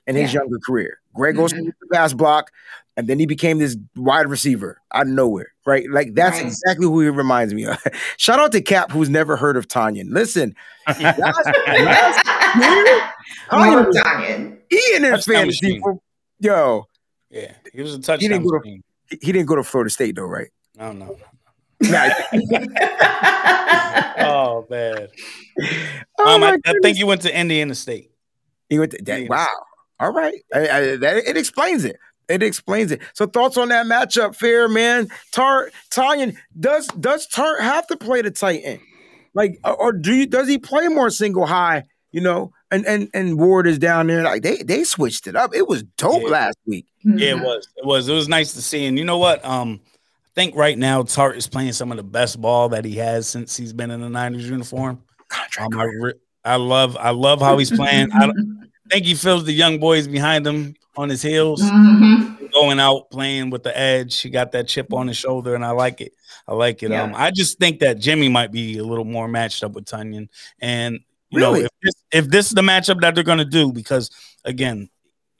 in 0.06 0.16
his 0.16 0.32
yeah. 0.32 0.40
younger 0.40 0.58
career. 0.64 1.00
Greg 1.14 1.34
mm-hmm. 1.34 1.42
Olsen 1.42 1.64
the 1.66 1.86
pass 1.92 2.12
block, 2.12 2.50
and 2.96 3.06
then 3.06 3.18
he 3.18 3.26
became 3.26 3.58
this 3.58 3.76
wide 3.96 4.28
receiver 4.28 4.80
out 4.92 5.02
of 5.02 5.12
nowhere, 5.12 5.52
right? 5.66 5.88
Like 5.90 6.14
that's 6.14 6.38
right. 6.38 6.46
exactly 6.46 6.86
who 6.86 7.00
he 7.00 7.08
reminds 7.08 7.54
me 7.54 7.66
of. 7.66 7.78
Shout 8.16 8.38
out 8.38 8.52
to 8.52 8.60
Cap, 8.60 8.90
who's 8.90 9.08
never 9.08 9.36
heard 9.36 9.56
of 9.56 9.68
Tonyan. 9.68 10.10
Listen, 10.10 10.54
last, 10.86 11.08
last 11.08 12.26
year, 12.56 13.10
Tonyan, 13.50 14.58
he 14.70 14.82
in 14.94 15.04
his 15.04 15.24
fantasy. 15.24 15.80
Yo, 16.40 16.86
yeah, 17.30 17.52
he 17.72 17.82
was 17.82 17.94
a 17.94 17.98
touchdown. 17.98 18.20
He 18.20 18.28
didn't 18.28 18.44
go 18.44 18.58
to, 18.58 18.78
he 19.20 19.32
didn't 19.32 19.46
go 19.46 19.56
to 19.56 19.64
Florida 19.64 19.90
State 19.90 20.16
though, 20.16 20.22
right? 20.22 20.48
No, 20.76 20.92
no, 20.92 21.16
no. 21.80 22.10
oh 24.18 24.66
man. 24.68 25.08
Oh, 26.18 26.34
um, 26.34 26.42
I, 26.42 26.58
I, 26.66 26.74
think 26.82 26.98
you 26.98 27.06
went 27.06 27.22
to 27.22 27.38
Indiana 27.38 27.74
State. 27.74 28.10
He 28.68 28.78
went 28.78 28.92
to 28.92 29.02
that, 29.02 29.28
wow. 29.28 29.46
All 30.00 30.12
right, 30.12 30.40
I, 30.54 30.58
I, 30.60 30.96
that, 30.96 31.16
it 31.26 31.36
explains 31.36 31.84
it. 31.84 31.96
It 32.28 32.42
explains 32.42 32.92
it. 32.92 33.00
So 33.14 33.26
thoughts 33.26 33.56
on 33.56 33.68
that 33.70 33.86
matchup, 33.86 34.36
fair 34.36 34.68
man. 34.68 35.08
Tartt 35.32 35.70
Tonyan 35.90 36.36
does 36.58 36.86
does 36.88 37.26
Tartt 37.26 37.60
have 37.60 37.86
to 37.88 37.96
play 37.96 38.22
the 38.22 38.30
tight 38.30 38.60
end, 38.64 38.80
like, 39.34 39.58
or 39.64 39.92
do 39.92 40.14
you 40.14 40.26
does 40.26 40.46
he 40.46 40.58
play 40.58 40.88
more 40.88 41.10
single 41.10 41.46
high? 41.46 41.84
You 42.12 42.20
know, 42.20 42.52
and 42.70 42.86
and 42.86 43.08
and 43.14 43.38
Ward 43.38 43.66
is 43.66 43.78
down 43.78 44.06
there. 44.06 44.22
Like 44.22 44.42
they 44.42 44.58
they 44.62 44.84
switched 44.84 45.26
it 45.26 45.36
up. 45.36 45.54
It 45.54 45.68
was 45.68 45.82
dope 45.96 46.22
yeah. 46.22 46.28
last 46.28 46.58
week. 46.66 46.86
Yeah, 47.02 47.30
it 47.30 47.40
was. 47.40 47.68
It 47.76 47.86
was. 47.86 48.08
It 48.08 48.14
was 48.14 48.28
nice 48.28 48.52
to 48.54 48.62
see. 48.62 48.86
And 48.86 48.98
you 48.98 49.04
know 49.04 49.18
what? 49.18 49.44
Um, 49.44 49.80
I 50.28 50.40
think 50.40 50.54
right 50.54 50.78
now 50.78 51.02
Tartt 51.02 51.36
is 51.36 51.48
playing 51.48 51.72
some 51.72 51.90
of 51.90 51.96
the 51.96 52.04
best 52.04 52.40
ball 52.40 52.68
that 52.68 52.84
he 52.84 52.96
has 52.96 53.26
since 53.26 53.56
he's 53.56 53.72
been 53.72 53.90
in 53.90 54.00
the 54.00 54.08
Niners 54.08 54.48
uniform. 54.48 55.02
Um, 55.58 55.78
I, 55.78 55.84
re- 55.84 56.14
I 56.44 56.56
love 56.56 56.96
I 56.96 57.10
love 57.10 57.40
how 57.40 57.58
he's 57.58 57.70
playing. 57.70 58.10
I 58.12 58.30
think 58.90 59.04
he 59.04 59.14
feels 59.14 59.44
the 59.44 59.52
young 59.52 59.78
boys 59.78 60.06
behind 60.06 60.46
him 60.46 60.74
on 60.96 61.08
his 61.08 61.22
heels, 61.22 61.62
mm-hmm. 61.62 62.46
going 62.52 62.78
out 62.78 63.10
playing 63.10 63.50
with 63.50 63.62
the 63.62 63.76
edge. 63.76 64.20
He 64.20 64.30
got 64.30 64.52
that 64.52 64.68
chip 64.68 64.92
on 64.92 65.08
his 65.08 65.16
shoulder, 65.16 65.54
and 65.54 65.64
I 65.64 65.70
like 65.70 66.00
it. 66.00 66.12
I 66.46 66.54
like 66.54 66.82
it. 66.82 66.90
Yeah. 66.90 67.02
Um, 67.02 67.14
I 67.14 67.30
just 67.30 67.58
think 67.58 67.80
that 67.80 67.98
Jimmy 67.98 68.28
might 68.28 68.52
be 68.52 68.78
a 68.78 68.84
little 68.84 69.04
more 69.04 69.28
matched 69.28 69.64
up 69.64 69.72
with 69.72 69.84
Tonyan, 69.84 70.28
and 70.60 71.00
you 71.30 71.40
really? 71.40 71.60
know 71.60 71.66
if 71.66 71.70
this, 71.82 71.94
if 72.12 72.28
this 72.28 72.46
is 72.46 72.52
the 72.52 72.62
matchup 72.62 73.00
that 73.00 73.14
they're 73.14 73.24
going 73.24 73.38
to 73.38 73.44
do, 73.44 73.72
because 73.72 74.10
again, 74.44 74.88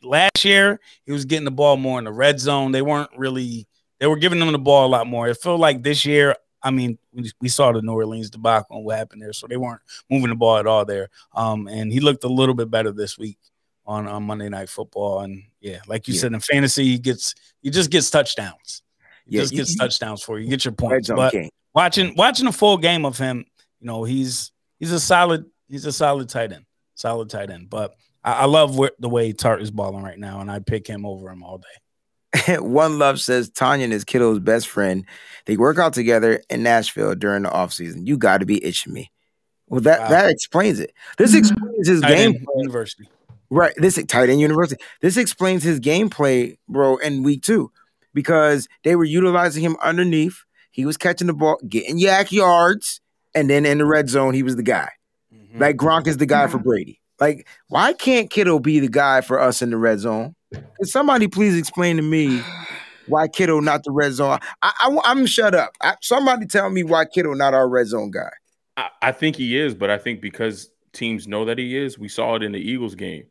last 0.03 0.45
year 0.45 0.81
he 1.05 1.13
was 1.13 1.25
getting 1.25 1.45
the 1.45 1.51
ball 1.51 1.77
more 1.77 1.99
in 1.99 2.05
the 2.05 2.13
red 2.13 2.41
zone. 2.41 2.73
They 2.73 2.83
weren't 2.83 3.11
really 3.17 3.68
they 3.99 4.07
were 4.07 4.17
giving 4.17 4.39
them 4.39 4.53
the 4.53 4.59
ball 4.59 4.87
a 4.87 4.89
lot 4.89 5.07
more. 5.07 5.29
It 5.29 5.37
felt 5.37 5.61
like 5.61 5.83
this 5.83 6.05
year 6.05 6.35
I 6.63 6.71
mean, 6.71 6.99
we 7.41 7.49
saw 7.49 7.73
the 7.73 7.83
New 7.83 7.93
Orleans 7.93 8.31
debacle 8.31 8.77
and 8.77 8.85
what 8.85 8.99
happened 8.99 9.23
there, 9.23 9.33
so 9.33 9.47
they 9.47 9.57
weren't 9.57 9.81
moving 10.11 10.31
the 10.31 10.35
ball 10.35 10.57
at 10.57 10.67
all 10.67 10.85
there. 10.85 11.09
Um, 11.35 11.69
and 11.69 11.93
he 11.93 12.01
looked 12.01 12.25
a 12.25 12.29
little 12.29 12.55
bit 12.55 12.71
better 12.71 12.91
this 12.91 13.17
week 13.17 13.39
on, 13.87 14.07
on 14.07 14.25
Monday 14.25 14.49
Night 14.49 14.69
Football. 14.69 15.21
And 15.21 15.45
yeah, 15.61 15.79
like 15.87 16.09
you 16.09 16.15
yeah. 16.15 16.21
said 16.21 16.33
in 16.33 16.41
fantasy, 16.41 16.85
he 16.85 16.99
gets 16.99 17.35
he 17.63 17.71
just 17.71 17.91
gets 17.91 18.11
touchdowns. 18.11 18.83
He 19.27 19.37
yeah, 19.37 19.43
just 19.43 19.55
gets 19.55 19.77
touchdowns 19.77 20.23
for 20.23 20.39
you. 20.39 20.45
You 20.45 20.51
get 20.51 20.65
your 20.65 20.73
points. 20.73 21.09
But 21.09 21.33
game. 21.33 21.51
watching 21.75 22.15
watching 22.17 22.47
a 22.47 22.53
full 22.53 22.77
game 22.77 23.05
of 23.05 23.19
him, 23.19 23.45
you 23.81 23.87
know, 23.87 24.05
he's 24.05 24.53
he's 24.79 24.93
a 24.93 25.01
solid 25.01 25.45
he's 25.69 25.87
a 25.87 25.93
solid 25.93 26.29
tight 26.29 26.53
end, 26.53 26.65
solid 26.95 27.31
tight 27.31 27.51
end. 27.51 27.71
But 27.71 27.95
I, 28.25 28.33
I 28.33 28.45
love 28.47 28.77
where, 28.77 28.93
the 28.99 29.09
way 29.09 29.33
Tartt 29.33 29.63
is 29.63 29.71
balling 29.71 30.03
right 30.03 30.19
now, 30.19 30.41
and 30.41 30.51
I 30.51 30.59
pick 30.59 30.87
him 30.87 31.07
over 31.07 31.31
him 31.31 31.45
all 31.45 31.59
day. 31.59 31.67
One 32.59 32.99
Love 32.99 33.21
says 33.21 33.51
Tonyan 33.51 33.91
is 33.91 34.05
Kittle's 34.05 34.39
best 34.39 34.69
friend. 34.69 35.05
They 35.47 35.57
work 35.57 35.79
out 35.79 35.95
together 35.95 36.43
in 36.51 36.63
Nashville 36.63 37.15
during 37.15 37.43
the 37.43 37.51
offseason. 37.51 38.07
You 38.07 38.19
got 38.19 38.39
to 38.39 38.47
be 38.47 38.65
itching 38.65 38.93
me. 38.93 39.11
Well, 39.69 39.81
that 39.83 40.01
wow. 40.01 40.09
that 40.09 40.31
explains 40.31 40.81
it. 40.81 40.93
This 41.17 41.31
mm-hmm. 41.31 41.39
explains 41.39 41.89
his 41.89 42.01
game 42.01 42.47
University. 42.57 43.09
Right. 43.51 43.75
This 43.77 44.03
tight 44.05 44.29
end 44.29 44.41
university. 44.41 44.83
This 45.01 45.17
explains 45.17 45.63
his 45.63 45.81
gameplay, 45.81 46.59
bro, 46.69 46.97
in 46.99 47.23
week 47.23 47.43
two. 47.43 47.71
Because 48.15 48.69
they 48.85 48.97
were 48.97 49.05
utilizing 49.05 49.63
him 49.63 49.77
underneath. 49.83 50.45
He 50.71 50.85
was 50.87 50.97
catching 50.97 51.27
the 51.27 51.35
ball, 51.35 51.59
getting 51.69 51.99
YAC 51.99 52.33
yards, 52.33 53.01
and 53.35 53.49
then 53.49 53.65
in 53.65 53.79
the 53.79 53.87
red 53.87 54.09
zone, 54.09 54.35
he 54.35 54.43
was 54.43 54.57
the 54.57 54.63
guy. 54.63 54.91
Mm-hmm. 55.33 55.61
Like 55.61 55.77
Gronk 55.77 56.07
is 56.07 56.17
the 56.17 56.27
guy 56.27 56.47
for 56.47 56.59
Brady. 56.59 57.01
Like, 57.21 57.49
why 57.69 57.93
can't 57.93 58.31
Kittle 58.31 58.61
be 58.61 58.81
the 58.81 58.89
guy 58.89 59.21
for 59.21 59.41
us 59.41 59.61
in 59.63 59.71
the 59.71 59.77
red 59.77 59.99
zone? 59.99 60.35
Can 60.53 60.85
somebody 60.85 61.29
please 61.29 61.57
explain 61.57 61.97
to 61.97 62.03
me 62.03 62.43
why 63.07 63.29
Kittle 63.29 63.63
not 63.63 63.85
the 63.85 63.91
red 63.91 64.13
zone? 64.13 64.39
I, 64.63 64.99
am 65.07 65.27
shut 65.27 65.55
up. 65.55 65.73
I, 65.81 65.97
somebody 66.01 66.47
tell 66.47 66.71
me 66.71 66.83
why 66.83 67.05
Kittle 67.05 67.35
not 67.35 67.55
our 67.55 67.69
red 67.69 67.87
zone 67.87 68.11
guy. 68.11 68.31
I, 68.77 68.89
I 69.03 69.13
think 69.13 69.37
he 69.37 69.59
is, 69.59 69.75
but 69.75 69.91
I 69.91 69.99
think 69.99 70.21
because 70.21 70.71
teams 70.93 71.27
know 71.27 71.45
that 71.45 71.59
he 71.59 71.77
is, 71.77 71.99
we 71.99 72.09
saw 72.09 72.37
it 72.37 72.43
in 72.43 72.53
the 72.53 72.59
Eagles 72.59 72.95
game. 72.95 73.25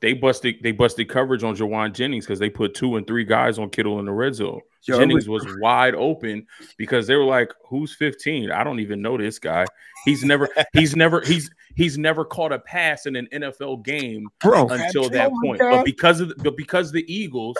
They 0.00 0.12
busted 0.12 0.56
they 0.62 0.72
busted 0.72 1.08
coverage 1.08 1.42
on 1.44 1.56
Jauan 1.56 1.94
Jennings 1.94 2.26
because 2.26 2.38
they 2.38 2.50
put 2.50 2.74
two 2.74 2.96
and 2.96 3.06
three 3.06 3.24
guys 3.24 3.58
on 3.58 3.70
Kittle 3.70 3.98
in 4.00 4.04
the 4.04 4.12
red 4.12 4.34
zone. 4.34 4.60
Yo, 4.82 4.98
Jennings 4.98 5.28
was 5.28 5.46
wide 5.60 5.94
open 5.94 6.46
because 6.76 7.06
they 7.06 7.14
were 7.14 7.24
like, 7.24 7.52
"Who's 7.68 7.94
15? 7.94 8.50
I 8.50 8.64
don't 8.64 8.80
even 8.80 9.00
know 9.00 9.16
this 9.16 9.38
guy. 9.38 9.64
He's 10.04 10.22
never 10.22 10.48
he's 10.74 10.94
never 10.94 11.22
he's 11.22 11.50
he's 11.74 11.98
never 11.98 12.24
caught 12.24 12.52
a 12.52 12.58
pass 12.58 13.06
in 13.06 13.16
an 13.16 13.28
NFL 13.32 13.84
game 13.84 14.28
Bro, 14.40 14.68
until 14.68 15.08
that 15.10 15.30
point. 15.42 15.60
But 15.60 15.84
because 15.84 16.20
of 16.20 16.28
the, 16.28 16.34
but 16.36 16.56
because 16.56 16.92
the 16.92 17.04
Eagles 17.12 17.56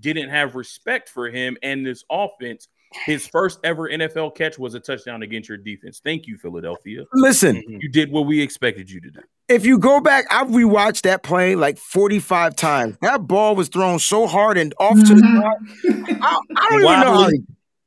didn't 0.00 0.28
have 0.28 0.54
respect 0.54 1.08
for 1.08 1.28
him 1.28 1.56
and 1.62 1.84
this 1.84 2.04
offense, 2.10 2.68
his 3.04 3.26
first 3.26 3.58
ever 3.64 3.88
NFL 3.88 4.34
catch 4.34 4.58
was 4.58 4.74
a 4.74 4.80
touchdown 4.80 5.22
against 5.22 5.48
your 5.48 5.58
defense. 5.58 6.00
Thank 6.02 6.26
you, 6.26 6.38
Philadelphia. 6.38 7.04
Listen, 7.14 7.56
mm-hmm. 7.56 7.78
you 7.80 7.90
did 7.90 8.10
what 8.10 8.26
we 8.26 8.40
expected 8.40 8.90
you 8.90 9.00
to 9.00 9.10
do. 9.10 9.20
If 9.48 9.66
you 9.66 9.78
go 9.78 10.00
back, 10.00 10.24
I've 10.30 10.48
rewatched 10.48 11.02
that 11.02 11.22
play 11.22 11.54
like 11.54 11.78
45 11.78 12.56
times. 12.56 12.96
That 13.02 13.26
ball 13.26 13.54
was 13.54 13.68
thrown 13.68 13.98
so 13.98 14.26
hard 14.26 14.58
and 14.58 14.74
off 14.78 14.96
to 14.96 15.14
the 15.14 15.14
mm-hmm. 15.14 16.04
side. 16.04 16.18
I, 16.22 16.40
I, 16.56 16.68
don't 16.70 16.82
even 16.82 17.00
know 17.00 17.22
how 17.22 17.28
he, 17.28 17.42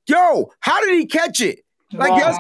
Yo, 0.07 0.51
how 0.59 0.83
did 0.83 0.97
he 0.97 1.05
catch 1.05 1.39
it? 1.39 1.59
Like, 1.93 2.11
yes, 2.11 2.37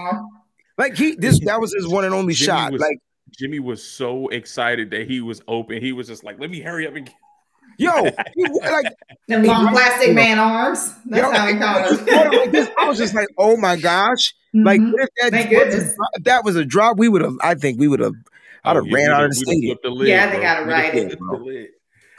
like 0.77 0.95
he 0.95 1.15
this 1.15 1.39
that 1.45 1.59
was 1.59 1.73
his 1.73 1.87
one 1.87 2.05
and 2.05 2.13
only 2.13 2.33
Jimmy 2.33 2.47
shot. 2.47 2.71
Was, 2.71 2.81
like 2.81 2.97
Jimmy 3.37 3.59
was 3.59 3.83
so 3.83 4.27
excited 4.29 4.91
that 4.91 5.07
he 5.07 5.21
was 5.21 5.41
open. 5.47 5.81
He 5.81 5.91
was 5.91 6.07
just 6.07 6.23
like, 6.23 6.39
"Let 6.39 6.49
me 6.49 6.61
hurry 6.61 6.87
up 6.87 6.95
and." 6.95 7.05
Get- 7.05 7.15
Yo, 7.77 8.03
he, 8.35 8.43
like 8.69 8.93
the 9.29 9.37
long 9.39 9.69
plastic 9.69 10.13
man 10.13 10.37
arms. 10.37 10.93
That's 11.05 11.23
yo, 11.23 11.31
how 11.31 11.47
he 11.47 11.57
called 11.57 12.07
it. 12.53 12.73
I 12.77 12.89
was 12.89 12.97
just 12.97 13.15
like, 13.15 13.29
"Oh 13.37 13.55
my 13.55 13.77
gosh!" 13.77 14.33
Mm-hmm. 14.53 14.65
Like, 14.65 14.81
if 14.81 15.31
that, 15.31 15.49
was, 15.49 15.95
if 16.15 16.23
that 16.25 16.43
was 16.43 16.55
a 16.57 16.65
drop, 16.65 16.97
we 16.97 17.07
would 17.07 17.21
have. 17.21 17.37
I 17.41 17.55
think 17.55 17.79
we 17.79 17.87
would 17.87 18.01
have. 18.01 18.15
I'd 18.65 18.75
have 18.75 18.85
oh, 18.85 18.91
ran 18.91 19.11
out 19.11 19.23
of 19.23 19.29
the 19.29 19.35
stadium. 19.35 19.77
The 19.81 19.89
lid, 19.91 20.09
yeah, 20.09 20.29
they 20.29 20.41
got 20.41 20.59
to 20.59 20.65
ride 20.65 20.93
it. 20.95 21.17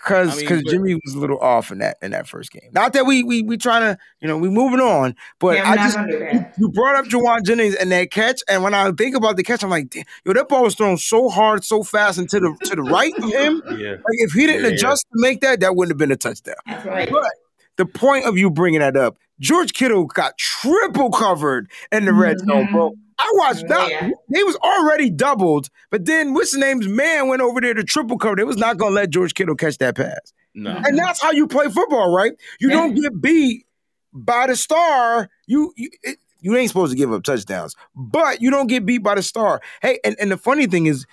Because 0.03 0.33
I 0.33 0.37
mean, 0.37 0.49
because 0.49 0.63
Jimmy 0.65 0.95
was 0.95 1.15
a 1.15 1.19
little 1.19 1.39
off 1.39 1.71
in 1.71 1.79
that 1.79 1.99
in 2.01 2.13
that 2.13 2.27
first 2.27 2.51
game. 2.51 2.71
Not 2.73 2.95
that 2.95 3.05
we 3.05 3.23
we 3.23 3.43
we 3.43 3.59
trying 3.59 3.83
to 3.83 3.99
you 4.21 4.29
know 4.29 4.39
we 4.39 4.49
moving 4.49 4.81
on, 4.81 5.15
but 5.39 5.57
Yeah, 5.57 5.71
I 5.71 5.77
just 5.77 5.97
gonna 5.97 6.11
do 6.11 6.19
that. 6.21 6.55
you 6.59 6.71
brought 6.71 6.97
up 6.97 7.05
Jauan 7.07 7.45
Jennings 7.45 7.75
and 7.75 7.93
that 7.93 8.11
catch, 8.11 8.41
and 8.49 8.63
when 8.63 8.73
I 8.73 8.91
think 8.93 9.15
about 9.15 9.37
the 9.37 9.43
catch, 9.43 9.63
I'm 9.63 9.69
like, 9.71 9.95
yo, 10.25 10.33
that 10.33 10.49
ball 10.49 10.63
was 10.63 10.75
thrown 10.75 10.97
so 10.97 11.29
hard, 11.29 11.65
so 11.65 11.83
fast, 11.83 12.19
and 12.19 12.29
to 12.31 12.41
the 12.41 12.57
to 12.65 12.77
the 12.77 12.83
right 12.83 13.13
of 13.19 13.25
him. 13.31 13.63
Yeah. 13.81 13.93
Like 13.93 14.19
if 14.19 14.33
he 14.33 14.47
didn't 14.47 14.65
Yeah. 14.65 14.75
adjust 14.75 15.07
to 15.13 15.21
make 15.21 15.41
that, 15.43 15.61
that 15.61 15.77
wouldn't 15.77 15.93
have 15.93 15.99
been 15.99 16.13
a 16.13 16.17
touchdown. 16.17 16.57
That's 16.67 16.85
right. 16.87 17.09
But 17.11 17.31
the 17.77 17.87
point 17.87 18.27
of 18.27 18.37
you 18.37 18.51
bringing 18.51 18.81
that 18.81 18.97
up, 18.97 19.17
George 19.39 19.73
Kittle 19.73 20.05
got 20.07 20.37
triple 20.39 21.11
covered 21.11 21.71
in 21.93 22.05
the 22.05 22.13
red 22.13 22.39
zone, 22.41 22.65
mm-hmm. 22.65 22.75
bro. 22.75 22.95
I 23.23 23.33
watched 23.35 23.65
oh, 23.65 23.69
that. 23.69 23.91
Yeah. 23.91 24.11
They 24.29 24.43
was 24.43 24.57
already 24.57 25.11
doubled, 25.11 25.69
but 25.91 26.07
then 26.07 26.35
what's 26.35 26.53
the 26.53 26.59
name's 26.59 26.89
man 26.89 27.29
went 27.29 27.43
over 27.43 27.61
there 27.61 27.75
to 27.75 27.85
triple 27.85 28.19
cover. 28.19 28.37
They 28.37 28.45
was 28.45 28.57
not 28.57 28.79
gonna 28.79 28.95
let 28.95 29.11
George 29.11 29.35
Kittle 29.35 29.55
catch 29.57 29.79
that 29.79 29.97
pass. 29.97 30.33
No. 30.55 30.71
And 30.85 30.99
that's 30.99 31.23
how 31.23 31.31
you 31.31 31.47
play 31.47 31.69
football, 31.69 32.15
right? 32.15 32.33
You 32.59 32.71
Yeah. 32.71 32.77
don't 32.77 32.95
get 32.95 33.21
beat 33.21 33.67
by 34.13 34.47
the 34.47 34.57
star. 34.57 35.29
You 35.47 35.73
you 35.77 35.91
it, 36.03 36.19
you 36.41 36.57
ain't 36.57 36.69
supposed 36.69 36.93
to 36.93 36.97
give 36.97 37.13
up 37.13 37.23
touchdowns, 37.23 37.77
but 37.95 38.41
you 38.41 38.51
don't 38.51 38.67
get 38.67 38.87
beat 38.87 39.03
by 39.03 39.15
the 39.15 39.23
star. 39.23 39.61
Hey, 39.83 39.99
and, 40.05 40.17
and 40.19 40.31
the 40.31 40.39
funny 40.39 40.67
thing 40.67 40.87
is, 40.87 41.07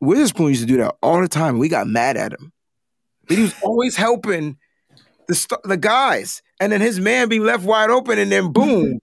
Witherspoon 0.00 0.48
used 0.48 0.60
to 0.60 0.66
do 0.66 0.76
that 0.76 0.96
all 1.02 1.20
the 1.20 1.28
time. 1.28 1.58
We 1.58 1.68
got 1.68 1.86
mad 1.86 2.16
at 2.16 2.32
him, 2.32 2.52
but 3.26 3.36
he 3.38 3.44
was 3.44 3.54
always 3.62 3.96
helping 3.96 4.58
the 5.26 5.34
st- 5.34 5.62
the 5.64 5.76
guys, 5.76 6.42
and 6.60 6.70
then 6.70 6.80
his 6.80 7.00
man 7.00 7.28
be 7.28 7.40
left 7.40 7.64
wide 7.64 7.90
open, 7.90 8.18
and 8.18 8.30
then 8.30 8.52
boom, 8.52 9.00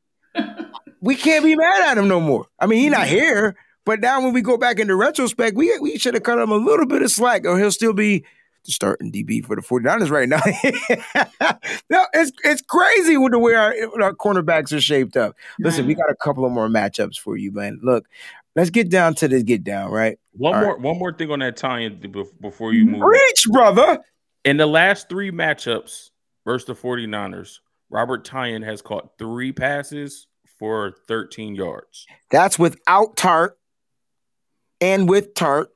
we 1.05 1.15
can't 1.15 1.45
be 1.45 1.55
mad 1.55 1.91
at 1.91 1.97
him 1.97 2.07
no 2.07 2.19
more. 2.19 2.47
I 2.59 2.65
mean, 2.65 2.79
he 2.79 2.89
not 2.89 3.01
mm-hmm. 3.01 3.15
here, 3.15 3.55
but 3.85 3.99
now 4.01 4.21
when 4.21 4.33
we 4.33 4.41
go 4.41 4.57
back 4.57 4.79
into 4.79 4.95
retrospect, 4.95 5.55
we 5.55 5.77
we 5.79 5.97
should 5.97 6.15
have 6.15 6.23
cut 6.23 6.39
him 6.39 6.51
a 6.51 6.55
little 6.55 6.87
bit 6.87 7.03
of 7.03 7.11
slack, 7.11 7.45
or 7.45 7.59
he'll 7.59 7.71
still 7.71 7.93
be 7.93 8.25
the 8.65 8.71
starting 8.71 9.11
DB 9.11 9.45
for 9.45 9.55
the 9.55 9.61
49ers 9.61 10.09
right 10.09 10.27
now. 10.27 10.41
no, 11.91 12.05
it's 12.13 12.31
it's 12.43 12.61
crazy 12.63 13.17
with 13.17 13.33
the 13.33 13.39
way 13.39 13.53
our, 13.53 13.73
our 14.01 14.13
cornerbacks 14.13 14.73
are 14.73 14.81
shaped 14.81 15.15
up. 15.15 15.35
Listen, 15.59 15.85
we 15.85 15.93
got 15.93 16.09
a 16.09 16.15
couple 16.15 16.43
of 16.43 16.51
more 16.51 16.67
matchups 16.67 17.17
for 17.19 17.37
you, 17.37 17.51
man. 17.51 17.79
Look, 17.83 18.07
let's 18.55 18.71
get 18.71 18.89
down 18.89 19.13
to 19.15 19.27
this 19.27 19.43
get 19.43 19.63
down, 19.63 19.91
right? 19.91 20.17
One 20.31 20.55
All 20.55 20.61
more 20.61 20.77
one 20.79 20.97
more 20.97 21.13
thing 21.13 21.29
on 21.29 21.39
that 21.39 21.55
tie-in 21.55 22.01
before 22.41 22.73
you 22.73 22.87
move. 22.87 23.03
Reach, 23.03 23.45
brother. 23.51 23.99
In 24.43 24.57
the 24.57 24.67
last 24.67 25.07
three 25.09 25.31
matchups 25.31 26.09
versus 26.45 26.65
the 26.67 26.75
49ers, 26.75 27.59
Robert 27.89 28.27
Tonyan 28.27 28.63
has 28.63 28.81
caught 28.81 29.17
three 29.17 29.51
passes 29.51 30.27
for 30.59 30.93
13 31.07 31.55
yards. 31.55 32.05
That's 32.31 32.57
without 32.59 33.15
Tartt 33.15 33.51
and 34.81 35.07
with 35.09 35.33
Tartt, 35.33 35.67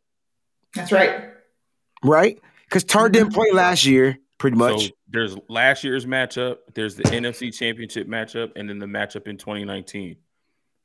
That's 0.75 0.91
right. 0.91 1.29
right? 2.03 2.39
Because 2.65 2.83
Tartt 2.85 3.11
didn't 3.11 3.33
play 3.33 3.51
last 3.51 3.85
year, 3.85 4.17
pretty 4.37 4.57
much. 4.57 4.85
So 4.87 4.91
there's 5.09 5.35
last 5.47 5.83
year's 5.83 6.05
matchup, 6.05 6.57
there's 6.75 6.95
the 6.95 7.03
NFC 7.03 7.51
Championship 7.57 8.07
matchup, 8.07 8.51
and 8.55 8.69
then 8.69 8.79
the 8.79 8.85
matchup 8.85 9.27
in 9.27 9.37
2019. 9.37 10.15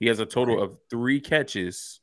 He 0.01 0.07
has 0.07 0.19
a 0.19 0.27
total 0.27 0.63
of 0.63 0.77
three 0.91 1.21
catches 1.21 2.01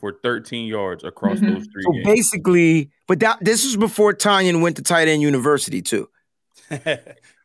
for 0.00 0.12
13 0.22 0.66
yards 0.66 1.02
across 1.04 1.38
Mhm. 1.38 1.54
those 1.54 1.66
three 1.72 1.82
So 1.82 1.92
games. 1.92 2.04
basically, 2.06 2.90
but 3.06 3.20
that 3.20 3.38
this 3.40 3.64
was 3.64 3.76
before 3.76 4.14
Tonyan 4.14 4.60
went 4.62 4.76
to 4.76 4.82
tight 4.82 5.08
end 5.08 5.22
university 5.22 5.82
too. 5.82 6.08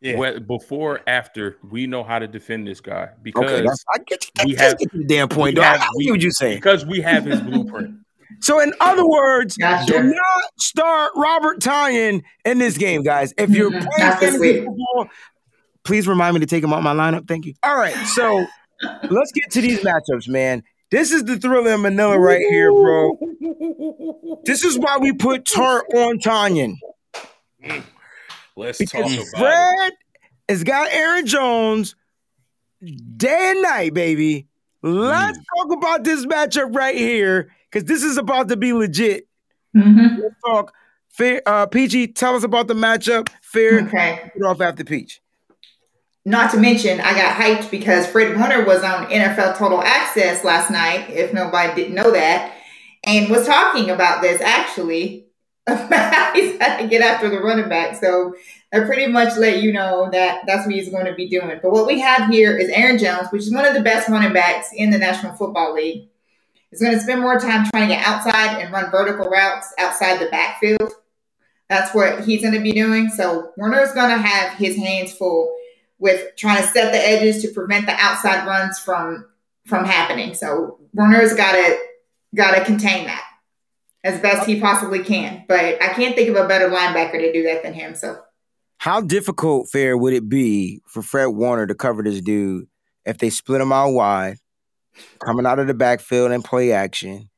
yeah. 0.03 0.17
Well, 0.17 0.39
before, 0.39 0.99
after, 1.07 1.57
we 1.71 1.87
know 1.87 2.03
how 2.03 2.19
to 2.19 2.27
defend 2.27 2.67
this 2.67 2.81
guy 2.81 3.09
because 3.23 3.49
Okay, 3.51 3.65
I 3.95 3.97
get, 4.05 4.25
I 4.39 4.43
we 4.45 4.51
just 4.51 4.61
have- 4.63 4.77
get 4.77 4.91
to 4.91 4.97
the 4.99 5.03
damn 5.05 5.29
point. 5.29 5.55
we 5.55 5.61
though. 5.61 5.67
I 5.67 5.71
have- 5.77 5.81
I 5.81 5.87
we- 5.97 6.03
get 6.05 6.11
what 6.11 6.21
you're 6.21 6.31
saying. 6.31 6.57
because 6.57 6.85
we 6.85 7.01
have 7.01 7.25
his 7.25 7.39
blueprint. 7.41 7.95
So, 8.39 8.59
in 8.59 8.73
other 8.81 9.07
words, 9.07 9.55
Gotcha. 9.57 9.93
do 9.93 10.03
not 10.03 10.43
start 10.59 11.11
Robert 11.15 11.59
Tonyan 11.61 12.23
in 12.43 12.57
this 12.57 12.77
game, 12.77 13.03
guys. 13.03 13.31
If 13.37 13.51
you're 13.51 13.69
playing 13.69 13.85
fantasy 14.17 14.65
football, 14.65 15.07
please 15.85 16.07
remind 16.07 16.33
me 16.33 16.39
to 16.41 16.45
take 16.47 16.63
him 16.63 16.73
out 16.73 16.81
my 16.83 16.93
lineup. 16.93 17.27
Thank 17.27 17.45
you. 17.45 17.53
All 17.63 17.75
right, 17.77 17.93
so 18.07 18.45
let's 19.09 19.31
get 19.31 19.51
to 19.51 19.61
these 19.61 19.79
matchups, 19.81 20.27
man. 20.27 20.63
This 20.89 21.11
is 21.11 21.23
the 21.23 21.37
thriller 21.39 21.73
in 21.73 21.81
Manila 21.83 22.19
right 22.19 22.41
here, 22.49 22.71
bro. 22.71 23.17
This 24.45 24.63
is 24.65 24.77
why 24.77 24.97
we 24.97 25.13
put 25.13 25.45
Tartt 25.45 25.83
on 25.95 26.17
Tonyan. 26.19 26.73
Mm. 27.63 27.83
Let's 28.55 28.77
talk 28.79 28.87
Because 28.91 29.13
about 29.13 29.23
it. 29.23 29.37
Fred 29.37 29.93
has 30.49 30.63
got 30.63 30.87
Aaron 30.91 31.25
Jones 31.25 31.95
day 33.17 33.51
and 33.51 33.61
night, 33.61 33.93
baby. 33.93 34.47
Let's 34.81 35.37
Mm. 35.37 35.43
talk 35.57 35.71
about 35.77 36.03
this 36.03 36.25
matchup 36.25 36.75
right 36.75 36.95
here 36.95 37.51
because 37.71 37.85
this 37.87 38.03
is 38.03 38.17
about 38.17 38.49
to 38.49 38.57
be 38.57 38.73
legit. 38.73 39.27
Mhm. 39.75 40.19
Let's 40.21 40.35
talk. 40.45 40.73
Fair, 41.09 41.41
uh, 41.45 41.65
Peachy, 41.67 42.07
tell 42.07 42.35
us 42.35 42.43
about 42.43 42.67
the 42.67 42.73
matchup. 42.73 43.29
Fair, 43.41 43.79
Okay. 43.87 44.31
get 44.35 44.43
off 44.45 44.61
after 44.61 44.83
Peach. 44.83 45.21
Not 46.25 46.51
to 46.51 46.57
mention, 46.57 46.99
I 47.01 47.13
got 47.13 47.35
hyped 47.35 47.69
because 47.69 48.07
Fred 48.07 48.37
Warner 48.37 48.63
was 48.65 48.81
on 48.83 49.11
NFL 49.11 49.53
Total 49.57 49.81
Access 49.83 50.43
last 50.43 50.71
night, 50.71 51.09
if 51.09 51.33
nobody 51.33 51.73
didn't 51.75 51.95
know 51.95 52.11
that, 52.11 52.53
and 53.03 53.29
was 53.29 53.45
talking 53.45 53.89
about 53.89 54.21
this 54.21 54.41
actually. 54.41 55.27
He's 55.67 56.59
had 56.59 56.81
to 56.81 56.87
get 56.89 57.01
after 57.01 57.29
the 57.29 57.39
running 57.39 57.69
back. 57.69 57.95
So 57.95 58.35
I 58.73 58.81
pretty 58.81 59.07
much 59.07 59.37
let 59.37 59.61
you 59.61 59.71
know 59.71 60.09
that 60.11 60.45
that's 60.45 60.65
what 60.65 60.75
he's 60.75 60.89
going 60.89 61.05
to 61.05 61.13
be 61.13 61.29
doing. 61.29 61.59
But 61.61 61.71
what 61.71 61.87
we 61.87 62.01
have 62.01 62.29
here 62.29 62.57
is 62.57 62.69
Aaron 62.69 62.97
Jones, 62.97 63.27
which 63.29 63.43
is 63.43 63.53
one 63.53 63.65
of 63.65 63.73
the 63.73 63.81
best 63.81 64.09
running 64.09 64.33
backs 64.33 64.69
in 64.75 64.89
the 64.89 64.97
National 64.97 65.33
Football 65.33 65.73
League. 65.75 66.09
He's 66.69 66.81
going 66.81 66.93
to 66.93 66.99
spend 66.99 67.21
more 67.21 67.39
time 67.39 67.65
trying 67.69 67.87
to 67.87 67.95
get 67.95 68.05
outside 68.05 68.61
and 68.61 68.73
run 68.73 68.91
vertical 68.91 69.29
routes 69.29 69.73
outside 69.77 70.19
the 70.19 70.29
backfield. 70.29 70.91
That's 71.69 71.93
what 71.95 72.25
he's 72.25 72.41
going 72.41 72.55
to 72.55 72.59
be 72.59 72.73
doing. 72.73 73.09
So 73.09 73.53
Warner's 73.55 73.93
going 73.93 74.09
to 74.09 74.17
have 74.17 74.57
his 74.57 74.75
hands 74.75 75.13
full 75.13 75.55
with 75.99 76.35
trying 76.35 76.61
to 76.61 76.67
set 76.67 76.91
the 76.91 76.99
edges 76.99 77.41
to 77.43 77.53
prevent 77.53 77.85
the 77.85 77.93
outside 77.93 78.45
runs 78.45 78.79
from 78.79 79.27
from 79.65 79.85
happening. 79.85 80.33
So 80.33 80.79
Warner's 80.93 81.33
got 81.35 81.53
to 81.53 81.77
got 82.35 82.55
to 82.55 82.65
contain 82.65 83.05
that 83.05 83.23
as 84.03 84.19
best 84.19 84.47
he 84.47 84.59
possibly 84.59 85.03
can. 85.03 85.45
But 85.47 85.81
I 85.81 85.93
can't 85.93 86.15
think 86.15 86.29
of 86.29 86.35
a 86.35 86.47
better 86.47 86.69
linebacker 86.69 87.19
to 87.19 87.31
do 87.31 87.43
that 87.43 87.63
than 87.63 87.73
him. 87.73 87.95
So 87.95 88.21
How 88.77 89.01
difficult, 89.01 89.69
Fair, 89.69 89.97
would 89.97 90.13
it 90.13 90.27
be 90.27 90.81
for 90.87 91.01
Fred 91.01 91.27
Warner 91.27 91.67
to 91.67 91.75
cover 91.75 92.03
this 92.03 92.21
dude 92.21 92.67
if 93.05 93.17
they 93.17 93.29
split 93.29 93.61
him 93.61 93.71
out 93.71 93.91
wide, 93.91 94.37
coming 95.23 95.45
out 95.45 95.59
of 95.59 95.67
the 95.67 95.73
backfield 95.73 96.31
and 96.31 96.43
play 96.43 96.71
action? 96.71 97.29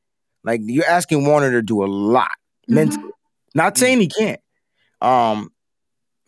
Like 0.44 0.60
you're 0.64 0.84
asking 0.84 1.26
Warner 1.26 1.50
to 1.52 1.62
do 1.62 1.82
a 1.84 1.86
lot 1.86 2.30
mentally. 2.68 3.10
Not 3.54 3.76
saying 3.78 4.00
he 4.00 4.08
can't. 4.08 4.40
Um, 5.00 5.50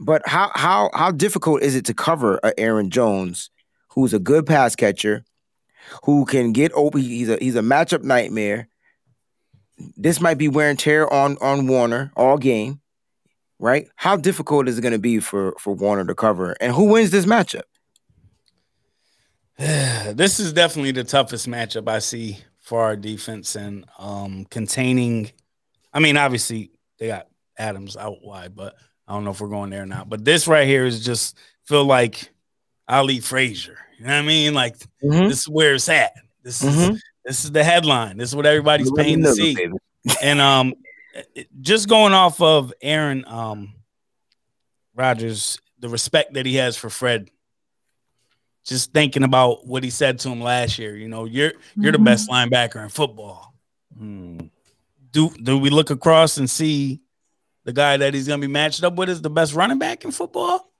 but 0.00 0.22
how 0.26 0.50
how 0.54 0.90
how 0.94 1.10
difficult 1.10 1.62
is 1.62 1.74
it 1.74 1.84
to 1.86 1.94
cover 1.94 2.38
a 2.42 2.58
Aaron 2.58 2.90
Jones, 2.90 3.50
who's 3.90 4.14
a 4.14 4.18
good 4.18 4.46
pass 4.46 4.76
catcher, 4.76 5.24
who 6.04 6.24
can 6.24 6.52
get 6.52 6.72
open? 6.74 7.00
He's 7.00 7.28
a 7.28 7.36
he's 7.40 7.56
a 7.56 7.60
matchup 7.60 8.02
nightmare. 8.02 8.68
This 9.96 10.20
might 10.20 10.38
be 10.38 10.48
wear 10.48 10.70
and 10.70 10.78
tear 10.78 11.12
on 11.12 11.38
on 11.40 11.66
Warner 11.66 12.10
all 12.16 12.36
game, 12.38 12.80
right? 13.58 13.88
How 13.96 14.16
difficult 14.16 14.68
is 14.68 14.78
it 14.78 14.82
going 14.82 14.92
to 14.92 14.98
be 14.98 15.20
for 15.20 15.54
for 15.58 15.74
Warner 15.74 16.04
to 16.06 16.14
cover? 16.14 16.56
And 16.60 16.72
who 16.72 16.84
wins 16.84 17.10
this 17.10 17.26
matchup? 17.26 17.62
this 19.56 20.38
is 20.38 20.52
definitely 20.52 20.92
the 20.92 21.04
toughest 21.04 21.48
matchup 21.48 21.88
I 21.88 21.98
see 21.98 22.38
for 22.60 22.82
our 22.82 22.96
defense 22.96 23.56
and 23.56 23.84
um 23.98 24.44
containing. 24.50 25.30
I 25.92 26.00
mean, 26.00 26.16
obviously 26.16 26.70
they 26.98 27.08
got 27.08 27.28
Adams 27.56 27.96
out 27.96 28.22
wide, 28.22 28.54
but 28.54 28.74
I 29.06 29.14
don't 29.14 29.24
know 29.24 29.30
if 29.30 29.40
we're 29.40 29.48
going 29.48 29.70
there 29.70 29.82
or 29.82 29.86
not. 29.86 30.08
But 30.08 30.24
this 30.24 30.46
right 30.46 30.66
here 30.66 30.84
is 30.84 31.04
just 31.04 31.36
feel 31.64 31.84
like 31.84 32.30
Ali 32.86 33.20
Frazier. 33.20 33.78
You 33.98 34.04
know 34.06 34.12
what 34.12 34.18
I 34.18 34.26
mean? 34.26 34.54
Like 34.54 34.76
Mhm. 35.02 35.28
this 35.28 35.40
is 35.40 35.48
where 35.48 35.74
it's 35.74 35.88
at. 35.88 36.12
This 36.42 36.62
is 36.62 36.76
Mhm. 36.76 37.00
This 37.28 37.44
is 37.44 37.52
the 37.52 37.62
headline. 37.62 38.16
This 38.16 38.30
is 38.30 38.36
what 38.36 38.46
everybody's 38.46 38.90
Let 38.90 39.04
paying 39.04 39.20
know, 39.20 39.28
to 39.28 39.34
see. 39.34 39.54
baby. 39.54 39.74
and 40.22 40.40
um, 40.40 40.74
just 41.60 41.88
going 41.88 42.14
off 42.14 42.40
of 42.40 42.72
Aaron 42.80 43.24
um 43.26 43.74
Rodgers, 44.94 45.60
the 45.78 45.88
respect 45.88 46.34
that 46.34 46.46
he 46.46 46.56
has 46.56 46.76
for 46.76 46.90
Fred. 46.90 47.30
Just 48.64 48.92
thinking 48.92 49.22
about 49.22 49.66
what 49.66 49.84
he 49.84 49.90
said 49.90 50.18
to 50.20 50.28
him 50.28 50.40
last 50.40 50.78
year, 50.78 50.96
you 50.96 51.08
know, 51.08 51.24
you're 51.24 51.52
you're 51.76 51.92
the 51.92 51.98
best 51.98 52.28
linebacker 52.28 52.82
in 52.82 52.88
football. 52.88 53.54
Hmm. 53.96 54.38
Do 55.10 55.30
do 55.30 55.58
we 55.58 55.70
look 55.70 55.90
across 55.90 56.36
and 56.38 56.50
see 56.50 57.00
the 57.64 57.72
guy 57.72 57.96
that 57.96 58.12
he's 58.12 58.26
gonna 58.28 58.40
be 58.40 58.46
matched 58.46 58.82
up 58.82 58.94
with 58.96 59.08
is 59.08 59.22
the 59.22 59.30
best 59.30 59.54
running 59.54 59.78
back 59.78 60.04
in 60.04 60.10
football? 60.10 60.70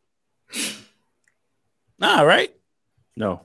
Nah, 1.98 2.22
right? 2.22 2.54
No. 3.16 3.42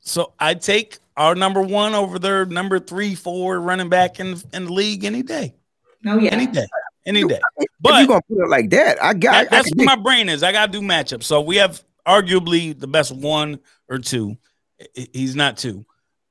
So 0.00 0.32
I 0.38 0.54
take 0.54 0.98
our 1.16 1.34
number 1.34 1.60
one 1.62 1.94
over 1.94 2.18
their 2.18 2.44
number 2.46 2.78
three, 2.78 3.14
four 3.14 3.60
running 3.60 3.88
back 3.88 4.20
in 4.20 4.40
in 4.52 4.66
the 4.66 4.72
league 4.72 5.04
any 5.04 5.22
day, 5.22 5.54
no, 6.02 6.18
yeah. 6.18 6.30
any 6.30 6.46
day, 6.46 6.66
any 7.06 7.24
day. 7.24 7.40
if 7.58 7.66
But 7.80 7.98
you're 7.98 8.06
gonna 8.06 8.20
put 8.28 8.44
it 8.44 8.48
like 8.48 8.70
that, 8.70 9.02
I 9.02 9.14
got. 9.14 9.32
That- 9.32 9.52
I, 9.52 9.56
I 9.58 9.62
that's 9.62 9.70
what 9.74 9.84
my 9.84 9.96
brain 9.96 10.28
is. 10.28 10.42
I 10.42 10.52
gotta 10.52 10.72
do 10.72 10.80
matchups. 10.80 11.24
So 11.24 11.40
we 11.40 11.56
have 11.56 11.82
arguably 12.06 12.78
the 12.78 12.86
best 12.88 13.12
one 13.14 13.60
or 13.88 13.98
two. 13.98 14.36
I- 14.80 14.86
I- 14.98 15.08
He's 15.12 15.36
not 15.36 15.56
two, 15.58 15.84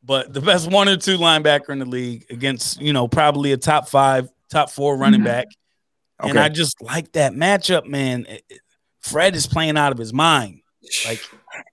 but 0.04 0.34
the 0.34 0.42
best 0.42 0.70
one 0.72 0.90
or 0.90 0.98
two 0.98 1.18
linebacker 1.18 1.70
in 1.70 1.80
the 1.80 1.86
league 1.86 2.26
against 2.30 2.82
you 2.82 2.94
know 2.94 3.08
probably 3.08 3.52
a 3.52 3.58
top 3.58 3.88
five, 3.88 4.30
top 4.50 4.70
four 4.70 4.98
running 4.98 5.22
Mhm. 5.22 5.26
back. 5.26 5.48
And 6.24 6.38
I 6.38 6.50
just 6.50 6.80
like 6.84 7.14
that 7.14 7.34
matchup, 7.34 7.88
man. 7.88 8.28
Fred 9.00 9.36
is 9.36 9.48
playing 9.48 9.76
out 9.78 9.92
of 9.92 9.98
his 9.98 10.14
mind. 10.14 10.61
Like 11.06 11.22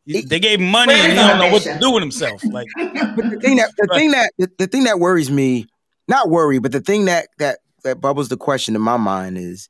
they 0.06 0.39
gave 0.39 0.60
him 0.60 0.70
money 0.70 0.93
and 0.93 1.12
he 1.12 1.18
don't 1.18 1.39
know 1.39 1.51
what 1.51 1.62
to 1.62 1.78
do 1.80 1.93
with 1.93 2.02
himself. 2.02 2.44
Like 2.44 2.66
but 2.76 3.30
the 3.30 3.39
thing 3.40 3.56
that 3.56 3.72
the 3.76 3.89
thing 3.94 4.10
that 4.10 4.32
the, 4.39 4.51
the 4.59 4.66
thing 4.66 4.85
that 4.85 4.98
worries 4.98 5.30
me, 5.30 5.66
not 6.09 6.28
worry, 6.28 6.59
but 6.59 6.72
the 6.72 6.80
thing 6.80 7.06
that 7.06 7.28
that 7.39 7.59
that 7.85 8.01
bubbles 8.01 8.28
the 8.28 8.36
question 8.36 8.74
in 8.74 8.82
my 8.82 8.97
mind 8.97 9.39
is 9.39 9.68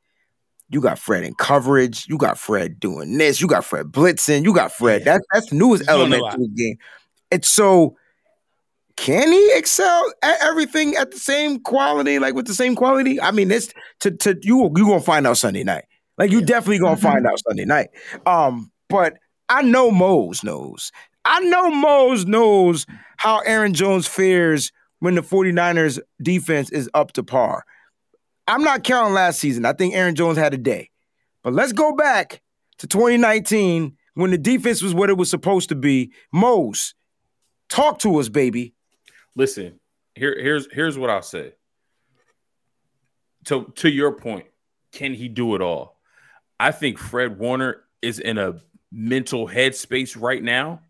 you 0.71 0.81
got 0.81 0.99
Fred 0.99 1.25
in 1.25 1.35
coverage, 1.35 2.07
you 2.09 2.19
got 2.19 2.37
Fred 2.37 2.81
doing 2.81 3.17
this, 3.17 3.41
you 3.41 3.47
got 3.47 3.65
Fred 3.65 3.87
blitzing, 3.87 4.45
you 4.45 4.53
got 4.53 4.73
Fred. 4.73 5.03
Yeah. 5.03 5.15
That, 5.15 5.23
that's 5.33 5.51
the 5.51 5.57
newest 5.57 5.89
element 5.89 6.23
to 6.33 6.39
the 6.39 6.49
game. 6.49 6.77
It's 7.31 7.49
so 7.49 7.97
can 8.97 9.31
he 9.31 9.53
excel 9.55 10.13
at 10.23 10.43
everything 10.43 10.97
at 10.97 11.13
the 11.13 11.19
same 11.19 11.61
quality, 11.61 12.19
like 12.19 12.35
with 12.35 12.49
the 12.49 12.55
same 12.55 12.75
quality? 12.75 13.21
I 13.21 13.31
mean, 13.31 13.51
it's 13.53 13.73
to 14.01 14.11
to 14.11 14.37
you 14.43 14.65
you 14.77 14.87
gonna 14.87 15.01
find 15.01 15.27
out 15.27 15.39
Sunday 15.39 15.63
night. 15.63 15.85
Like 16.19 16.33
you 16.33 16.41
definitely 16.41 16.81
gonna 16.81 16.97
find 16.97 17.25
out 17.25 17.41
Sunday 17.47 17.65
night. 17.65 17.91
Um, 18.27 18.73
but 18.89 19.17
I 19.49 19.63
know 19.63 19.91
Mose 19.91 20.45
knows. 20.45 20.93
I 21.25 21.41
know 21.41 21.71
Mose 21.71 22.25
knows 22.25 22.87
how 23.17 23.41
Aaron 23.41 23.75
Jones 23.75 24.07
fares 24.07 24.73
when 25.01 25.15
the 25.15 25.21
49ers 25.21 25.99
defense 26.23 26.71
is 26.71 26.89
up 26.95 27.13
to 27.13 27.23
par. 27.23 27.65
I'm 28.47 28.63
not 28.63 28.85
counting 28.85 29.15
last 29.15 29.39
season. 29.39 29.65
I 29.65 29.73
think 29.73 29.95
Aaron 29.95 30.15
Jones 30.15 30.39
had 30.39 30.55
a 30.55 30.59
day. 30.59 30.91
But 31.43 31.53
let's 31.53 31.73
go 31.73 31.95
back 31.95 32.41
to 32.79 32.87
2019 32.87 33.97
when 34.15 34.31
the 34.31 34.39
defense 34.39 34.83
was 34.83 34.95
what 34.95 35.11
it 35.11 35.17
was 35.17 35.31
supposed 35.31 35.69
to 35.69 35.75
be. 35.75 36.13
Mose, 36.33 36.95
talk 37.69 37.99
to 38.01 38.19
us, 38.19 38.29
baby. 38.29 38.75
Listen, 39.37 39.79
here, 40.15 40.37
here's 40.41 40.67
here's 40.73 40.99
what 40.99 41.11
I'll 41.11 41.23
say. 41.23 41.53
To 43.45 43.73
to 43.77 43.89
your 43.89 44.13
point, 44.13 44.47
can 44.93 45.15
he 45.15 45.29
do 45.29 45.55
it 45.55 45.63
all? 45.63 46.01
I 46.59 46.73
think 46.73 46.99
Fred 46.99 47.39
Warner 47.39 47.85
is 48.03 48.19
in 48.19 48.39
a 48.39 48.61
mental 48.91 49.47
headspace 49.49 50.21
right 50.21 50.43
now 50.43 50.81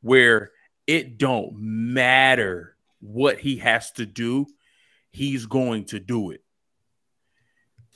where 0.00 0.50
it 0.86 1.18
don't 1.18 1.54
matter 1.58 2.76
what 3.00 3.38
he 3.38 3.58
has 3.58 3.90
to 3.92 4.06
do, 4.06 4.46
he's 5.10 5.46
going 5.46 5.84
to 5.86 6.00
do 6.00 6.30
it. 6.30 6.42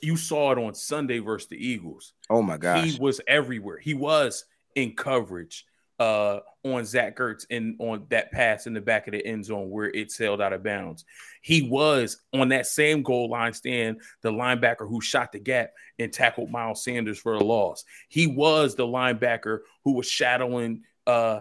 You 0.01 0.17
saw 0.17 0.51
it 0.51 0.57
on 0.57 0.75
Sunday 0.75 1.19
versus 1.19 1.49
the 1.49 1.55
Eagles. 1.55 2.13
Oh 2.29 2.41
my 2.41 2.57
gosh. 2.57 2.85
He 2.85 2.99
was 2.99 3.21
everywhere. 3.27 3.77
He 3.77 3.93
was 3.93 4.45
in 4.75 4.95
coverage 4.95 5.65
uh, 6.03 6.39
on 6.65 6.83
Zach 6.83 7.17
Ertz 7.17 7.45
and 7.49 7.75
on 7.79 8.05
that 8.09 8.29
pass 8.31 8.67
in 8.67 8.73
the 8.73 8.81
back 8.81 9.07
of 9.07 9.13
the 9.13 9.25
end 9.25 9.45
zone 9.45 9.69
where 9.69 9.89
it 9.89 10.11
sailed 10.11 10.41
out 10.41 10.51
of 10.51 10.61
bounds. 10.61 11.05
He 11.41 11.61
was 11.61 12.17
on 12.33 12.49
that 12.49 12.67
same 12.67 13.03
goal 13.03 13.29
line 13.29 13.53
stand, 13.53 14.01
the 14.21 14.31
linebacker 14.31 14.87
who 14.87 14.99
shot 14.99 15.31
the 15.31 15.39
gap 15.39 15.71
and 15.99 16.11
tackled 16.11 16.51
Miles 16.51 16.83
Sanders 16.83 17.19
for 17.19 17.35
a 17.35 17.43
loss. 17.43 17.85
He 18.09 18.27
was 18.27 18.75
the 18.75 18.85
linebacker 18.85 19.59
who 19.85 19.93
was 19.93 20.05
shadowing 20.05 20.83
uh, 21.07 21.39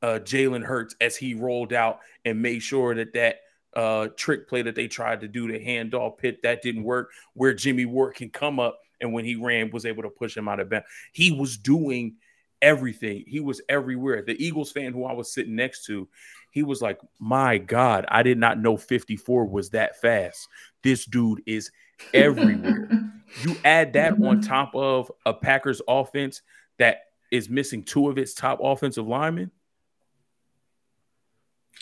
uh, 0.00 0.20
Jalen 0.22 0.64
Hurts 0.64 0.96
as 1.02 1.14
he 1.14 1.34
rolled 1.34 1.74
out 1.74 2.00
and 2.24 2.40
made 2.40 2.60
sure 2.60 2.94
that 2.94 3.12
that 3.12 3.40
uh, 3.76 4.08
trick 4.16 4.48
play 4.48 4.62
that 4.62 4.74
they 4.74 4.88
tried 4.88 5.20
to 5.20 5.28
do, 5.28 5.52
the 5.52 5.58
handoff 5.58 6.16
pit, 6.16 6.40
that 6.44 6.62
didn't 6.62 6.84
work, 6.84 7.10
where 7.34 7.52
Jimmy 7.52 7.84
Ward 7.84 8.14
can 8.14 8.30
come 8.30 8.58
up 8.58 8.80
and 9.02 9.12
when 9.12 9.26
he 9.26 9.34
ran 9.34 9.70
was 9.70 9.84
able 9.84 10.02
to 10.04 10.10
push 10.10 10.34
him 10.34 10.48
out 10.48 10.60
of 10.60 10.70
bounds. 10.70 10.86
He 11.12 11.30
was 11.30 11.58
doing– 11.58 12.16
everything. 12.62 13.24
He 13.26 13.40
was 13.40 13.60
everywhere. 13.68 14.22
The 14.22 14.42
Eagles 14.42 14.72
fan 14.72 14.92
who 14.92 15.04
I 15.04 15.12
was 15.12 15.32
sitting 15.32 15.56
next 15.56 15.84
to, 15.86 16.08
he 16.50 16.62
was 16.62 16.82
like, 16.82 17.00
"My 17.18 17.58
God, 17.58 18.04
I 18.08 18.22
did 18.22 18.38
not 18.38 18.60
know 18.60 18.76
54 18.76 19.46
was 19.46 19.70
that 19.70 20.00
fast. 20.00 20.48
This 20.82 21.04
dude 21.04 21.42
is 21.46 21.70
everywhere." 22.12 22.88
you 23.42 23.56
add 23.64 23.92
that 23.94 24.12
on 24.12 24.18
mm-hmm. 24.18 24.40
top 24.40 24.74
of 24.74 25.10
a 25.26 25.34
Packers 25.34 25.82
offense 25.86 26.42
that 26.78 27.02
is 27.30 27.48
missing 27.48 27.82
two 27.82 28.08
of 28.08 28.18
its 28.18 28.34
top 28.34 28.58
offensive 28.62 29.06
linemen. 29.06 29.50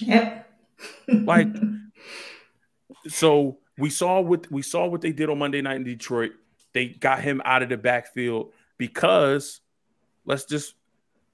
Yep. 0.01 0.47
like 1.09 1.49
so 3.09 3.59
we 3.79 3.91
saw 3.91 4.21
what 4.21 4.51
we 4.51 4.63
saw 4.63 4.87
what 4.87 5.01
they 5.01 5.13
did 5.13 5.31
on 5.31 5.39
Monday 5.39 5.63
night 5.63 5.77
in 5.77 5.85
Detroit. 5.85 6.33
They 6.73 6.89
got 6.89 7.23
him 7.23 7.41
out 7.45 7.63
of 7.63 7.69
the 7.69 7.77
backfield 7.77 8.53
because 8.79 9.61
let's 10.27 10.45
just 10.45 10.75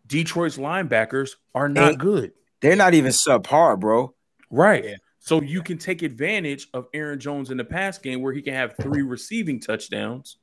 Detroit's 0.06 0.58
linebackers 0.58 1.36
are 1.54 1.68
not 1.68 1.98
good. 1.98 2.32
They're 2.60 2.76
not 2.76 2.94
even 2.94 3.10
subpar, 3.10 3.80
bro. 3.80 4.14
Right. 4.50 4.84
Yeah. 4.84 4.96
So 5.18 5.40
you 5.40 5.62
can 5.62 5.78
take 5.78 6.02
advantage 6.02 6.68
of 6.74 6.86
Aaron 6.94 7.18
Jones 7.18 7.50
in 7.50 7.56
the 7.56 7.64
pass 7.64 7.98
game 7.98 8.22
where 8.22 8.32
he 8.32 8.42
can 8.42 8.54
have 8.54 8.74
three 8.80 9.02
receiving 9.02 9.60
touchdowns 9.60 10.36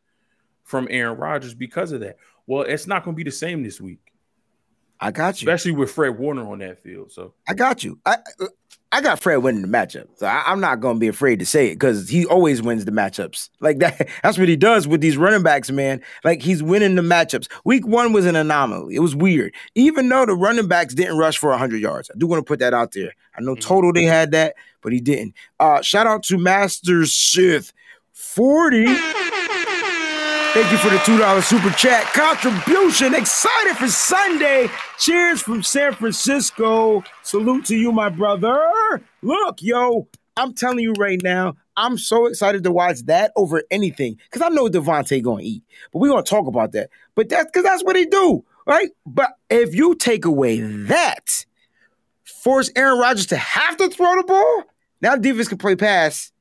from 0.63 0.87
Aaron 0.89 1.17
Rodgers 1.17 1.53
because 1.53 1.91
of 1.91 1.99
that. 2.01 2.17
Well, 2.47 2.63
it's 2.63 2.87
not 2.87 3.03
going 3.03 3.15
to 3.15 3.17
be 3.17 3.23
the 3.23 3.31
same 3.35 3.61
this 3.61 3.81
week. 3.81 4.08
I 5.01 5.11
got 5.11 5.41
you, 5.41 5.47
especially 5.47 5.71
with 5.71 5.91
Fred 5.91 6.17
Warner 6.17 6.49
on 6.49 6.59
that 6.59 6.83
field. 6.83 7.11
So 7.11 7.33
I 7.47 7.53
got 7.53 7.83
you. 7.83 7.99
I 8.05 8.17
I 8.91 9.01
got 9.01 9.21
Fred 9.21 9.37
winning 9.37 9.61
the 9.61 9.67
matchup, 9.67 10.07
so 10.15 10.25
I, 10.25 10.51
am 10.51 10.59
not 10.59 10.79
going 10.79 10.95
to 10.95 10.99
be 10.99 11.07
afraid 11.07 11.39
to 11.39 11.45
say 11.45 11.67
it 11.67 11.75
because 11.75 12.09
he 12.09 12.25
always 12.25 12.61
wins 12.61 12.85
the 12.85 12.91
matchups. 12.91 13.49
Like 13.61 13.79
that, 13.79 14.07
that's 14.23 14.37
what 14.37 14.47
he 14.47 14.55
does 14.55 14.87
with 14.87 15.01
these 15.01 15.17
running 15.17 15.43
backs, 15.43 15.69
man. 15.69 16.01
Like 16.23 16.41
he's 16.41 16.63
winning 16.63 16.95
the 16.95 17.01
matchups. 17.01 17.47
Week 17.65 17.85
one 17.85 18.13
was 18.13 18.25
an 18.25 18.35
anomaly. 18.35 18.95
It 18.95 18.99
was 18.99 19.15
weird, 19.15 19.53
even 19.75 20.09
though 20.09 20.25
the 20.25 20.33
running 20.33 20.67
backs 20.67 20.93
didn't 20.93 21.17
rush 21.17 21.37
for 21.37 21.49
100 21.51 21.77
yards. 21.77 22.09
I 22.09 22.17
do 22.17 22.25
want 22.25 22.39
to 22.39 22.47
put 22.47 22.59
that 22.59 22.73
out 22.73 22.93
there. 22.93 23.13
I 23.37 23.41
know 23.41 23.53
mm-hmm. 23.53 23.59
total 23.59 23.93
they 23.93 24.05
had 24.05 24.31
that, 24.31 24.55
but 24.81 24.91
he 24.91 25.01
didn't. 25.01 25.35
Uh, 25.59 25.81
shout 25.81 26.07
out 26.07 26.23
to 26.23 26.37
Master 26.37 27.05
Sith 27.05 27.73
40. 28.13 28.85
Thank 30.51 30.71
you 30.71 30.79
for 30.79 30.89
the 30.89 30.97
$2 30.97 31.43
super 31.43 31.69
chat 31.77 32.05
contribution. 32.07 33.13
Excited 33.13 33.77
for 33.77 33.87
Sunday. 33.87 34.67
Cheers 34.97 35.43
from 35.43 35.61
San 35.61 35.93
Francisco. 35.93 37.03
Salute 37.21 37.65
to 37.65 37.75
you, 37.75 37.91
my 37.91 38.09
brother. 38.09 38.59
Look, 39.21 39.61
yo, 39.61 40.07
I'm 40.35 40.55
telling 40.55 40.79
you 40.79 40.93
right 40.93 41.21
now, 41.21 41.55
I'm 41.77 41.99
so 41.99 42.25
excited 42.25 42.63
to 42.63 42.71
watch 42.71 43.01
that 43.01 43.31
over 43.35 43.61
anything 43.69 44.17
because 44.23 44.41
I 44.41 44.49
know 44.49 44.67
Davante 44.67 45.21
going 45.21 45.43
to 45.43 45.49
eat, 45.49 45.63
but 45.93 45.99
we're 45.99 46.09
going 46.09 46.23
to 46.23 46.29
talk 46.29 46.47
about 46.47 46.71
that. 46.71 46.89
But 47.13 47.29
that's 47.29 47.45
because 47.45 47.63
that's 47.63 47.83
what 47.83 47.95
he 47.95 48.05
do, 48.05 48.43
right? 48.65 48.89
But 49.05 49.33
if 49.51 49.75
you 49.75 49.93
take 49.93 50.25
away 50.25 50.61
that, 50.61 51.45
force 52.23 52.71
Aaron 52.75 52.97
Rodgers 52.97 53.27
to 53.27 53.37
have 53.37 53.77
to 53.77 53.87
throw 53.87 54.15
the 54.15 54.23
ball, 54.23 54.63
now 54.99 55.15
defense 55.15 55.47
can 55.47 55.59
play 55.59 55.75
pass 55.75 56.31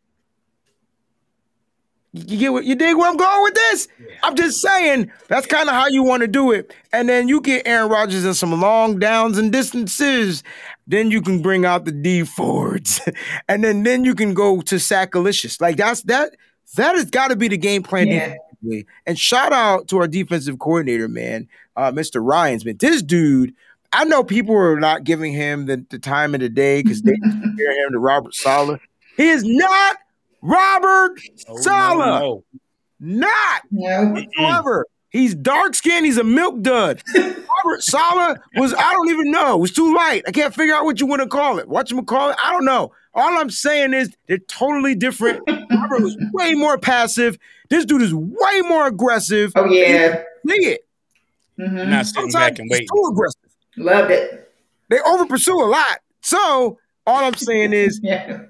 you 2.27 2.39
get 2.39 2.53
what 2.53 2.65
you 2.65 2.75
dig 2.75 2.97
where 2.97 3.09
I'm 3.09 3.17
going 3.17 3.43
with 3.43 3.55
this? 3.55 3.89
Yeah. 3.99 4.07
I'm 4.23 4.37
just 4.37 4.61
saying 4.61 5.11
that's 5.29 5.47
kind 5.47 5.69
of 5.69 5.75
how 5.75 5.87
you 5.89 6.03
want 6.03 6.23
to 6.23 6.29
do 6.29 6.53
it. 6.53 6.75
And 6.93 7.09
then 7.09 7.29
you 7.29 7.41
get 7.41 7.67
Aaron 7.67 7.91
Rodgers 7.91 8.25
in 8.25 8.35
some 8.35 8.59
long 8.61 8.99
downs 8.99 9.39
and 9.39 9.53
distances. 9.53 10.43
Then 10.87 11.11
you 11.11 11.23
can 11.23 11.43
bring 11.43 11.65
out 11.65 11.85
the 11.85 11.93
Dee 11.93 12.25
Fords. 12.25 13.01
and 13.49 13.65
then 13.65 13.83
then 13.83 14.05
you 14.05 14.15
can 14.15 14.35
go 14.35 14.61
to 14.63 14.77
Sackalicious. 14.77 15.61
Like 15.61 15.77
that's 15.77 16.03
that 16.03 16.37
that 16.77 16.97
has 16.97 17.11
got 17.11 17.29
to 17.29 17.37
be 17.37 17.49
the 17.49 17.59
game 17.59 17.83
plan. 17.83 18.09
Yeah. 18.09 18.35
And 19.07 19.19
shout 19.19 19.53
out 19.53 19.89
to 19.89 19.99
our 19.99 20.09
defensive 20.09 20.59
coordinator, 20.59 21.09
man, 21.09 21.49
uh, 21.77 21.93
Mr. 21.93 22.25
Ryans, 22.25 22.65
man. 22.65 22.77
This 22.79 23.03
dude, 23.03 23.55
I 23.93 24.05
know 24.05 24.25
people 24.25 24.57
are 24.57 24.81
not 24.81 25.05
giving 25.05 25.33
him 25.33 25.67
the, 25.67 25.85
the 25.91 25.99
time 25.99 26.35
of 26.35 26.41
the 26.41 26.49
day 26.49 26.83
because 26.83 27.03
they 27.03 27.17
compare 27.23 27.87
him 27.87 27.93
to 27.93 27.99
Robert 27.99 28.35
Saleh. 28.35 28.81
He 29.17 29.29
is 29.29 29.45
not 29.45 29.97
Robert 30.43 31.21
oh, 31.49 31.57
Saleh. 31.59 31.99
No, 31.99 32.19
no. 32.19 32.45
Not 33.01 33.63
no. 33.71 34.13
whatsoever. 34.13 34.87
He's 35.11 35.35
dark 35.35 35.75
skinned. 35.75 36.05
He's 36.05 36.19
a 36.19 36.25
milk 36.25 36.61
dud. 36.61 37.03
Robert 37.15 37.83
Saleh 37.83 38.39
was, 38.57 38.75
I 38.75 38.93
don't 38.93 39.11
even 39.11 39.31
know. 39.31 39.55
It 39.57 39.61
was 39.61 39.73
too 39.73 39.95
light. 39.95 40.23
I 40.27 40.33
can't 40.33 40.55
figure 40.55 40.75
out 40.75 40.85
what 40.85 41.01
you 41.01 41.07
want 41.07 41.23
to 41.23 41.29
call 41.29 41.59
it. 41.59 41.69
What 41.69 41.91
you 41.91 42.03
call 42.03 42.31
it? 42.31 42.37
I 42.43 42.53
don't 42.53 42.67
know. 42.67 42.93
All 43.15 43.39
I'm 43.39 43.51
saying 43.51 43.95
is 43.95 44.15
they're 44.27 44.39
totally 44.39 44.95
different. 44.95 45.43
Robert 45.49 46.03
was 46.03 46.17
way 46.33 46.53
more 46.55 46.77
passive. 46.77 47.39
This 47.71 47.85
dude 47.85 48.03
is 48.03 48.15
way 48.15 48.61
more 48.63 48.87
aggressive. 48.87 49.53
Oh, 49.57 49.65
yeah. 49.65 50.23
See 50.47 50.67
it. 50.67 50.87
Mm-hmm. 51.59 51.91
Not 51.91 52.07
sitting 52.07 52.31
Sometimes 52.31 52.35
back 52.35 52.59
and 52.59 52.71
waiting. 52.71 52.87
Too 52.87 53.09
aggressive. 53.11 53.41
Loved 53.77 54.11
it. 54.11 54.53
They 54.91 55.01
over 55.01 55.27
pursue 55.27 55.55
a 55.55 55.65
lot. 55.67 55.99
So 56.23 56.79
all 57.07 57.25
I'm 57.25 57.35
saying 57.35 57.73
is 57.73 58.01
yeah. 58.05 58.43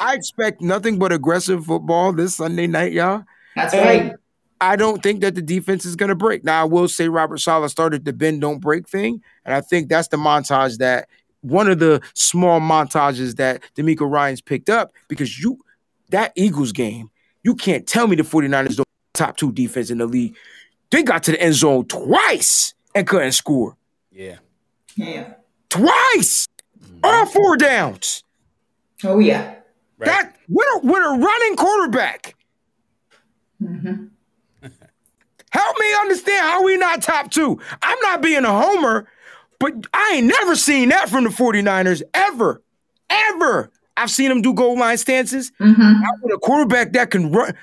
I 0.00 0.14
expect 0.14 0.60
nothing 0.60 0.98
but 0.98 1.12
aggressive 1.12 1.64
football 1.66 2.12
this 2.12 2.36
Sunday 2.36 2.66
night, 2.66 2.92
y'all. 2.92 3.24
That's 3.56 3.74
and 3.74 3.84
right. 3.84 4.12
I 4.60 4.76
don't 4.76 5.02
think 5.02 5.20
that 5.20 5.34
the 5.34 5.42
defense 5.42 5.84
is 5.84 5.96
going 5.96 6.08
to 6.08 6.14
break. 6.14 6.44
Now, 6.44 6.62
I 6.62 6.64
will 6.64 6.88
say 6.88 7.08
Robert 7.08 7.38
Saleh 7.38 7.70
started 7.70 8.04
the 8.04 8.12
bend, 8.12 8.40
don't 8.40 8.60
break 8.60 8.88
thing. 8.88 9.22
And 9.44 9.54
I 9.54 9.60
think 9.60 9.88
that's 9.88 10.08
the 10.08 10.16
montage 10.16 10.78
that 10.78 11.08
one 11.42 11.68
of 11.68 11.78
the 11.78 12.00
small 12.14 12.60
montages 12.60 13.36
that 13.36 13.62
DeMeco 13.76 14.10
Ryans 14.10 14.40
picked 14.40 14.70
up 14.70 14.92
because 15.08 15.38
you, 15.38 15.58
that 16.10 16.32
Eagles 16.34 16.72
game, 16.72 17.10
you 17.42 17.54
can't 17.54 17.86
tell 17.86 18.06
me 18.06 18.16
the 18.16 18.22
49ers 18.22 18.76
don't 18.76 18.88
top 19.12 19.36
two 19.36 19.52
defense 19.52 19.90
in 19.90 19.98
the 19.98 20.06
league. 20.06 20.34
They 20.90 21.02
got 21.02 21.24
to 21.24 21.32
the 21.32 21.40
end 21.40 21.54
zone 21.54 21.86
twice 21.86 22.74
and 22.94 23.06
couldn't 23.06 23.32
score. 23.32 23.76
Yeah. 24.10 24.36
Yeah. 24.96 25.34
Twice. 25.68 26.48
Mm-hmm. 26.80 27.00
All 27.02 27.26
four 27.26 27.56
downs. 27.56 28.22
Oh, 29.02 29.18
yeah. 29.18 29.56
Right. 29.98 30.06
That 30.06 30.36
with 30.48 30.66
a, 30.74 30.86
with 30.86 30.96
a 31.02 31.18
running 31.18 31.56
quarterback. 31.56 32.34
Mm-hmm. 33.62 34.04
Help 35.50 35.78
me 35.78 35.94
understand 36.00 36.46
how 36.46 36.64
we 36.64 36.76
not 36.76 37.02
top 37.02 37.30
two. 37.30 37.60
I'm 37.82 37.98
not 38.00 38.20
being 38.22 38.44
a 38.44 38.50
homer, 38.52 39.06
but 39.60 39.72
I 39.94 40.14
ain't 40.16 40.26
never 40.26 40.56
seen 40.56 40.88
that 40.88 41.08
from 41.08 41.24
the 41.24 41.30
49ers 41.30 42.02
ever. 42.12 42.62
Ever. 43.08 43.70
I've 43.96 44.10
seen 44.10 44.28
them 44.28 44.42
do 44.42 44.52
goal 44.52 44.76
line 44.76 44.98
stances. 44.98 45.52
Mhm. 45.60 46.00
Not 46.00 46.14
with 46.22 46.34
a 46.34 46.38
quarterback 46.38 46.92
that 46.94 47.10
can 47.12 47.30
run. 47.30 47.54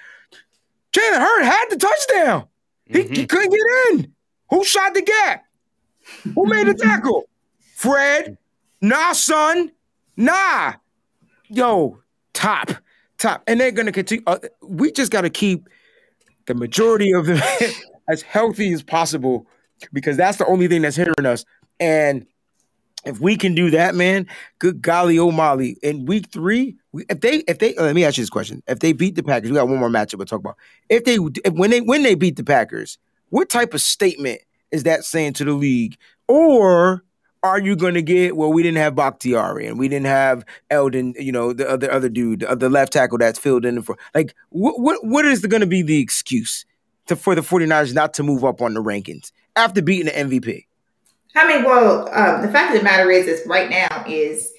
Jalen 0.93 1.19
Hurts 1.19 1.45
had 1.45 1.65
the 1.69 1.75
touchdown. 1.77 2.47
He, 2.85 3.03
he 3.03 3.25
couldn't 3.25 3.49
get 3.51 3.59
in. 3.91 4.13
Who 4.49 4.63
shot 4.63 4.93
the 4.93 5.01
gap? 5.01 5.45
Who 6.35 6.45
made 6.45 6.67
the 6.67 6.73
tackle? 6.73 7.29
Fred. 7.75 8.37
Nah, 8.81 9.13
son. 9.13 9.71
Nah. 10.17 10.73
Yo, 11.49 11.99
top, 12.41 12.71
top. 13.17 13.43
And 13.47 13.59
they're 13.59 13.71
gonna 13.71 13.91
continue. 13.91 14.23
Uh, 14.25 14.39
we 14.61 14.91
just 14.91 15.11
gotta 15.11 15.29
keep 15.29 15.69
the 16.47 16.55
majority 16.55 17.11
of 17.11 17.25
them 17.27 17.41
as 18.09 18.21
healthy 18.21 18.73
as 18.73 18.81
possible 18.83 19.47
because 19.93 20.17
that's 20.17 20.37
the 20.37 20.45
only 20.47 20.67
thing 20.67 20.81
that's 20.81 20.95
hindering 20.95 21.25
us. 21.25 21.45
And 21.79 22.25
if 23.05 23.19
we 23.19 23.35
can 23.35 23.55
do 23.55 23.71
that, 23.71 23.95
man, 23.95 24.27
good 24.59 24.81
golly, 24.81 25.17
oh 25.17 25.31
Molly. 25.31 25.77
In 25.81 26.05
week 26.05 26.31
three, 26.31 26.75
if 27.09 27.21
they, 27.21 27.37
if 27.47 27.59
they, 27.59 27.75
uh, 27.75 27.83
let 27.83 27.95
me 27.95 28.05
ask 28.05 28.17
you 28.17 28.23
this 28.23 28.29
question: 28.29 28.61
If 28.67 28.79
they 28.79 28.93
beat 28.93 29.15
the 29.15 29.23
Packers, 29.23 29.49
we 29.49 29.55
got 29.55 29.67
one 29.67 29.79
more 29.79 29.89
matchup 29.89 30.15
we'll 30.15 30.25
talk 30.25 30.39
about. 30.39 30.57
If 30.89 31.03
they, 31.05 31.17
if, 31.45 31.53
when 31.53 31.69
they, 31.69 31.81
when 31.81 32.03
they 32.03 32.15
beat 32.15 32.35
the 32.35 32.43
Packers, 32.43 32.97
what 33.29 33.49
type 33.49 33.73
of 33.73 33.81
statement 33.81 34.41
is 34.71 34.83
that 34.83 35.03
saying 35.03 35.33
to 35.33 35.45
the 35.45 35.53
league? 35.53 35.97
Or 36.27 37.03
are 37.43 37.59
you 37.59 37.75
going 37.75 37.95
to 37.95 38.01
get 38.01 38.35
well? 38.35 38.51
We 38.51 38.63
didn't 38.63 38.77
have 38.77 38.95
Bakhtiari 38.95 39.67
and 39.67 39.79
we 39.79 39.87
didn't 39.87 40.05
have 40.05 40.45
Elgton. 40.69 41.13
You 41.19 41.31
know 41.31 41.53
the 41.53 41.69
other 41.69 41.91
other 41.91 42.09
dude, 42.09 42.41
the, 42.41 42.55
the 42.55 42.69
left 42.69 42.93
tackle 42.93 43.17
that's 43.17 43.39
filled 43.39 43.65
in 43.65 43.81
for. 43.81 43.97
Like, 44.13 44.35
what 44.49 44.79
what 44.79 45.03
what 45.05 45.25
is 45.25 45.45
going 45.45 45.61
to 45.61 45.67
be 45.67 45.81
the 45.81 45.99
excuse 45.99 46.65
to 47.07 47.15
for 47.15 47.35
the 47.35 47.41
49ers 47.41 47.93
not 47.93 48.13
to 48.15 48.23
move 48.23 48.43
up 48.45 48.61
on 48.61 48.73
the 48.73 48.81
rankings 48.81 49.31
after 49.55 49.81
beating 49.81 50.05
the 50.05 50.11
MVP? 50.11 50.65
I 51.35 51.47
mean, 51.47 51.63
well, 51.63 52.09
um, 52.13 52.41
the 52.41 52.51
fact 52.51 52.73
of 52.73 52.79
the 52.79 52.83
matter 52.83 53.09
is, 53.09 53.25
is 53.25 53.47
right 53.47 53.69
now 53.69 54.03
is 54.05 54.51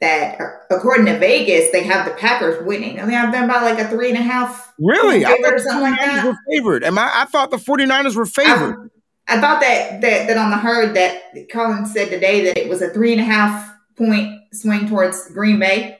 that 0.00 0.40
uh, 0.40 0.44
according 0.70 1.06
to 1.06 1.18
Vegas, 1.18 1.70
they 1.72 1.82
have 1.82 2.06
the 2.06 2.12
Packers 2.14 2.64
winning. 2.64 2.98
And 2.98 3.08
they 3.08 3.14
have 3.14 3.32
them 3.32 3.48
by 3.48 3.62
like 3.62 3.78
a 3.78 3.88
three 3.88 4.10
and 4.10 4.18
a 4.18 4.22
half. 4.22 4.72
Really? 4.78 5.24
I 5.24 5.30
thought 5.30 5.54
the 5.54 5.60
something 5.60 5.90
like 5.90 6.00
49ers 6.00 6.14
that. 6.14 6.26
were 6.26 6.36
favored. 6.50 6.84
Am 6.84 6.98
I? 6.98 7.10
I 7.12 7.24
thought 7.24 7.50
the 7.50 7.56
49ers 7.56 8.14
were 8.14 8.26
favored. 8.26 8.90
I, 9.26 9.40
thought 9.40 9.60
that, 9.60 10.00
that 10.00 10.26
that 10.28 10.36
on 10.36 10.50
the 10.50 10.56
herd 10.56 10.94
that 10.94 11.48
Colin 11.50 11.86
said 11.86 12.10
today 12.10 12.44
that 12.44 12.58
it 12.58 12.68
was 12.68 12.82
a 12.82 12.90
three 12.90 13.12
and 13.12 13.20
a 13.20 13.24
half 13.24 13.74
point 13.96 14.40
swing 14.52 14.88
towards 14.88 15.30
Green 15.30 15.58
Bay, 15.58 15.98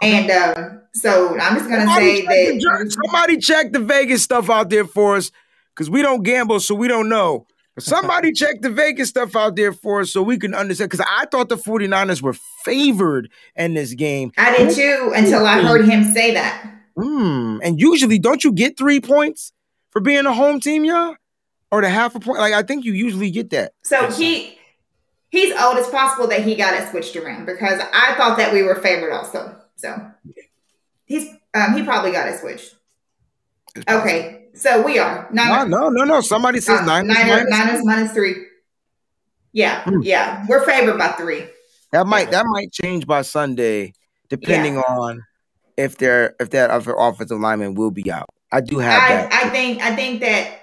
and 0.00 0.30
um, 0.30 0.82
so 0.94 1.38
I'm 1.38 1.56
just 1.56 1.68
gonna 1.68 1.86
say 1.94 2.18
Somebody 2.18 2.58
the, 2.58 2.64
that 2.64 2.98
somebody 3.04 3.36
check 3.38 3.72
the 3.72 3.80
Vegas 3.80 4.22
stuff 4.22 4.50
out 4.50 4.70
there 4.70 4.84
for 4.84 5.16
us 5.16 5.30
because 5.74 5.90
we 5.90 6.02
don't 6.02 6.22
gamble, 6.22 6.60
so 6.60 6.74
we 6.74 6.88
don't 6.88 7.08
know. 7.08 7.46
But 7.74 7.84
somebody 7.84 8.32
check 8.34 8.60
the 8.60 8.70
Vegas 8.70 9.08
stuff 9.08 9.34
out 9.36 9.56
there 9.56 9.72
for 9.72 10.00
us 10.00 10.12
so 10.12 10.22
we 10.22 10.38
can 10.38 10.54
understand. 10.54 10.90
Because 10.90 11.06
I 11.08 11.26
thought 11.26 11.48
the 11.48 11.56
49ers 11.56 12.22
were 12.22 12.36
favored 12.64 13.30
in 13.56 13.74
this 13.74 13.94
game. 13.94 14.32
I 14.36 14.56
did 14.56 14.74
too 14.74 15.12
until 15.14 15.46
I 15.46 15.62
heard 15.62 15.84
him 15.84 16.04
say 16.12 16.34
that. 16.34 16.70
Hmm. 16.96 17.58
And 17.62 17.80
usually, 17.80 18.18
don't 18.18 18.44
you 18.44 18.52
get 18.52 18.76
three 18.76 19.00
points 19.00 19.52
for 19.90 20.00
being 20.00 20.26
a 20.26 20.34
home 20.34 20.60
team, 20.60 20.84
y'all? 20.84 21.16
Or 21.72 21.80
the 21.80 21.88
half 21.88 22.14
a 22.14 22.20
point? 22.20 22.38
Like, 22.38 22.52
I 22.52 22.62
think 22.62 22.84
you 22.84 22.92
usually 22.92 23.30
get 23.30 23.50
that. 23.50 23.72
So 23.82 24.10
he 24.10 24.58
he's 25.30 25.52
old. 25.58 25.78
It's 25.78 25.88
possible 25.90 26.28
that 26.28 26.42
he 26.44 26.54
got 26.54 26.74
it 26.80 26.88
switched 26.90 27.16
around 27.16 27.46
because 27.46 27.80
I 27.92 28.14
thought 28.16 28.36
that 28.36 28.52
we 28.52 28.62
were 28.62 28.74
favored 28.76 29.10
also. 29.12 29.56
So 29.76 30.10
he's 31.06 31.28
um 31.54 31.74
he 31.74 31.82
probably 31.82 32.12
got 32.12 32.28
it 32.28 32.38
switched. 32.38 32.76
Okay, 33.88 34.44
so 34.54 34.82
we 34.82 34.98
are 34.98 35.26
No, 35.32 35.44
Niners, 35.44 35.68
no, 35.70 35.88
no, 35.88 36.04
no. 36.04 36.20
Somebody 36.20 36.60
says 36.60 36.80
uh, 36.80 36.84
Niners. 36.84 37.08
Niners, 37.08 37.26
minus- 37.30 37.50
Niners 37.50 37.84
minus 37.86 38.12
three. 38.12 38.34
Yeah, 39.52 39.82
Hmm. 39.84 40.02
yeah, 40.02 40.44
we're 40.48 40.64
favored 40.66 40.98
by 40.98 41.08
three. 41.08 41.46
That 41.92 42.06
might 42.06 42.30
that 42.30 42.44
might 42.46 42.70
change 42.70 43.06
by 43.06 43.22
Sunday, 43.22 43.94
depending 44.28 44.76
on 44.78 45.22
if 45.78 45.96
they're 45.96 46.34
if 46.38 46.50
that 46.50 46.70
other 46.70 46.94
offensive 46.98 47.38
lineman 47.40 47.74
will 47.74 47.90
be 47.90 48.10
out. 48.12 48.28
I 48.50 48.60
do 48.60 48.78
have 48.78 49.08
that. 49.08 49.32
I, 49.32 49.46
I 49.46 49.50
think 49.50 49.80
I 49.82 49.96
think 49.96 50.20
that 50.20 50.61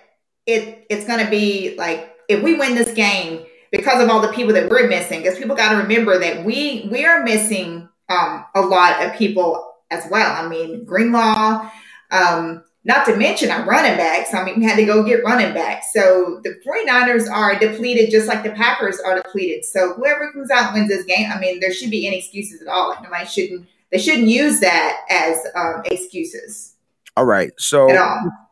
it 0.49 0.85
it's 0.89 1.05
gonna 1.05 1.29
be 1.29 1.75
like 1.77 2.15
if 2.27 2.43
we 2.43 2.55
win 2.55 2.75
this 2.75 2.93
game 2.93 3.45
because 3.71 4.01
of 4.01 4.09
all 4.09 4.21
the 4.21 4.33
people 4.33 4.53
that 4.53 4.69
we're 4.69 4.87
missing, 4.87 5.21
because 5.21 5.37
people 5.37 5.55
got 5.55 5.71
to 5.71 5.77
remember 5.77 6.17
that 6.19 6.45
we 6.45 6.87
we 6.91 7.05
are 7.05 7.23
missing 7.23 7.87
um, 8.09 8.45
a 8.55 8.61
lot 8.61 9.03
of 9.05 9.13
people 9.13 9.73
as 9.91 10.05
well. 10.09 10.31
I 10.33 10.47
mean 10.47 10.85
Greenlaw, 10.85 11.69
um, 12.11 12.63
not 12.83 13.05
to 13.05 13.15
mention 13.15 13.51
our 13.51 13.65
running 13.65 13.97
backs. 13.97 14.33
I 14.33 14.43
mean 14.43 14.59
we 14.59 14.65
had 14.65 14.77
to 14.77 14.85
go 14.85 15.03
get 15.03 15.23
running 15.23 15.53
backs. 15.53 15.87
So 15.93 16.41
the 16.43 16.59
49ers 16.65 17.29
are 17.29 17.57
depleted 17.59 18.11
just 18.11 18.27
like 18.27 18.43
the 18.43 18.51
Packers 18.51 18.99
are 18.99 19.15
depleted. 19.15 19.65
So 19.65 19.93
whoever 19.93 20.31
comes 20.31 20.49
out 20.51 20.73
and 20.73 20.75
wins 20.75 20.89
this 20.89 21.05
game, 21.05 21.29
I 21.31 21.39
mean 21.39 21.59
there 21.59 21.73
should 21.73 21.91
be 21.91 22.07
any 22.07 22.19
excuses 22.19 22.61
at 22.61 22.67
all. 22.67 22.89
Like 22.89 23.03
nobody 23.03 23.25
shouldn't 23.25 23.67
they 23.91 23.97
shouldn't 23.97 24.27
use 24.27 24.59
that 24.59 25.01
as 25.09 25.37
um, 25.55 25.81
excuses 25.85 26.75
All 27.17 27.25
right. 27.25 27.51
So 27.57 27.87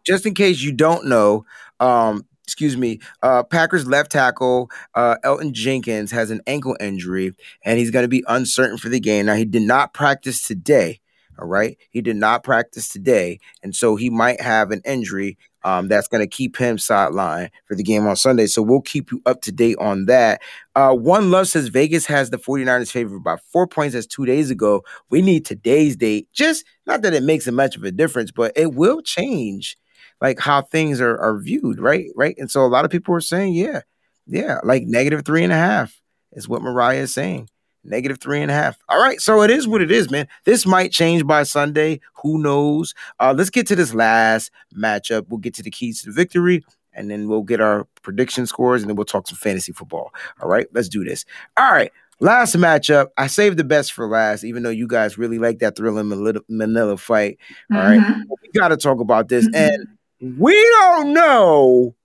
just 0.05 0.25
in 0.25 0.33
case 0.33 0.61
you 0.61 0.71
don't 0.71 1.05
know, 1.05 1.45
um, 1.79 2.25
excuse 2.43 2.77
me, 2.77 2.99
uh, 3.21 3.43
Packers 3.43 3.85
left 3.87 4.11
tackle 4.11 4.69
uh, 4.95 5.17
Elgton 5.23 5.51
Jenkins 5.51 6.11
has 6.11 6.31
an 6.31 6.41
ankle 6.47 6.77
injury 6.79 7.33
and 7.63 7.77
he's 7.77 7.91
going 7.91 8.03
to 8.03 8.09
be 8.09 8.23
uncertain 8.27 8.77
for 8.77 8.89
the 8.89 9.01
game. 9.01 9.25
Now, 9.25 9.35
he 9.35 9.45
did 9.45 9.63
not 9.63 9.93
practice 9.93 10.41
today. 10.41 11.01
All 11.39 11.47
right. 11.47 11.77
He 11.91 12.01
did 12.01 12.15
not 12.15 12.43
practice 12.43 12.89
today. 12.89 13.39
And 13.61 13.75
so 13.75 13.95
he 13.95 14.09
might 14.09 14.41
have 14.41 14.71
an 14.71 14.81
injury 14.85 15.37
um, 15.63 15.87
that's 15.87 16.07
going 16.07 16.23
to 16.23 16.27
keep 16.27 16.57
him 16.57 16.77
sidelined 16.77 17.49
for 17.65 17.75
the 17.75 17.83
game 17.83 18.07
on 18.07 18.15
Sunday. 18.15 18.47
So 18.47 18.61
we'll 18.61 18.81
keep 18.81 19.11
you 19.11 19.21
up 19.25 19.41
to 19.41 19.51
date 19.51 19.75
on 19.79 20.05
that. 20.05 20.41
Uh, 20.73 20.93
One 20.93 21.29
Love 21.29 21.47
says 21.47 21.67
Vegas 21.67 22.05
has 22.07 22.29
the 22.29 22.37
49ers 22.37 22.91
favored 22.91 23.23
by 23.23 23.37
four 23.51 23.67
points 23.67 23.93
as 23.93 24.07
two 24.07 24.25
days 24.25 24.49
ago. 24.49 24.83
We 25.09 25.21
need 25.21 25.45
today's 25.45 25.95
date. 25.95 26.27
Just 26.31 26.63
not 26.87 27.01
that 27.01 27.13
it 27.13 27.23
makes 27.23 27.45
a 27.45 27.51
much 27.51 27.75
of 27.75 27.83
a 27.83 27.91
difference, 27.91 28.31
but 28.31 28.53
it 28.55 28.73
will 28.73 29.01
change 29.01 29.77
like 30.21 30.39
how 30.39 30.61
things 30.63 30.99
are, 31.01 31.17
are 31.19 31.37
viewed, 31.37 31.79
right? 31.79 32.07
Right. 32.15 32.35
And 32.37 32.49
so 32.49 32.65
a 32.65 32.67
lot 32.67 32.85
of 32.85 32.91
people 32.91 33.13
are 33.15 33.21
saying, 33.21 33.53
yeah, 33.53 33.81
yeah, 34.25 34.59
like 34.63 34.83
negative 34.83 35.23
three 35.25 35.43
and 35.43 35.53
a 35.53 35.57
half 35.57 35.99
is 36.33 36.47
what 36.49 36.61
Mariah 36.61 37.01
is 37.01 37.13
saying. 37.13 37.49
Negative 37.83 38.19
three 38.19 38.41
and 38.41 38.51
a 38.51 38.53
half. 38.53 38.77
All 38.89 39.01
right. 39.01 39.21
So 39.21 39.41
it 39.43 39.49
is 39.49 39.65
what 39.67 39.81
it 39.81 39.91
is, 39.91 40.11
man. 40.11 40.27
This 40.43 40.65
might 40.65 40.91
change 40.91 41.25
by 41.25 41.43
Sunday. 41.43 42.01
Who 42.21 42.37
knows? 42.37 42.93
Uh, 43.19 43.33
let's 43.37 43.49
get 43.49 43.65
to 43.67 43.75
this 43.77 43.93
last 43.93 44.51
matchup. 44.75 45.27
We'll 45.29 45.37
get 45.39 45.53
to 45.55 45.63
the 45.63 45.71
keys 45.71 46.01
to 46.01 46.07
the 46.09 46.15
victory 46.15 46.65
and 46.91 47.09
then 47.09 47.29
we'll 47.29 47.43
get 47.43 47.61
our 47.61 47.87
prediction 48.01 48.45
scores 48.45 48.81
and 48.81 48.89
then 48.89 48.97
we'll 48.97 49.05
talk 49.05 49.27
some 49.27 49.37
fantasy 49.37 49.71
football. 49.71 50.13
All 50.41 50.49
right. 50.49 50.67
Let's 50.73 50.89
do 50.89 51.05
this. 51.05 51.23
All 51.55 51.71
right. 51.71 51.91
Last 52.19 52.55
matchup. 52.57 53.07
I 53.17 53.27
saved 53.27 53.57
the 53.57 53.63
best 53.63 53.93
for 53.93 54.07
last, 54.07 54.43
even 54.43 54.63
though 54.63 54.69
you 54.71 54.87
guys 54.87 55.17
really 55.17 55.37
like 55.39 55.59
that 55.59 55.77
thrilling 55.77 56.09
Manila, 56.09 56.41
Manila 56.49 56.97
fight. 56.97 57.37
All 57.71 57.77
right. 57.77 58.01
Mhm. 58.01 58.23
We 58.41 58.49
got 58.59 58.69
to 58.69 58.77
talk 58.77 58.99
about 58.99 59.29
this. 59.29 59.47
Mhm. 59.47 59.55
And 59.55 59.87
we 60.21 60.53
don't 60.81 61.13
know 61.13 61.95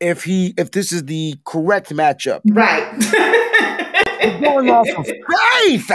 if 0.00 0.24
he 0.24 0.54
if 0.56 0.70
this 0.70 0.92
is 0.92 1.04
the 1.04 1.34
correct 1.44 1.90
matchup. 1.90 2.40
Right. 2.46 2.90
Going 4.40 4.68
off 4.70 4.88
of 4.96 5.06
faith 5.06 5.90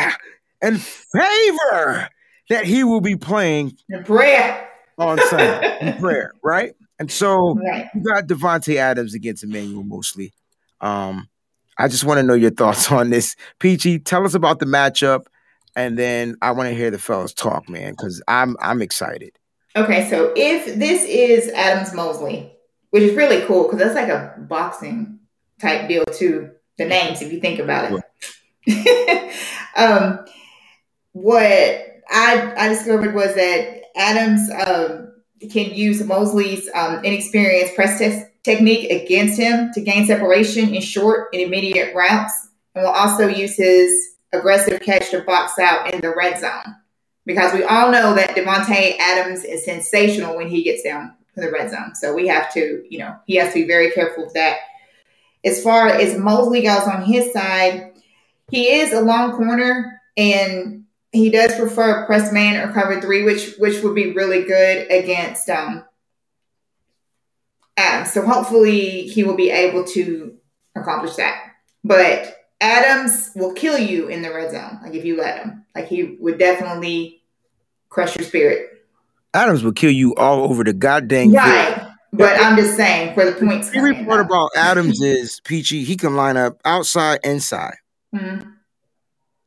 and 0.62 0.82
favor 0.82 2.10
that 2.49 2.66
he 2.66 2.84
will 2.84 3.02
be 3.02 3.16
playing 3.16 3.74
the 3.90 3.99
prayer. 4.03 4.68
on 4.98 5.20
Sunday 5.20 5.78
in 5.82 5.94
prayer, 5.99 6.32
right? 6.44 6.74
And 6.99 7.12
so 7.12 7.56
Right. 7.56 7.88
you 7.95 8.02
got 8.03 8.28
Davante 8.28 8.76
Adams 8.78 9.14
against 9.14 9.44
Emmanuel 9.44 9.84
Moseley. 9.84 10.34
Um, 10.82 11.28
I 11.78 11.88
just 11.88 12.03
want 12.06 12.20
to 12.20 12.24
know 12.24 12.36
your 12.36 12.52
thoughts 12.52 12.91
on 12.91 13.10
this. 13.10 13.36
Peachy, 13.60 13.99
tell 13.99 14.26
us 14.26 14.34
about 14.34 14.60
the 14.60 14.66
matchup, 14.66 15.26
and 15.76 15.98
then 15.98 16.36
I 16.41 16.52
want 16.52 16.70
to 16.70 16.76
hear 16.76 16.90
the 16.91 16.99
fellas 16.99 17.34
talk, 17.34 17.68
man, 17.70 17.91
because 17.91 18.22
I'm 18.28 18.56
I'm 18.60 18.82
excited. 18.82 19.38
Okay, 19.76 20.10
so 20.10 20.31
if 20.35 20.76
this 20.80 21.03
is 21.03 21.49
Adams 21.49 21.93
Moseley, 21.93 22.56
which 22.91 23.03
is 23.03 23.15
really 23.15 23.45
cool 23.45 23.64
because 23.64 23.80
that's 23.80 23.95
like 23.95 24.07
a 24.07 24.35
boxing 24.39 25.19
type 25.60 25.89
deal 25.89 26.06
too. 26.06 26.52
The 26.77 26.85
names, 26.85 27.22
if 27.22 27.31
you 27.31 27.39
think 27.39 27.60
about 27.60 28.02
it. 28.68 29.34
um, 29.76 30.26
what 31.11 31.49
I 32.10 32.53
I 32.57 32.69
discovered 32.69 33.14
was 33.14 33.35
that 33.35 33.81
Adams 33.97 34.49
um, 34.65 35.14
can 35.52 35.73
use 35.73 36.03
Moseley's 36.03 36.69
um, 36.73 37.03
inexperienced 37.03 37.76
press 37.76 37.99
test 37.99 38.30
technique 38.43 38.89
against 38.91 39.39
him 39.39 39.72
to 39.73 39.81
gain 39.81 40.06
separation 40.06 40.73
in 40.73 40.81
short 40.81 41.30
and 41.34 41.41
immediate 41.41 41.95
routes, 41.95 42.49
and 42.76 42.84
will 42.84 42.91
also 42.91 43.27
use 43.27 43.56
his 43.57 44.15
aggressive 44.34 44.81
catch 44.81 45.11
to 45.11 45.22
box 45.22 45.60
out 45.60 45.93
in 45.93 46.02
the 46.02 46.14
red 46.15 46.39
zone 46.39 46.76
because 47.26 47.53
we 47.53 47.64
all 47.64 47.91
know 47.91 48.14
that 48.14 48.35
Davante 48.35 48.97
Adams 48.99 49.43
is 49.43 49.65
sensational 49.65 50.35
when 50.35 50.47
he 50.47 50.64
gets 50.64 50.84
down 50.84 51.14
to 51.34 51.41
the 51.41 51.52
red 51.52 51.72
zone. 51.72 51.95
So 51.95 52.14
we 52.14 52.27
have 52.27 52.53
to, 52.53 52.85
you 52.89 52.99
know, 52.99 53.15
he 53.26 53.35
has 53.35 53.53
to 53.53 53.61
be 53.61 53.68
very 53.68 53.91
careful 53.91 54.26
of 54.26 54.34
that. 54.34 54.57
As 55.43 55.61
far 55.61 55.88
as 55.88 56.18
Moseley 56.18 56.61
goes 56.61 56.88
on 56.88 57.03
his 57.03 57.31
side, 57.34 57.93
he 58.49 58.69
is 58.69 58.93
a 58.93 59.02
long 59.02 59.35
corner 59.35 60.02
and 60.18 60.85
he 61.11 61.30
does 61.30 61.56
prefer 61.56 62.06
press 62.06 62.31
man 62.31 62.57
or 62.57 62.73
cover 62.73 62.99
three, 63.02 63.23
which 63.23 63.56
which 63.57 63.81
would 63.84 63.95
be 63.95 64.14
really 64.14 64.43
good 64.43 64.91
against 64.91 65.49
um 65.49 65.84
Adams. 67.77 68.14
So 68.14 68.26
hopefully 68.26 69.03
he 69.07 69.23
will 69.23 69.35
be 69.35 69.49
able 69.49 69.84
to 69.85 70.35
accomplish 70.76 71.15
that. 71.15 71.53
But 71.84 72.35
Adams 72.66 73.30
will 73.36 73.54
kill 73.54 73.78
you 73.78 74.08
in 74.08 74.24
the 74.24 74.34
red 74.34 74.52
zone, 74.52 74.80
like 74.82 74.96
if 74.96 75.06
you 75.06 75.18
let 75.18 75.38
him. 75.44 75.64
Like 75.76 75.88
he 75.88 76.18
would 76.20 76.40
definitely 76.40 77.22
crush 77.90 78.18
your 78.18 78.26
spirit. 78.26 78.70
Adams 79.36 79.64
will 79.64 79.72
kill 79.72 79.92
you 79.92 80.16
all 80.16 80.50
over 80.50 80.64
the 80.64 80.74
goddamn 80.74 81.28
field. 81.32 81.36
Right. 81.36 81.82
But 82.12 82.40
I'm 82.42 82.56
just 82.58 82.76
saying 82.76 83.14
for 83.14 83.26
the 83.26 83.34
points. 83.34 83.68
The 83.68 83.74
scary 83.74 84.04
part 84.06 84.22
up. 84.22 84.28
about 84.28 84.50
Adams 84.56 85.00
is 85.02 85.42
Peachy, 85.42 85.84
he 85.84 85.96
can 85.96 86.16
line 86.16 86.38
up 86.38 86.60
outside, 86.66 87.20
inside. 87.24 87.76
Mhm. 88.16 88.52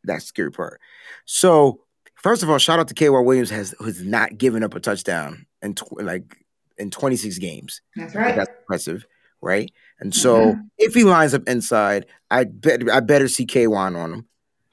That's 0.04 0.24
the 0.24 0.28
scary 0.28 0.52
part. 0.52 0.80
So, 1.24 1.80
first 2.14 2.42
of 2.42 2.50
all, 2.50 2.58
shout 2.58 2.78
out 2.78 2.86
to 2.88 2.94
K'Waun 2.94 3.24
Williams 3.24 3.50
has 3.50 3.74
has 3.84 4.02
not 4.04 4.38
given 4.38 4.62
up 4.62 4.74
a 4.74 4.80
touchdown 4.80 5.46
in 5.62 5.74
tw- 5.74 6.00
like 6.02 6.36
in 6.76 6.90
26 6.90 7.38
games. 7.38 7.80
That's 7.96 8.14
right. 8.14 8.36
That's 8.36 8.50
impressive, 8.60 9.06
right? 9.40 9.72
And 10.00 10.14
so 10.14 10.56
if 10.78 10.94
he 10.94 11.04
lines 11.04 11.34
up 11.34 11.42
inside, 11.48 12.06
I 12.30 12.44
bet 12.44 12.88
I 12.90 13.00
better 13.00 13.26
see 13.28 13.46
K'Waun 13.46 13.96
on 13.96 14.12
him. 14.12 14.26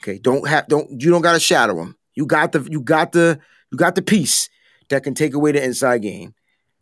Okay, 0.03 0.19
don't 0.19 0.47
have 0.47 0.67
don't 0.67 1.01
you 1.01 1.09
don't 1.09 1.21
got 1.21 1.33
to 1.33 1.39
shadow 1.39 1.79
him. 1.81 1.95
You 2.13 2.25
got 2.25 2.51
the 2.51 2.67
you 2.69 2.79
got 2.81 3.11
the 3.11 3.39
you 3.71 3.77
got 3.77 3.95
the 3.95 4.01
piece 4.03 4.49
that 4.89 5.03
can 5.03 5.15
take 5.15 5.33
away 5.33 5.51
the 5.51 5.63
inside 5.63 6.03
game. 6.03 6.35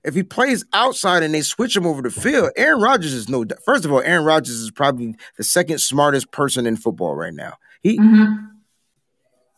If 0.03 0.13
he 0.15 0.23
plays 0.23 0.65
outside 0.73 1.23
and 1.23 1.33
they 1.33 1.41
switch 1.41 1.77
him 1.77 1.85
over 1.87 2.01
the 2.01 2.11
field, 2.11 2.51
Aaron 2.57 2.81
Rodgers 2.81 3.13
is 3.13 3.29
no. 3.29 3.45
First 3.65 3.85
of 3.85 3.93
all, 3.93 4.01
Aaron 4.01 4.25
Rodgers 4.25 4.55
is 4.55 4.69
probably 4.71 5.15
the 5.37 5.43
second 5.45 5.79
smartest 5.79 6.29
person 6.31 6.65
in 6.65 6.75
football 6.75 7.15
right 7.15 7.33
now. 7.33 7.53
He 7.81 7.97
Mhm. 7.97 8.49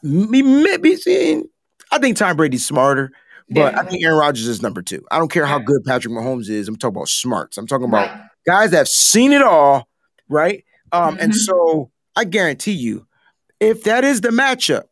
me 0.03 0.41
maybe 0.43 0.95
seeing. 0.95 1.45
I 1.91 1.97
think 1.97 2.17
Tom 2.17 2.37
Brady's 2.37 2.65
smarter, 2.65 3.11
but 3.49 3.75
I 3.77 3.83
think 3.85 4.03
Aaron 4.03 4.19
Rodgers 4.19 4.47
is 4.47 4.61
number 4.61 4.81
two. 4.83 5.03
I 5.09 5.17
don't 5.17 5.31
care 5.31 5.45
how 5.45 5.59
good 5.59 5.83
Patrick 5.83 6.13
Mahomes 6.13 6.49
is. 6.49 6.67
I'm 6.67 6.75
talking 6.75 6.95
about 6.95 7.07
smarts. 7.09 7.57
I'm 7.57 7.67
talking 7.67 7.87
about 7.87 8.09
Right. 8.09 8.21
Guys 8.45 8.71
that 8.71 8.77
have 8.77 8.87
seen 8.87 9.31
it 9.31 9.41
all, 9.41 9.87
right? 10.29 10.63
Um, 10.91 11.17
and 11.19 11.31
Mhm. 11.33 11.35
so 11.37 11.91
I 12.15 12.23
guarantee 12.25 12.73
you, 12.73 13.07
if 13.59 13.83
that 13.83 14.03
is 14.03 14.21
the 14.21 14.29
matchup, 14.29 14.83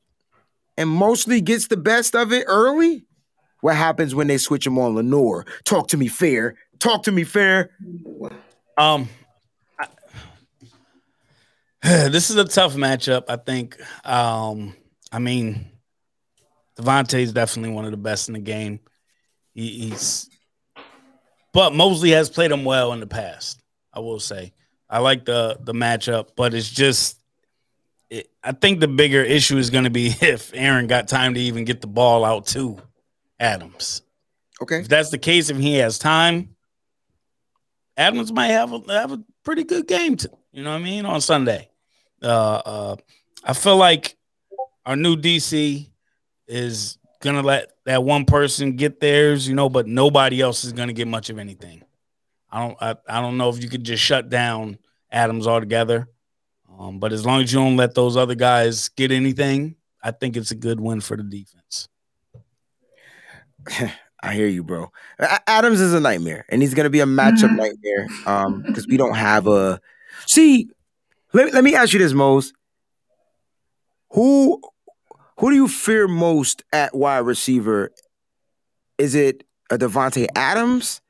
and 0.78 0.90
Moseley 0.90 1.40
gets 1.42 1.68
the 1.68 1.78
best 1.78 2.16
of 2.16 2.34
it 2.34 2.46
early, 2.48 3.06
what 3.62 3.76
happens 3.76 4.16
when 4.16 4.28
they 4.28 4.38
switch 4.38 4.66
him 4.66 4.78
on 4.80 4.96
Lenoir? 4.96 5.46
Talk 5.66 5.88
to 5.90 5.98
me 5.98 6.08
fair. 6.08 6.56
Talk 6.80 7.04
to 7.04 7.12
me 7.12 7.24
fair. 7.24 7.70
Um, 8.78 9.08
I- 9.80 9.88
this 12.10 12.30
is 12.30 12.36
a 12.38 12.46
tough 12.46 12.74
matchup. 12.76 13.24
I 13.30 13.36
think. 13.38 13.78
Um, 14.06 14.76
I 15.12 15.20
mean, 15.20 15.70
Davante 16.80 17.20
is 17.22 17.34
definitely 17.34 17.74
one 17.76 17.86
of 17.86 17.92
the 17.92 17.98
best 17.98 18.28
in 18.30 18.34
the 18.34 18.40
game. 18.40 18.80
He, 19.54 19.90
he's, 19.90 20.28
but 21.54 21.74
Moseley 21.74 22.12
has 22.12 22.30
played 22.30 22.52
him 22.52 22.66
well 22.66 22.94
in 22.94 23.00
the 23.00 23.08
past. 23.08 23.62
I 23.94 24.00
will 24.00 24.20
say. 24.20 24.54
I 24.90 25.00
like 25.00 25.26
the 25.26 25.58
the 25.62 25.74
matchup, 25.74 26.30
but 26.36 26.54
it's 26.54 26.70
just. 26.70 27.20
It, 28.10 28.30
I 28.44 28.52
think 28.52 28.80
the 28.80 28.88
bigger 28.88 29.24
issue 29.24 29.58
is 29.58 29.70
going 29.70 29.86
to 29.86 29.90
be 29.90 30.08
if 30.22 30.54
Aaron 30.54 30.88
got 30.88 31.08
time 31.08 31.36
to 31.36 31.40
even 31.40 31.66
get 31.66 31.82
the 31.82 31.88
ball 31.88 32.26
out 32.26 32.48
to 32.48 32.78
Adams. 33.40 34.02
Okay. 34.62 34.80
If 34.80 34.88
that's 34.88 35.10
the 35.10 35.18
case, 35.18 35.50
if 35.50 35.58
he 35.58 35.76
has 35.76 35.98
time, 35.98 36.56
Adams 37.98 38.32
might 38.32 38.48
have 38.48 38.72
a, 38.72 38.82
have 38.94 39.12
a 39.12 39.24
pretty 39.44 39.64
good 39.64 39.88
game. 39.88 40.16
To, 40.18 40.30
you 40.52 40.64
know 40.64 40.72
what 40.72 40.82
I 40.82 40.84
mean 40.84 41.06
on 41.06 41.22
Sunday. 41.22 41.70
Uh, 42.22 42.62
uh, 42.66 42.96
I 43.44 43.54
feel 43.54 43.78
like 43.78 44.16
our 44.86 44.96
new 44.96 45.16
DC 45.16 45.90
is 46.48 46.98
gonna 47.24 47.42
let 47.42 47.72
that 47.86 48.04
one 48.04 48.26
person 48.26 48.76
get 48.76 49.00
theirs, 49.00 49.48
you 49.48 49.56
know, 49.56 49.70
but 49.70 49.88
nobody 49.88 50.42
else 50.42 50.64
is 50.64 50.74
gonna 50.74 50.94
get 50.94 51.08
much 51.08 51.30
of 51.32 51.40
anything. 51.40 51.82
I 52.52 52.60
don't. 52.68 52.78
I, 52.82 52.96
I 53.08 53.22
don't 53.22 53.38
know 53.38 53.50
if 53.50 53.64
you 53.64 53.70
could 53.70 53.84
just 53.84 54.04
shut 54.04 54.30
down 54.30 54.78
Adams 55.12 55.48
altogether. 55.48 56.08
Um, 56.78 57.00
but 57.00 57.14
as 57.14 57.26
long 57.26 57.42
as 57.42 57.52
you 57.54 57.60
don't 57.60 57.78
let 57.78 57.96
those 57.96 58.18
other 58.18 58.36
guys 58.36 58.90
get 58.90 59.12
anything, 59.12 59.76
I 60.04 60.12
think 60.12 60.36
it's 60.38 60.52
a 60.52 60.56
good 60.56 60.80
win 60.80 61.02
for 61.02 61.16
the 61.18 61.24
defense. 61.24 61.88
I 64.22 64.34
hear 64.34 64.48
you, 64.48 64.64
bro. 64.64 64.92
Adams 65.48 65.82
is 65.82 65.94
a 65.94 66.00
nightmare, 66.00 66.46
and 66.50 66.62
he's 66.62 66.74
gonna 66.74 66.90
be 66.90 67.00
a 67.02 67.06
matchup 67.06 67.50
Mhm. 67.50 67.58
nightmare. 67.58 68.08
Um, 68.26 68.62
because 68.62 68.88
we 68.88 68.98
don't 68.98 69.16
have 69.16 69.48
a 69.48 69.80
see. 70.26 70.70
Let, 71.34 71.54
let 71.54 71.64
me 71.64 71.74
ask 71.76 71.94
you 71.94 72.00
this, 72.00 72.14
Mose. 72.14 72.54
Who 74.12 74.62
who 75.40 75.50
do 75.50 75.56
you 75.56 75.68
fear 75.68 76.08
most 76.08 76.64
at 76.72 76.96
wide 76.96 77.20
receiver? 77.20 77.92
Is 78.98 79.16
it 79.16 79.44
a 79.70 79.78
Davante 79.78 80.28
Adams 80.36 81.02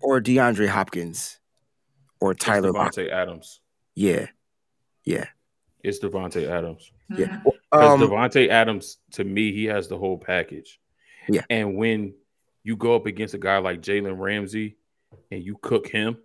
or 0.00 0.20
DeAndre 0.20 0.68
Hopkins 0.68 1.38
or 2.20 2.34
Tyler? 2.34 2.72
Lock- 2.72 2.92
Davante 2.94 3.10
Adams. 3.10 3.60
Yeah, 3.94 4.26
yeah, 5.04 5.26
It's 5.82 5.98
Davante 5.98 6.48
Adams. 6.48 6.90
yeah. 7.10 7.26
Mhm. 7.26 7.42
Because 7.72 8.00
Um, 8.00 8.00
Davante 8.00 8.48
Adams, 8.48 8.98
to 9.12 9.24
me, 9.24 9.52
he 9.52 9.64
has 9.66 9.88
the 9.88 9.98
whole 9.98 10.18
package. 10.18 10.80
Yeah. 11.28 11.42
And 11.50 11.76
when 11.76 12.14
you 12.64 12.76
go 12.76 12.94
up 12.96 13.06
against 13.06 13.34
a 13.34 13.38
guy 13.38 13.58
like 13.58 13.80
Jalen 13.80 14.18
Ramsey 14.18 14.76
and 15.30 15.42
you 15.42 15.56
cook 15.62 15.86
him, 15.88 16.18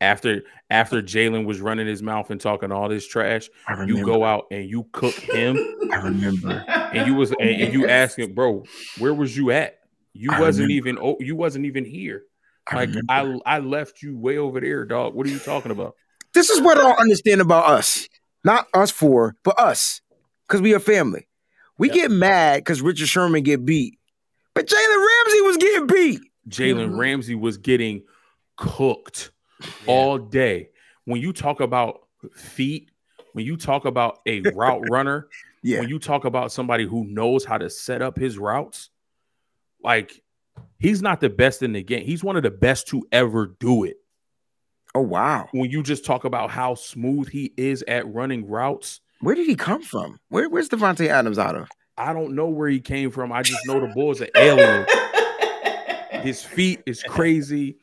after 0.00 0.42
after 0.70 1.02
Jalen 1.02 1.44
was 1.44 1.60
running 1.60 1.86
his 1.86 2.02
mouth 2.02 2.30
and 2.30 2.40
talking 2.40 2.70
all 2.72 2.88
this 2.88 3.06
trash, 3.06 3.48
you 3.86 4.04
go 4.04 4.24
out 4.24 4.46
and 4.50 4.68
you 4.68 4.86
cook 4.92 5.14
him, 5.18 5.56
I 5.92 5.96
remember. 5.96 6.64
and 6.68 7.06
you 7.06 7.14
was 7.14 7.30
and, 7.32 7.40
and 7.50 7.72
you 7.72 7.86
ask 7.88 8.18
him, 8.18 8.34
bro, 8.34 8.64
where 8.98 9.14
was 9.14 9.36
you 9.36 9.50
at? 9.50 9.78
You 10.12 10.30
I 10.32 10.40
wasn't 10.40 10.68
remember. 10.68 10.88
even 10.90 10.98
oh, 11.04 11.16
you 11.20 11.36
wasn't 11.36 11.66
even 11.66 11.84
here. 11.84 12.22
I 12.66 12.74
Like 12.76 12.88
remember. 12.90 13.40
I 13.46 13.56
I 13.56 13.58
left 13.60 14.02
you 14.02 14.16
way 14.16 14.38
over 14.38 14.60
there, 14.60 14.84
dog. 14.84 15.14
What 15.14 15.26
are 15.26 15.30
you 15.30 15.38
talking 15.40 15.70
about? 15.72 15.94
this 16.34 16.50
is 16.50 16.60
what 16.60 16.76
I 16.78 16.82
don't 16.82 17.00
understand 17.00 17.40
about 17.40 17.66
us. 17.70 18.06
Not 18.44 18.66
us 18.74 18.90
four, 18.90 19.34
but 19.44 19.58
us. 19.58 20.00
Because 20.46 20.60
we 20.62 20.72
a 20.74 20.78
family. 20.80 21.26
We 21.78 21.88
Yep. 21.88 21.94
get 21.94 22.10
mad 22.10 22.56
because 22.58 22.80
Richard 22.82 23.08
Sherman 23.08 23.42
get 23.42 23.64
beat. 23.64 23.98
But 24.54 24.66
Jalen 24.66 25.06
Ramsey 25.06 25.40
was 25.42 25.56
getting 25.56 25.86
beat. 25.86 26.20
Jalen 26.48 26.90
Mhm. 26.90 26.98
Ramsey 26.98 27.34
was 27.34 27.56
getting 27.58 28.02
cooked 28.56 29.30
all 29.86 30.18
day. 30.18 30.70
When 31.04 31.20
you 31.20 31.32
talk 31.32 31.60
about 31.60 32.00
feet, 32.34 32.90
when 33.32 33.44
you 33.44 33.56
talk 33.56 33.84
about 33.84 34.20
a 34.26 34.40
route 34.40 34.82
runner, 34.90 35.28
Yeah. 35.62 35.80
when 35.80 35.88
you 35.88 35.98
talk 35.98 36.24
about 36.24 36.52
somebody 36.52 36.84
who 36.86 37.04
knows 37.04 37.44
how 37.44 37.58
to 37.58 37.70
set 37.70 38.02
up 38.02 38.16
his 38.18 38.38
routes, 38.38 38.90
like 39.82 40.22
he's 40.78 41.02
not 41.02 41.20
the 41.20 41.30
best 41.30 41.62
in 41.62 41.72
the 41.72 41.82
game. 41.82 42.04
He's 42.04 42.24
one 42.24 42.36
of 42.36 42.42
the 42.42 42.50
best 42.50 42.88
to 42.88 43.06
ever 43.12 43.54
do 43.60 43.84
it. 43.84 43.96
Oh 44.94 45.02
wow. 45.02 45.48
When 45.52 45.70
you 45.70 45.82
just 45.82 46.04
talk 46.04 46.24
about 46.24 46.50
how 46.50 46.74
smooth 46.74 47.28
he 47.28 47.52
is 47.56 47.84
at 47.86 48.12
running 48.12 48.48
routes, 48.48 49.00
Where 49.20 49.34
did 49.34 49.46
he 49.46 49.54
come 49.54 49.82
from? 49.82 50.18
Where, 50.30 50.48
where's 50.48 50.68
Davante 50.68 51.06
Adams 51.08 51.38
out 51.38 51.54
of? 51.56 51.68
I 51.96 52.12
don't 52.12 52.34
know 52.34 52.46
where 52.48 52.68
he 52.68 52.80
came 52.80 53.10
from. 53.10 53.32
I 53.32 53.42
just 53.42 53.66
know 53.66 53.80
the 53.80 53.88
boy's 53.88 54.20
an 54.20 54.28
alien. 54.36 54.86
His 56.22 56.42
feet 56.44 56.80
is 56.86 57.02
crazy. 57.02 57.76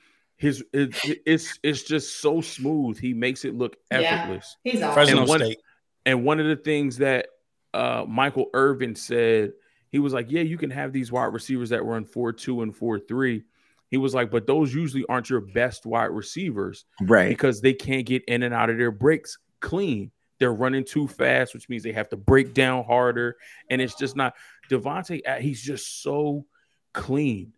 His 0.45 0.63
it, 0.73 0.95
it- 1.05 1.21
it's 1.25 1.59
it's 1.63 1.83
just 1.83 2.19
so 2.21 2.39
smooth. 2.41 2.99
He 2.99 3.13
makes 3.13 3.45
it 3.45 3.55
look 3.55 3.77
Yeah. 3.91 3.99
effortless. 4.01 4.57
He's 4.63 4.81
awesome. 4.81 4.93
Fresno 4.93 5.19
And 5.21 5.27
one- 5.29 5.39
State. 5.39 5.57
And 6.05 6.23
one 6.23 6.39
of 6.39 6.45
the 6.45 6.55
things 6.55 6.97
that 6.97 7.27
uh, 7.73 8.05
Michael 8.07 8.49
Irvin 8.53 8.95
said, 8.95 9.53
he 9.91 9.97
was 9.99 10.13
like, 10.13 10.27
"Yeah, 10.29 10.43
you 10.43 10.57
can 10.57 10.69
have 10.69 10.93
these 10.93 11.11
wide 11.11 11.33
receivers 11.33 11.69
that 11.69 11.83
run 11.83 12.05
four 12.05 12.31
two 12.31 12.61
and 12.61 12.75
four 12.75 12.99
three. 12.99 13.43
He 13.89 13.97
was 13.97 14.13
like, 14.13 14.29
"But 14.29 14.45
those 14.45 14.73
usually 14.73 15.03
aren't 15.09 15.29
your 15.31 15.41
best 15.41 15.85
wide 15.85 16.11
receivers 16.11 16.85
Right. 17.01 17.29
because 17.29 17.61
they 17.61 17.73
can't 17.73 18.05
get 18.05 18.23
in 18.25 18.43
and 18.43 18.53
out 18.53 18.69
of 18.69 18.77
their 18.77 18.91
breaks 18.91 19.37
clean. 19.61 20.11
They're 20.39 20.53
running 20.53 20.83
too 20.85 21.07
fast, 21.07 21.53
which 21.55 21.67
means 21.69 21.81
they 21.81 21.91
have 21.93 22.09
to 22.09 22.17
break 22.17 22.53
down 22.53 22.83
harder, 22.83 23.35
and 23.69 23.81
it's 23.81 23.95
just 23.95 24.15
not." 24.15 24.35
Davante, 24.69 25.21
uh, 25.27 25.35
he's 25.35 25.61
just 25.61 26.01
so 26.03 26.45
clean. 26.93 27.53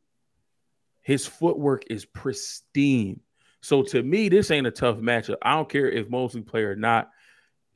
His 1.07 1.25
footwork 1.25 1.85
is 1.89 2.03
pristine. 2.03 3.21
So 3.61 3.81
to 3.81 4.03
me, 4.03 4.27
this 4.27 4.51
ain't 4.51 4.67
a 4.67 4.71
tough 4.71 4.97
matchup. 4.97 5.37
I 5.41 5.55
don't 5.55 5.69
care 5.69 5.89
if 5.89 6.09
Moseley 6.09 6.41
play 6.41 6.63
or 6.63 6.75
not. 6.75 7.11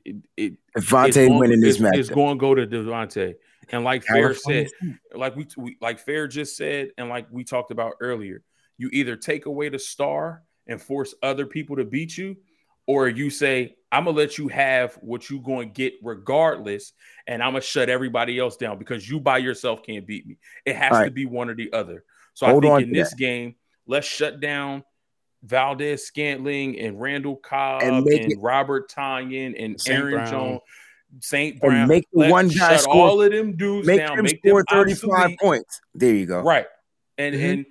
It, 0.04 0.16
it, 0.36 0.52
Davante 0.76 1.14
going- 1.14 1.38
winning 1.38 1.62
this 1.62 1.80
match. 1.80 1.96
It's 1.96 2.10
going 2.10 2.36
to 2.36 2.38
go 2.38 2.54
to 2.54 2.66
Davante. 2.66 3.36
And 3.70 3.84
like 3.84 4.04
Fair 4.04 4.34
said, 4.34 4.68
like 5.14 5.34
we, 5.34 5.46
we 5.56 5.78
like 5.80 5.98
Fair 5.98 6.28
just 6.28 6.58
said, 6.58 6.90
and 6.98 7.08
like 7.08 7.26
we 7.30 7.42
talked 7.42 7.70
about 7.70 7.94
earlier, 8.00 8.42
you 8.76 8.90
either 8.92 9.16
take 9.16 9.46
away 9.46 9.70
the 9.70 9.78
star 9.78 10.42
and 10.66 10.78
force 10.78 11.14
other 11.22 11.46
people 11.46 11.76
to 11.76 11.86
beat 11.86 12.18
you, 12.18 12.36
or 12.86 13.08
you 13.08 13.30
say, 13.30 13.76
I'm 13.90 14.04
gonna 14.04 14.14
let 14.14 14.36
you 14.36 14.48
have 14.48 14.96
what 14.96 15.30
you're 15.30 15.40
going 15.40 15.68
to 15.68 15.72
get 15.72 15.94
regardless, 16.02 16.92
and 17.26 17.42
I'm 17.42 17.52
gonna 17.52 17.62
shut 17.62 17.88
everybody 17.88 18.38
else 18.38 18.58
down 18.58 18.78
because 18.78 19.08
you 19.08 19.20
by 19.20 19.38
yourself 19.38 19.82
can't 19.82 20.06
beat 20.06 20.26
me. 20.26 20.36
It 20.66 20.76
has 20.76 20.92
All 20.92 21.04
to 21.04 21.10
be 21.10 21.24
one 21.24 21.48
or 21.48 21.54
the 21.54 21.72
other. 21.72 22.04
So 22.34 22.46
Hold 22.46 22.64
I 22.64 22.68
on 22.70 22.76
think 22.80 22.88
in 22.88 22.94
to 22.94 23.00
this 23.00 23.14
game, 23.14 23.54
let's 23.86 24.06
shut 24.06 24.40
down 24.40 24.84
Valdes-Scantling 25.42 26.78
and 26.78 27.00
Randall 27.00 27.36
Cobb 27.36 27.82
And 27.82 28.06
and, 28.06 28.32
it- 28.32 28.38
Robert 28.40 28.90
Tonyan 28.90 29.54
and 29.62 29.80
Saint 29.80 29.98
Aaron 29.98 30.14
Brown. 30.14 30.30
Jones, 30.30 30.60
Saint 31.20 31.52
And 31.54 31.60
Brown. 31.60 31.88
make 31.88 32.06
the 32.12 32.20
Let- 32.20 32.30
one 32.30 32.48
guy 32.48 32.54
shut 32.72 32.80
score- 32.80 32.94
all 32.94 33.22
of 33.22 33.32
them 33.32 33.56
dudes 33.56 33.86
Make 33.86 33.98
down. 34.00 34.18
him 34.18 34.24
make 34.24 34.38
score 34.44 34.60
them 34.60 34.66
35 34.78 35.10
obsolete. 35.10 35.38
points. 35.40 35.80
There 35.94 36.14
you 36.14 36.26
go. 36.26 36.40
Right. 36.42 36.66
And 37.18 37.34
Mhm. 37.34 37.50
and 37.52 37.66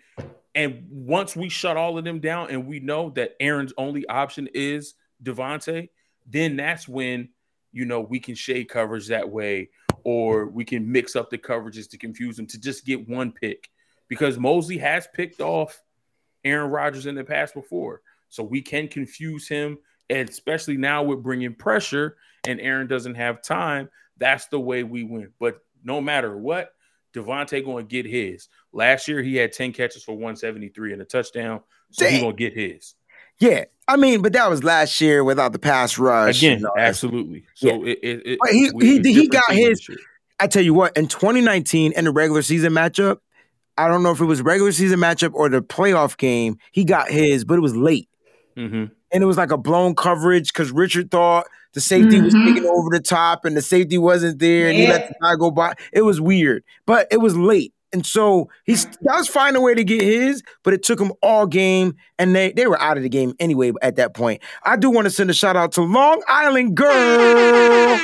And 0.53 0.85
once 0.91 1.33
we 1.33 1.47
shut 1.47 1.77
all 1.77 1.97
of 1.97 2.03
them 2.03 2.19
down 2.19 2.49
and 2.49 2.67
we 2.67 2.81
know 2.81 3.09
that 3.11 3.37
Aaron's 3.39 3.71
only 3.77 4.05
option 4.07 4.49
is 4.53 4.95
Davante, 5.23 5.87
then 6.25 6.57
that's 6.57 6.89
when 6.89 7.29
you 7.71 7.85
know 7.85 8.01
we 8.01 8.19
can 8.19 8.35
shade 8.35 8.65
coverage 8.67 9.07
that 9.07 9.29
way, 9.29 9.69
or 10.03 10.47
we 10.47 10.65
can 10.65 10.91
mix 10.91 11.15
up 11.15 11.29
the 11.29 11.37
coverages 11.37 11.89
to 11.91 11.97
confuse 11.97 12.35
them 12.35 12.47
to 12.47 12.59
just 12.59 12.85
get 12.85 13.07
one 13.07 13.31
pick. 13.31 13.69
Because 14.11 14.37
Moseley 14.37 14.77
has 14.79 15.07
picked 15.13 15.39
off 15.39 15.81
Aaron 16.43 16.69
Rodgers 16.69 17.05
in 17.05 17.15
the 17.15 17.23
past 17.23 17.53
before. 17.53 18.01
So 18.27 18.43
we 18.43 18.61
can 18.61 18.89
confuse 18.89 19.47
him, 19.47 19.77
and 20.09 20.27
especially 20.27 20.75
now 20.75 21.01
with 21.01 21.23
bringing 21.23 21.55
pressure 21.55 22.17
and 22.45 22.59
Aaron 22.59 22.87
doesn't 22.87 23.15
have 23.15 23.41
time. 23.41 23.89
That's 24.17 24.47
the 24.47 24.59
way 24.59 24.83
we 24.83 25.05
win. 25.05 25.31
But 25.39 25.61
no 25.81 26.01
matter 26.01 26.35
what, 26.35 26.73
Davante 27.13 27.63
going 27.63 27.87
to 27.87 27.89
get 27.89 28.05
his. 28.05 28.49
Last 28.73 29.07
year 29.07 29.23
he 29.23 29.37
had 29.37 29.53
10 29.53 29.71
catches 29.71 30.03
for 30.03 30.11
173 30.11 30.91
and 30.91 31.01
a 31.01 31.05
touchdown, 31.05 31.61
so 31.91 32.05
he's 32.05 32.19
going 32.19 32.35
to 32.35 32.37
get 32.37 32.53
his. 32.53 32.95
Yeah, 33.39 33.63
I 33.87 33.95
mean, 33.95 34.21
but 34.21 34.33
that 34.33 34.49
was 34.49 34.61
last 34.61 34.99
year 34.99 35.23
without 35.23 35.53
the 35.53 35.59
pass 35.59 35.97
rush. 35.97 36.43
Again, 36.43 36.65
absolutely. 36.77 37.45
So 37.55 37.67
yeah. 37.67 37.93
it, 37.93 37.99
it, 38.03 38.21
it 38.25 38.39
he 38.51 38.99
he, 39.01 39.13
he 39.13 39.27
got 39.29 39.49
his. 39.53 39.89
I 40.37 40.47
tell 40.47 40.63
you 40.63 40.73
what, 40.73 40.97
in 40.97 41.07
2019 41.07 41.93
in 41.93 42.05
the 42.05 42.11
regular 42.11 42.41
season 42.41 42.73
matchup, 42.73 43.19
I 43.77 43.87
don't 43.87 44.03
know 44.03 44.11
if 44.11 44.19
it 44.19 44.25
was 44.25 44.41
regular 44.41 44.71
season 44.71 44.99
matchup 44.99 45.33
or 45.33 45.49
the 45.49 45.61
playoff 45.61 46.17
game, 46.17 46.57
he 46.71 46.83
got 46.83 47.09
his, 47.09 47.45
but 47.45 47.55
it 47.55 47.61
was 47.61 47.75
late. 47.75 48.09
Mm-hmm. 48.57 48.85
And 49.13 49.23
it 49.23 49.25
was 49.25 49.37
like 49.37 49.51
a 49.51 49.57
blown 49.57 49.95
coverage 49.95 50.53
because 50.53 50.71
Richard 50.71 51.11
thought 51.11 51.47
the 51.73 51.81
safety 51.81 52.17
mm-hmm. 52.17 52.25
was 52.25 52.33
taking 52.33 52.65
over 52.65 52.89
the 52.91 52.99
top 52.99 53.45
and 53.45 53.55
the 53.55 53.61
safety 53.61 53.97
wasn't 53.97 54.39
there 54.39 54.69
and 54.69 54.77
yeah. 54.77 54.85
he 54.85 54.91
let 54.91 55.07
the 55.07 55.15
guy 55.21 55.35
go 55.35 55.51
by. 55.51 55.73
It 55.91 56.01
was 56.01 56.19
weird, 56.19 56.63
but 56.85 57.07
it 57.11 57.17
was 57.17 57.35
late. 57.35 57.73
And 57.93 58.05
so 58.05 58.49
he 58.63 58.77
does 59.03 59.27
find 59.27 59.55
a 59.55 59.61
way 59.61 59.73
to 59.73 59.83
get 59.83 60.01
his, 60.01 60.43
but 60.63 60.73
it 60.73 60.81
took 60.81 60.99
him 60.99 61.11
all 61.21 61.45
game, 61.45 61.95
and 62.17 62.33
they, 62.33 62.53
they 62.53 62.65
were 62.65 62.79
out 62.81 62.95
of 62.95 63.03
the 63.03 63.09
game 63.09 63.33
anyway 63.37 63.73
at 63.81 63.97
that 63.97 64.13
point. 64.13 64.41
I 64.63 64.77
do 64.77 64.89
want 64.89 65.05
to 65.05 65.09
send 65.11 65.29
a 65.29 65.33
shout 65.33 65.57
out 65.57 65.73
to 65.73 65.81
Long 65.81 66.23
Island 66.27 66.77
Girl. 66.77 67.97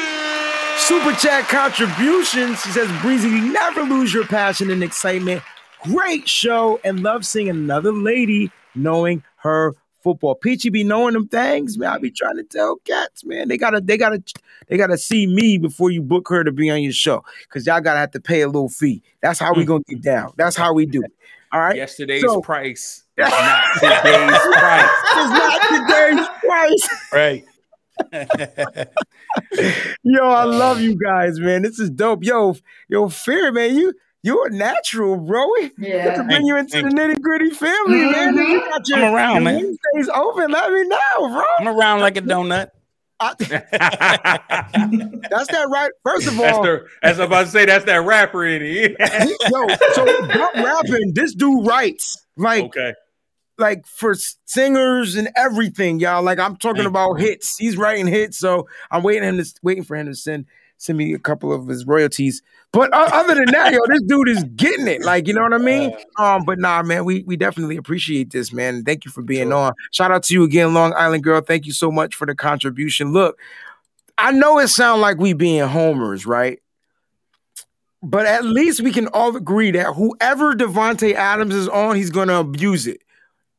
Super 0.78 1.14
chat 1.14 1.48
contributions. 1.48 2.62
She 2.62 2.70
says, 2.72 2.90
Breezy, 3.02 3.30
never 3.30 3.84
lose 3.84 4.14
your 4.14 4.26
passion 4.26 4.70
and 4.70 4.84
excitement. 4.84 5.42
Great 5.84 6.28
show, 6.28 6.80
and 6.84 7.02
love 7.02 7.26
seeing 7.26 7.50
another 7.50 7.92
lady 7.92 8.52
knowing 8.76 9.24
her 9.38 9.76
football. 10.02 10.36
Peachy 10.36 10.70
be 10.70 10.84
knowing 10.84 11.14
them 11.14 11.28
things, 11.28 11.78
man. 11.78 11.90
I 11.90 11.98
be 11.98 12.12
trying 12.12 12.38
to 12.38 12.44
tell 12.44 12.78
cats, 12.78 13.26
man. 13.26 13.48
They 13.48 13.58
gotta, 13.58 13.82
they 13.82 13.98
gotta, 13.98 14.22
they 14.68 14.78
gotta 14.78 14.98
see 14.98 15.28
me 15.28 15.58
before 15.58 15.92
you 15.92 16.02
book 16.02 16.30
her 16.30 16.44
to 16.44 16.52
be 16.52 16.70
on 16.70 16.82
your 16.82 16.94
show, 16.94 17.24
because 17.42 17.66
y'all 17.66 17.82
gotta 17.82 18.00
have 18.00 18.12
to 18.12 18.20
pay 18.20 18.42
a 18.42 18.48
little 18.48 18.70
fee. 18.70 19.02
That's 19.22 19.40
how 19.40 19.54
we 19.54 19.64
mm. 19.64 19.68
gonna 19.68 19.84
get 19.88 20.02
down. 20.02 20.34
That's 20.38 20.56
how 20.56 20.74
we 20.74 20.86
do 20.86 21.02
it. 21.04 21.12
All 21.52 21.60
right. 21.60 21.76
Yesterday's 21.76 22.22
so, 22.22 22.42
price 22.42 23.04
is 23.18 23.30
not 23.30 23.64
today's 23.76 24.40
price. 24.58 24.90
It's 25.16 25.32
not 25.32 25.62
today's 25.88 26.28
price. 26.42 26.90
Right. 27.14 27.46
yo, 30.04 30.28
I 30.28 30.44
love 30.44 30.82
you 30.82 30.98
guys, 30.98 31.40
man. 31.40 31.62
This 31.64 31.80
is 31.80 31.90
dope. 31.90 32.24
Yo, 32.24 32.56
yo, 32.88 33.10
fear, 33.10 33.52
man. 33.52 33.76
You 33.76 33.94
you're 34.28 34.48
a 34.48 34.52
natural, 34.52 35.16
bro. 35.16 35.48
Yeah. 35.78 36.18
to 36.18 36.24
bring 36.24 36.46
you 36.46 36.58
into 36.58 36.82
the 36.82 36.90
nitty 36.90 37.22
gritty 37.22 37.50
family, 37.50 38.00
mm-hmm. 38.00 38.36
man. 38.36 38.36
You 38.36 38.60
got 38.60 38.88
your, 38.90 39.00
I'm 39.00 39.14
around, 39.14 39.44
man. 39.46 39.56
Wednesdays 39.56 40.14
open. 40.14 40.52
Let 40.52 40.72
me 40.72 40.84
know, 40.84 41.30
bro. 41.30 41.44
I'm 41.60 41.68
around 41.70 42.02
like 42.02 42.18
a 42.18 42.22
donut. 42.22 42.72
I, 43.22 43.34
that's 43.40 43.72
that 45.48 45.70
right. 45.72 45.92
First 46.04 46.28
of 46.28 46.40
all, 46.40 46.44
that's, 46.44 46.58
the, 46.60 46.88
that's 47.02 47.20
about 47.20 47.46
to 47.46 47.52
say 47.52 47.66
that's 47.66 47.86
that 47.86 48.06
rapper 48.06 48.46
in 48.46 48.62
here. 48.62 48.96
yo, 49.00 49.68
so 49.94 50.06
I'm 50.06 50.64
rapping. 50.64 51.14
This 51.16 51.34
dude 51.34 51.66
writes 51.66 52.28
like 52.36 52.66
okay. 52.66 52.94
like 53.58 53.88
for 53.88 54.14
singers 54.46 55.16
and 55.16 55.30
everything, 55.36 56.00
y'all. 56.00 56.22
Like 56.22 56.38
I'm 56.38 56.58
talking 56.58 56.84
Thank 56.84 56.90
about 56.90 57.20
you. 57.20 57.26
hits. 57.28 57.58
He's 57.58 57.76
writing 57.76 58.06
hits, 58.06 58.38
so 58.38 58.68
I'm 58.92 59.02
waiting 59.02 59.24
him 59.24 59.38
to 59.38 59.54
waiting 59.64 59.84
for 59.84 59.96
him 59.96 60.06
to 60.08 60.14
send 60.14 60.46
send 60.78 60.98
me 60.98 61.14
a 61.14 61.20
couple 61.20 61.52
of 61.52 61.68
his 61.68 61.86
royalties. 61.86 62.42
But 62.72 62.94
uh, 62.94 63.10
other 63.14 63.36
than 63.36 63.52
that, 63.52 63.74
yo, 63.74 63.80
this 63.88 64.02
dude 64.04 64.30
is 64.30 64.44
getting 64.56 64.88
it. 64.88 65.04
Like, 65.04 65.28
you 65.28 65.34
know 65.34 65.42
what 65.42 65.54
I 65.54 65.58
mean? 65.58 65.96
Um, 66.18 66.44
but 66.46 66.60
nah, 66.60 66.84
man, 66.84 67.06
we 67.06 67.24
we 67.24 67.36
definitely 67.36 67.78
appreciate 67.78 68.32
this, 68.32 68.52
man. 68.52 68.84
Thank 68.84 69.06
you 69.06 69.12
for 69.12 69.22
being 69.22 69.50
sure. 69.50 69.58
on. 69.58 69.74
Shout 69.92 70.12
out 70.12 70.24
to 70.24 70.34
you 70.34 70.44
again, 70.44 70.74
Long 70.74 70.94
Island 70.94 71.24
girl. 71.24 71.42
Thank 71.42 71.66
you 71.66 71.74
so 71.74 71.92
much 71.92 72.16
for 72.16 72.26
the 72.26 72.36
contribution. 72.36 73.14
Look, 73.14 73.40
I 74.18 74.32
know 74.32 74.60
it 74.60 74.68
sounds 74.68 75.02
like 75.02 75.18
we 75.18 75.34
being 75.34 75.68
homers, 75.68 76.26
right? 76.26 76.60
But 78.04 78.26
at 78.26 78.46
least 78.46 78.82
we 78.82 78.92
can 78.92 79.08
all 79.08 79.36
agree 79.36 79.72
that 79.72 79.94
whoever 79.94 80.54
Davante 80.54 81.14
Adams 81.14 81.56
is 81.56 81.68
on, 81.68 81.96
he's 81.96 82.12
gonna 82.12 82.40
abuse 82.40 82.86
it. 82.86 83.02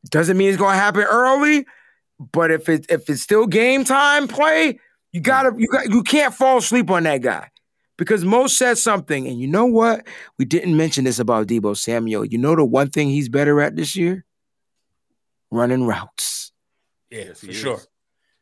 Doesn't 0.09 0.37
mean 0.37 0.49
it's 0.49 0.57
gonna 0.57 0.77
happen 0.77 1.03
early, 1.03 1.65
but 2.31 2.51
if 2.51 2.69
it 2.69 2.85
if 2.89 3.09
it's 3.09 3.21
still 3.21 3.47
game 3.47 3.83
time 3.83 4.27
play, 4.27 4.79
you 5.11 5.21
gotta 5.21 5.53
you 5.57 5.67
got 5.67 5.89
you 5.89 6.03
can't 6.03 6.33
fall 6.33 6.57
asleep 6.57 6.89
on 6.89 7.03
that 7.03 7.21
guy. 7.21 7.49
Because 7.97 8.23
Mo 8.23 8.47
said 8.47 8.77
something, 8.77 9.27
and 9.27 9.41
you 9.41 9.47
know 9.47 9.65
what? 9.65 10.07
We 10.37 10.45
didn't 10.45 10.77
mention 10.77 11.03
this 11.03 11.19
about 11.19 11.47
Deebo 11.47 11.75
Samuel. 11.75 12.23
You 12.23 12.37
know 12.37 12.55
the 12.55 12.63
one 12.63 12.89
thing 12.89 13.09
he's 13.09 13.27
better 13.27 13.59
at 13.59 13.75
this 13.75 13.93
year? 13.93 14.23
Running 15.51 15.85
routes. 15.85 16.53
Yes, 17.09 17.41
for 17.41 17.51
sure. 17.51 17.81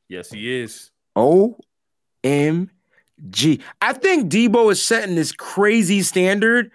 Yes, 0.10 0.30
he 0.30 0.62
is. 0.62 0.92
O 1.16 1.58
M 2.24 2.70
G. 3.32 3.60
I 3.82 3.94
think 3.94 4.32
Deebo 4.32 4.72
is 4.72 4.80
setting 4.80 5.16
this 5.16 5.32
crazy 5.32 6.04
standard, 6.04 6.70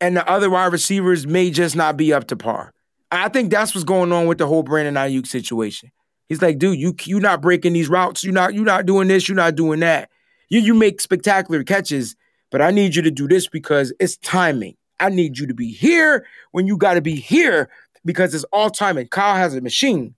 and 0.00 0.14
the 0.14 0.28
other 0.28 0.50
wide 0.50 0.72
receivers 0.72 1.26
may 1.26 1.50
just 1.50 1.74
not 1.74 1.96
be 1.96 2.12
up 2.12 2.26
to 2.26 2.36
par. 2.36 2.74
I 3.10 3.30
think 3.30 3.50
that's 3.50 3.74
what's 3.74 3.84
going 3.84 4.12
on 4.12 4.26
with 4.26 4.36
the 4.36 4.46
whole 4.46 4.62
Brandon 4.62 4.94
Aiyuk 4.94 5.26
situation. 5.26 5.90
He's 6.28 6.42
like, 6.42 6.58
dude, 6.58 6.78
you 6.78 6.94
you 7.04 7.20
not 7.20 7.40
breaking 7.40 7.72
these 7.72 7.88
routes. 7.88 8.24
You're 8.24 8.32
not 8.32 8.54
you're 8.54 8.64
not 8.64 8.86
doing 8.86 9.08
this. 9.08 9.28
You're 9.28 9.36
not 9.36 9.54
doing 9.54 9.80
that. 9.80 10.10
You 10.48 10.60
you 10.60 10.74
make 10.74 11.00
spectacular 11.00 11.62
catches, 11.64 12.16
but 12.50 12.60
I 12.60 12.70
need 12.70 12.94
you 12.94 13.02
to 13.02 13.10
do 13.10 13.28
this 13.28 13.48
because 13.48 13.92
it's 14.00 14.16
timing. 14.18 14.76
I 14.98 15.10
need 15.10 15.38
you 15.38 15.46
to 15.46 15.54
be 15.54 15.72
here 15.72 16.26
when 16.52 16.66
you 16.66 16.76
got 16.76 16.94
to 16.94 17.02
be 17.02 17.16
here 17.16 17.68
because 18.04 18.34
it's 18.34 18.44
all 18.44 18.70
timing. 18.70 19.08
Kyle 19.08 19.36
has 19.36 19.54
a 19.54 19.60
machine. 19.60 20.14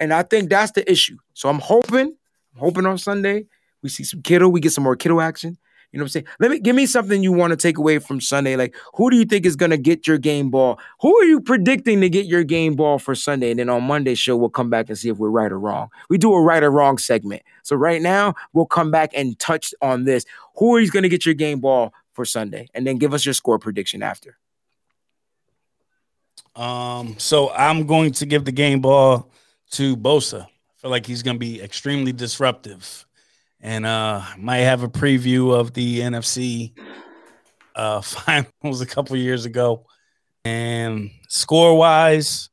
And 0.00 0.12
I 0.12 0.22
think 0.22 0.50
that's 0.50 0.72
the 0.72 0.90
issue. 0.90 1.16
So 1.34 1.48
I'm 1.48 1.60
hoping, 1.60 2.16
I'm 2.54 2.58
hoping 2.58 2.86
on 2.86 2.98
Sunday 2.98 3.46
we 3.82 3.88
see 3.88 4.04
some 4.04 4.22
Kittle, 4.22 4.50
we 4.50 4.60
get 4.60 4.72
some 4.72 4.84
more 4.84 4.96
Kittle 4.96 5.20
action. 5.20 5.58
You 5.92 5.98
know 5.98 6.04
what 6.04 6.06
I'm 6.06 6.08
saying? 6.10 6.26
Let 6.40 6.50
me 6.50 6.58
give 6.58 6.74
me 6.74 6.86
something 6.86 7.22
you 7.22 7.32
want 7.32 7.50
to 7.50 7.56
take 7.56 7.76
away 7.76 7.98
from 7.98 8.20
Sunday. 8.20 8.56
Like, 8.56 8.74
who 8.94 9.10
do 9.10 9.16
you 9.16 9.26
think 9.26 9.44
is 9.44 9.56
gonna 9.56 9.76
get 9.76 10.06
your 10.06 10.16
game 10.16 10.50
ball? 10.50 10.80
Who 11.00 11.14
are 11.18 11.24
you 11.24 11.40
predicting 11.40 12.00
to 12.00 12.08
get 12.08 12.24
your 12.24 12.44
game 12.44 12.76
ball 12.76 12.98
for 12.98 13.14
Sunday? 13.14 13.50
And 13.50 13.60
then 13.60 13.68
on 13.68 13.84
Monday 13.84 14.14
show, 14.14 14.34
we'll 14.36 14.48
come 14.48 14.70
back 14.70 14.88
and 14.88 14.96
see 14.96 15.10
if 15.10 15.18
we're 15.18 15.28
right 15.28 15.52
or 15.52 15.58
wrong. 15.58 15.90
We 16.08 16.16
do 16.16 16.32
a 16.32 16.40
right 16.40 16.62
or 16.62 16.70
wrong 16.70 16.96
segment. 16.96 17.42
So 17.62 17.76
right 17.76 18.00
now, 18.00 18.34
we'll 18.54 18.66
come 18.66 18.90
back 18.90 19.10
and 19.14 19.38
touch 19.38 19.74
on 19.82 20.04
this. 20.04 20.24
Who 20.56 20.78
is 20.78 20.90
gonna 20.90 21.10
get 21.10 21.26
your 21.26 21.34
game 21.34 21.60
ball 21.60 21.92
for 22.14 22.24
Sunday? 22.24 22.68
And 22.72 22.86
then 22.86 22.96
give 22.96 23.12
us 23.12 23.26
your 23.26 23.34
score 23.34 23.58
prediction 23.58 24.02
after. 24.02 24.38
Um, 26.56 27.16
so 27.18 27.50
I'm 27.50 27.86
going 27.86 28.12
to 28.12 28.26
give 28.26 28.44
the 28.44 28.52
game 28.52 28.80
ball 28.80 29.30
to 29.72 29.96
Bosa. 29.96 30.44
I 30.44 30.48
feel 30.76 30.90
like 30.90 31.06
he's 31.06 31.22
going 31.22 31.36
to 31.36 31.40
be 31.40 31.62
extremely 31.62 32.12
disruptive 32.12 33.06
and 33.62 33.86
uh 33.86 34.22
might 34.36 34.58
have 34.58 34.82
a 34.82 34.88
preview 34.88 35.54
of 35.54 35.72
the 35.72 36.00
NFC 36.00 36.72
uh 37.74 38.00
finals 38.02 38.80
a 38.80 38.86
couple 38.86 39.16
years 39.16 39.46
ago. 39.46 39.86
And 40.44 41.10
score 41.28 41.78
wise, 41.78 42.50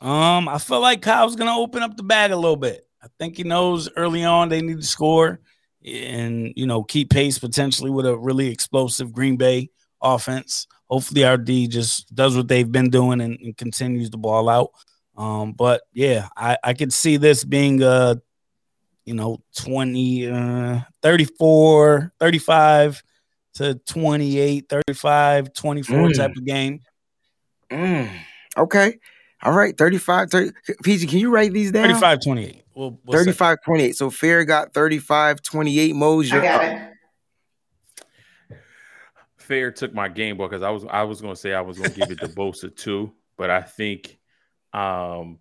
um, 0.00 0.48
I 0.48 0.58
feel 0.58 0.80
like 0.80 1.00
Kyle's 1.00 1.36
gonna 1.36 1.56
open 1.56 1.82
up 1.82 1.96
the 1.96 2.02
bag 2.02 2.32
a 2.32 2.36
little 2.36 2.56
bit. 2.56 2.86
I 3.02 3.06
think 3.18 3.36
he 3.36 3.44
knows 3.44 3.88
early 3.96 4.24
on 4.24 4.48
they 4.48 4.60
need 4.60 4.80
to 4.80 4.86
score 4.86 5.40
and 5.84 6.52
you 6.56 6.66
know 6.66 6.82
keep 6.82 7.10
pace 7.10 7.38
potentially 7.38 7.90
with 7.90 8.06
a 8.06 8.16
really 8.16 8.48
explosive 8.48 9.12
Green 9.12 9.36
Bay 9.36 9.70
offense. 10.02 10.66
Hopefully, 10.88 11.24
our 11.24 11.36
D 11.36 11.66
just 11.66 12.14
does 12.14 12.36
what 12.36 12.48
they've 12.48 12.70
been 12.70 12.90
doing 12.90 13.20
and, 13.20 13.38
and 13.40 13.56
continues 13.56 14.10
the 14.10 14.18
ball 14.18 14.48
out. 14.48 14.70
Um, 15.16 15.52
but 15.52 15.82
yeah, 15.92 16.28
I, 16.36 16.58
I 16.62 16.74
could 16.74 16.92
see 16.92 17.16
this 17.16 17.44
being 17.44 17.82
a 17.82 18.20
you 19.04 19.14
know 19.14 19.38
20 19.56 20.28
uh, 20.28 20.80
34 21.02 22.12
35 22.18 23.02
to 23.54 23.74
28 23.86 24.68
35 24.68 25.52
24 25.52 25.96
mm. 25.96 26.16
type 26.16 26.36
of 26.36 26.44
game 26.44 26.80
mm. 27.70 28.10
okay 28.56 28.98
all 29.42 29.52
right 29.52 29.76
35 29.76 30.30
30 30.30 30.50
pg 30.82 31.06
can 31.06 31.18
you 31.18 31.30
write 31.30 31.52
these 31.52 31.70
down 31.70 31.84
35 31.84 32.20
28 32.22 32.64
we'll, 32.74 32.98
we'll 33.04 33.18
35 33.18 33.58
28 33.64 33.96
so 33.96 34.10
fair 34.10 34.44
got 34.44 34.72
35 34.72 35.42
28 35.42 35.94
Mosier. 35.94 36.40
I 36.40 36.42
got 36.42 36.64
it. 36.64 36.90
Fair 39.36 39.70
took 39.70 39.92
my 39.92 40.08
game 40.08 40.38
ball 40.38 40.48
because 40.48 40.62
I 40.62 40.70
was 40.70 40.84
I 40.90 41.02
was 41.02 41.20
gonna 41.20 41.36
say 41.36 41.52
I 41.52 41.60
was 41.60 41.78
gonna 41.78 41.90
give 41.90 42.10
it 42.10 42.18
to 42.20 42.28
Bosa 42.36 42.74
too, 42.74 43.12
but 43.36 43.50
I 43.50 43.60
think 43.60 44.18
um 44.72 45.38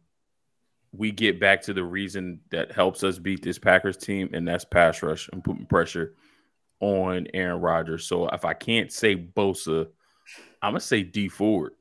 we 0.95 1.11
get 1.11 1.39
back 1.39 1.63
to 1.63 1.73
the 1.73 1.83
reason 1.83 2.39
that 2.51 2.71
helps 2.71 3.03
us 3.03 3.17
beat 3.17 3.41
this 3.41 3.57
Packers 3.57 3.97
team, 3.97 4.29
and 4.33 4.47
that's 4.47 4.63
pass 4.63 5.01
rush 5.01 5.27
and 5.33 5.43
putting 5.43 5.65
pressure 5.65 6.13
on 6.79 7.27
Aaron 7.33 7.61
Rodgers. 7.61 8.05
So 8.05 8.27
if 8.27 8.45
I 8.45 8.53
can't 8.53 8.91
say 8.91 9.15
Bosa, 9.15 9.87
I'm 10.61 10.71
gonna 10.71 10.79
say 10.79 11.01
Dee 11.03 11.29
Ford. 11.29 11.73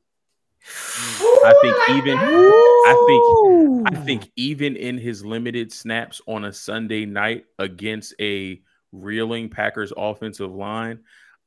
I 1.45 1.53
think 1.61 1.97
even 1.97 2.17
I 2.17 3.05
think 3.07 3.87
I 3.87 4.03
think 4.03 4.31
even 4.35 4.75
in 4.75 4.97
his 4.97 5.23
limited 5.23 5.71
snaps 5.71 6.21
on 6.27 6.45
a 6.45 6.53
Sunday 6.53 7.05
night 7.05 7.45
against 7.59 8.15
a 8.19 8.61
reeling 8.91 9.49
Packers 9.49 9.93
offensive 9.95 10.53
line, 10.53 10.99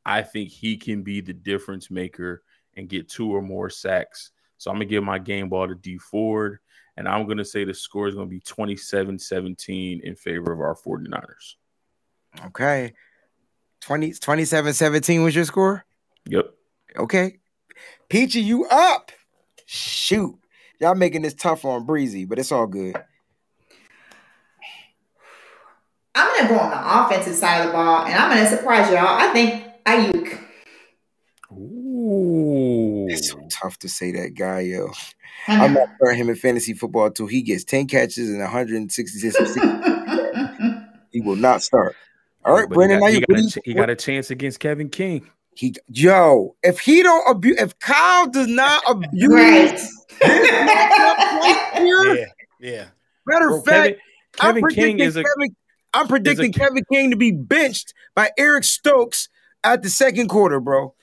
I 0.04 0.22
think 0.22 0.50
he 0.50 0.76
can 0.76 1.02
be 1.02 1.20
the 1.20 1.32
difference 1.32 1.90
maker 1.90 2.42
and 2.76 2.88
get 2.88 3.08
two 3.08 3.34
or 3.34 3.42
more 3.42 3.70
sacks. 3.70 4.30
So 4.58 4.70
I'm 4.70 4.76
gonna 4.76 4.86
give 4.86 5.04
my 5.04 5.18
game 5.18 5.48
ball 5.48 5.68
to 5.68 5.74
Dee 5.74 5.98
Ford, 5.98 6.58
and 6.96 7.06
I'm 7.08 7.26
gonna 7.26 7.44
say 7.44 7.64
the 7.64 7.74
score 7.74 8.08
is 8.08 8.14
gonna 8.14 8.26
be 8.26 8.40
27-17 8.40 10.00
in 10.02 10.14
favor 10.16 10.52
of 10.52 10.60
our 10.60 10.74
49ers. 10.74 11.56
Okay. 12.46 12.94
20, 13.80 14.10
27-17 14.12 15.22
was 15.22 15.34
your 15.34 15.44
score? 15.44 15.84
Yep. 16.28 16.54
Okay. 16.96 17.38
Peachy, 18.08 18.40
you 18.40 18.66
up. 18.66 19.12
Shoot. 19.66 20.38
Y'all 20.80 20.94
making 20.94 21.22
this 21.22 21.34
tough 21.34 21.64
on 21.64 21.86
Breezy, 21.86 22.24
but 22.24 22.38
it's 22.38 22.52
all 22.52 22.66
good. 22.66 22.96
I'm 26.14 26.36
gonna 26.36 26.48
go 26.48 26.58
on 26.58 26.70
the 26.70 27.04
offensive 27.04 27.34
side 27.34 27.60
of 27.60 27.66
the 27.66 27.72
ball, 27.72 28.06
and 28.06 28.14
I'm 28.14 28.30
gonna 28.30 28.48
surprise 28.48 28.90
y'all. 28.90 29.06
I 29.06 29.32
think 29.32 29.64
Aiyuk. 29.84 30.45
Ooh. 33.16 33.18
It's 33.18 33.30
so 33.30 33.60
tough 33.62 33.78
to 33.80 33.88
say 33.88 34.12
that 34.12 34.34
guy, 34.34 34.60
yo. 34.60 34.90
I 35.48 35.64
I'm 35.64 35.74
not 35.74 35.88
starting 35.96 36.20
him 36.20 36.28
in 36.28 36.36
fantasy 36.36 36.72
football 36.74 37.06
until 37.06 37.26
he 37.26 37.42
gets 37.42 37.64
10 37.64 37.86
catches 37.86 38.28
and 38.30 38.40
166. 38.40 39.36
He 41.12 41.20
will 41.22 41.36
not 41.36 41.62
start. 41.62 41.96
All 42.44 42.52
right, 42.54 42.68
But 42.68 42.74
Brandon, 42.74 43.00
now 43.00 43.06
he 43.06 43.14
you, 43.14 43.20
got, 43.26 43.38
he, 43.38 43.42
got 43.42 43.56
a, 43.56 43.60
he 43.64 43.74
got 43.74 43.90
a 43.90 43.96
chance 43.96 44.30
against 44.30 44.60
Kevin 44.60 44.90
King. 44.90 45.30
he 45.54 45.74
yo, 45.88 46.56
if 46.62 46.78
he 46.78 47.02
don't 47.02 47.24
abuse, 47.30 47.58
if 47.58 47.78
Kyle 47.78 48.28
does 48.28 48.48
not 48.48 48.82
abuse 48.86 49.32
Right. 49.32 49.80
here, 51.78 52.16
Yeah, 52.16 52.24
yeah. 52.60 52.84
matter 53.26 53.48
Bro, 53.48 53.58
of 53.60 53.64
fact, 53.64 53.98
Kevin, 54.36 54.56
I'm 54.56 54.60
predicting 54.60 54.98
King 54.98 55.06
is 55.06 55.16
a 55.16 55.22
Kevin, 55.22 55.56
I'm 55.94 56.08
predicting 56.08 56.52
Kevin 56.52 56.84
King 56.92 57.10
to 57.12 57.16
be 57.16 57.30
benched 57.32 57.94
by 58.14 58.30
Eric 58.36 58.64
Stokes 58.64 59.30
at 59.64 59.82
the 59.82 59.88
second 59.88 60.28
quarter, 60.28 60.60
bro. 60.60 60.94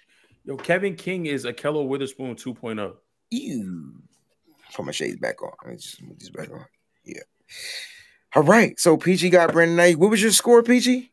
Yo. 0.43 0.57
Kevin 0.57 0.95
King 0.95 1.25
is 1.25 1.45
a 1.45 1.53
Kello 1.53 1.87
Witherspoon 1.87 2.31
oh. 2.31 2.53
2.0. 2.53 2.93
Ew. 3.31 3.93
Put 4.75 4.85
my 4.85 4.91
shades 4.91 5.17
back 5.17 5.41
on. 5.41 5.51
Let 5.63 5.71
me 5.71 5.77
just 5.77 6.07
put 6.07 6.19
these 6.19 6.29
back 6.29 6.51
on. 6.51 6.65
Yeah. 7.05 7.21
All 8.35 8.43
right. 8.43 8.79
So 8.79 8.97
Peachy 8.97 9.29
got 9.29 9.51
Brandon 9.51 9.77
Knight. 9.77 9.97
What 9.97 10.09
was 10.09 10.21
your 10.21 10.31
score, 10.31 10.63
Peachy? 10.63 11.11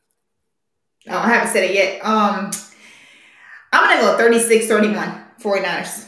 Oh, 1.09 1.19
I 1.19 1.29
haven't 1.29 1.53
said 1.53 1.65
it 1.65 1.75
yet. 1.75 2.05
Um, 2.05 2.51
I'm 3.73 4.01
gonna 4.01 4.13
go 4.13 4.19
36 4.19 4.67
31 4.67 5.25
49ers 5.41 6.07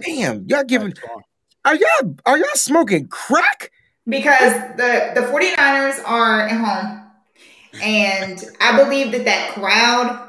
Damn, 0.00 0.46
y'all 0.48 0.64
giving 0.64 0.92
are 1.64 1.74
y'all 1.74 2.16
are 2.26 2.38
y'all 2.38 2.46
smoking 2.54 3.08
crack? 3.08 3.70
because 4.08 4.52
the, 4.76 5.12
the 5.14 5.20
49ers 5.22 6.02
are 6.04 6.48
at 6.48 6.50
home. 6.50 6.98
And 7.82 8.44
I 8.60 8.82
believe 8.82 9.12
that 9.12 9.24
that 9.24 9.54
crowd 9.54 10.28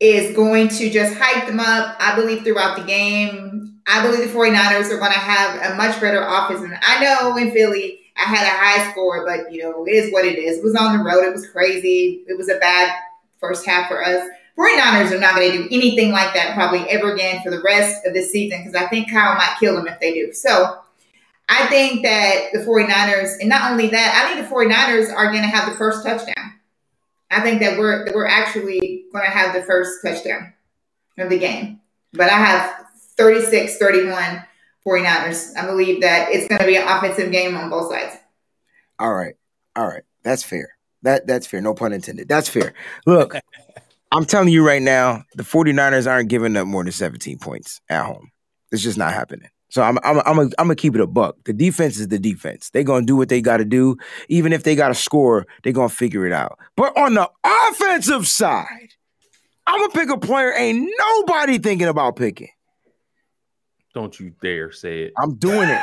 is 0.00 0.34
going 0.36 0.68
to 0.68 0.90
just 0.90 1.16
hype 1.16 1.46
them 1.46 1.60
up. 1.60 1.96
I 1.98 2.14
believe 2.16 2.44
throughout 2.44 2.76
the 2.76 2.84
game, 2.84 3.80
I 3.86 4.02
believe 4.02 4.20
the 4.20 4.38
49ers 4.38 4.90
are 4.90 4.98
going 4.98 5.12
to 5.12 5.18
have 5.18 5.72
a 5.72 5.76
much 5.76 6.00
better 6.00 6.22
offense. 6.22 6.60
And 6.60 6.76
I 6.82 7.02
know 7.02 7.36
in 7.36 7.52
Philly, 7.52 8.00
I 8.16 8.22
had 8.22 8.46
a 8.46 8.50
high 8.50 8.90
score, 8.90 9.24
but 9.24 9.52
you 9.52 9.62
know, 9.62 9.86
it 9.86 9.92
is 9.92 10.12
what 10.12 10.24
it 10.24 10.38
is. 10.38 10.58
It 10.58 10.64
was 10.64 10.74
on 10.74 10.98
the 10.98 11.04
road. 11.04 11.24
It 11.24 11.32
was 11.32 11.48
crazy. 11.48 12.24
It 12.26 12.36
was 12.36 12.48
a 12.48 12.58
bad 12.58 12.94
first 13.38 13.66
half 13.66 13.88
for 13.88 14.04
us. 14.04 14.28
49ers 14.58 15.12
are 15.12 15.20
not 15.20 15.34
going 15.34 15.52
to 15.52 15.58
do 15.58 15.68
anything 15.70 16.12
like 16.12 16.32
that 16.34 16.54
probably 16.54 16.80
ever 16.88 17.12
again 17.12 17.42
for 17.42 17.50
the 17.50 17.60
rest 17.60 18.06
of 18.06 18.14
the 18.14 18.22
season 18.22 18.58
because 18.64 18.74
I 18.74 18.88
think 18.88 19.10
Kyle 19.10 19.34
might 19.34 19.56
kill 19.60 19.76
them 19.76 19.86
if 19.86 20.00
they 20.00 20.14
do. 20.14 20.32
So 20.32 20.78
I 21.48 21.66
think 21.66 22.02
that 22.02 22.48
the 22.52 22.60
49ers, 22.60 23.38
and 23.40 23.48
not 23.48 23.70
only 23.70 23.88
that, 23.88 24.24
I 24.24 24.34
think 24.34 24.48
the 24.48 24.54
49ers 24.54 25.14
are 25.14 25.30
going 25.30 25.42
to 25.42 25.48
have 25.48 25.70
the 25.70 25.76
first 25.76 26.04
touchdown. 26.04 26.54
I 27.30 27.40
think 27.40 27.60
that 27.60 27.78
we're 27.78 28.04
that 28.04 28.14
we're 28.14 28.26
actually 28.26 29.04
going 29.12 29.24
to 29.24 29.30
have 29.30 29.54
the 29.54 29.62
first 29.62 29.98
touchdown 30.04 30.52
of 31.18 31.28
the 31.28 31.38
game. 31.38 31.80
But 32.12 32.30
I 32.30 32.38
have 32.38 32.86
36 33.16 33.78
31 33.78 34.44
49ers. 34.86 35.56
I 35.56 35.66
believe 35.66 36.02
that 36.02 36.30
it's 36.30 36.48
going 36.48 36.60
to 36.60 36.66
be 36.66 36.76
an 36.76 36.86
offensive 36.86 37.32
game 37.32 37.56
on 37.56 37.70
both 37.70 37.90
sides. 37.90 38.16
All 38.98 39.12
right. 39.12 39.34
All 39.74 39.86
right. 39.86 40.04
That's 40.22 40.42
fair. 40.42 40.76
That 41.02 41.26
that's 41.26 41.46
fair. 41.46 41.60
No 41.60 41.74
pun 41.74 41.92
intended. 41.92 42.28
That's 42.28 42.48
fair. 42.48 42.74
Look, 43.06 43.34
I'm 44.12 44.24
telling 44.24 44.48
you 44.48 44.66
right 44.66 44.82
now, 44.82 45.24
the 45.34 45.42
49ers 45.42 46.10
aren't 46.10 46.28
giving 46.28 46.56
up 46.56 46.66
more 46.66 46.84
than 46.84 46.92
17 46.92 47.38
points 47.38 47.80
at 47.88 48.04
home. 48.04 48.30
It's 48.72 48.82
just 48.82 48.98
not 48.98 49.12
happening. 49.12 49.48
So 49.68 49.82
I'm 49.82 49.98
I'm 50.04 50.18
I'm 50.20 50.38
I'm 50.38 50.50
gonna 50.58 50.76
keep 50.76 50.94
it 50.94 51.00
a 51.00 51.06
buck. 51.06 51.36
The 51.44 51.52
defense 51.52 51.98
is 51.98 52.08
the 52.08 52.18
defense. 52.18 52.70
They're 52.70 52.84
gonna 52.84 53.04
do 53.04 53.16
what 53.16 53.28
they 53.28 53.40
gotta 53.40 53.64
do. 53.64 53.96
Even 54.28 54.52
if 54.52 54.62
they 54.62 54.76
gotta 54.76 54.94
score, 54.94 55.46
they're 55.62 55.72
gonna 55.72 55.88
figure 55.88 56.26
it 56.26 56.32
out. 56.32 56.58
But 56.76 56.96
on 56.96 57.14
the 57.14 57.28
offensive 57.44 58.26
side, 58.26 58.94
I'm 59.66 59.80
gonna 59.80 59.92
pick 59.92 60.10
a 60.10 60.18
player 60.18 60.52
ain't 60.56 60.88
nobody 60.98 61.58
thinking 61.58 61.88
about 61.88 62.16
picking. 62.16 62.48
Don't 63.92 64.18
you 64.20 64.32
dare 64.42 64.70
say 64.72 65.02
it. 65.04 65.12
I'm 65.18 65.34
doing 65.36 65.68
it. 65.68 65.82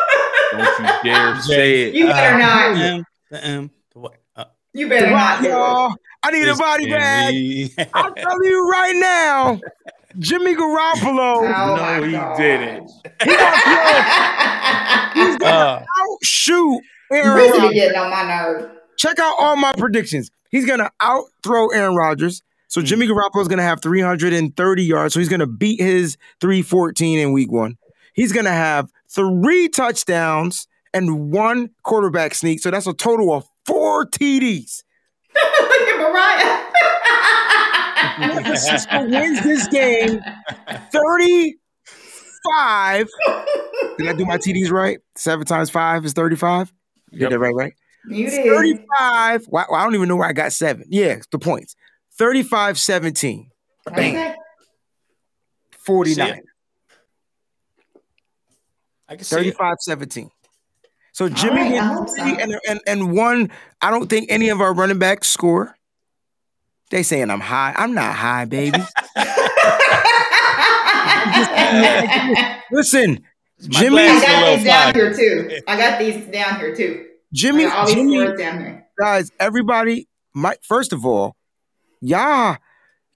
Don't 0.52 0.78
you 0.78 0.86
dare 1.04 1.40
say 1.40 1.82
it. 1.88 1.94
You 1.94 2.06
better 2.08 2.38
not. 2.38 2.76
Um, 2.76 3.06
um, 3.42 3.70
what? 3.92 4.16
Uh, 4.34 4.46
You 4.72 4.88
better 4.88 5.10
not. 5.10 5.42
Y'all, 5.44 5.94
I 6.22 6.30
need 6.32 6.48
a 6.48 6.56
body 6.56 6.90
bag. 6.90 7.34
I'm 7.94 8.14
telling 8.14 8.44
you 8.44 8.68
right 8.70 8.96
now, 8.96 9.60
Jimmy 10.18 10.54
Garoppolo 10.54 11.36
Oh 11.54 11.76
no, 11.76 12.02
he 12.02 12.12
God. 12.12 12.36
didn't. 12.36 12.90
He's 15.14 15.36
uh, 15.42 15.84
outshoot 16.00 16.80
Aaron 17.12 17.34
Really 17.36 17.58
Rodgers. 17.58 17.74
getting 17.74 17.98
on 17.98 18.10
my 18.10 18.22
nerve. 18.24 18.70
Check 18.96 19.18
out 19.18 19.34
all 19.38 19.56
my 19.56 19.72
predictions. 19.72 20.30
He's 20.50 20.66
gonna 20.66 20.90
out 21.00 21.24
throw 21.42 21.68
Aaron 21.68 21.94
Rodgers. 21.96 22.42
So 22.68 22.80
Jimmy 22.82 23.06
Garoppolo 23.08 23.42
is 23.42 23.48
gonna 23.48 23.62
have 23.62 23.80
330 23.82 24.82
yards. 24.84 25.14
So 25.14 25.20
he's 25.20 25.28
gonna 25.28 25.46
beat 25.46 25.80
his 25.80 26.16
314 26.40 27.18
in 27.18 27.32
week 27.32 27.50
one. 27.50 27.76
He's 28.14 28.32
gonna 28.32 28.50
have 28.50 28.90
three 29.08 29.68
touchdowns 29.68 30.66
and 30.92 31.30
one 31.32 31.70
quarterback 31.82 32.34
sneak. 32.34 32.60
So 32.60 32.70
that's 32.70 32.86
a 32.86 32.94
total 32.94 33.32
of 33.32 33.44
four 33.66 34.06
TDs. 34.06 34.82
Look 35.34 35.88
at 35.88 35.98
Mariah. 35.98 36.66
San 38.00 38.44
Francisco 38.44 39.08
wins 39.08 39.42
this 39.42 39.68
game 39.68 40.20
35. 40.92 43.08
Did 43.98 44.08
I 44.08 44.12
do 44.14 44.24
my 44.24 44.38
TDs 44.38 44.70
right? 44.70 44.98
Seven 45.16 45.44
times 45.46 45.70
five 45.70 46.04
is 46.04 46.12
35. 46.12 46.72
You 47.12 47.20
Yep. 47.20 47.30
Did 47.30 47.34
that 47.34 47.38
right, 47.40 47.54
right? 47.54 47.72
You 48.08 48.30
did. 48.30 48.44
35. 48.46 49.46
Wow, 49.48 49.66
I 49.72 49.84
don't 49.84 49.94
even 49.94 50.08
know 50.08 50.16
where 50.16 50.28
I 50.28 50.32
got 50.32 50.52
seven. 50.52 50.84
Yeah, 50.88 51.18
the 51.32 51.38
points. 51.38 51.74
35 52.18 52.78
17. 52.78 53.50
Okay. 53.90 54.34
49. 55.78 56.40
I 59.08 59.16
can 59.16 59.24
see 59.24 59.36
it. 59.36 59.56
35 59.56 59.76
17. 59.80 60.30
So 61.12 61.28
Jimmy 61.28 61.56
right, 61.56 61.66
I 61.66 61.70
gets 61.70 61.86
hope 61.86 62.08
so. 62.08 62.22
three 62.22 62.40
and, 62.40 62.54
and 62.68 62.80
and 62.86 63.12
one. 63.16 63.50
I 63.82 63.90
don't 63.90 64.08
think 64.08 64.30
any 64.30 64.48
of 64.48 64.60
our 64.60 64.72
running 64.72 64.98
backs 64.98 65.28
score. 65.28 65.74
They 66.90 67.02
saying 67.02 67.30
I'm 67.30 67.40
high. 67.40 67.72
I'm 67.76 67.94
not 67.94 68.14
high, 68.14 68.44
baby. 68.44 68.78
Listen, 72.72 73.20
My 73.62 73.68
Jimmy, 73.80 73.96
glass 73.96 74.24
I 74.24 74.26
got 74.26 74.56
these 74.56 74.64
down 74.64 74.94
here 74.94 75.14
too. 75.14 75.60
I 75.66 75.76
got 75.76 75.98
these 75.98 76.26
down 76.26 76.60
here 76.60 76.74
too. 76.74 77.06
Jimmy, 77.32 77.64
I 77.64 77.68
got 77.68 77.78
all 77.78 77.86
these 77.86 77.94
Jimmy, 77.94 78.36
down 78.36 78.58
here. 78.58 78.86
guys, 78.98 79.30
everybody, 79.38 80.08
my 80.34 80.56
first 80.62 80.92
of 80.92 81.06
all, 81.06 81.36
y'all 82.00 82.56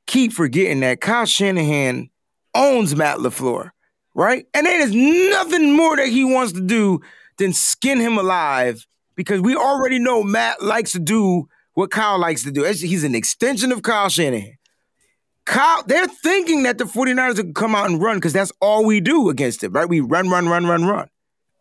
keep 0.06 0.32
forgetting 0.32 0.80
that 0.80 1.00
Kyle 1.00 1.26
Shanahan 1.26 2.10
owns 2.54 2.94
Matt 2.94 3.18
LaFleur, 3.18 3.70
right? 4.14 4.46
And 4.54 4.66
there 4.66 4.80
is 4.80 4.94
nothing 4.94 5.72
more 5.72 5.96
that 5.96 6.08
he 6.08 6.24
wants 6.24 6.52
to 6.52 6.60
do 6.60 7.00
than 7.38 7.52
skin 7.52 7.98
him 7.98 8.18
alive 8.18 8.86
because 9.16 9.40
we 9.40 9.56
already 9.56 9.98
know 9.98 10.22
Matt 10.22 10.62
likes 10.62 10.92
to 10.92 11.00
do 11.00 11.48
what 11.74 11.90
Kyle 11.90 12.18
likes 12.18 12.44
to 12.44 12.50
do. 12.50 12.64
He's 12.64 13.04
an 13.04 13.14
extension 13.14 13.72
of 13.72 13.82
Kyle 13.82 14.08
Shanahan. 14.08 14.56
Kyle, 15.46 15.82
they're 15.86 16.06
thinking 16.06 16.62
that 16.62 16.78
the 16.78 16.84
49ers 16.84 17.36
will 17.36 17.52
come 17.52 17.74
out 17.74 17.90
and 17.90 18.00
run 18.00 18.16
because 18.16 18.32
that's 18.32 18.52
all 18.60 18.84
we 18.84 19.00
do 19.00 19.28
against 19.28 19.62
him, 19.62 19.72
right? 19.72 19.88
We 19.88 20.00
run, 20.00 20.30
run, 20.30 20.48
run, 20.48 20.66
run, 20.66 20.86
run. 20.86 21.08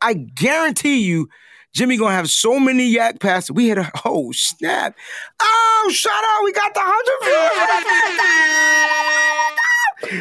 I 0.02 0.14
guarantee 0.14 1.04
you, 1.04 1.28
Jimmy 1.74 1.98
gonna 1.98 2.14
have 2.14 2.30
so 2.30 2.60
many 2.60 2.94
YAC 2.94 3.20
passes. 3.20 3.52
We 3.52 3.68
hit 3.68 3.78
a 3.78 3.92
oh 4.06 4.32
snap. 4.32 4.96
Oh, 5.42 5.90
shut 5.92 6.14
up. 6.14 6.44
We 6.44 6.54
got 6.54 6.74
the 6.74 6.82
hundred. 6.84 9.54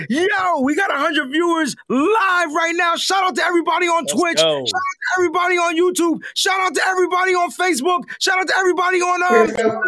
Yo, 0.09 0.61
we 0.61 0.75
got 0.75 0.91
hundred 0.91 1.31
viewers 1.31 1.75
live 1.89 2.53
right 2.53 2.75
now. 2.75 2.97
Shout 2.97 3.25
out 3.25 3.35
to 3.37 3.45
everybody 3.45 3.87
on 3.87 4.05
Let's 4.05 4.13
Twitch. 4.13 4.37
go. 4.39 4.43
Shout 4.43 4.59
out 4.59 4.67
to 4.67 5.19
everybody 5.19 5.57
on 5.57 5.77
YouTube. 5.77 6.23
Shout 6.35 6.61
out 6.61 6.75
to 6.75 6.83
everybody 6.87 7.35
on 7.35 7.51
Facebook. 7.53 8.03
Shout 8.21 8.39
out 8.39 8.49
to 8.49 8.57
everybody 8.57 8.99
on 8.99 9.23
um, 9.23 9.49
Twitter. 9.49 9.81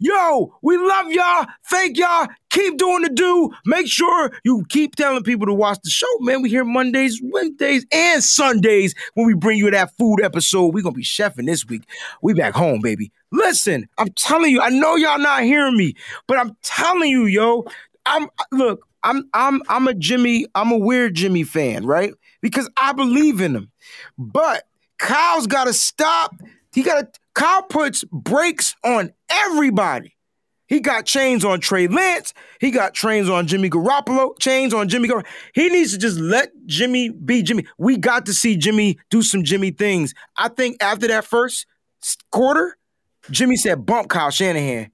Yo, 0.00 0.52
we 0.62 0.76
love 0.76 1.10
y'all. 1.12 1.46
Thank 1.70 1.96
y'all. 1.96 2.26
Keep 2.50 2.78
doing 2.78 3.02
the 3.02 3.08
do. 3.08 3.50
Make 3.64 3.86
sure 3.86 4.32
you 4.44 4.64
keep 4.68 4.96
telling 4.96 5.22
people 5.22 5.46
to 5.46 5.54
watch 5.54 5.78
the 5.82 5.90
show, 5.90 6.06
man. 6.20 6.42
We 6.42 6.50
here 6.50 6.64
Mondays, 6.64 7.20
Wednesdays, 7.22 7.86
and 7.92 8.22
Sundays 8.22 8.94
when 9.14 9.26
we 9.26 9.34
bring 9.34 9.58
you 9.58 9.70
that 9.70 9.96
food 9.96 10.20
episode. 10.22 10.74
we 10.74 10.82
going 10.82 10.94
to 10.94 10.98
be 10.98 11.04
chefing 11.04 11.46
this 11.46 11.64
week. 11.66 11.84
We 12.22 12.34
back 12.34 12.54
home, 12.54 12.80
baby. 12.82 13.12
Listen, 13.32 13.88
I'm 13.96 14.10
telling 14.10 14.50
you, 14.50 14.60
I 14.60 14.68
know 14.68 14.96
y'all 14.96 15.18
not 15.18 15.42
hearing 15.44 15.76
me, 15.76 15.94
but 16.26 16.38
I'm 16.38 16.56
telling 16.62 17.10
you, 17.10 17.26
yo, 17.26 17.64
I'm 18.04 18.28
look, 18.52 18.86
I'm 19.04 19.28
I'm 19.34 19.62
I'm 19.68 19.86
a 19.86 19.94
Jimmy, 19.94 20.46
I'm 20.54 20.72
a 20.72 20.78
weird 20.78 21.14
Jimmy 21.14 21.44
fan, 21.44 21.86
right? 21.86 22.12
Because 22.40 22.68
I 22.76 22.92
believe 22.92 23.40
in 23.40 23.54
him. 23.54 23.70
But 24.18 24.64
Kyle's 24.98 25.46
gotta 25.46 25.74
stop. 25.74 26.34
He 26.72 26.82
gotta 26.82 27.08
Kyle 27.34 27.62
puts 27.62 28.02
brakes 28.10 28.74
on 28.82 29.12
everybody. 29.30 30.16
He 30.66 30.80
got 30.80 31.04
chains 31.04 31.44
on 31.44 31.60
Trey 31.60 31.86
Lance. 31.86 32.32
He 32.58 32.70
got 32.70 32.94
chains 32.94 33.28
on 33.28 33.46
Jimmy 33.46 33.68
Garoppolo. 33.68 34.38
Chains 34.40 34.72
on 34.72 34.88
Jimmy 34.88 35.08
Garoppolo. 35.08 35.26
He 35.52 35.68
needs 35.68 35.92
to 35.92 35.98
just 35.98 36.18
let 36.18 36.52
Jimmy 36.64 37.10
be 37.10 37.42
Jimmy. 37.42 37.66
We 37.76 37.98
got 37.98 38.24
to 38.26 38.32
see 38.32 38.56
Jimmy 38.56 38.98
do 39.10 39.22
some 39.22 39.44
Jimmy 39.44 39.72
things. 39.72 40.14
I 40.38 40.48
think 40.48 40.82
after 40.82 41.06
that 41.08 41.26
first 41.26 41.66
quarter, 42.32 42.76
Jimmy 43.30 43.56
said, 43.56 43.84
"Bump 43.84 44.08
Kyle 44.08 44.30
Shanahan. 44.30 44.90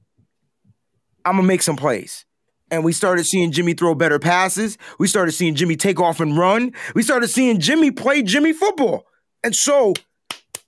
I'm 1.24 1.36
gonna 1.36 1.46
make 1.46 1.62
some 1.62 1.76
plays." 1.76 2.24
And 2.70 2.84
we 2.84 2.92
started 2.92 3.24
seeing 3.24 3.52
Jimmy 3.52 3.74
throw 3.74 3.94
better 3.94 4.18
passes. 4.18 4.78
We 4.98 5.08
started 5.08 5.32
seeing 5.32 5.54
Jimmy 5.54 5.76
take 5.76 6.00
off 6.00 6.20
and 6.20 6.36
run. 6.36 6.72
We 6.94 7.02
started 7.02 7.28
seeing 7.28 7.60
Jimmy 7.60 7.90
play 7.90 8.22
Jimmy 8.22 8.52
football. 8.52 9.06
And 9.42 9.54
so 9.54 9.94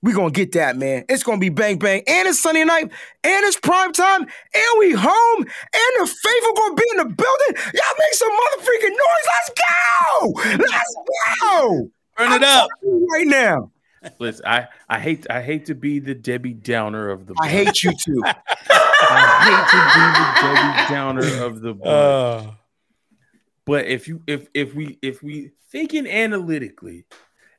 we 0.03 0.11
gonna 0.11 0.31
get 0.31 0.51
that, 0.51 0.75
man. 0.75 1.05
It's 1.07 1.23
gonna 1.23 1.37
be 1.37 1.47
bang 1.47 1.79
bang, 1.79 2.03
and 2.05 2.27
it's 2.27 2.41
Sunday 2.41 2.65
night, 2.65 2.83
and 2.83 3.45
it's 3.45 3.57
prime 3.57 3.93
time, 3.93 4.21
and 4.21 4.79
we 4.79 4.91
home, 4.91 5.39
and 5.39 5.91
the 5.97 6.05
faithful 6.05 6.53
gonna 6.55 6.75
be 6.75 6.83
in 6.91 6.97
the 6.97 7.05
building. 7.05 7.63
Y'all 7.73 7.97
make 7.97 8.13
some 8.13 8.29
motherfucking 8.29 8.89
noise. 8.89 9.27
Let's 9.31 9.51
go! 9.61 10.33
Let's 10.59 10.95
go! 11.41 11.89
Turn 12.17 12.33
it 12.33 12.43
up 12.43 12.69
right 13.13 13.27
now. 13.27 13.71
Listen, 14.19 14.45
I, 14.45 14.67
I 14.89 14.99
hate 14.99 15.25
I 15.29 15.41
hate 15.41 15.65
to 15.67 15.75
be 15.75 15.99
the 15.99 16.15
Debbie 16.15 16.53
Downer 16.53 17.09
of 17.09 17.25
the. 17.25 17.35
I 17.41 17.49
hate 17.49 17.83
you 17.83 17.91
too. 17.91 18.21
I 18.25 19.39
hate 19.45 19.69
to 19.71 19.83
be 19.93 20.05
the 20.19 20.53
Debbie 20.53 20.93
Downer 20.93 21.43
of 21.45 21.61
the. 21.61 21.75
Uh, 21.83 22.51
but 23.65 23.85
if 23.85 24.07
you 24.07 24.21
if 24.27 24.47
if 24.53 24.73
we 24.73 24.99
if 25.01 25.23
we 25.23 25.51
thinking 25.71 26.07
analytically, 26.07 27.05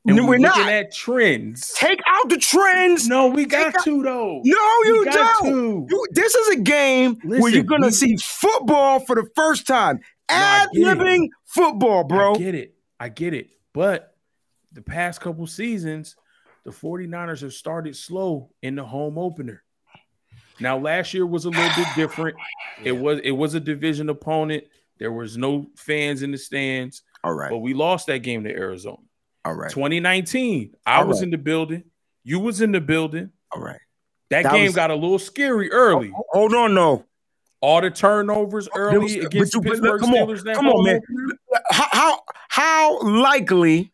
and 0.06 0.16
we're, 0.16 0.26
we're 0.26 0.38
looking 0.38 0.68
at 0.68 0.92
trends. 0.92 1.74
Take 1.78 2.00
out 2.06 2.28
the 2.28 2.36
trends. 2.36 3.08
No, 3.08 3.28
we 3.28 3.46
got 3.46 3.74
to 3.84 4.02
though. 4.02 4.40
No, 4.44 4.82
you 4.84 5.04
don't. 5.06 5.88
You, 5.90 6.06
this 6.10 6.34
is 6.34 6.56
a 6.56 6.60
game 6.60 7.18
Listen, 7.24 7.40
where 7.40 7.52
you're 7.52 7.64
gonna 7.64 7.86
we, 7.86 7.92
see 7.92 8.16
football 8.16 9.00
for 9.00 9.16
the 9.16 9.26
first 9.34 9.66
time. 9.66 10.00
Ad 10.28 10.68
living 10.74 11.30
football, 11.46 12.04
bro. 12.04 12.34
I 12.34 12.38
get 12.38 12.54
it. 12.54 12.74
I 13.00 13.08
get 13.08 13.34
it. 13.34 13.50
But 13.72 14.14
the 14.72 14.82
past 14.82 15.20
couple 15.20 15.46
seasons, 15.46 16.16
the 16.64 16.70
49ers 16.70 17.42
have 17.42 17.52
started 17.52 17.96
slow 17.96 18.50
in 18.62 18.74
the 18.74 18.84
home 18.84 19.18
opener. 19.18 19.62
Now, 20.60 20.78
last 20.78 21.14
year 21.14 21.26
was 21.26 21.44
a 21.44 21.50
little 21.50 21.74
bit 21.76 21.88
different. 21.96 22.36
It 22.82 22.92
was 22.92 23.20
it 23.24 23.32
was 23.32 23.54
a 23.54 23.60
division 23.60 24.08
opponent. 24.08 24.64
There 24.98 25.12
was 25.12 25.36
no 25.36 25.66
fans 25.76 26.22
in 26.22 26.30
the 26.30 26.38
stands. 26.38 27.02
All 27.24 27.34
right. 27.34 27.50
But 27.50 27.58
we 27.58 27.74
lost 27.74 28.06
that 28.06 28.18
game 28.18 28.44
to 28.44 28.50
Arizona. 28.50 28.98
All 29.44 29.54
right. 29.54 29.70
2019. 29.70 30.74
I 30.86 31.00
All 31.00 31.06
was 31.06 31.18
right. 31.18 31.24
in 31.24 31.30
the 31.30 31.38
building. 31.38 31.84
You 32.22 32.38
was 32.38 32.60
in 32.60 32.72
the 32.72 32.80
building. 32.80 33.30
All 33.52 33.60
right. 33.60 33.80
That, 34.30 34.44
that 34.44 34.52
game 34.52 34.66
was... 34.66 34.74
got 34.74 34.90
a 34.90 34.94
little 34.94 35.18
scary 35.18 35.70
early. 35.70 36.12
Oh, 36.16 36.24
hold 36.30 36.54
on, 36.54 36.74
no. 36.74 37.04
All 37.60 37.80
the 37.80 37.90
turnovers 37.90 38.68
early 38.74 38.98
was, 38.98 39.14
against 39.16 39.54
but, 39.54 39.64
Pittsburgh 39.64 40.00
come 40.00 40.10
Steelers. 40.12 40.46
On, 40.46 40.54
come 40.54 40.68
on, 40.68 40.84
man. 40.84 41.00
How, 41.70 41.86
how 41.90 42.20
how 42.48 43.02
likely 43.02 43.92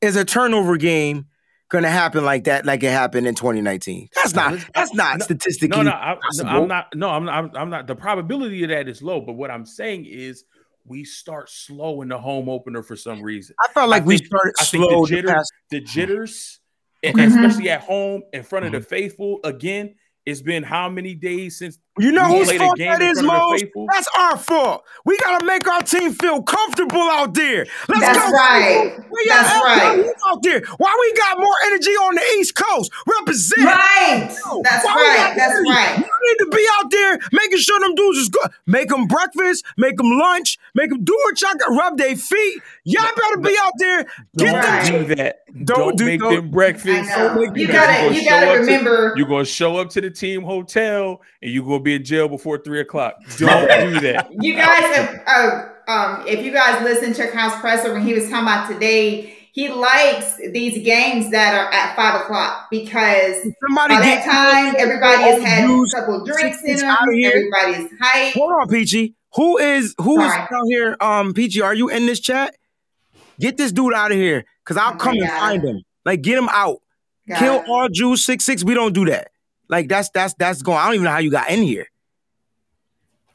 is 0.00 0.16
a 0.16 0.24
turnover 0.24 0.76
game 0.76 1.26
going 1.72 1.84
to 1.84 1.90
happen 1.90 2.24
like 2.24 2.44
that, 2.44 2.66
like 2.66 2.82
it 2.82 2.90
happened 2.90 3.26
in 3.26 3.34
2019? 3.34 4.08
That's 4.14 4.34
not. 4.34 4.58
That's 4.74 4.94
not 4.94 5.18
no, 5.18 5.24
statistically. 5.24 5.82
No, 5.82 5.82
no, 5.82 5.90
I, 5.90 6.16
am 6.44 6.68
not. 6.68 6.94
No, 6.94 7.08
I'm 7.08 7.24
not. 7.24 7.56
I'm 7.56 7.70
not. 7.70 7.86
The 7.86 7.96
probability 7.96 8.62
of 8.62 8.68
that 8.70 8.88
is 8.88 9.02
low. 9.02 9.20
But 9.22 9.32
what 9.32 9.50
I'm 9.50 9.64
saying 9.64 10.04
is 10.06 10.44
we 10.84 11.04
start 11.04 11.48
slow 11.50 12.02
in 12.02 12.08
the 12.08 12.18
home 12.18 12.48
opener 12.48 12.82
for 12.82 12.94
some 12.94 13.22
reason. 13.22 13.56
I 13.64 13.72
felt 13.72 13.88
like 13.88 14.02
I 14.02 14.06
we 14.06 14.18
think, 14.18 14.26
started 14.28 14.54
I 14.60 14.64
slow. 14.64 15.06
the, 15.06 15.16
jitter, 15.16 15.42
the 15.70 15.80
jitters, 15.80 16.60
mm-hmm. 17.04 17.18
especially 17.18 17.70
at 17.70 17.80
home 17.80 18.22
in 18.32 18.42
front 18.42 18.66
of 18.66 18.72
mm-hmm. 18.72 18.80
the 18.80 18.86
faithful. 18.86 19.40
Again, 19.42 19.94
it's 20.26 20.42
been 20.42 20.62
how 20.62 20.88
many 20.88 21.14
days 21.14 21.58
since 21.58 21.78
you 21.98 22.10
know 22.10 22.24
whose 22.24 22.50
fault 22.52 22.78
that 22.78 23.02
is, 23.02 23.22
Mo? 23.22 23.54
That's 23.92 24.08
our 24.18 24.38
fault. 24.38 24.84
We 25.04 25.18
gotta 25.18 25.44
make 25.44 25.68
our 25.68 25.82
team 25.82 26.12
feel 26.12 26.42
comfortable 26.42 27.00
out 27.00 27.34
there. 27.34 27.66
Let's 27.88 28.00
That's 28.00 28.18
go. 28.18 28.32
Right. 28.32 28.96
That's 29.28 29.50
out, 29.50 29.64
right. 29.64 30.12
Out 30.26 30.42
there. 30.42 30.62
Why 30.78 30.96
we 31.00 31.18
got 31.18 31.38
more 31.38 31.54
energy 31.66 31.90
on 31.90 32.14
the 32.14 32.22
East 32.38 32.54
Coast? 32.54 32.90
Represent. 33.20 33.66
Right. 33.66 34.28
That's 34.62 34.84
Why 34.84 34.94
right. 34.94 35.34
That's 35.36 35.52
energy? 35.52 35.68
right. 35.70 35.98
You 35.98 36.38
need 36.38 36.50
to 36.50 36.56
be 36.56 36.66
out 36.78 36.90
there 36.90 37.18
making 37.32 37.58
sure 37.58 37.78
them 37.80 37.94
dudes 37.94 38.18
is 38.18 38.28
good. 38.30 38.50
Make 38.66 38.88
them 38.88 39.06
breakfast. 39.06 39.64
Make 39.76 39.98
them 39.98 40.18
lunch. 40.18 40.58
Make 40.74 40.90
them 40.90 41.04
do 41.04 41.12
what 41.24 41.40
y'all 41.42 41.54
got. 41.54 41.76
Rub 41.76 41.98
their 41.98 42.16
feet. 42.16 42.62
Y'all 42.84 43.08
better 43.14 43.38
be 43.38 43.54
out 43.60 43.72
there. 43.78 44.06
Get 44.38 44.54
right. 44.54 44.84
them. 44.84 45.08
Do 45.08 45.14
that. 45.16 45.40
Don't, 45.52 45.66
don't 45.66 45.98
do, 45.98 46.06
make 46.06 46.20
don't, 46.20 46.34
them 46.34 46.50
breakfast. 46.50 46.86
You 46.86 47.66
gotta. 47.66 48.14
You 48.14 48.24
gotta 48.24 48.60
remember. 48.60 49.12
To, 49.12 49.18
you're 49.18 49.28
gonna 49.28 49.44
show 49.44 49.76
up 49.76 49.90
to 49.90 50.00
the 50.00 50.10
team 50.10 50.42
hotel 50.42 51.20
and 51.42 51.52
you're 51.52 51.64
gonna 51.82 51.96
be 51.96 51.96
in 51.96 52.04
jail 52.04 52.28
before 52.28 52.58
three 52.58 52.80
o'clock. 52.80 53.16
Don't 53.36 53.92
do 53.92 54.00
that. 54.00 54.28
You 54.40 54.54
guys 54.54 54.96
have, 54.96 55.22
uh, 55.26 55.68
um, 55.88 56.26
if 56.26 56.44
you 56.44 56.52
guys 56.52 56.82
listen 56.82 57.12
to 57.14 57.30
Kyle's 57.30 57.60
presser 57.60 57.92
when 57.92 58.02
he 58.02 58.14
was 58.14 58.28
talking 58.28 58.46
about 58.46 58.70
today, 58.70 59.36
he 59.52 59.68
likes 59.68 60.36
these 60.52 60.82
games 60.82 61.30
that 61.30 61.54
are 61.54 61.70
at 61.72 61.94
five 61.94 62.22
o'clock 62.22 62.68
because 62.70 63.42
Somebody 63.66 63.96
by 63.96 64.00
that 64.00 64.24
time 64.24 64.74
everybody 64.78 65.22
has 65.22 65.42
had 65.42 65.68
a 65.68 65.84
couple 65.94 66.24
drinks 66.24 66.62
in 66.64 66.76
them. 66.76 66.96
Everybody's 67.22 67.90
hype. 68.00 68.32
Hold 68.34 68.52
on, 68.52 68.68
Peachy. 68.68 69.14
Who 69.34 69.58
is 69.58 69.94
who 69.98 70.22
is 70.22 70.32
out 70.32 70.48
here? 70.68 70.96
Um, 71.00 71.34
Peachy, 71.34 71.60
are 71.60 71.74
you 71.74 71.90
in 71.90 72.06
this 72.06 72.20
chat? 72.20 72.56
Get 73.40 73.56
this 73.58 73.72
dude 73.72 73.92
out 73.92 74.10
of 74.10 74.16
here, 74.16 74.44
cause 74.64 74.76
I'll 74.78 74.94
oh 74.94 74.96
come 74.96 75.16
and 75.16 75.28
find 75.28 75.62
him. 75.62 75.82
Like, 76.04 76.22
get 76.22 76.38
him 76.38 76.48
out. 76.50 76.78
Got 77.28 77.38
Kill 77.38 77.54
it. 77.56 77.68
all 77.68 77.88
Jews 77.88 78.24
six 78.24 78.44
six. 78.44 78.64
We 78.64 78.74
don't 78.74 78.94
do 78.94 79.04
that. 79.06 79.31
Like 79.68 79.88
that's 79.88 80.10
that's 80.10 80.34
that's 80.34 80.62
going. 80.62 80.78
I 80.78 80.86
don't 80.86 80.94
even 80.94 81.04
know 81.04 81.10
how 81.10 81.18
you 81.18 81.30
got 81.30 81.50
in 81.50 81.62
here. 81.62 81.86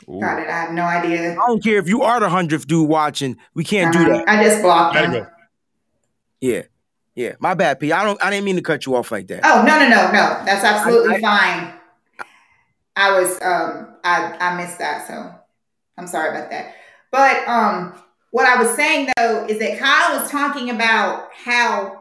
Ooh. 0.10 0.20
Got 0.20 0.40
it. 0.40 0.48
I 0.48 0.62
have 0.62 0.72
no 0.72 0.84
idea. 0.84 1.32
I 1.34 1.48
don't 1.48 1.64
care 1.64 1.78
if 1.78 1.90
you 1.90 2.04
are 2.04 2.20
the 2.20 2.30
hundredth 2.30 2.68
dude 2.68 2.88
watching. 2.88 3.38
We 3.54 3.64
can't 3.64 3.96
uh-huh. 3.96 4.06
do 4.06 4.14
that. 4.14 4.30
I 4.30 4.44
just 4.44 4.62
blocked 4.62 4.96
him. 4.96 5.12
Go. 5.12 5.28
Yeah, 6.40 6.62
yeah. 7.16 7.34
My 7.40 7.54
bad, 7.54 7.80
P. 7.80 7.92
I 7.92 8.04
don't. 8.04 8.22
I 8.24 8.30
didn't 8.30 8.46
mean 8.46 8.56
to 8.56 8.62
cut 8.62 8.86
you 8.86 8.96
off 8.96 9.12
like 9.12 9.28
that. 9.28 9.42
Oh 9.44 9.64
no, 9.66 9.80
no, 9.80 9.90
no, 9.90 10.06
no. 10.12 10.46
That's 10.46 10.64
absolutely 10.64 11.16
I, 11.16 11.18
I, 11.18 11.22
fine. 11.22 11.74
I 12.96 13.20
was. 13.20 13.42
Um. 13.42 13.96
I 14.04 14.38
I 14.40 14.56
missed 14.56 14.80
that. 14.80 15.08
So 15.08 15.34
I'm 15.98 16.08
sorry 16.08 16.30
about 16.30 16.50
that. 16.52 16.74
But 17.12 17.48
um, 17.48 17.94
what 18.32 18.46
I 18.46 18.62
was 18.62 18.76
saying 18.76 19.10
though 19.18 19.46
is 19.48 19.60
that 19.60 19.80
Kyle 19.80 20.20
was 20.20 20.30
talking 20.32 20.70
about 20.70 21.30
how 21.34 21.97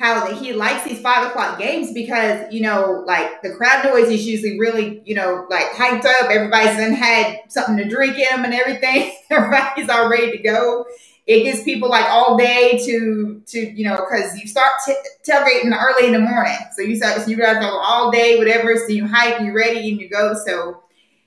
how 0.00 0.34
he 0.34 0.54
likes 0.54 0.82
these 0.84 0.98
five 0.98 1.28
o'clock 1.28 1.58
games 1.58 1.92
because 1.92 2.50
you 2.50 2.62
know 2.62 3.04
like 3.06 3.42
the 3.42 3.50
crowd 3.50 3.84
noise 3.84 4.08
is 4.08 4.26
usually 4.26 4.58
really 4.58 5.02
you 5.04 5.14
know 5.14 5.46
like 5.50 5.66
hyped 5.72 6.06
up. 6.06 6.30
Everybody's 6.30 6.76
then 6.78 6.94
had 6.94 7.40
something 7.48 7.76
to 7.76 7.86
drink 7.86 8.16
in 8.16 8.24
them 8.30 8.46
and 8.46 8.54
everything. 8.54 9.12
Everybody's 9.30 9.90
all 9.90 10.08
ready 10.08 10.32
to 10.32 10.38
go. 10.38 10.86
It 11.26 11.42
gives 11.42 11.62
people 11.64 11.90
like 11.90 12.06
all 12.06 12.38
day 12.38 12.80
to 12.86 13.42
to 13.46 13.58
you 13.60 13.84
know 13.84 13.96
because 13.96 14.38
you 14.38 14.48
start 14.48 14.72
t- 14.86 14.94
tailgating 15.28 15.78
early 15.78 16.06
in 16.06 16.14
the 16.14 16.18
morning. 16.18 16.56
So 16.72 16.80
you 16.80 16.96
start 16.96 17.20
so 17.20 17.28
you 17.28 17.36
guys 17.36 17.58
go 17.58 17.68
all 17.68 18.10
day 18.10 18.38
whatever. 18.38 18.76
So 18.76 18.88
you 18.88 19.06
hype 19.06 19.42
you're 19.42 19.54
ready 19.54 19.90
and 19.90 20.00
you 20.00 20.08
go. 20.08 20.32
So 20.46 20.82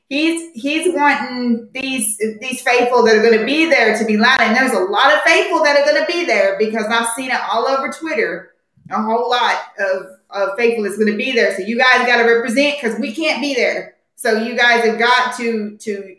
he's 0.10 0.52
he's 0.56 0.92
wanting 0.92 1.70
these 1.74 2.18
these 2.42 2.64
faithful 2.64 3.06
that 3.06 3.18
are 3.18 3.22
going 3.22 3.38
to 3.38 3.46
be 3.46 3.70
there 3.70 3.96
to 4.00 4.04
be 4.04 4.18
loud. 4.18 4.42
And 4.42 4.56
there's 4.56 4.74
a 4.74 4.80
lot 4.80 5.14
of 5.14 5.22
faithful 5.22 5.64
that 5.64 5.80
are 5.80 5.86
going 5.86 6.04
to 6.04 6.12
be 6.12 6.26
there 6.26 6.58
because 6.58 6.86
i've 6.86 7.10
seen 7.16 7.30
it 7.30 7.40
all 7.52 7.68
over 7.68 7.92
twitter 7.92 8.53
a 8.90 9.02
whole 9.02 9.30
lot 9.30 9.58
of, 9.80 10.06
of 10.30 10.50
faithful 10.58 10.86
is 10.86 10.98
going 10.98 11.12
to 11.12 11.18
be 11.18 11.32
there. 11.32 11.56
So 11.56 11.64
you 11.64 11.78
guys 11.78 12.06
got 12.06 12.22
to 12.22 12.32
represent 12.32 12.78
because 12.82 13.00
we 13.00 13.14
can't 13.14 13.42
be 13.42 13.56
there. 13.56 13.96
So 14.16 14.42
you 14.42 14.56
guys 14.58 14.84
have 14.86 15.00
got 15.00 15.36
to 15.38 15.78
to 15.78 16.16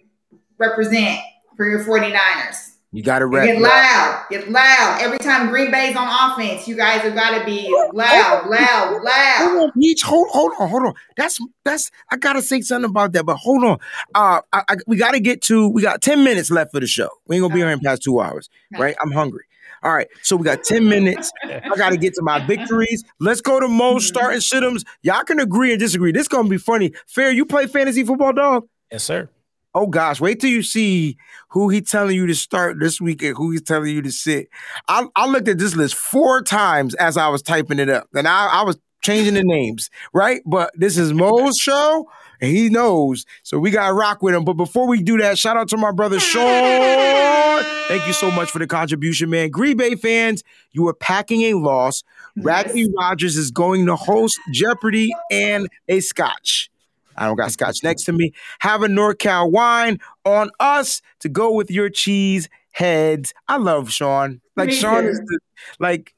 represent 0.59 1.20
for 1.57 1.66
your 1.66 1.85
49ers. 1.85 2.74
You 2.95 3.03
got 3.03 3.19
to 3.19 3.27
rep. 3.27 3.45
Get 3.45 3.61
loud. 3.61 4.24
Get 4.31 4.49
loud. 4.51 4.99
Every 5.01 5.19
time 5.19 5.49
Green 5.49 5.73
Bay's 5.73 5.97
on 5.97 6.07
offense, 6.07 6.69
you 6.69 6.77
guys 6.77 7.01
have 7.01 7.16
got 7.16 7.36
to 7.36 7.45
be 7.45 7.69
loud, 7.93 8.49
loud, 8.49 9.03
loud. 9.03 9.49
Hold 9.49 9.62
on, 9.65 9.73
Peach. 9.73 10.03
Hold, 10.03 10.28
hold 10.31 10.53
on, 10.61 10.69
hold 10.69 10.82
on. 10.85 10.95
That's 11.16 11.41
that's. 11.65 11.91
I 12.12 12.16
gotta 12.16 12.41
say 12.41 12.61
something 12.61 12.89
about 12.89 13.12
that, 13.15 13.27
but 13.27 13.35
hold 13.35 13.65
on. 13.65 13.78
Uh, 14.15 14.43
I, 14.53 14.62
I, 14.69 14.77
we 14.86 14.97
got 14.97 15.11
to 15.11 15.19
get 15.19 15.43
to. 15.43 15.69
We 15.69 15.82
got 15.82 16.03
ten 16.03 16.23
minutes 16.23 16.53
left 16.53 16.70
for 16.70 16.78
the 16.78 16.86
show. 16.86 17.09
We 17.27 17.35
ain't 17.35 17.43
gonna 17.43 17.55
be 17.55 17.61
here 17.61 17.70
in 17.70 17.81
past 17.81 18.05
two 18.05 18.20
hours, 18.20 18.49
right? 18.78 18.95
I'm 19.03 19.11
hungry. 19.11 19.43
All 19.85 19.93
right, 19.94 20.09
so 20.23 20.35
we 20.35 20.44
got 20.44 20.65
10 20.65 20.89
minutes. 20.89 21.31
I 21.44 21.61
got 21.77 21.90
to 21.90 21.98
get 21.98 22.15
to 22.15 22.23
my 22.23 22.44
victories. 22.47 23.05
Let's 23.20 23.43
go 23.43 23.61
to 23.61 23.69
Mo 23.69 23.98
starting 23.98 24.40
situms. 24.40 24.82
Y'all 25.02 25.23
can 25.24 25.39
agree 25.39 25.73
and 25.73 25.78
disagree. 25.78 26.11
This 26.11 26.23
is 26.23 26.28
going 26.28 26.44
to 26.44 26.51
be 26.51 26.56
funny. 26.56 26.93
Fair, 27.06 27.31
you 27.31 27.44
play 27.44 27.66
fantasy 27.66 28.02
football, 28.02 28.32
dog? 28.32 28.66
Yes, 28.90 29.05
sir. 29.05 29.28
Oh 29.74 29.89
gosh, 29.89 30.20
wait 30.20 30.40
till 30.40 30.51
you 30.51 30.62
see 30.62 31.16
who 31.48 31.69
he 31.69 31.81
telling 31.81 32.15
you 32.15 32.27
to 32.28 32.35
start 32.35 32.78
this 32.78 33.01
week 33.01 33.23
and 33.23 33.36
who 33.36 33.51
he's 33.51 33.61
telling 33.61 33.93
you 33.93 34.02
to 34.02 34.12
sit. 34.12 34.48
I, 34.86 35.05
I 35.16 35.27
looked 35.27 35.48
at 35.48 35.59
this 35.59 35.74
list 35.74 35.97
four 35.97 36.43
times 36.43 36.94
as 36.94 37.16
I 37.16 37.28
was 37.28 37.43
typing 37.43 37.81
it 37.81 37.90
up, 37.90 38.06
and 38.15 38.28
I, 38.28 38.47
I 38.47 38.62
was 38.62 38.78
changing 39.02 39.35
the 39.35 39.43
names, 39.43 39.90
right? 40.12 40.40
But 40.47 40.70
this 40.74 40.97
is 40.97 41.12
Mo's 41.12 41.56
show, 41.61 42.09
and 42.45 42.55
he 42.55 42.69
knows, 42.69 43.25
so 43.43 43.59
we 43.59 43.71
gotta 43.71 43.95
rock 43.95 44.23
with 44.23 44.35
him. 44.35 44.45
But 44.45 44.55
before 44.55 44.87
we 44.87 45.03
do 45.03 45.16
that, 45.19 45.39
shout 45.39 45.57
out 45.57 45.69
to 45.69 45.79
my 45.79 45.93
brother 45.93 46.21
Sean. 46.21 47.65
Thank 47.89 48.07
you 48.07 48.12
so 48.12 48.31
much 48.31 48.51
for 48.51 48.59
the 48.59 48.66
contribution, 48.66 49.31
man. 49.31 49.51
Green 49.51 49.77
Bay 49.77 49.95
fans, 49.95 50.43
you 50.73 50.87
are 50.89 50.95
packing 50.95 51.43
a 51.43 51.55
loss. 51.55 52.03
Raggedy 52.37 52.89
Rodgers 52.97 53.37
is 53.37 53.51
going 53.51 53.87
to 53.87 53.97
host 53.97 54.39
Jeopardy 54.53 55.11
and 55.31 55.69
a 55.89 56.01
Scotch. 56.01 56.71
I 57.16 57.27
don't 57.27 57.37
got 57.37 57.53
scotch 57.53 57.83
next 57.83 58.05
to 58.05 58.12
me. 58.12 58.33
Have 58.59 58.83
a 58.83 58.89
NorCal 58.89 59.51
wine 59.51 60.01
on 60.25 60.51
us 60.59 61.01
to 61.21 61.29
go 61.29 61.53
with 61.53 61.71
your 61.71 61.89
cheese 61.89 62.49
heads. 62.73 63.33
I 63.49 63.57
love 63.57 63.91
Sean. 63.93 64.41
Like 64.57 64.69
Me 64.69 64.75
Sean 64.75 65.05
too. 65.05 65.09
is 65.11 65.19
the, 65.21 65.39
like 65.79 66.14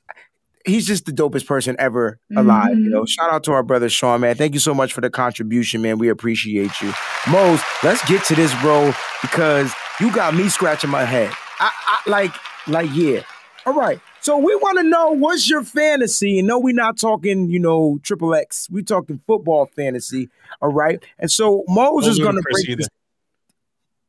he's 0.66 0.86
just 0.86 1.06
the 1.06 1.12
dopest 1.12 1.46
person 1.46 1.76
ever 1.78 2.18
alive. 2.36 2.78
You 2.78 2.90
know, 2.90 3.02
mm-hmm. 3.02 3.06
shout 3.06 3.32
out 3.32 3.44
to 3.44 3.52
our 3.52 3.62
brother 3.62 3.88
Sean, 3.88 4.20
man. 4.20 4.34
Thank 4.34 4.54
you 4.54 4.60
so 4.60 4.74
much 4.74 4.92
for 4.92 5.00
the 5.00 5.10
contribution, 5.10 5.80
man. 5.80 5.98
We 5.98 6.08
appreciate 6.08 6.80
you. 6.80 6.92
Mose, 7.30 7.62
let's 7.82 8.06
get 8.08 8.24
to 8.24 8.34
this, 8.34 8.54
bro, 8.60 8.92
because 9.22 9.72
you 10.00 10.12
got 10.12 10.34
me 10.34 10.48
scratching 10.48 10.90
my 10.90 11.04
head. 11.04 11.32
I, 11.58 11.70
I 11.86 12.10
like, 12.10 12.32
like, 12.66 12.90
yeah. 12.92 13.22
All 13.64 13.72
right. 13.72 14.00
So 14.20 14.36
we 14.38 14.54
want 14.56 14.78
to 14.78 14.84
know 14.84 15.10
what's 15.10 15.48
your 15.48 15.62
fantasy? 15.62 16.38
And 16.38 16.48
no, 16.48 16.58
we're 16.58 16.74
not 16.74 16.98
talking, 16.98 17.48
you 17.48 17.58
know, 17.58 17.98
triple 18.02 18.34
X. 18.34 18.68
We're 18.70 18.82
talking 18.82 19.20
football 19.26 19.66
fantasy. 19.66 20.28
All 20.60 20.72
right. 20.72 21.02
And 21.18 21.30
so 21.30 21.64
Mose 21.68 22.04
No 22.04 22.10
is 22.10 22.18
going 22.18 22.34
to 22.34 22.42
Ludacris 22.42 22.66
break 22.66 22.78
this. 22.78 22.88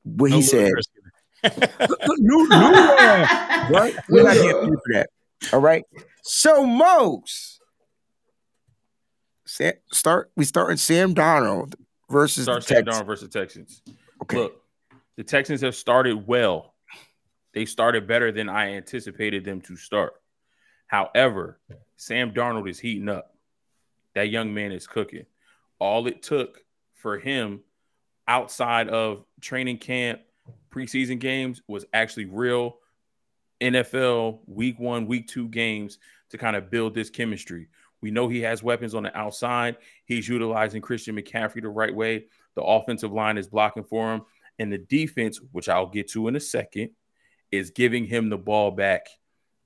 What 0.03 0.31
he 0.31 0.41
said. 0.41 0.71
New, 2.17 2.49
new 2.49 2.71
one, 2.71 2.87
right? 3.71 3.93
We're 4.09 4.23
not 4.23 4.33
getting 4.33 4.61
paid 4.61 4.69
for 4.69 4.93
that. 4.93 5.09
All 5.53 5.59
right. 5.59 5.83
So 6.29 6.65
Mose, 6.65 7.61
Sam, 9.45 9.73
start. 9.93 10.29
We 10.35 10.43
start 10.43 10.77
starting 10.77 10.77
Sam 10.77 11.15
Darnold 11.15 11.75
versus 12.09 12.43
Start 12.43 12.63
the 12.63 12.67
Sam 12.67 12.83
Texans. 12.83 13.01
Darnold 13.01 13.05
versus 13.07 13.29
Texans. 13.29 13.81
Okay. 14.23 14.37
Look, 14.37 14.61
the 15.15 15.23
Texans 15.23 15.61
have 15.61 15.73
started 15.73 16.27
well. 16.27 16.73
They 17.53 17.63
started 17.63 18.07
better 18.07 18.33
than 18.33 18.49
I 18.49 18.75
anticipated 18.75 19.45
them 19.45 19.61
to 19.61 19.77
start. 19.77 20.15
However, 20.87 21.61
Sam 21.95 22.33
Darnold 22.33 22.69
is 22.69 22.77
heating 22.77 23.07
up. 23.07 23.33
That 24.13 24.29
young 24.29 24.53
man 24.53 24.73
is 24.73 24.85
cooking. 24.85 25.25
All 25.79 26.07
it 26.07 26.23
took 26.23 26.61
for 26.93 27.17
him 27.17 27.61
outside 28.27 28.89
of 28.89 29.23
training 29.39 29.77
camp, 29.77 30.19
preseason 30.71 31.19
games 31.19 31.61
was 31.69 31.85
actually 31.93 32.25
real 32.25 32.79
NFL 33.61 34.39
week 34.45 34.77
one, 34.77 35.07
week 35.07 35.27
two 35.29 35.47
games 35.47 35.99
to 36.29 36.37
kind 36.37 36.55
of 36.55 36.69
build 36.69 36.93
this 36.93 37.09
chemistry. 37.09 37.69
We 38.01 38.11
know 38.11 38.27
he 38.27 38.41
has 38.41 38.61
weapons 38.61 38.93
on 38.93 39.03
the 39.03 39.17
outside. 39.17 39.77
He's 40.05 40.27
utilizing 40.27 40.81
Christian 40.81 41.15
McCaffrey 41.15 41.61
the 41.61 41.69
right 41.69 41.93
way. 41.93 42.25
The 42.55 42.63
offensive 42.63 43.11
line 43.11 43.37
is 43.37 43.47
blocking 43.47 43.83
for 43.83 44.13
him. 44.13 44.21
And 44.59 44.71
the 44.71 44.77
defense, 44.77 45.39
which 45.51 45.69
I'll 45.69 45.87
get 45.87 46.09
to 46.11 46.27
in 46.27 46.35
a 46.35 46.39
second, 46.39 46.91
is 47.51 47.71
giving 47.71 48.05
him 48.05 48.29
the 48.29 48.37
ball 48.37 48.71
back 48.71 49.07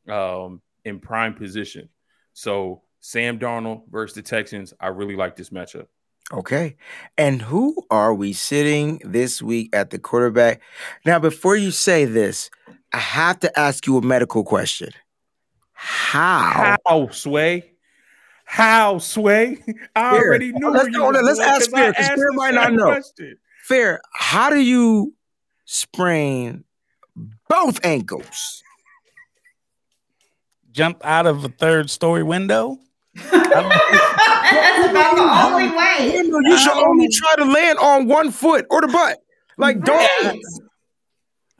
um, 0.10 0.62
in 0.86 1.00
prime 1.00 1.34
position. 1.34 1.90
So 2.34 2.84
Sam 3.00 3.40
Darnold 3.40 3.90
versus 3.90 4.16
the 4.16 4.22
Texans, 4.22 4.74
I 4.80 4.88
really 4.88 5.16
like 5.16 5.36
this 5.36 5.50
matchup. 5.50 5.88
Okay. 6.32 6.78
And 7.18 7.42
who 7.42 7.76
are 7.90 8.14
we 8.14 8.32
sitting 8.34 9.02
this 9.04 9.42
week 9.42 9.70
at 9.74 9.90
the 9.90 10.00
quarterback? 10.00 10.62
Now, 11.06 11.20
before 11.20 11.58
you 11.58 11.72
say 11.72 12.06
this, 12.06 12.50
I 12.94 13.00
have 13.00 13.40
to 13.42 13.60
ask 13.60 13.86
you 13.88 13.98
a 13.98 14.02
medical 14.02 14.44
question. 14.44 14.92
How? 15.84 16.78
How 16.86 17.10
sway? 17.10 17.72
How 18.46 19.00
sway? 19.00 19.64
I 19.96 20.12
Fair. 20.12 20.20
already 20.28 20.52
knew. 20.52 20.70
Let's- 20.70 20.84
where 20.84 20.92
you 20.92 21.04
on, 21.04 21.14
let's 21.26 21.40
going 21.40 21.50
ask 21.50 21.60
'cause 21.72 21.74
I 21.74 21.78
Fair, 21.82 21.94
'cause 21.94 22.06
asked 22.06 22.16
Fair 22.20 22.32
might 22.34 22.54
not 22.54 22.74
know. 22.74 22.86
question. 22.86 23.38
Fair. 23.64 24.02
How 24.14 24.50
do 24.52 24.60
you 24.60 25.14
sprain 25.66 26.64
both 27.50 27.84
ankles? 27.84 28.62
Jump 30.72 31.04
out 31.04 31.26
of 31.26 31.44
a 31.44 31.50
third 31.50 31.90
story 31.90 32.24
window. 32.24 32.78
That's 33.16 33.32
about 34.90 35.16
the 35.16 35.46
only 35.48 35.70
way. 35.76 36.14
You, 36.18 36.28
know, 36.30 36.40
you 36.50 36.58
should 36.58 36.72
only 36.78 37.10
try 37.10 37.36
to 37.38 37.46
land 37.46 37.80
on 37.80 38.08
one 38.08 38.32
foot 38.32 38.66
or 38.70 38.82
the 38.82 38.88
butt. 38.88 39.18
Like, 39.58 39.82
don't. 39.84 40.40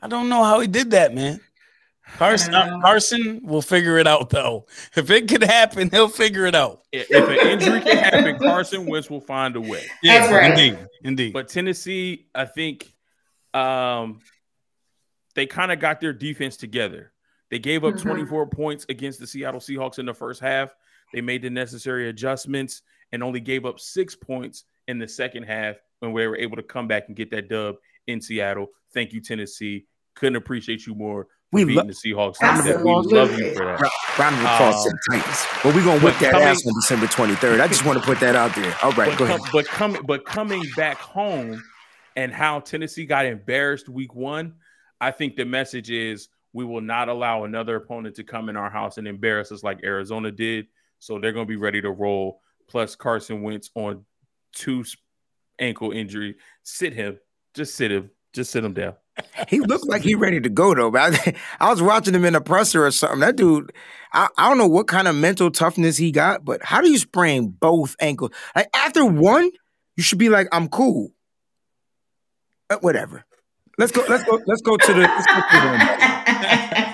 I 0.00 0.08
don't 0.08 0.28
know 0.28 0.42
how 0.44 0.60
he 0.60 0.66
did 0.68 0.92
that, 0.92 1.12
man. 1.14 1.40
Carson, 2.16 2.54
I. 2.54 2.80
Carson 2.80 3.40
will 3.42 3.62
figure 3.62 3.98
it 3.98 4.06
out 4.06 4.30
though. 4.30 4.66
If 4.96 5.10
it 5.10 5.28
could 5.28 5.42
happen, 5.42 5.90
he'll 5.90 6.08
figure 6.08 6.46
it 6.46 6.54
out. 6.54 6.82
If 6.92 7.10
if 7.10 7.28
an 7.28 7.48
injury 7.48 7.80
can 7.80 7.96
happen, 7.98 8.38
Carson 8.38 8.86
Wentz 8.86 9.08
will 9.10 9.20
find 9.20 9.56
a 9.56 9.60
way. 9.60 9.84
That's 10.02 10.32
right. 10.32 10.50
Indeed, 10.50 10.78
indeed. 11.04 11.32
But 11.32 11.48
Tennessee, 11.48 12.26
I 12.34 12.44
think, 12.44 12.92
um, 13.54 14.20
they 15.34 15.46
kind 15.46 15.72
of 15.72 15.80
got 15.80 16.00
their 16.00 16.12
defense 16.12 16.56
together. 16.56 17.12
They 17.50 17.58
gave 17.58 17.84
up 17.84 17.94
Mhm. 17.94 18.02
24 18.02 18.46
points 18.48 18.86
against 18.88 19.18
the 19.20 19.26
Seattle 19.26 19.60
Seahawks 19.60 19.98
in 19.98 20.06
the 20.06 20.14
first 20.14 20.40
half. 20.40 20.74
They 21.12 21.20
made 21.20 21.42
the 21.42 21.50
necessary 21.50 22.08
adjustments 22.08 22.82
and 23.12 23.22
only 23.22 23.40
gave 23.40 23.66
up 23.66 23.78
six 23.78 24.14
points 24.14 24.64
in 24.88 24.98
the 24.98 25.08
second 25.08 25.42
half 25.44 25.76
when 26.00 26.12
we 26.12 26.26
were 26.26 26.36
able 26.36 26.56
to 26.56 26.62
come 26.62 26.88
back 26.88 27.04
and 27.08 27.16
get 27.16 27.30
that 27.30 27.48
dub 27.48 27.76
in 28.06 28.20
Seattle. 28.20 28.68
Thank 28.94 29.12
you, 29.12 29.20
Tennessee. 29.20 29.86
Couldn't 30.14 30.36
appreciate 30.36 30.86
you 30.86 30.94
more 30.94 31.24
for 31.24 31.28
We 31.52 31.64
beating 31.64 31.76
lo- 31.76 31.84
the 31.84 31.92
Seahawks. 31.92 32.38
that. 32.38 32.82
We 32.82 32.90
love 32.92 33.38
you 33.38 33.54
for 33.54 33.64
that. 33.66 33.80
Ra- 33.80 33.90
Round 34.18 34.34
of 34.36 34.40
applause 34.42 34.86
Um, 34.86 34.92
Titans. 35.10 35.46
But 35.62 35.74
we're 35.74 35.84
going 35.84 35.98
to 36.00 36.04
whip 36.06 36.18
that 36.20 36.32
coming- 36.32 36.48
ass 36.48 36.66
on 36.66 36.72
December 36.74 37.06
23rd. 37.06 37.60
I 37.60 37.68
just 37.68 37.84
want 37.84 37.98
to 37.98 38.04
put 38.04 38.20
that 38.20 38.34
out 38.34 38.54
there. 38.54 38.74
All 38.82 38.92
right, 38.92 39.10
but, 39.10 39.18
go 39.18 39.24
ahead. 39.24 39.40
com- 39.40 39.50
but 39.52 39.66
coming 39.66 40.02
but 40.06 40.24
coming 40.24 40.62
back 40.76 40.96
home 40.98 41.62
and 42.16 42.32
how 42.32 42.60
Tennessee 42.60 43.04
got 43.06 43.26
embarrassed 43.26 43.88
week 43.88 44.14
one, 44.14 44.54
I 45.00 45.10
think 45.10 45.36
the 45.36 45.44
message 45.44 45.90
is 45.90 46.28
we 46.54 46.64
will 46.64 46.80
not 46.82 47.08
allow 47.08 47.44
another 47.44 47.76
opponent 47.76 48.16
to 48.16 48.24
come 48.24 48.48
in 48.48 48.56
our 48.56 48.70
house 48.70 48.98
and 48.98 49.06
embarrass 49.08 49.50
us 49.52 49.62
like 49.62 49.80
Arizona 49.84 50.30
did. 50.30 50.66
So 50.98 51.18
they're 51.18 51.32
going 51.32 51.46
to 51.46 51.50
be 51.50 51.56
ready 51.56 51.80
to 51.82 51.90
roll. 51.90 52.40
Plus 52.68 52.94
Carson 52.96 53.42
Wentz 53.42 53.70
on 53.74 54.04
two 54.54 54.84
ankle 55.58 55.92
injury. 55.92 56.36
Sit 56.62 56.92
him. 56.94 57.18
Just 57.54 57.74
sit 57.74 57.90
him. 57.90 58.10
Just 58.32 58.50
sit 58.52 58.64
him 58.64 58.72
down. 58.72 58.94
He 59.48 59.60
looked 59.60 59.86
like 59.86 60.02
he 60.02 60.14
ready 60.14 60.40
to 60.40 60.48
go 60.48 60.74
though. 60.74 60.90
But 60.90 61.14
I, 61.26 61.34
I 61.66 61.70
was 61.70 61.82
watching 61.82 62.14
him 62.14 62.24
in 62.24 62.34
a 62.34 62.40
presser 62.40 62.84
or 62.86 62.90
something. 62.90 63.20
That 63.20 63.36
dude, 63.36 63.72
I, 64.12 64.28
I 64.38 64.48
don't 64.48 64.58
know 64.58 64.66
what 64.68 64.88
kind 64.88 65.06
of 65.08 65.14
mental 65.14 65.50
toughness 65.50 65.96
he 65.96 66.10
got, 66.12 66.44
but 66.44 66.62
how 66.64 66.80
do 66.80 66.90
you 66.90 66.98
sprain 66.98 67.48
both 67.48 67.94
ankles? 68.00 68.30
Like 68.56 68.68
after 68.74 69.04
one, 69.04 69.50
you 69.96 70.02
should 70.02 70.18
be 70.18 70.28
like, 70.30 70.48
I'm 70.52 70.68
cool. 70.68 71.12
Uh, 72.70 72.78
whatever. 72.80 73.24
Let's 73.78 73.92
go. 73.92 74.04
Let's 74.08 74.24
go. 74.24 74.40
Let's 74.46 74.62
go 74.62 74.76
to 74.76 74.92
the. 74.92 75.00
Go 75.02 75.06
to 75.06 76.22
the 76.58 76.92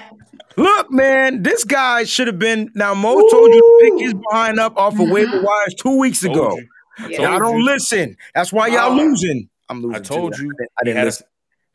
Look, 0.56 0.90
man, 0.90 1.42
this 1.44 1.62
guy 1.62 2.02
should 2.02 2.26
have 2.26 2.38
been. 2.40 2.70
Now, 2.74 2.92
Mo 2.92 3.14
told 3.14 3.54
you 3.54 3.60
to 3.60 3.78
pick 3.96 4.00
his 4.06 4.14
behind 4.14 4.58
up 4.58 4.76
off 4.76 4.98
of 4.98 5.08
waiver 5.08 5.40
wires 5.40 5.74
two 5.74 5.98
weeks 5.98 6.24
ago. 6.24 6.58
I 6.98 7.08
Y'all 7.10 7.38
don't 7.38 7.64
listen. 7.64 8.16
That's 8.34 8.52
why 8.52 8.66
y'all 8.66 8.90
Oh. 8.90 8.96
losing. 8.96 9.48
I'm 9.68 9.82
losing. 9.82 9.94
I 9.96 10.00
told 10.00 10.36
you. 10.36 10.46
I 10.46 10.54
didn't, 10.58 10.70
I 10.80 10.84
didn't 10.84 11.04
listen. 11.04 11.26
a, 11.26 11.28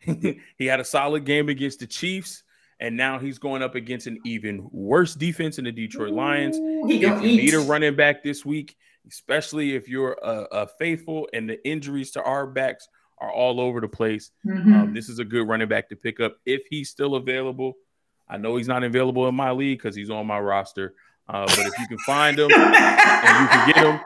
he 0.58 0.66
had 0.66 0.80
a 0.80 0.84
solid 0.86 1.26
game 1.26 1.50
against 1.50 1.80
the 1.80 1.88
Chiefs, 1.88 2.44
and 2.80 2.96
now 2.98 3.20
he's 3.20 3.38
going 3.40 3.62
up 3.62 3.76
against 3.76 4.08
an 4.08 4.20
even 4.26 4.68
worse 4.72 5.16
defense 5.16 5.58
in 5.58 5.66
the 5.66 5.72
Detroit 5.72 6.12
Lions. 6.14 6.58
He 6.88 7.04
If 7.04 7.22
you 7.22 7.30
eat. 7.30 7.38
need 7.38 7.54
a 7.54 7.60
running 7.60 7.96
back 7.96 8.24
this 8.24 8.46
week, 8.46 8.76
especially 9.08 9.76
if 9.76 9.88
you're 9.88 10.18
a, 10.24 10.48
a 10.52 10.68
faithful 10.80 11.28
and 11.34 11.50
the 11.50 11.66
injuries 11.68 12.12
to 12.12 12.24
our 12.24 12.48
backs 12.48 12.88
are 13.20 13.32
all 13.32 13.60
over 13.62 13.80
the 13.80 13.88
place, 13.88 14.32
Mhm. 14.46 14.74
um, 14.76 14.94
this 14.94 15.08
is 15.10 15.20
a 15.20 15.26
good 15.26 15.48
running 15.48 15.68
back 15.68 15.88
to 15.90 15.96
pick 15.96 16.20
up 16.20 16.38
if 16.46 16.64
he's 16.70 16.90
still 16.90 17.16
available. 17.16 17.76
I 18.30 18.38
know 18.38 18.56
he's 18.56 18.68
not 18.68 18.84
available 18.84 19.28
in 19.28 19.36
my 19.36 19.52
league 19.52 19.78
because 19.80 19.96
he's 19.96 20.10
on 20.10 20.26
my 20.28 20.40
roster, 20.40 20.94
uh, 21.30 21.46
but 21.46 21.60
if 21.60 21.78
you 21.80 21.88
can 21.88 21.98
find 22.00 22.38
him 22.40 22.50
and 22.54 23.42
you 23.42 23.48
can 23.50 23.68
get 23.68 23.78
him, 23.78 24.00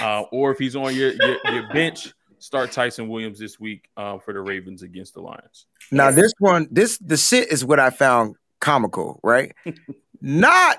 uh, 0.00 0.22
or 0.30 0.52
if 0.52 0.58
he's 0.58 0.76
on 0.76 0.94
your, 0.94 1.12
your, 1.12 1.36
your 1.52 1.68
bench, 1.72 2.12
start 2.42 2.72
Ty'Son 2.72 3.08
Williams 3.08 3.38
this 3.38 3.58
week 3.60 3.88
uh, 3.96 4.18
for 4.18 4.34
the 4.34 4.40
Ravens 4.40 4.82
against 4.82 5.14
the 5.14 5.20
Lions. 5.20 5.66
Now 5.90 6.10
this 6.10 6.32
one, 6.38 6.68
this 6.70 6.98
the 6.98 7.16
sit 7.16 7.48
is 7.50 7.64
what 7.64 7.78
I 7.80 7.90
found 7.90 8.36
comical, 8.60 9.20
right? 9.22 9.52
Not 10.20 10.78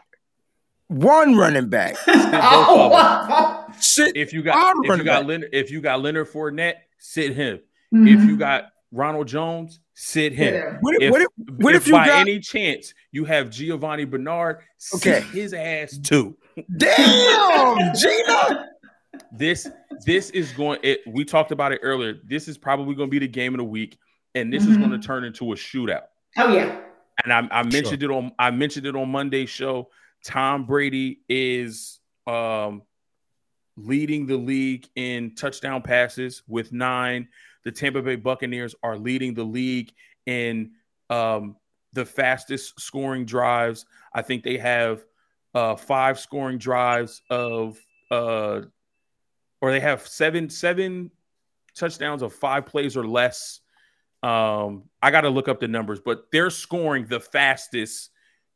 one 0.88 1.35
running 1.35 1.69
back. 1.69 1.98
Sit 2.06 2.14
Oh, 2.15 2.85
of 2.85 2.91
them. 2.91 2.91
wow. 2.91 3.65
Sit. 3.80 4.15
If 4.15 4.31
you 4.34 4.40
I'm 4.41 4.45
got 4.45 4.76
if 4.85 4.98
you 4.98 5.03
got 5.03 5.22
back. 5.22 5.27
Leonard, 5.27 5.49
if 5.53 5.72
you 5.72 5.81
got 5.81 6.02
Leonard 6.02 6.27
Fournette, 6.30 6.76
sit 6.99 7.34
him. 7.35 7.60
Mhm. 7.94 8.07
If 8.14 8.23
you 8.27 8.38
got 8.38 8.65
Ronald 8.91 9.27
Jones, 9.27 9.80
sit 9.95 10.34
him. 10.34 10.53
Yeah. 10.53 10.77
What 10.81 10.95
if, 10.95 11.02
If, 11.03 11.11
what 11.11 11.22
if, 11.22 11.27
what 11.57 11.76
if 11.76 11.88
you 11.88 11.94
by 11.94 12.06
got? 12.07 12.19
any 12.22 12.40
chance 12.40 12.94
you 13.11 13.26
have 13.26 13.49
Giovani 13.49 14.06
Bernard, 14.10 14.57
Okay. 14.95 15.22
sit 15.22 15.23
his 15.26 15.53
ass 15.53 15.98
too. 15.98 16.38
damn, 16.77 17.95
Gina. 17.95 18.69
this 19.35 19.68
this 20.05 20.30
is 20.30 20.51
going. 20.53 20.80
It, 20.84 21.01
we 21.07 21.26
talked 21.26 21.51
about 21.51 21.72
it 21.72 21.80
earlier. 21.84 22.15
This 22.23 22.47
is 22.47 22.57
probably 22.57 22.95
going 22.95 23.10
to 23.10 23.11
be 23.11 23.19
the 23.19 23.27
game 23.27 23.53
of 23.53 23.57
the 23.57 23.64
week, 23.64 23.97
and 24.35 24.51
this 24.53 24.65
is 24.65 24.77
Mhm. 24.77 24.88
going 24.88 24.91
to 24.91 24.99
turn 25.07 25.23
into 25.23 25.51
a 25.51 25.55
shootout. 25.55 26.03
Oh 26.38 26.53
yeah. 26.53 26.80
And 27.23 27.31
I, 27.34 27.60
I 27.60 27.64
mentioned 27.64 28.03
it 28.03 28.10
on 28.11 28.31
I 28.39 28.51
mentioned 28.51 28.85
it 28.85 28.95
on 28.95 29.10
Monday's 29.10 29.49
show. 29.49 29.89
Tom 30.26 30.65
Brady 30.65 31.22
is 31.27 31.99
um, 32.27 32.84
leading 33.76 34.26
the 34.26 34.38
league 34.38 34.88
in 34.95 35.35
touchdown 35.35 35.81
passes 35.81 36.43
with 36.47 36.72
nine. 36.72 37.27
The 37.65 37.72
Tampa 37.72 38.01
Bay 38.01 38.15
Buccaneers 38.15 38.76
are 38.84 38.97
leading 38.97 39.34
the 39.34 39.43
league 39.43 39.91
in 40.26 40.72
um, 41.10 41.55
the 41.93 42.05
fastest 42.05 42.80
scoring 42.80 43.26
drives. 43.26 43.85
I 44.14 44.22
think 44.22 44.43
they 44.43 44.57
have 44.57 45.03
uh, 45.53 45.76
five 45.76 46.19
scoring 46.19 46.57
drives 46.57 47.22
of, 47.30 47.77
uh, 48.10 48.61
or 49.64 49.72
they 49.72 49.80
have 49.80 50.06
seven 50.06 50.49
seven 50.49 51.10
touchdowns 51.73 52.22
of 52.22 52.34
five 52.34 52.65
plays 52.65 52.98
or 52.98 53.07
less. 53.07 53.61
Um, 54.22 54.84
I 55.02 55.10
got 55.10 55.22
to 55.22 55.30
look 55.30 55.48
up 55.48 55.61
the 55.61 55.69
numbers, 55.69 56.02
but 56.03 56.26
they're 56.34 56.49
scoring 56.49 57.06
the 57.07 57.22
fastest 57.22 58.10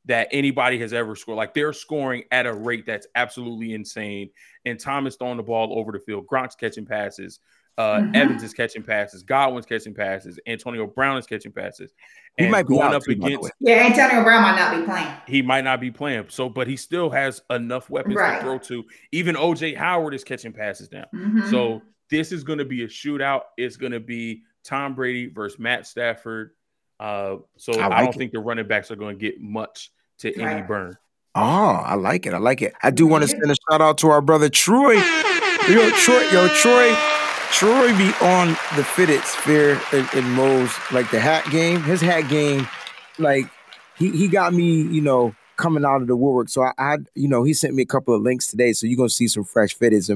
that 0.04 0.28
anybody 0.32 0.78
has 0.80 0.92
ever 0.92 1.16
scored. 1.16 1.38
Like 1.38 1.54
they're 1.54 1.72
scoring 1.72 2.26
at 2.30 2.46
a 2.46 2.54
rate 2.54 2.86
that's 2.86 3.08
absolutely 3.16 3.74
insane. 3.74 4.32
And 4.66 4.78
Thomas 4.78 5.16
throwing 5.16 5.38
the 5.38 5.44
ball 5.44 5.80
over 5.80 5.94
the 5.94 6.00
field. 6.00 6.28
Gronk's 6.28 6.56
catching 6.56 6.86
passes. 6.86 7.40
Uh, 7.78 8.00
Mhm. 8.00 8.16
Evans 8.16 8.44
is 8.44 8.54
catching 8.54 8.82
passes. 8.82 9.22
Godwin's 9.22 9.66
catching 9.68 9.94
passes. 9.94 10.40
Antonio 10.48 10.88
Brown 10.88 11.18
is 11.18 11.28
catching 11.28 11.52
passes. 11.52 11.92
He 12.38 12.44
And 12.46 12.52
might 12.52 12.64
be 12.68 12.74
going 12.76 12.88
out 12.88 12.96
up 12.96 13.04
too, 13.04 13.12
against. 13.12 13.52
Yeah, 13.60 13.86
Antonio 13.86 14.24
Brown 14.24 14.42
might 14.42 14.56
not 14.56 14.76
be 14.80 14.84
playing. 14.84 15.08
he 15.28 15.42
might 15.44 15.64
not 15.64 15.80
be 15.80 15.92
playing. 15.92 16.26
So, 16.30 16.50
but 16.50 16.68
he 16.68 16.76
still 16.76 17.10
has 17.12 17.42
enough 17.52 17.90
weapons 17.90 18.16
Right. 18.16 18.40
to 18.40 18.42
throw 18.44 18.58
to. 18.60 18.84
Even 19.12 19.36
OJ 19.36 19.76
Howard 19.76 20.14
is 20.16 20.24
catching 20.24 20.54
passes 20.54 20.92
now. 20.92 21.06
Mhm. 21.14 21.50
So 21.52 21.82
this 22.10 22.32
is 22.32 22.44
going 22.44 22.60
to 22.60 22.66
be 22.66 22.84
a 22.84 22.88
shootout. 22.88 23.42
It's 23.58 23.78
going 23.78 23.92
to 23.92 24.00
be 24.00 24.42
Tom 24.64 24.96
Brady 24.96 25.28
versus 25.28 25.60
Matt 25.60 25.86
Stafford. 25.86 26.52
Uh, 27.00 27.36
so 27.58 27.74
I 27.80 27.98
I, 28.00 28.02
don't 28.02 28.16
it. 28.16 28.18
think 28.18 28.32
the 28.32 28.40
running 28.40 28.68
backs 28.68 28.90
are 28.90 28.96
going 28.96 29.20
to 29.20 29.22
get 29.24 29.40
much 29.40 29.92
to 30.20 30.34
any 30.42 30.64
burn. 30.64 30.98
Oh, 31.36 31.42
I 31.86 31.94
like 31.94 32.26
it. 32.26 32.34
I 32.34 32.40
like 32.40 32.64
it. 32.64 32.74
I 32.82 32.90
do 32.90 33.06
want 33.06 33.22
to 33.22 33.28
send 33.28 33.44
a 33.44 33.54
shout 33.70 33.82
out 33.82 34.00
to 34.00 34.10
our 34.10 34.22
brother 34.22 34.50
Troy. 34.50 34.94
Yo, 34.94 35.90
Troy, 35.92 36.22
yo, 36.32 36.48
Troy, 36.48 36.96
Troy 37.52 37.88
be 37.98 38.12
on 38.22 38.50
the 38.76 38.84
fitted 38.84 39.22
sphere 39.24 39.80
in, 39.94 40.08
in 40.16 40.30
Mo's 40.32 40.72
like 40.92 41.10
the 41.12 41.20
hat 41.20 41.50
game. 41.50 41.82
His 41.82 42.02
hat 42.02 42.22
game, 42.30 42.68
like 43.18 43.46
he 43.98 44.12
he 44.12 44.28
got 44.28 44.54
me, 44.54 44.82
you 44.82 45.02
know, 45.02 45.34
coming 45.56 45.86
out 45.86 46.02
of 46.02 46.08
the 46.08 46.16
woodwork. 46.16 46.50
So 46.50 46.64
I, 46.64 46.74
I 46.78 46.98
you 47.16 47.28
know, 47.28 47.44
he 47.44 47.54
sent 47.54 47.74
me 47.74 47.84
a 47.84 47.88
couple 47.88 48.14
of 48.14 48.22
links 48.22 48.48
today. 48.48 48.74
So 48.74 48.86
you're 48.86 48.98
gonna 48.98 49.10
see 49.10 49.28
some 49.28 49.44
fresh 49.44 49.76
fitteds 49.76 50.10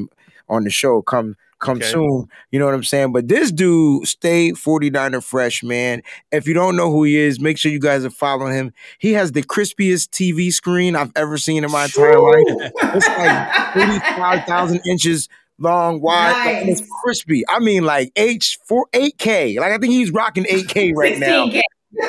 on 0.50 0.64
the 0.64 0.70
show 0.70 1.02
come 1.02 1.36
come 1.60 1.78
Okay. 1.78 1.86
soon. 1.86 2.28
You 2.52 2.60
know 2.60 2.66
what 2.66 2.74
I'm 2.76 2.84
saying? 2.84 3.12
But 3.14 3.28
this 3.28 3.52
dude 3.52 4.08
stay 4.08 4.52
49er 4.52 5.24
fresh, 5.24 5.64
man. 5.64 6.02
If 6.32 6.48
you 6.48 6.54
don't 6.54 6.76
know 6.76 6.92
who 6.92 7.04
he 7.04 7.18
is, 7.18 7.40
make 7.40 7.58
sure 7.58 7.72
you 7.72 7.80
guys 7.80 8.04
are 8.04 8.10
following 8.10 8.54
him. 8.54 8.74
He 9.00 9.14
has 9.14 9.32
the 9.32 9.42
crispiest 9.44 10.10
TV 10.10 10.52
screen 10.52 10.96
I've 10.96 11.12
ever 11.16 11.38
seen 11.38 11.64
in 11.64 11.72
my 11.72 11.86
entire 11.86 12.20
life. 12.20 12.72
It's 12.94 13.10
like 13.18 13.48
35,000 13.74 14.82
inches 14.90 15.30
long, 15.62 16.02
wide, 16.02 16.32
like, 16.32 16.56
and 16.62 16.70
it's 16.70 16.82
Nice. 16.82 16.90
crispy. 17.04 17.44
I 17.48 17.60
mean, 17.60 17.84
like 17.84 18.12
H 18.16 18.58
four 18.68 18.88
eight 18.94 19.18
K. 19.18 19.60
Like 19.60 19.72
I 19.72 19.78
think 19.78 19.94
he's 19.94 20.12
rocking 20.12 20.46
eight 20.50 20.68
K 20.68 20.92
right 20.94 21.18
now. 21.18 21.46
16K. 21.48 21.62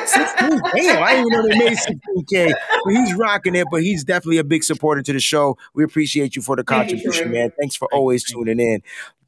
16, 0.05 0.61
damn, 0.75 1.03
I 1.03 1.11
didn't 1.13 1.27
even 1.27 1.29
know 1.29 1.41
they 1.49 1.57
made 1.59 1.77
16K. 1.77 2.53
But 2.85 2.93
he's 2.93 3.13
rocking 3.15 3.53
it, 3.55 3.67
but 3.69 3.83
he's 3.83 4.03
definitely 4.05 4.37
a 4.37 4.43
big 4.45 4.63
supporter 4.63 5.01
to 5.01 5.11
the 5.13 5.19
show. 5.19 5.57
We 5.73 5.83
appreciate 5.83 6.35
you 6.37 6.41
for 6.41 6.55
the 6.55 6.63
contribution, 6.63 7.23
Troy. 7.25 7.31
man. 7.33 7.51
Thanks 7.59 7.75
for 7.75 7.87
always 7.93 8.23
tuning 8.23 8.61
in. 8.61 8.81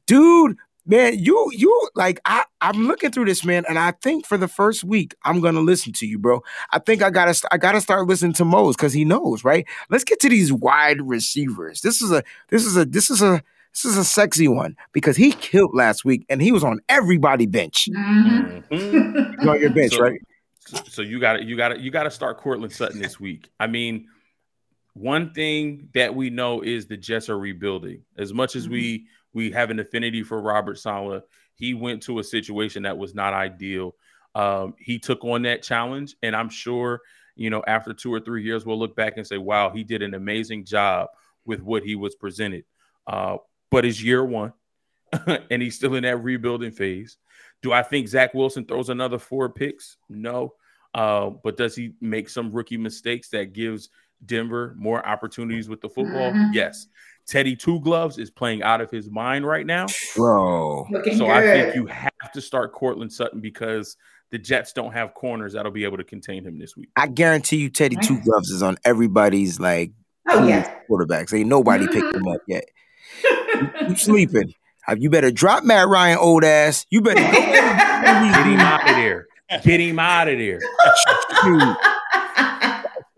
Dude, 0.06 0.56
man, 0.86 1.18
you 1.18 1.50
you 1.52 1.88
like 1.94 2.20
I 2.24 2.44
I'm 2.62 2.86
looking 2.86 3.10
through 3.10 3.26
this, 3.26 3.44
man, 3.44 3.64
and 3.68 3.78
I 3.78 3.90
think 3.90 4.24
for 4.26 4.38
the 4.38 4.48
first 4.48 4.82
week 4.82 5.14
I'm 5.24 5.40
gonna 5.40 5.60
listen 5.60 5.92
to 5.94 6.06
you, 6.06 6.18
bro. 6.18 6.42
I 6.70 6.78
think 6.78 7.02
I 7.02 7.10
gotta 7.10 7.38
I 7.50 7.58
gotta 7.58 7.80
start 7.82 8.06
listening 8.06 8.32
to 8.34 8.44
Mose 8.46 8.76
because 8.76 8.92
he 8.94 9.04
knows, 9.04 9.44
right? 9.44 9.66
Let's 9.90 10.04
get 10.04 10.20
to 10.20 10.28
these 10.30 10.52
wide 10.52 11.02
receivers. 11.02 11.82
This 11.82 12.00
is 12.00 12.12
a 12.12 12.22
this 12.48 12.64
is 12.64 12.76
a 12.78 12.86
this 12.86 13.10
is 13.10 13.20
a 13.20 13.42
this 13.82 13.92
is 13.92 13.98
a 13.98 14.04
sexy 14.04 14.48
one 14.48 14.74
because 14.92 15.16
he 15.16 15.32
killed 15.32 15.70
last 15.74 16.04
week 16.04 16.24
and 16.30 16.40
he 16.40 16.50
was 16.50 16.64
on 16.64 16.80
everybody 16.88 17.44
bench. 17.46 17.88
Mhm. 17.92 18.64
Mhm. 18.68 19.38
He's 19.38 19.48
on 19.48 19.60
your 19.60 19.70
bench, 19.70 19.92
So- 19.92 20.00
right? 20.00 20.20
So, 20.88 21.02
you 21.02 21.20
got 21.20 21.34
to 21.34 21.44
you 21.44 21.56
got 21.56 21.68
to 21.68 21.80
you 21.80 21.90
got 21.92 22.04
to 22.04 22.10
start 22.10 22.38
Courtland 22.38 22.72
Sutton 22.72 23.00
this 23.00 23.20
week. 23.20 23.48
I 23.60 23.68
mean, 23.68 24.08
one 24.94 25.32
thing 25.32 25.90
that 25.94 26.14
we 26.14 26.28
know 26.30 26.60
is 26.62 26.86
the 26.86 26.96
Jets 26.96 27.28
are 27.28 27.38
rebuilding. 27.38 28.02
As 28.18 28.32
much 28.34 28.56
as 28.56 28.68
we 28.68 29.06
we 29.32 29.50
have 29.52 29.70
an 29.70 29.78
affinity 29.78 30.22
for 30.24 30.40
Robert 30.40 30.78
Saleh, 30.78 31.22
he 31.54 31.74
went 31.74 32.02
to 32.04 32.18
a 32.18 32.24
situation 32.24 32.82
that 32.84 32.98
was 32.98 33.14
not 33.14 33.32
ideal. 33.32 33.94
Um, 34.34 34.74
he 34.78 34.98
took 34.98 35.24
on 35.24 35.42
that 35.42 35.62
challenge, 35.62 36.16
and 36.22 36.34
I'm 36.34 36.48
sure 36.48 37.00
you 37.36 37.48
know 37.50 37.62
after 37.68 37.92
two 37.92 38.12
or 38.12 38.18
three 38.18 38.42
years 38.42 38.66
we'll 38.66 38.78
look 38.78 38.96
back 38.96 39.18
and 39.18 39.26
say, 39.26 39.38
"Wow, 39.38 39.70
he 39.70 39.84
did 39.84 40.02
an 40.02 40.14
amazing 40.14 40.64
job 40.64 41.10
with 41.44 41.60
what 41.62 41.84
he 41.84 41.94
was 41.94 42.16
presented." 42.16 42.64
Uh, 43.06 43.36
but 43.70 43.84
it's 43.84 44.02
year 44.02 44.24
one, 44.24 44.52
and 45.50 45.62
he's 45.62 45.74
still 45.76 45.94
in 45.94 46.02
that 46.04 46.22
rebuilding 46.22 46.70
phase. 46.72 47.16
Do 47.62 47.72
I 47.72 47.82
think 47.82 48.08
Zach 48.08 48.34
Wilson 48.34 48.64
throws 48.64 48.88
another 48.90 49.18
four 49.18 49.48
picks? 49.48 49.96
No. 50.08 50.54
Uh, 50.94 51.30
but 51.42 51.56
does 51.56 51.74
he 51.74 51.92
make 52.00 52.28
some 52.28 52.52
rookie 52.52 52.76
mistakes 52.76 53.28
that 53.30 53.52
gives 53.52 53.88
Denver 54.24 54.74
more 54.78 55.06
opportunities 55.06 55.68
with 55.68 55.80
the 55.80 55.88
football? 55.88 56.32
Mhm. 56.32 56.54
Yes. 56.54 56.86
Teddy 57.26 57.56
Two 57.56 57.80
Gloves 57.80 58.18
is 58.18 58.30
playing 58.30 58.62
out 58.62 58.80
of 58.80 58.90
his 58.90 59.10
mind 59.10 59.44
right 59.46 59.66
now. 59.66 59.86
Bro. 60.14 60.86
Looking 60.90 61.16
So 61.18 61.26
good. 61.26 61.30
I 61.32 61.40
think 61.42 61.74
you 61.74 61.86
have 61.86 62.32
to 62.34 62.40
start 62.40 62.72
Courtland 62.72 63.12
Sutton 63.12 63.40
because 63.40 63.96
the 64.30 64.38
Jets 64.38 64.72
don't 64.72 64.92
have 64.92 65.12
corners 65.14 65.52
that'll 65.54 65.72
be 65.72 65.84
able 65.84 65.96
to 65.96 66.04
contain 66.04 66.44
him 66.44 66.58
this 66.58 66.76
week. 66.76 66.88
I 66.96 67.08
guarantee 67.08 67.56
you 67.56 67.68
Teddy 67.70 67.96
Two 67.96 68.20
Gloves 68.22 68.50
is 68.50 68.62
on 68.62 68.76
everybody's 68.84 69.58
like 69.58 69.90
oh 70.28 70.46
yeah. 70.46 70.72
quarterbacks. 70.88 71.34
Ain't 71.36 71.48
nobody 71.48 71.86
picked 71.88 72.14
Mhm. 72.14 72.16
him 72.16 72.28
up 72.28 72.40
yet. 72.46 72.64
You 73.88 73.96
sleeping. 73.96 74.54
You 74.96 75.10
better 75.10 75.30
drop 75.30 75.64
Matt 75.64 75.88
Ryan, 75.88 76.18
old 76.18 76.44
ass. 76.44 76.86
You 76.90 77.00
better. 77.00 77.20
Get 77.20 78.46
him 78.46 78.60
out 78.60 78.88
of 78.88 78.96
there. 78.96 79.26
Get 79.62 79.80
him 79.80 79.98
out 79.98 80.28
of 80.28 80.38
there. 80.38 80.60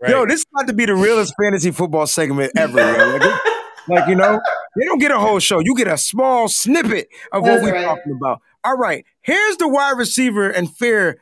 Right? 0.01 0.11
Yo, 0.11 0.25
this 0.25 0.39
is 0.39 0.45
about 0.55 0.67
to 0.67 0.73
be 0.73 0.85
the 0.85 0.95
realest 0.95 1.33
fantasy 1.41 1.71
football 1.71 2.07
segment 2.07 2.53
ever. 2.57 2.77
Like, 2.77 3.41
like, 3.89 4.07
you 4.07 4.15
know, 4.15 4.39
they 4.77 4.85
don't 4.85 4.99
get 4.99 5.11
a 5.11 5.19
whole 5.19 5.39
show. 5.39 5.59
You 5.59 5.75
get 5.75 5.87
a 5.87 5.97
small 5.97 6.47
snippet 6.47 7.09
of 7.33 7.43
what 7.43 7.61
we're 7.61 7.73
right. 7.73 7.83
talking 7.83 8.13
about. 8.13 8.39
All 8.63 8.77
right, 8.77 9.05
here's 9.21 9.57
the 9.57 9.67
wide 9.67 9.97
receiver 9.97 10.49
and 10.49 10.73
fair. 10.73 11.17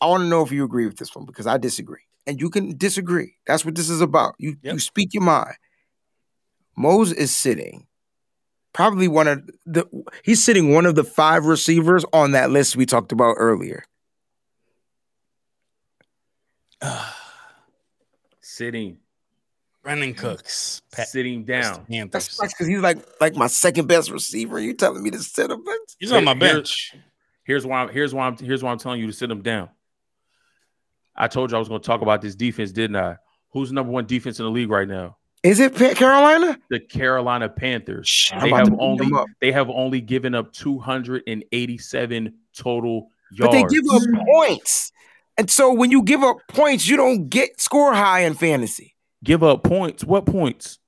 I 0.00 0.06
want 0.06 0.22
to 0.22 0.28
know 0.28 0.42
if 0.42 0.50
you 0.50 0.64
agree 0.64 0.86
with 0.86 0.96
this 0.96 1.14
one 1.14 1.26
because 1.26 1.46
I 1.46 1.58
disagree, 1.58 2.00
and 2.26 2.40
you 2.40 2.48
can 2.48 2.76
disagree. 2.76 3.34
That's 3.46 3.64
what 3.66 3.74
this 3.74 3.90
is 3.90 4.00
about. 4.00 4.34
You 4.38 4.56
Yep. 4.62 4.72
you 4.74 4.78
speak 4.80 5.12
your 5.12 5.22
mind. 5.22 5.54
Mose 6.76 7.12
is 7.12 7.34
sitting, 7.36 7.86
probably 8.74 9.08
one 9.08 9.26
of 9.26 9.50
the. 9.64 9.86
He's 10.22 10.44
sitting 10.44 10.74
one 10.74 10.84
of 10.84 10.94
the 10.94 11.04
five 11.04 11.46
receivers 11.46 12.04
on 12.12 12.32
that 12.32 12.50
list 12.50 12.76
we 12.76 12.84
talked 12.84 13.12
about 13.12 13.36
earlier. 13.38 13.84
sitting, 18.40 18.98
Brandin 19.84 20.16
Cooks. 20.16 20.82
Pat- 20.92 21.08
sitting 21.08 21.44
down. 21.44 21.86
That's 22.10 22.36
because 22.38 22.66
he's 22.66 22.80
like 22.80 22.98
like 23.20 23.34
my 23.34 23.46
second 23.46 23.88
best 23.88 24.10
receiver. 24.10 24.58
You 24.60 24.74
telling 24.74 25.02
me 25.02 25.10
to 25.10 25.18
sit 25.20 25.50
him? 25.50 25.64
He's 25.98 26.12
on 26.12 26.24
my 26.24 26.34
Here- 26.34 26.46
here- 26.48 26.54
bench. 26.56 26.94
Here's 27.44 27.66
why. 27.66 27.82
I'm, 27.82 27.88
here's 27.90 28.14
why. 28.14 28.26
I'm. 28.26 28.36
Here's 28.38 28.62
why 28.62 28.70
I'm 28.72 28.78
telling 28.78 29.00
you 29.00 29.06
to 29.06 29.12
sit 29.12 29.30
him 29.30 29.42
down. 29.42 29.68
I 31.14 31.28
told 31.28 31.50
you 31.50 31.56
I 31.56 31.58
was 31.58 31.68
going 31.68 31.80
to 31.80 31.86
talk 31.86 32.00
about 32.00 32.22
this 32.22 32.34
defense, 32.34 32.72
didn't 32.72 32.96
I? 32.96 33.16
Who's 33.50 33.68
the 33.68 33.74
number 33.74 33.92
one 33.92 34.06
defense 34.06 34.38
in 34.40 34.46
the 34.46 34.50
league 34.50 34.70
right 34.70 34.88
now? 34.88 35.16
Is 35.44 35.60
it 35.60 35.74
Carolina? 35.76 36.58
The 36.70 36.80
Carolina 36.80 37.48
Panthers. 37.50 38.08
Shh, 38.08 38.32
They 38.40 38.50
have 38.50 38.74
only 38.78 39.08
they 39.40 39.52
have 39.52 39.68
only 39.70 40.00
given 40.00 40.34
up 40.34 40.52
287 40.54 42.32
total 42.56 43.10
yards. 43.30 43.38
But 43.38 43.52
they 43.52 43.62
give 43.64 43.84
up 43.92 44.02
points. 44.26 44.90
And 45.36 45.50
so 45.50 45.72
when 45.72 45.90
you 45.90 46.02
give 46.02 46.22
up 46.22 46.38
points, 46.48 46.88
you 46.88 46.96
don't 46.96 47.28
get 47.28 47.60
score 47.60 47.92
high 47.94 48.20
in 48.20 48.34
fantasy. 48.34 48.94
give 49.22 49.42
up 49.42 49.62
points. 49.64 50.02
What 50.04 50.24
points? 50.26 50.78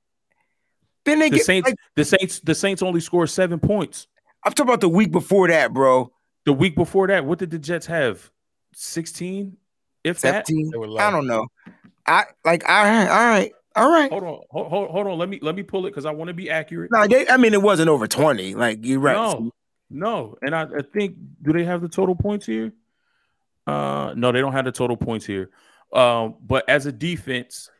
Then 1.04 1.18
they 1.18 1.28
The 1.30 1.36
get 1.36 1.46
Saints. 1.46 1.68
like, 1.68 1.76
the 1.94 2.04
Saints. 2.04 2.40
The 2.40 2.54
Saints 2.54 2.82
only 2.82 3.00
scored 3.00 3.28
seven 3.30 3.60
points. 3.60 4.06
I'm 4.44 4.52
talking 4.52 4.68
about 4.70 4.80
the 4.80 4.88
week 4.88 5.12
before 5.12 5.48
that, 5.48 5.72
bro. 5.72 6.12
The 6.44 6.52
week 6.52 6.76
before 6.76 7.08
that, 7.08 7.24
what 7.24 7.38
did 7.38 7.50
the 7.50 7.58
Jets 7.58 7.86
have? 7.86 8.30
16, 8.74 9.56
if 10.04 10.20
that. 10.20 10.46
17. 10.46 10.70
They 10.70 10.78
were. 10.78 11.00
I 11.00 11.10
don't 11.10 11.26
know. 11.26 11.46
I 12.06 12.24
like 12.44 12.68
all 12.68 12.84
right, 12.84 13.08
all 13.08 13.26
right, 13.26 13.52
all 13.76 13.90
right. 13.90 14.10
Hold 14.10 14.24
on, 14.24 14.40
hold, 14.50 14.68
hold, 14.68 14.90
hold 14.90 15.06
on. 15.06 15.18
Let 15.18 15.28
me 15.28 15.38
let 15.42 15.54
me 15.54 15.62
pull 15.62 15.86
it 15.86 15.90
because 15.90 16.06
I 16.06 16.10
want 16.12 16.28
to 16.28 16.34
be 16.34 16.50
accurate. 16.50 16.90
No, 16.92 17.06
they, 17.06 17.28
I 17.28 17.36
mean 17.36 17.54
it 17.54 17.62
wasn't 17.62 17.88
over 17.90 18.06
20. 18.08 18.54
Like 18.54 18.84
you're 18.84 19.00
right. 19.00 19.14
No, 19.14 19.50
no. 19.90 20.36
And 20.42 20.54
I, 20.54 20.62
I 20.64 20.82
think 20.92 21.16
do 21.42 21.52
they 21.52 21.64
have 21.64 21.82
the 21.82 21.88
total 21.88 22.16
points 22.16 22.46
here? 22.46 22.72
Uh 23.66 24.14
no, 24.16 24.32
they 24.32 24.40
don't 24.40 24.52
have 24.52 24.64
the 24.64 24.72
total 24.72 24.96
points 24.96 25.26
here. 25.26 25.50
Um, 25.92 26.36
but 26.42 26.68
as 26.68 26.86
a 26.86 26.92
defense, 26.92 27.70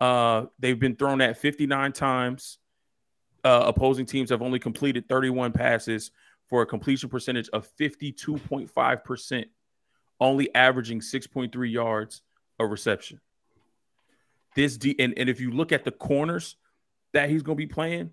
uh, 0.00 0.46
they've 0.58 0.78
been 0.78 0.96
thrown 0.96 1.20
at 1.22 1.38
59 1.38 1.92
times. 1.92 2.58
uh, 3.44 3.64
opposing 3.66 4.06
teams 4.06 4.30
have 4.30 4.42
only 4.42 4.58
completed 4.58 5.08
31 5.08 5.52
passes 5.52 6.10
for 6.48 6.62
a 6.62 6.66
completion 6.66 7.08
percentage 7.08 7.48
of 7.50 7.68
52.5%, 7.80 9.44
only 10.20 10.54
averaging 10.54 11.00
6.3 11.00 11.72
yards 11.72 12.22
a 12.58 12.66
reception. 12.66 13.20
This 14.56 14.76
D 14.76 14.94
and, 14.98 15.14
and 15.16 15.28
if 15.28 15.40
you 15.40 15.50
look 15.50 15.72
at 15.72 15.84
the 15.84 15.90
corners 15.90 16.56
that 17.12 17.30
he's 17.30 17.42
going 17.42 17.56
to 17.56 17.62
be 17.62 17.72
playing, 17.72 18.10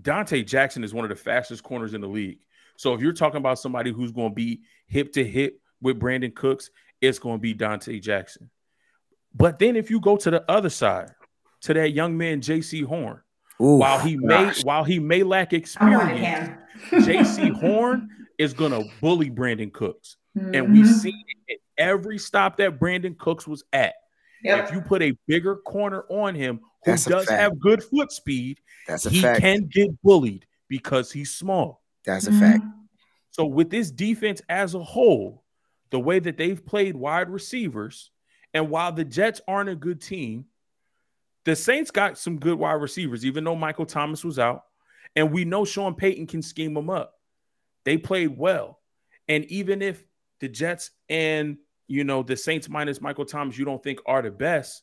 Donte 0.00 0.46
Jackson 0.46 0.84
is 0.84 0.94
one 0.94 1.04
of 1.04 1.08
the 1.08 1.16
fastest 1.16 1.62
corners 1.62 1.94
in 1.94 2.00
the 2.00 2.08
league. 2.08 2.38
So 2.76 2.94
if 2.94 3.00
you're 3.00 3.12
talking 3.12 3.38
about 3.38 3.58
somebody 3.58 3.92
who's 3.92 4.12
going 4.12 4.30
to 4.30 4.34
be 4.34 4.62
hip 4.86 5.12
to 5.14 5.24
hip 5.24 5.60
with 5.80 6.00
Brandin 6.00 6.34
Cooks, 6.34 6.70
it's 7.00 7.18
going 7.18 7.36
to 7.36 7.40
be 7.40 7.54
Donte 7.54 8.00
Jackson. 8.00 8.50
But 9.34 9.58
then 9.58 9.76
if 9.76 9.90
you 9.90 10.00
go 10.00 10.16
to 10.16 10.30
the 10.30 10.50
other 10.50 10.70
side, 10.70 11.10
to 11.62 11.74
that 11.74 11.90
young 11.90 12.16
man 12.16 12.40
Jaycee 12.40 12.84
Horn, 12.84 13.20
Ooh, 13.60 13.76
while 13.76 13.98
he 13.98 14.16
may 14.16 14.52
while 14.62 14.84
he 14.84 14.98
may 14.98 15.22
lack 15.22 15.52
experience, 15.52 16.18
him. 16.18 16.58
Jaycee 16.90 17.52
Horn 17.60 18.08
is 18.38 18.52
gonna 18.52 18.82
bully 19.00 19.30
Brandin 19.30 19.72
Cooks. 19.72 20.16
And 20.34 20.72
we've 20.72 20.86
mm-hmm. 20.86 20.94
seen 20.94 21.24
it 21.46 21.52
at 21.52 21.84
every 21.86 22.18
stop 22.18 22.56
that 22.56 22.80
Brandin 22.80 23.18
Cooks 23.18 23.46
was 23.46 23.64
at. 23.72 23.94
Yep. 24.42 24.64
If 24.64 24.74
you 24.74 24.80
put 24.80 25.02
a 25.02 25.16
bigger 25.26 25.56
corner 25.56 26.04
on 26.08 26.34
him 26.34 26.60
who 26.84 26.92
That's 26.92 27.04
does 27.04 27.28
have 27.28 27.58
good 27.58 27.82
foot 27.82 28.10
speed, 28.12 28.60
That's 28.88 29.06
a 29.06 29.10
he 29.10 29.20
fact. 29.20 29.40
can 29.40 29.68
get 29.68 29.90
bullied 30.02 30.46
because 30.68 31.12
he's 31.12 31.32
small. 31.32 31.82
That's 32.04 32.26
a 32.26 32.30
mm-hmm. 32.30 32.40
fact. 32.40 32.64
So 33.30 33.46
with 33.46 33.70
this 33.70 33.90
defense 33.90 34.42
as 34.48 34.74
a 34.74 34.82
whole, 34.82 35.44
the 35.90 36.00
way 36.00 36.18
that 36.18 36.36
they've 36.36 36.64
played 36.64 36.96
wide 36.96 37.30
receivers, 37.30 38.10
and 38.52 38.68
while 38.68 38.92
the 38.92 39.04
Jets 39.04 39.40
aren't 39.46 39.70
a 39.70 39.76
good 39.76 40.00
team, 40.00 40.46
the 41.44 41.56
Saints 41.56 41.90
got 41.90 42.18
some 42.18 42.38
good 42.38 42.58
wide 42.58 42.74
receivers, 42.74 43.24
even 43.24 43.44
though 43.44 43.56
Michael 43.56 43.86
Thomas 43.86 44.24
was 44.24 44.38
out. 44.38 44.64
And 45.16 45.32
we 45.32 45.44
know 45.44 45.64
Sean 45.64 45.94
Payton 45.94 46.26
can 46.26 46.42
scheme 46.42 46.74
them 46.74 46.88
up. 46.88 47.14
They 47.84 47.98
played 47.98 48.36
well. 48.36 48.80
And 49.28 49.44
even 49.46 49.82
if 49.82 50.02
the 50.40 50.48
Jets 50.48 50.90
and 51.08 51.58
you 51.92 52.04
know 52.04 52.22
the 52.22 52.38
Saints 52.38 52.70
minus 52.70 53.02
Michael 53.02 53.26
Thomas, 53.26 53.58
you 53.58 53.66
don't 53.66 53.82
think 53.82 54.00
are 54.06 54.22
the 54.22 54.30
best, 54.30 54.82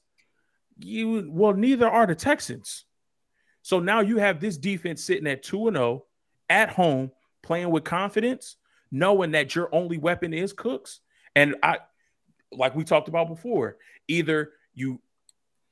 you 0.77 1.27
well, 1.27 1.53
neither 1.53 1.90
are 1.90 2.06
the 2.06 2.14
Texans. 2.14 2.86
So 3.64 3.80
now 3.80 4.02
you 4.02 4.18
have 4.18 4.40
this 4.40 4.57
defense 4.57 5.03
sitting 5.03 5.26
at 5.26 5.41
2 5.41 5.69
and 5.69 5.77
0 5.77 6.06
at 6.52 6.69
home, 6.69 7.11
playing 7.41 7.72
with 7.72 7.84
confidence, 7.84 8.57
knowing 8.91 9.31
that 9.31 9.56
your 9.56 9.73
only 9.73 9.98
weapon 9.98 10.36
is 10.36 10.53
Cooks. 10.53 10.99
And 11.36 11.56
I 11.64 11.80
like 12.52 12.76
we 12.76 12.84
talked 12.84 13.07
about 13.07 13.27
before, 13.27 13.77
either 14.07 14.52
you 14.76 15.02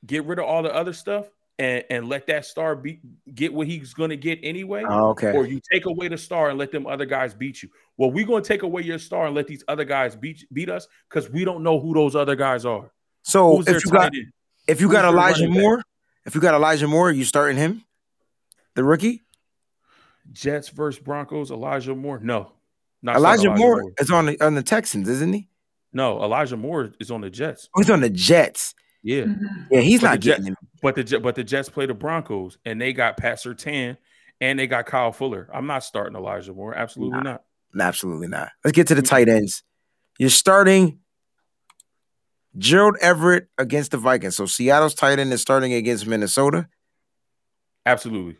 get 0.04 0.24
rid 0.24 0.40
of 0.40 0.44
all 0.44 0.64
the 0.64 0.74
other 0.74 0.92
stuff 0.92 1.28
and, 1.58 1.84
and 1.90 2.08
let 2.08 2.26
that 2.28 2.44
star 2.44 2.76
be 2.76 3.00
get 3.34 3.52
what 3.52 3.66
he's 3.66 3.92
gonna 3.94 4.16
get 4.16 4.38
anyway, 4.42 4.84
Oh, 4.88 5.08
okay. 5.10 5.32
or 5.32 5.46
you 5.46 5.60
take 5.72 5.86
away 5.86 6.08
the 6.08 6.16
star 6.18 6.50
and 6.50 6.58
let 6.58 6.70
them 6.70 6.86
other 6.86 7.04
guys 7.06 7.34
beat 7.34 7.62
you. 7.62 7.68
Well, 7.96 8.10
we're 8.12 8.26
gonna 8.26 8.42
take 8.44 8.62
away 8.62 8.82
your 8.82 8.98
star 8.98 9.26
and 9.26 9.34
let 9.34 9.46
these 9.48 9.64
other 9.68 9.84
guys 9.84 10.14
beat 10.16 10.46
beat 10.52 10.70
us 10.70 10.86
because 11.08 11.28
we 11.30 11.44
don't 11.44 11.62
know 11.62 11.80
who 11.80 11.94
those 11.94 12.14
other 12.14 12.36
guys 12.36 12.64
are. 12.64 12.90
So 13.22 13.56
Who's 13.56 13.68
if 13.68 13.84
you 13.84 13.90
got 13.90 14.12
tight 14.12 14.14
end? 14.14 14.32
if 14.68 14.80
you 14.80 14.86
who's 14.88 14.94
got 14.96 15.04
Elijah 15.04 15.40
running 15.42 15.54
back? 15.54 15.62
Moore, 15.62 15.82
if 16.26 16.34
you 16.34 16.40
got 16.40 16.54
Elijah 16.54 16.86
Moore, 16.86 17.10
you 17.10 17.24
starting 17.24 17.56
him, 17.56 17.84
the 18.74 18.84
rookie. 18.84 19.22
Jets 20.32 20.68
versus 20.68 21.02
Broncos, 21.02 21.50
Elijah 21.50 21.94
Moore. 21.94 22.20
No, 22.22 22.52
not 23.02 23.16
Elijah, 23.16 23.40
starting 23.42 23.62
Moore 23.64 23.92
is 23.98 24.10
on 24.10 24.26
the 24.26 24.40
on 24.44 24.54
the 24.54 24.62
Texans, 24.62 25.08
isn't 25.08 25.32
he? 25.32 25.48
No, 25.92 26.22
Elijah 26.22 26.56
Moore 26.56 26.92
is 27.00 27.10
on 27.10 27.22
the 27.22 27.30
Jets. 27.30 27.68
Oh, 27.74 27.80
he's 27.80 27.90
on 27.90 28.00
the 28.00 28.10
Jets. 28.10 28.74
Yeah. 29.02 29.22
Mm-hmm. 29.22 29.44
Yeah, 29.70 29.80
he's 29.80 30.00
But 30.02 30.06
not 30.06 30.12
the 30.12 30.18
Jet- 30.18 30.30
getting 30.32 30.46
him. 30.48 30.56
But 30.82 30.94
the 30.94 31.18
but 31.20 31.34
the 31.34 31.44
Jets 31.44 31.68
play 31.68 31.86
the 31.86 31.94
Broncos 31.94 32.58
and 32.64 32.80
they 32.80 32.92
got 32.92 33.16
Pat 33.16 33.38
Surtain 33.38 33.96
and 34.40 34.58
they 34.58 34.66
got 34.66 34.86
Kyle 34.86 35.12
Fuller. 35.12 35.48
I'm 35.52 35.66
not 35.66 35.82
starting 35.84 36.16
Elijah 36.16 36.52
Moore. 36.52 36.74
Absolutely 36.74 37.18
Nah. 37.18 37.22
not. 37.22 37.44
Absolutely 37.78 38.28
not. 38.28 38.50
Let's 38.64 38.74
get 38.74 38.86
to 38.88 38.94
the 38.94 39.02
tight 39.02 39.28
ends. 39.28 39.62
You're 40.18 40.30
starting 40.30 41.00
Gerald 42.56 42.96
Everett 43.00 43.48
against 43.58 43.90
the 43.90 43.98
Vikings. 43.98 44.36
So 44.36 44.46
Seattle's 44.46 44.94
tight 44.94 45.18
end 45.18 45.32
is 45.32 45.40
starting 45.42 45.72
against 45.72 46.06
Minnesota. 46.06 46.68
Absolutely. 47.86 48.36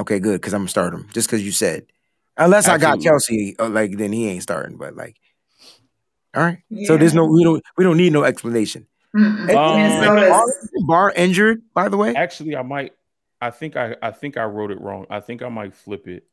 Okay, 0.00 0.18
good, 0.18 0.40
because 0.40 0.54
I'm 0.54 0.60
gonna 0.60 0.68
start 0.68 0.94
him 0.94 1.08
just 1.12 1.28
because 1.28 1.44
you 1.44 1.52
said. 1.52 1.86
Unless 2.36 2.68
I 2.68 2.78
got 2.78 3.04
Absolutely. 3.04 3.54
Kelce, 3.56 3.60
uh, 3.60 3.68
like 3.68 3.96
then 3.98 4.12
he 4.12 4.28
ain't 4.28 4.42
starting. 4.42 4.78
But 4.78 4.96
like, 4.96 5.16
all 6.34 6.42
right. 6.42 6.58
So 6.84 6.96
there's 6.96 7.12
no 7.14 7.26
we 7.26 7.44
don't 7.44 7.62
we 7.76 7.84
don't 7.84 7.96
need 7.98 8.12
no 8.12 8.24
explanation. 8.24 8.86
Um, 9.12 10.46
Bar 10.86 11.12
injured, 11.16 11.62
by 11.74 11.88
the 11.88 11.96
way. 11.96 12.14
Actually, 12.14 12.56
I 12.56 12.62
might. 12.62 12.92
I 13.40 13.50
think 13.50 13.76
I. 13.76 13.96
I 14.00 14.10
think 14.10 14.36
I 14.36 14.44
wrote 14.44 14.70
it 14.70 14.80
wrong. 14.80 15.06
I 15.10 15.20
think 15.20 15.42
I 15.42 15.48
might 15.48 15.74
flip 15.74 16.06
it. 16.06 16.24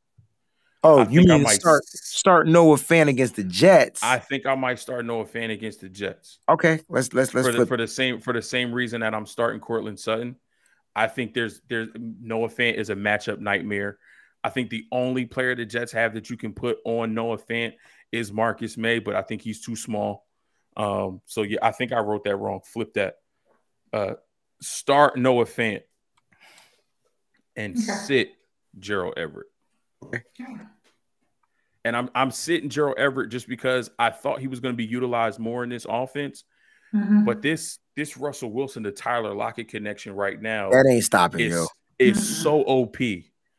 Oh, 0.83 0.99
I 0.99 1.09
you 1.09 1.21
mean 1.21 1.41
might 1.43 1.59
start 1.59 1.83
start 1.85 2.47
Noah 2.47 2.77
Fant 2.77 3.09
against 3.09 3.35
the 3.35 3.43
Jets? 3.43 4.01
I 4.03 4.19
think 4.19 4.45
I 4.45 4.53
might 4.55 4.79
start 4.79 5.05
Noah 5.05 5.25
Fant 5.25 5.51
against 5.51 5.81
the 5.81 5.89
Jets 5.89 6.37
okay, 6.47 6.79
let's 6.87 7.11
let's 7.13 7.33
let's 7.33 7.47
for 7.47 7.51
the, 7.51 7.57
flip. 7.57 7.67
for 7.67 7.77
the 7.77 7.87
same 7.87 8.21
for 8.21 8.31
the 8.31 8.41
same 8.41 8.71
reason 8.71 9.01
that 9.01 9.15
I'm 9.15 9.25
starting 9.25 9.59
Courtland 9.59 9.99
Sutton. 9.99 10.35
I 10.95 11.07
think 11.07 11.33
there's 11.33 11.61
there's 11.67 11.89
Noah 11.97 12.49
Fant 12.49 12.75
is 12.75 12.91
a 12.91 12.95
matchup 12.95 13.39
nightmare. 13.39 13.97
I 14.43 14.49
think 14.49 14.69
the 14.69 14.85
only 14.91 15.25
player 15.25 15.55
the 15.55 15.65
Jets 15.65 15.91
have 15.93 16.13
that 16.13 16.29
you 16.29 16.37
can 16.37 16.53
put 16.53 16.77
on 16.85 17.15
Noah 17.15 17.39
Fant 17.39 17.73
is 18.11 18.31
Marcus 18.31 18.77
Maye, 18.77 18.99
but 18.99 19.15
I 19.15 19.23
think 19.23 19.41
he's 19.41 19.59
too 19.59 19.75
small. 19.75 20.26
Um, 20.77 21.21
so 21.25 21.41
yeah, 21.41 21.57
I 21.61 21.71
think 21.71 21.91
I 21.91 21.99
wrote 21.99 22.23
that 22.23 22.37
wrong. 22.37 22.61
Flip 22.63 22.93
that. 22.93 23.15
Uh, 23.91 24.13
start 24.61 25.17
Noah 25.17 25.45
Fant 25.45 25.81
and 27.55 27.73
Okay. 27.75 27.83
sit 28.05 28.29
Gerald 28.79 29.15
Everett. 29.17 29.47
And 31.83 31.95
I'm 31.95 32.09
I'm 32.13 32.31
sitting 32.31 32.69
Gerald 32.69 32.97
Everett 32.97 33.29
just 33.29 33.47
because 33.47 33.89
I 33.97 34.09
thought 34.09 34.39
he 34.39 34.47
was 34.47 34.59
going 34.59 34.73
to 34.73 34.77
be 34.77 34.85
utilized 34.85 35.39
more 35.39 35.63
in 35.63 35.69
this 35.69 35.85
offense. 35.89 36.43
Mhm. 36.93 37.25
But 37.25 37.41
this 37.41 37.79
this 37.95 38.17
Russell 38.17 38.51
Wilson 38.51 38.83
to 38.83 38.91
Tyler 38.91 39.33
Lockett 39.33 39.69
connection 39.69 40.13
right 40.13 40.39
now 40.41 40.69
that 40.69 40.85
ain't 40.89 41.03
stopping 41.03 41.49
yo. 41.49 41.65
is 41.97 42.17
is 42.17 42.41
so 42.41 42.61
OP. 42.63 42.97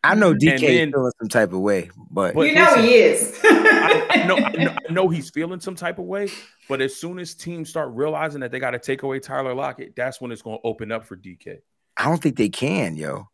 I 0.05 0.15
know 0.15 0.32
DK 0.35 0.61
then- 0.61 0.89
is 0.89 0.95
feeling 0.95 1.12
some 1.19 1.28
type 1.28 1.53
of 1.53 1.59
way, 1.61 1.90
but, 2.11 2.35
But 2.35 2.43
you 2.43 2.55
know 2.55 2.61
listen, 2.77 2.85
he 2.85 2.95
is. 2.95 3.40
I, 3.43 4.07
I 4.11 4.27
know, 4.27 4.36
I 4.36 4.53
know 4.53 4.70
I 4.70 4.77
know 4.90 5.09
he's 5.09 5.31
feeling 5.31 5.60
some 5.60 5.74
type 5.74 5.98
of 5.98 6.05
way, 6.06 6.28
but 6.69 6.81
as 6.81 6.94
soon 6.97 7.19
as 7.19 7.35
teams 7.35 7.69
start 7.69 7.90
realizing 7.94 8.40
that 8.40 8.51
they 8.52 8.59
got 8.59 8.70
to 8.73 8.78
take 8.78 9.02
away 9.02 9.20
Tyler 9.20 9.55
Lockett, 9.55 9.94
that's 9.97 10.20
when 10.20 10.32
it's 10.32 10.43
going 10.43 10.59
to 10.59 10.66
open 10.66 10.90
up 10.93 11.05
for 11.06 11.16
DK. 11.16 11.59
I 11.97 12.05
don't 12.05 12.23
think 12.23 12.36
they 12.36 12.48
can, 12.48 12.97
yo. 12.97 13.28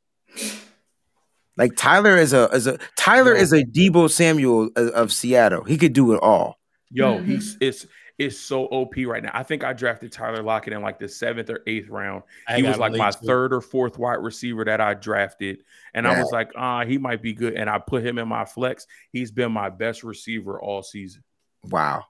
Like 1.56 1.76
Tyler 1.76 2.16
is 2.16 2.32
a 2.32 2.48
is 2.48 2.66
a 2.66 2.78
Tyler 2.96 3.34
Yo. 3.36 3.40
is 3.40 3.52
a 3.52 3.64
Deebo 3.64 4.10
Samuel 4.10 4.70
of, 4.74 4.88
of 4.88 5.12
Seattle. 5.12 5.62
He 5.64 5.78
could 5.78 5.92
do 5.92 6.12
it 6.12 6.20
all. 6.20 6.58
Yo, 6.90 7.18
Mhm. 7.18 7.26
he's 7.26 7.56
it's 7.60 7.86
it's 8.18 8.38
so 8.38 8.66
OP 8.66 9.04
right 9.06 9.22
now. 9.22 9.30
I 9.34 9.42
think 9.44 9.62
I 9.64 9.72
drafted 9.72 10.10
Tyler 10.12 10.42
Lockett 10.42 10.72
in 10.72 10.82
like 10.82 10.98
the 10.98 11.08
seventh 11.08 11.50
or 11.50 11.62
eighth 11.66 11.88
round. 11.88 12.22
I 12.48 12.56
he 12.56 12.62
was 12.62 12.78
like 12.78 12.92
my 12.92 13.10
too. 13.10 13.26
third 13.26 13.52
or 13.52 13.60
fourth 13.60 13.98
wide 13.98 14.14
receiver 14.22 14.64
that 14.64 14.80
I 14.80 14.94
drafted. 14.94 15.64
And 15.94 16.06
I 16.06 16.20
was 16.20 16.30
like, 16.32 16.50
ah, 16.56 16.84
he 16.84 16.96
might 16.98 17.22
be 17.22 17.32
good. 17.32 17.54
And 17.54 17.68
I 17.68 17.78
put 17.78 18.04
him 18.06 18.18
in 18.18 18.26
my 18.28 18.44
flex. 18.44 18.86
He's 19.12 19.30
been 19.32 19.50
my 19.52 19.68
best 19.68 20.02
receiver 20.04 20.60
all 20.60 20.82
season. 20.82 21.22
Wow. 21.68 22.04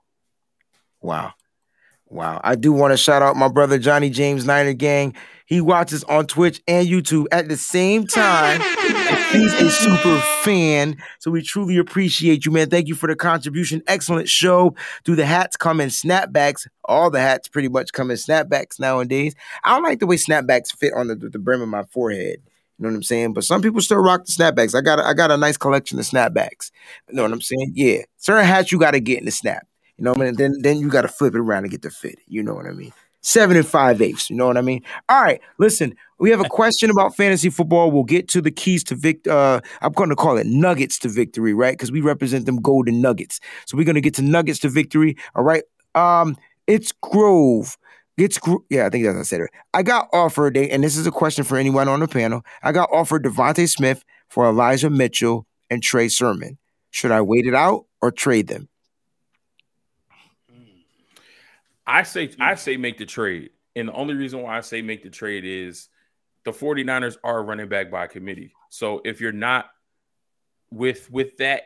Wow. 1.00 1.34
Wow. 2.08 2.40
I 2.44 2.54
do 2.54 2.72
want 2.72 2.92
to 2.92 2.96
shout 2.96 3.22
out 3.22 3.36
my 3.36 3.48
brother 3.48 3.78
Johnny 3.78 4.10
James 4.10 4.44
Niner 4.44 4.72
Gang. 4.72 5.14
He 5.46 5.60
watches 5.60 6.04
on 6.04 6.26
Twitch 6.26 6.62
and 6.66 6.86
YouTube 6.86 7.26
at 7.30 7.48
the 7.48 7.56
same 7.56 8.06
time. 8.06 8.60
He's 9.32 9.52
a 9.54 9.70
super 9.70 10.18
fan. 10.42 10.96
So 11.18 11.30
we 11.30 11.42
truly 11.42 11.76
appreciate 11.76 12.46
you, 12.46 12.52
man. 12.52 12.70
Thank 12.70 12.88
you 12.88 12.94
for 12.94 13.08
the 13.08 13.16
contribution. 13.16 13.82
Excellent 13.86 14.28
show. 14.28 14.74
Do 15.04 15.14
the 15.14 15.26
hats 15.26 15.56
come 15.56 15.80
in 15.80 15.88
snapbacks? 15.88 16.66
All 16.84 17.10
the 17.10 17.20
hats 17.20 17.48
pretty 17.48 17.68
much 17.68 17.92
come 17.92 18.10
in 18.10 18.16
snapbacks 18.16 18.78
nowadays. 18.78 19.34
I 19.64 19.70
don't 19.74 19.82
like 19.82 19.98
the 19.98 20.06
way 20.06 20.16
snapbacks 20.16 20.74
fit 20.74 20.94
on 20.94 21.08
the, 21.08 21.16
the 21.16 21.38
brim 21.38 21.60
of 21.60 21.68
my 21.68 21.82
forehead. 21.84 22.42
You 22.78 22.82
know 22.82 22.88
what 22.88 22.96
I'm 22.96 23.02
saying? 23.04 23.32
But 23.34 23.44
some 23.44 23.62
people 23.62 23.80
still 23.80 23.98
rock 23.98 24.24
the 24.24 24.32
snapbacks. 24.32 24.74
I 24.74 24.80
got 24.80 24.98
a, 24.98 25.06
I 25.06 25.14
got 25.14 25.30
a 25.30 25.36
nice 25.36 25.56
collection 25.56 25.98
of 25.98 26.04
snapbacks. 26.04 26.72
You 27.08 27.14
know 27.14 27.22
what 27.22 27.32
I'm 27.32 27.40
saying? 27.40 27.72
Yeah. 27.74 28.02
Certain 28.16 28.44
hats 28.44 28.72
you 28.72 28.78
got 28.78 28.92
to 28.92 29.00
get 29.00 29.18
in 29.18 29.26
the 29.26 29.30
snap. 29.30 29.66
You 29.96 30.04
know 30.04 30.12
what 30.12 30.22
I 30.22 30.24
mean? 30.26 30.36
Then 30.36 30.54
then 30.60 30.78
you 30.78 30.88
got 30.88 31.02
to 31.02 31.08
flip 31.08 31.34
it 31.34 31.38
around 31.38 31.64
and 31.64 31.70
get 31.70 31.82
the 31.82 31.90
fit. 31.90 32.18
You 32.26 32.42
know 32.42 32.54
what 32.54 32.66
I 32.66 32.72
mean? 32.72 32.92
Seven 33.20 33.56
and 33.56 33.66
five 33.66 34.02
eighths. 34.02 34.28
You 34.28 34.36
know 34.36 34.46
what 34.46 34.56
I 34.56 34.60
mean? 34.60 34.82
All 35.08 35.22
right. 35.22 35.40
Listen, 35.58 35.94
we 36.18 36.30
have 36.30 36.40
a 36.40 36.48
question 36.48 36.90
about 36.90 37.16
fantasy 37.16 37.48
football. 37.48 37.90
We'll 37.90 38.02
get 38.02 38.28
to 38.30 38.42
the 38.42 38.50
keys 38.50 38.82
to 38.84 38.96
vict. 38.96 39.28
Uh, 39.28 39.60
I'm 39.80 39.92
going 39.92 40.10
to 40.10 40.16
call 40.16 40.36
it 40.36 40.46
nuggets 40.46 40.98
to 41.00 41.08
victory, 41.08 41.54
right? 41.54 41.72
Because 41.72 41.92
we 41.92 42.00
represent 42.00 42.44
them 42.44 42.60
golden 42.60 43.00
nuggets. 43.00 43.40
So 43.66 43.76
we're 43.76 43.84
going 43.84 43.94
to 43.94 44.00
get 44.00 44.14
to 44.14 44.22
nuggets 44.22 44.58
to 44.60 44.68
victory. 44.68 45.16
All 45.36 45.44
right. 45.44 45.62
Um, 45.94 46.36
it's 46.66 46.92
Grove. 46.92 47.78
Gro- 48.40 48.64
yeah, 48.70 48.86
I 48.86 48.90
think 48.90 49.04
that's 49.04 49.18
I 49.18 49.22
said 49.22 49.40
it. 49.40 49.50
I 49.72 49.82
got 49.82 50.08
offered, 50.12 50.56
and 50.56 50.84
this 50.84 50.96
is 50.96 51.06
a 51.06 51.10
question 51.10 51.44
for 51.44 51.56
anyone 51.56 51.88
on 51.88 52.00
the 52.00 52.08
panel. 52.08 52.42
I 52.62 52.72
got 52.72 52.90
offered 52.92 53.24
DeVonta 53.24 53.68
Smith 53.68 54.04
for 54.28 54.46
Elijah 54.46 54.90
Mitchell 54.90 55.46
and 55.70 55.82
Trey 55.82 56.08
Sermon. 56.08 56.58
Should 56.90 57.10
I 57.10 57.22
wait 57.22 57.46
it 57.46 57.54
out 57.54 57.86
or 58.00 58.12
trade 58.12 58.46
them? 58.46 58.68
I 61.86 62.02
say 62.02 62.30
I 62.40 62.54
say 62.54 62.76
make 62.76 62.98
the 62.98 63.06
trade. 63.06 63.50
And 63.76 63.88
the 63.88 63.92
only 63.92 64.14
reason 64.14 64.42
why 64.42 64.56
I 64.56 64.60
say 64.60 64.82
make 64.82 65.02
the 65.02 65.10
trade 65.10 65.44
is 65.44 65.88
the 66.44 66.52
49ers 66.52 67.16
are 67.24 67.42
running 67.42 67.68
back 67.68 67.90
by 67.90 68.06
committee. 68.06 68.52
So 68.70 69.00
if 69.04 69.20
you're 69.20 69.32
not 69.32 69.66
with 70.70 71.10
with 71.10 71.36
that 71.38 71.62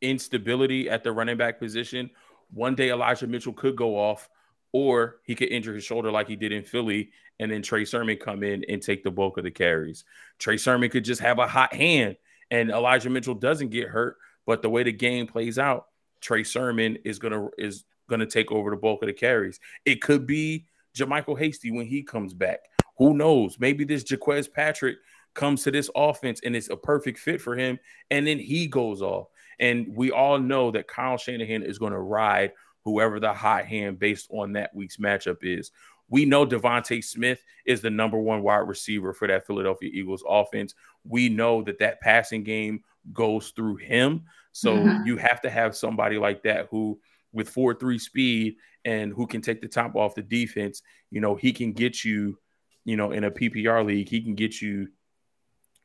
instability 0.00 0.88
at 0.88 1.04
the 1.04 1.12
running 1.12 1.36
back 1.36 1.58
position, 1.58 2.10
one 2.50 2.74
day 2.74 2.90
Elijah 2.90 3.26
Mitchell 3.26 3.52
could 3.52 3.76
go 3.76 3.96
off, 3.96 4.28
or 4.72 5.16
he 5.24 5.34
could 5.34 5.48
injure 5.48 5.74
his 5.74 5.84
shoulder 5.84 6.10
like 6.10 6.28
he 6.28 6.36
did 6.36 6.52
in 6.52 6.62
Philly, 6.62 7.10
and 7.38 7.50
then 7.50 7.62
Trey 7.62 7.84
Sermon 7.84 8.16
come 8.16 8.42
in 8.42 8.64
and 8.68 8.82
take 8.82 9.02
the 9.02 9.10
bulk 9.10 9.38
of 9.38 9.44
the 9.44 9.50
carries. 9.50 10.04
Trey 10.38 10.56
Sermon 10.56 10.90
could 10.90 11.04
just 11.04 11.20
have 11.20 11.38
a 11.38 11.46
hot 11.46 11.74
hand, 11.74 12.16
and 12.50 12.70
Elijah 12.70 13.10
Mitchell 13.10 13.34
doesn't 13.34 13.70
get 13.70 13.88
hurt. 13.88 14.16
But 14.46 14.62
the 14.62 14.70
way 14.70 14.82
the 14.82 14.92
game 14.92 15.26
plays 15.26 15.58
out, 15.58 15.86
Trey 16.20 16.44
Sermon 16.44 16.98
is 17.04 17.18
gonna 17.18 17.48
is 17.58 17.84
gonna 18.08 18.26
take 18.26 18.50
over 18.50 18.70
the 18.70 18.76
bulk 18.76 19.02
of 19.02 19.06
the 19.06 19.12
carries. 19.12 19.60
It 19.84 20.02
could 20.02 20.26
be 20.26 20.66
JaMycal 20.96 21.38
Hasty 21.38 21.70
when 21.70 21.86
he 21.86 22.02
comes 22.02 22.34
back. 22.34 22.60
Who 22.98 23.14
knows? 23.14 23.58
Maybe 23.58 23.84
this 23.84 24.02
Jacques 24.02 24.52
Patrick 24.52 24.98
comes 25.34 25.62
to 25.62 25.70
this 25.70 25.88
offense 25.94 26.40
and 26.44 26.56
it's 26.56 26.70
a 26.70 26.76
perfect 26.76 27.18
fit 27.18 27.40
for 27.40 27.56
him, 27.56 27.78
and 28.10 28.26
then 28.26 28.38
he 28.38 28.66
goes 28.66 29.02
off. 29.02 29.28
And 29.58 29.94
we 29.94 30.10
all 30.10 30.38
know 30.38 30.70
that 30.70 30.88
Kyle 30.88 31.18
Shanahan 31.18 31.62
is 31.62 31.78
going 31.78 31.92
to 31.92 31.98
ride 31.98 32.52
whoever 32.84 33.20
the 33.20 33.32
hot 33.32 33.66
hand 33.66 33.98
based 33.98 34.28
on 34.30 34.52
that 34.52 34.74
week's 34.74 34.96
matchup 34.96 35.38
is. 35.42 35.70
We 36.08 36.24
know 36.24 36.44
DeVonta 36.44 37.02
Smith 37.04 37.42
is 37.64 37.80
the 37.80 37.90
number 37.90 38.18
one 38.18 38.42
wide 38.42 38.68
receiver 38.68 39.14
for 39.14 39.28
that 39.28 39.46
Philadelphia 39.46 39.90
Eagles 39.92 40.24
offense. 40.28 40.74
We 41.04 41.28
know 41.28 41.62
that 41.62 41.78
that 41.78 42.00
passing 42.00 42.42
game 42.42 42.82
goes 43.12 43.50
through 43.50 43.76
him. 43.76 44.24
So 44.52 44.76
mm-hmm. 44.76 45.06
you 45.06 45.16
have 45.18 45.40
to 45.42 45.50
have 45.50 45.76
somebody 45.76 46.18
like 46.18 46.42
that 46.42 46.66
who, 46.70 46.98
with 47.32 47.48
4 47.48 47.74
3 47.74 47.98
speed 47.98 48.56
and 48.84 49.12
who 49.12 49.26
can 49.26 49.40
take 49.40 49.60
the 49.60 49.68
top 49.68 49.94
off 49.94 50.16
the 50.16 50.22
defense, 50.22 50.82
you 51.10 51.20
know, 51.20 51.36
he 51.36 51.52
can 51.52 51.72
get 51.72 52.04
you, 52.04 52.36
you 52.84 52.96
know, 52.96 53.12
in 53.12 53.24
a 53.24 53.30
PPR 53.30 53.86
league, 53.86 54.08
he 54.08 54.20
can 54.20 54.34
get 54.34 54.60
you, 54.60 54.88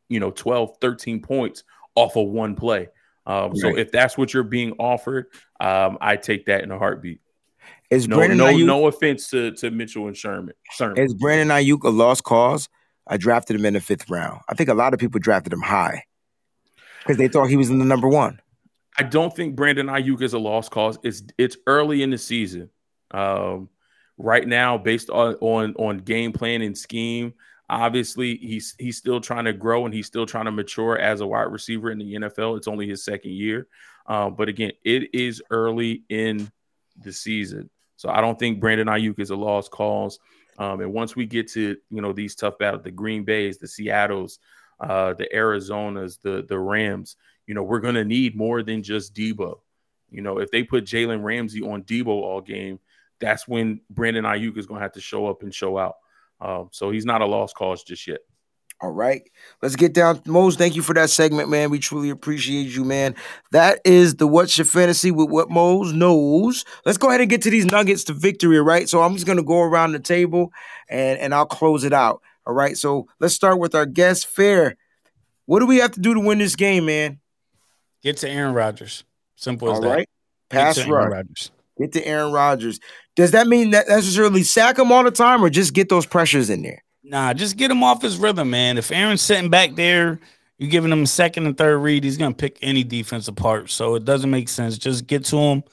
you 0.09 0.19
know, 0.19 0.31
12, 0.31 0.77
13 0.81 1.21
points 1.21 1.63
off 1.93 2.15
of 2.15 2.29
one 2.29 2.55
play. 2.55 2.89
Um, 3.25 3.51
right. 3.51 3.57
So 3.57 3.77
if 3.77 3.91
that's 3.91 4.17
what 4.17 4.33
you're 4.33 4.43
being 4.43 4.73
offered, 4.73 5.27
um, 5.59 5.97
I 6.01 6.15
take 6.15 6.45
that 6.45 6.63
in 6.63 6.71
a 6.71 6.77
heartbeat. 6.77 7.21
Is 7.89 8.07
no, 8.07 8.17
Brandon 8.17 8.37
no, 8.37 8.45
Aiyuk, 8.45 8.65
no 8.65 8.87
offense 8.87 9.29
to, 9.29 9.51
to 9.51 9.71
Mitchell 9.71 10.07
and 10.07 10.17
Sermon. 10.17 10.53
Sermon. 10.71 10.97
Is 10.97 11.13
Brandon 11.13 11.49
Aiyuk 11.49 11.83
a 11.83 11.89
lost 11.89 12.23
cause? 12.23 12.69
I 13.07 13.17
drafted 13.17 13.55
him 13.55 13.65
in 13.65 13.73
the 13.73 13.79
fifth 13.79 14.09
round. 14.09 14.41
I 14.49 14.55
think 14.55 14.69
a 14.69 14.73
lot 14.73 14.93
of 14.93 14.99
people 14.99 15.19
drafted 15.19 15.53
him 15.53 15.61
high 15.61 16.03
because 16.99 17.17
they 17.17 17.27
thought 17.27 17.45
he 17.45 17.57
was 17.57 17.69
in 17.69 17.77
the 17.77 17.85
number 17.85 18.07
one. 18.07 18.39
I 18.97 19.03
don't 19.03 19.35
think 19.35 19.55
Brandon 19.55 19.87
Aiyuk 19.87 20.21
is 20.21 20.33
a 20.33 20.39
lost 20.39 20.71
cause. 20.71 20.97
It's 21.03 21.23
it's 21.37 21.57
early 21.67 22.01
in 22.01 22.09
the 22.09 22.17
season. 22.17 22.69
Um, 23.11 23.69
right 24.17 24.47
now, 24.47 24.77
based 24.77 25.09
on 25.09 25.35
on 25.35 25.75
on 25.75 25.97
game 25.99 26.31
plan 26.31 26.61
and 26.61 26.77
scheme, 26.77 27.33
Obviously, 27.69 28.37
he's 28.37 28.75
he's 28.77 28.97
still 28.97 29.19
trying 29.19 29.45
to 29.45 29.53
grow 29.53 29.85
and 29.85 29.93
he's 29.93 30.07
still 30.07 30.25
trying 30.25 30.45
to 30.45 30.51
mature 30.51 30.97
as 30.97 31.21
a 31.21 31.27
wide 31.27 31.51
receiver 31.51 31.89
in 31.89 31.97
the 31.97 32.13
NFL. 32.13 32.57
It's 32.57 32.67
only 32.67 32.87
his 32.87 33.03
second 33.03 33.31
year, 33.31 33.67
uh, 34.05 34.29
but 34.29 34.49
again, 34.49 34.71
it 34.83 35.15
is 35.15 35.41
early 35.49 36.03
in 36.09 36.51
the 37.01 37.11
season, 37.11 37.69
so 37.95 38.09
I 38.09 38.21
don't 38.21 38.37
think 38.37 38.59
Brandon 38.59 38.87
Aiyuk 38.87 39.19
is 39.19 39.31
a 39.31 39.35
lost 39.35 39.71
cause. 39.71 40.19
Um, 40.57 40.79
and 40.79 40.93
once 40.93 41.15
we 41.15 41.25
get 41.25 41.49
to 41.53 41.75
you 41.89 42.01
know 42.01 42.13
these 42.13 42.35
tough 42.35 42.59
battles, 42.59 42.83
the 42.83 42.91
Green 42.91 43.23
Bays, 43.23 43.57
the 43.57 43.67
Seattle's, 43.67 44.39
uh, 44.79 45.13
the 45.13 45.27
Arizonas, 45.33 46.19
the 46.21 46.45
the 46.47 46.59
Rams, 46.59 47.15
you 47.47 47.53
know, 47.53 47.63
we're 47.63 47.79
gonna 47.79 48.05
need 48.05 48.35
more 48.35 48.63
than 48.63 48.83
just 48.83 49.13
Deebo. 49.13 49.59
You 50.11 50.21
know, 50.21 50.39
if 50.39 50.51
they 50.51 50.63
put 50.63 50.85
Jalen 50.85 51.23
Ramsey 51.23 51.61
on 51.61 51.83
Deebo 51.83 52.07
all 52.07 52.41
game, 52.41 52.79
that's 53.19 53.47
when 53.47 53.81
Brandon 53.89 54.25
Aiyuk 54.25 54.57
is 54.57 54.65
gonna 54.65 54.81
have 54.81 54.93
to 54.93 55.01
show 55.01 55.27
up 55.27 55.43
and 55.43 55.53
show 55.53 55.77
out. 55.77 55.95
Um, 56.41 56.69
so 56.71 56.91
he's 56.91 57.05
not 57.05 57.21
a 57.21 57.25
lost 57.25 57.55
cause 57.55 57.83
just 57.83 58.07
yet. 58.07 58.19
All 58.81 58.91
right. 58.91 59.21
Let's 59.61 59.77
get 59.77 59.93
down. 59.93 60.21
Mose, 60.25 60.57
thank 60.57 60.75
you 60.75 60.81
for 60.81 60.93
that 60.95 61.09
segment, 61.09 61.49
man. 61.49 61.69
We 61.69 61.79
truly 61.79 62.09
appreciate 62.09 62.67
you, 62.67 62.83
man. 62.83 63.15
That 63.51 63.79
is 63.85 64.15
the 64.15 64.27
What's 64.27 64.57
Your 64.57 64.65
Fantasy 64.65 65.11
with 65.11 65.29
What 65.29 65.49
Mose 65.49 65.93
knows. 65.93 66.65
Let's 66.85 66.97
go 66.97 67.07
ahead 67.07 67.21
and 67.21 67.29
get 67.29 67.41
to 67.43 67.49
these 67.49 67.65
nuggets 67.65 68.03
to 68.05 68.13
victory, 68.13 68.59
right? 68.59 68.89
So 68.89 69.01
I'm 69.01 69.13
just 69.13 69.25
going 69.25 69.37
to 69.37 69.43
go 69.43 69.61
around 69.61 69.93
the 69.93 69.99
table 69.99 70.51
and, 70.89 71.17
and 71.19 71.33
I'll 71.33 71.45
close 71.45 71.85
it 71.85 71.93
out. 71.93 72.21
All 72.45 72.53
right. 72.53 72.75
So 72.77 73.07
let's 73.19 73.33
start 73.33 73.59
with 73.59 73.75
our 73.75 73.85
guest, 73.85 74.27
Fair. 74.27 74.75
What 75.45 75.61
do 75.61 75.67
we 75.67 75.77
have 75.77 75.91
to 75.91 76.01
do 76.01 76.13
to 76.13 76.19
win 76.19 76.39
this 76.39 76.55
game, 76.55 76.87
man? 76.87 77.19
Get 78.03 78.17
to 78.17 78.29
Aaron 78.29 78.53
Rodgers. 78.53 79.05
Simple 79.35 79.71
as 79.71 79.75
All 79.75 79.81
that. 79.81 79.95
Right. 79.95 80.09
Pass 80.49 80.85
rush. 80.85 81.49
Get 81.77 81.91
to 81.93 82.05
Aaron 82.05 82.31
Rodgers. 82.31 82.79
Does 83.15 83.31
that 83.31 83.47
mean 83.47 83.71
that 83.71 83.87
necessarily 83.87 84.43
sack 84.43 84.79
him 84.79 84.91
all 84.91 85.03
the 85.03 85.11
time 85.11 85.43
or 85.43 85.49
just 85.49 85.73
get 85.73 85.89
those 85.89 86.05
pressures 86.05 86.49
in 86.49 86.61
there? 86.61 86.83
Nah, 87.03 87.33
just 87.33 87.57
get 87.57 87.69
him 87.69 87.83
off 87.83 88.01
his 88.01 88.17
rhythm, 88.17 88.49
man. 88.49 88.77
If 88.77 88.91
Aaron's 88.91 89.21
sitting 89.21 89.49
back 89.49 89.75
there, 89.75 90.19
you're 90.57 90.69
giving 90.69 90.91
him 90.91 91.03
a 91.03 91.07
second 91.07 91.45
and 91.45 91.57
third 91.57 91.77
read, 91.77 92.03
he's 92.03 92.17
going 92.17 92.33
to 92.33 92.37
pick 92.37 92.57
any 92.61 92.83
defense 92.83 93.27
apart. 93.27 93.69
So 93.69 93.95
it 93.95 94.05
doesn't 94.05 94.31
make 94.31 94.49
sense. 94.49 94.77
Just 94.77 95.05
get 95.05 95.25
to 95.25 95.37
him, 95.37 95.63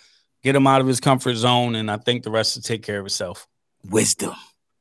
get 0.42 0.56
him 0.56 0.66
out 0.66 0.80
of 0.80 0.86
his 0.86 1.00
comfort 1.00 1.34
zone, 1.34 1.74
and 1.74 1.90
I 1.90 1.96
think 1.96 2.24
the 2.24 2.30
rest 2.30 2.56
will 2.56 2.62
take 2.62 2.82
care 2.82 3.00
of 3.00 3.06
itself. 3.06 3.46
Wisdom. 3.88 4.34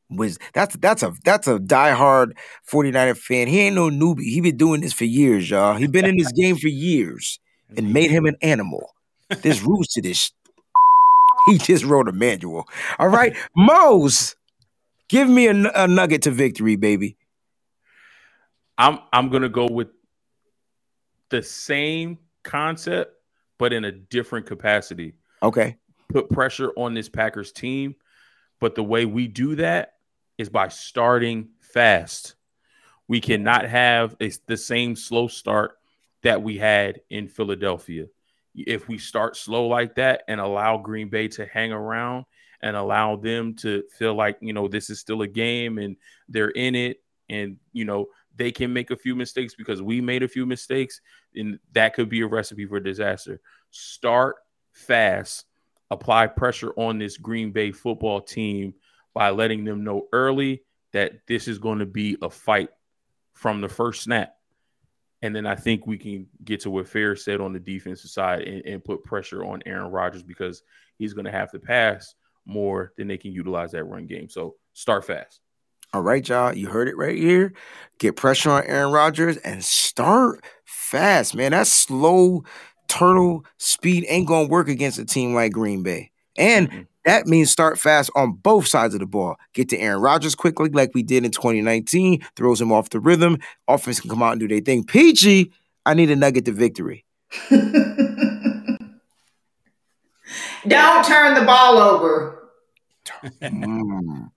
Wisdom. 0.10 0.46
That's 0.54 0.76
that's 0.76 1.04
a 1.04 1.14
that's 1.24 1.48
a 1.48 1.58
diehard 1.58 2.34
49er 2.70 3.18
fan. 3.18 3.48
He 3.48 3.62
ain't 3.62 3.76
no 3.76 3.90
newbie. 3.90 4.24
He 4.24 4.42
been 4.42 4.58
doing 4.58 4.82
this 4.82 4.92
for 4.92 5.06
years, 5.06 5.50
y'all. 5.50 5.76
He 5.76 5.88
been 5.88 6.06
in 6.06 6.18
this 6.18 6.32
game 6.34 6.58
for 6.58 6.68
years 6.68 7.40
and 7.78 7.94
made 7.94 8.12
him 8.12 8.26
an 8.26 8.36
animal. 8.42 8.94
There's 9.42 9.62
rules 9.62 9.88
to 9.90 10.02
this 10.02 10.32
he 11.48 11.58
just 11.58 11.84
wrote 11.86 12.08
a 12.08 12.12
manual. 12.12 12.68
All 13.00 13.10
right, 13.10 13.36
Mose, 13.56 14.36
give 15.10 15.30
me 15.30 15.48
a, 15.48 15.72
a 15.76 15.88
nugget 15.88 16.24
to 16.24 16.32
victory, 16.32 16.76
baby. 16.76 17.18
I'm 18.78 19.00
I'm 19.14 19.30
gonna 19.30 19.50
go 19.50 19.68
with 19.68 19.90
the 21.30 21.44
same 21.44 22.18
concept, 22.44 23.14
but 23.58 23.74
in 23.74 23.86
a 23.86 23.92
different 23.92 24.46
capacity. 24.46 25.14
Okay. 25.44 25.78
Put 26.10 26.30
pressure 26.30 26.72
on 26.76 26.94
this 26.94 27.10
Packers 27.10 27.52
team, 27.52 27.96
but 28.60 28.76
the 28.76 28.84
way 28.84 29.06
we 29.06 29.28
do 29.28 29.56
that 29.56 29.94
is 30.38 30.50
by 30.50 30.68
starting 30.68 31.50
fast. 31.62 32.36
We 33.08 33.22
cannot 33.22 33.66
have 33.66 34.16
a, 34.22 34.32
the 34.48 34.58
same 34.58 34.96
slow 34.96 35.28
start 35.28 35.78
that 36.24 36.42
we 36.42 36.58
had 36.58 37.02
in 37.10 37.28
Philadelphia 37.28 38.08
if 38.56 38.88
we 38.88 38.98
start 38.98 39.36
slow 39.38 39.68
like 39.68 39.96
that 39.96 40.24
and 40.28 40.40
allow 40.40 40.78
Green 40.78 41.10
Bay 41.10 41.28
to 41.30 41.46
hang 41.46 41.72
around 41.72 42.26
and 42.62 42.76
allow 42.76 43.16
them 43.16 43.56
to 43.56 43.84
feel 43.98 44.14
like, 44.14 44.38
you 44.42 44.54
know, 44.54 44.68
this 44.68 44.90
is 44.90 45.00
still 45.00 45.22
a 45.22 45.28
game 45.28 45.78
and 45.78 45.96
they're 46.30 46.50
in 46.50 46.76
it 46.76 47.02
and, 47.30 47.58
you 47.74 47.86
know, 47.86 48.08
they 48.36 48.52
can 48.52 48.72
make 48.72 48.92
a 48.92 48.98
few 48.98 49.16
mistakes 49.16 49.56
because 49.56 49.82
we 49.82 50.02
made 50.02 50.24
a 50.24 50.28
few 50.28 50.46
mistakes 50.46 51.02
and 51.36 51.60
that 51.74 51.94
could 51.94 52.10
be 52.10 52.22
a 52.22 52.28
recipe 52.28 52.66
for 52.66 52.80
disaster. 52.80 53.40
Start 53.72 54.36
fast, 54.72 55.46
apply 55.90 56.28
pressure 56.28 56.72
on 56.78 56.98
this 56.98 57.18
Green 57.18 57.52
Bay 57.52 57.72
football 57.72 58.22
team 58.22 58.74
by 59.14 59.30
letting 59.30 59.66
them 59.66 59.84
know 59.84 60.08
early 60.14 60.64
that 60.94 61.14
this 61.28 61.48
is 61.48 61.58
going 61.58 61.80
to 61.80 61.86
be 61.86 62.18
a 62.22 62.30
fight 62.30 62.70
from 63.34 63.62
the 63.62 63.70
first 63.70 64.04
snap 64.04 64.36
and 65.22 65.36
then 65.36 65.46
I 65.46 65.56
think 65.56 65.86
we 65.86 65.98
can 65.98 66.28
get 66.44 66.62
to 66.62 66.72
what 66.72 66.88
Fair 66.88 67.16
said 67.16 67.42
on 67.42 67.54
the 67.54 67.60
defensive 67.60 68.10
side 68.10 68.42
and, 68.42 68.66
and 68.66 68.84
put 68.84 69.04
pressure 69.04 69.44
on 69.46 69.62
Aaron 69.66 69.92
Rodgers 69.92 70.24
because 70.24 70.64
he's 70.98 71.14
going 71.14 71.26
to 71.26 71.32
have 71.32 71.52
to 71.52 71.60
pass 71.60 72.16
more 72.46 72.94
than 72.98 73.08
they 73.08 73.18
can 73.18 73.32
utilize 73.32 73.72
that 73.72 73.84
run 73.84 74.08
game. 74.08 74.30
So 74.30 74.56
start 74.74 75.06
fast. 75.06 75.40
All 75.94 76.02
right, 76.02 76.28
y'all. 76.28 76.54
You 76.54 76.70
heard 76.70 76.88
it 76.88 76.98
right 76.98 77.18
here. 77.18 77.54
Get 78.00 78.16
pressure 78.16 78.50
on 78.50 78.64
Aaron 78.64 78.94
Rodgers 78.94 79.38
and 79.38 79.64
start 79.64 80.44
fast, 80.64 81.36
man. 81.36 81.52
That 81.52 81.68
slow 81.68 82.44
turtle 82.88 83.46
speed 83.58 84.06
ain't 84.08 84.28
going 84.28 84.48
to 84.48 84.52
work 84.52 84.70
against 84.70 85.00
a 85.00 85.06
team 85.06 85.34
like 85.34 85.52
Green 85.52 85.84
Bay. 85.84 86.12
And 86.38 86.70
mm-hmm. 86.70 86.82
That 87.06 87.26
means 87.26 87.50
start 87.50 87.80
fast 87.80 88.12
on 88.16 88.34
both 88.34 88.68
sides 88.68 88.94
of 88.94 89.00
the 89.00 89.08
ball. 89.08 89.36
Get 89.54 89.70
to 89.70 89.78
Aaron 89.78 90.02
Rodgers 90.02 90.36
quickly, 90.36 90.70
like 90.70 90.92
we 90.94 91.02
did 91.02 91.26
in 91.26 91.32
2019, 91.32 92.22
throws 92.36 92.62
him 92.62 92.72
off 92.72 92.90
the 92.90 93.00
rhythm. 93.00 93.40
Offense 93.68 94.00
can 94.00 94.10
come 94.10 94.22
out 94.22 94.34
and 94.34 94.40
do 94.40 94.48
their 94.48 94.60
thing. 94.60 94.84
Peachy, 94.84 95.52
I 95.86 95.96
need 95.96 96.12
a 96.12 96.16
nugget 96.16 96.46
to 96.46 96.52
victory. 96.52 97.06
Don't 100.68 101.06
turn 101.06 101.34
the 101.34 101.46
ball 101.46 101.78
over. 101.78 102.50
mm. 103.42 104.31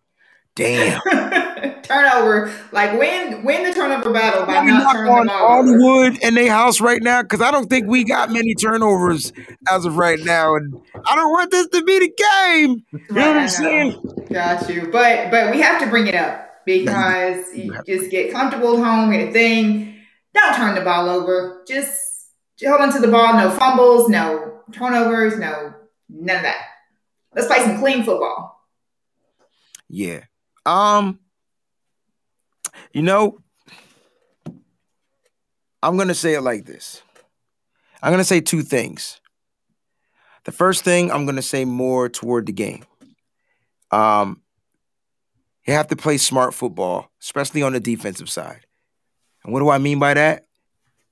Damn. 0.57 1.01
turnover. 1.85 2.53
Like 2.73 2.99
win 2.99 3.45
win 3.45 3.65
the 3.65 3.73
turnover 3.73 4.13
battle 4.13 4.47
by 4.47 4.65
not 4.65 4.93
turning 4.93 5.13
on 5.13 5.29
Hollywood 5.29 6.19
in 6.23 6.35
their 6.35 6.51
house 6.51 6.81
right 6.81 7.03
now 7.03 7.23
because 7.23 7.41
I 7.41 7.51
don't 7.51 7.69
think 7.69 7.87
we 7.87 8.05
got 8.05 8.31
many 8.31 8.55
turnovers 8.55 9.33
as 9.69 9.85
of 9.85 9.97
right 9.97 10.19
now, 10.21 10.57
and 10.57 10.75
I 11.07 11.15
don't 11.15 11.31
want 11.31 11.51
this 11.51 11.69
to 11.69 11.83
be 11.85 11.99
the 12.01 12.13
game. 12.17 12.85
You 12.93 13.15
know 13.15 13.29
what 13.29 13.37
I'm 13.37 13.49
saying? 13.49 14.27
Got 14.33 14.69
you, 14.69 14.89
but 14.91 15.31
but 15.31 15.53
we 15.53 15.61
have 15.61 15.81
to 15.81 15.89
bring 15.89 16.07
it 16.07 16.15
up 16.15 16.67
mm-hmm. 16.67 16.85
because 16.85 17.55
you, 17.57 17.75
you 17.87 17.99
just 17.99 18.11
get 18.11 18.33
comfortable 18.33 18.79
at 18.79 18.85
home, 18.85 19.13
get 19.13 19.29
a 19.29 19.33
thing. 19.33 20.01
Don't 20.35 20.57
turn 20.57 20.75
the 20.75 20.81
ball 20.81 21.09
over. 21.09 21.63
Just 21.69 21.93
hold 22.67 22.81
on 22.81 22.93
to 22.93 22.99
the 22.99 23.09
ball. 23.09 23.35
No 23.35 23.51
fumbles. 23.51 24.09
No 24.09 24.63
turnovers. 24.73 25.39
No 25.39 25.75
none 26.09 26.37
of 26.37 26.43
that. 26.43 26.59
Let's 27.35 27.47
play 27.47 27.61
some 27.61 27.79
clean 27.79 28.05
football. 28.05 28.53
Yeah. 29.89 30.25
Um, 30.67 31.19
You 32.93 33.03
know, 33.03 33.39
I'm 35.83 35.97
gonna 35.97 36.15
say 36.15 36.35
it 36.35 36.41
like 36.41 36.65
this. 36.65 37.03
I'm 38.03 38.13
gonna 38.13 38.25
say 38.25 38.41
two 38.41 38.63
things. 38.63 39.21
The 40.45 40.53
first 40.53 40.85
thing 40.85 41.11
I'm 41.11 41.27
gonna 41.27 41.43
say 41.43 41.65
more 41.65 42.09
toward 42.09 42.47
the 42.47 42.53
game. 42.53 42.85
Um, 43.91 44.43
you 45.67 45.75
have 45.75 45.89
to 45.89 45.97
play 45.97 46.19
smart 46.19 46.55
football, 46.55 47.11
especially 47.21 47.63
on 47.63 47.73
the 47.73 47.81
defensive 47.81 48.31
side. 48.31 48.67
And 49.43 49.53
what 49.53 49.61
do 49.61 49.69
I 49.71 49.79
mean 49.79 49.99
by 49.99 50.15
that? 50.15 50.47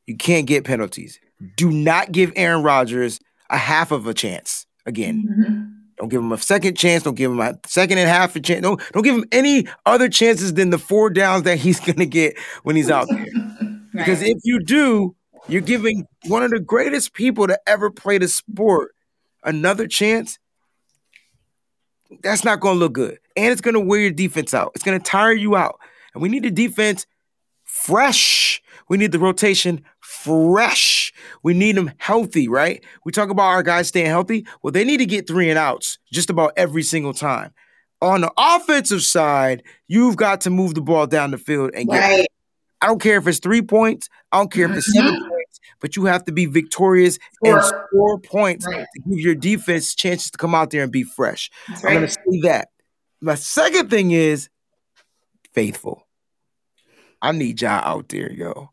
You 0.07 0.17
can't 0.17 0.47
get 0.47 0.65
penalties. 0.65 1.19
Do 1.57 1.71
not 1.71 2.13
give 2.13 2.33
Aaron 2.37 2.63
Rodgers 2.63 3.19
a 3.51 3.57
half 3.57 3.93
of 3.93 4.07
a 4.07 4.15
chance 4.15 4.67
again. 4.87 5.25
Mm-hmm. 5.29 5.72
Don't 6.03 6.09
give 6.09 6.21
him 6.21 6.33
a 6.33 6.39
second 6.39 6.77
chance. 6.77 7.05
Don't 7.05 7.15
give 7.15 7.31
him 7.31 7.39
a 7.39 7.57
second 7.65 7.99
and 7.99 8.09
a 8.09 8.13
half 8.13 8.35
a 8.35 8.41
chance. 8.41 8.61
Don't, 8.61 8.83
don't 8.93 9.05
give 9.05 9.15
him 9.15 9.25
any 9.31 9.69
other 9.87 10.09
chances 10.09 10.53
than 10.53 10.71
the 10.71 10.79
four 10.79 11.11
downs 11.11 11.45
that 11.45 11.59
he's 11.59 11.79
going 11.87 11.99
to 11.99 12.07
get 12.07 12.37
when 12.65 12.75
he's 12.75 12.91
out 12.91 13.09
there. 13.09 13.27
Because 13.93 14.23
if 14.23 14.39
you 14.43 14.59
do, 14.59 15.15
you're 15.49 15.61
giving 15.61 16.07
one 16.25 16.43
of 16.43 16.51
the 16.51 16.59
greatest 16.59 17.13
people 17.13 17.47
to 17.47 17.61
ever 17.67 17.91
play 17.91 18.17
the 18.17 18.27
sport 18.27 18.95
another 19.45 19.87
chance. 19.87 20.39
That's 22.23 22.43
not 22.43 22.61
going 22.61 22.77
to 22.77 22.79
look 22.81 22.95
good. 22.95 23.19
And 23.37 23.53
it's 23.53 23.61
going 23.61 23.75
to 23.75 23.81
wear 23.81 24.01
your 24.01 24.13
defense 24.13 24.55
out. 24.55 24.73
It's 24.75 24.83
going 24.83 24.99
to 24.99 25.05
tire 25.05 25.35
you 25.35 25.55
out. 25.55 25.79
And 26.15 26.23
we 26.23 26.31
need 26.31 26.43
the 26.43 26.51
defense 26.51 27.07
fresh. 27.65 28.63
We 28.89 28.97
need 28.97 29.13
the 29.13 29.19
rotation 29.19 29.85
fresh. 30.23 31.13
We 31.43 31.55
need 31.55 31.77
them 31.77 31.93
healthy, 31.99 32.49
right? 32.49 32.85
We 33.05 33.13
talk 33.13 33.31
about 33.31 33.49
our 33.49 33.63
guys 33.63 33.89
staying 33.89 34.07
healthy. 34.07 34.47
Well, 34.63 34.73
they 34.73 34.85
need 34.85 34.99
to 34.99 35.07
get 35.07 35.27
three 35.27 35.51
and 35.51 35.59
outs 35.59 35.99
just 36.13 36.31
about 36.31 36.53
every 36.57 36.83
single 36.83 37.13
time. 37.15 37.53
On 38.01 38.21
the 38.21 38.33
offensive 38.37 39.03
side, 39.03 39.63
you've 39.87 40.17
got 40.17 40.41
to 40.43 40.51
move 40.51 40.75
the 40.75 40.81
ball 40.81 41.07
down 41.07 41.31
the 41.31 41.39
field 41.39 41.71
and 41.75 41.89
get 41.89 42.01
Right. 42.01 42.27
I 42.81 42.87
don't 42.87 43.01
care 43.01 43.17
if 43.17 43.29
it's 43.29 43.39
three 43.39 43.63
points. 43.63 44.09
I 44.33 44.39
don't 44.39 44.51
care 44.51 44.69
if 44.69 44.77
it's 44.77 44.93
seven 44.93 45.15
mm-hmm. 45.15 45.29
points, 45.29 45.61
but 45.81 45.95
you 45.95 46.07
have 46.07 46.25
to 46.25 46.33
be 46.33 46.47
victorious 46.47 47.17
and 47.45 47.63
Score. 47.63 48.19
points 48.19 48.67
Right. 48.67 48.87
to 48.95 49.03
give 49.09 49.21
your 49.21 49.37
defense 49.37 49.95
chances 49.95 50.33
to 50.33 50.39
come 50.39 50.53
out 50.53 50.71
there 50.71 50.83
and 50.83 50.91
be 50.91 51.05
fresh. 51.05 51.49
That's 51.69 51.85
I'm 51.85 51.95
going 51.95 52.07
to 52.07 52.13
say 52.13 52.41
that. 52.43 52.69
My 53.21 53.37
second 53.37 53.89
thing 53.89 54.11
is 54.11 54.49
faithful. 55.55 56.09
I 57.21 57.31
need 57.31 57.63
y'all 57.63 57.81
out 57.85 58.09
there, 58.09 58.33
yo. 58.33 58.71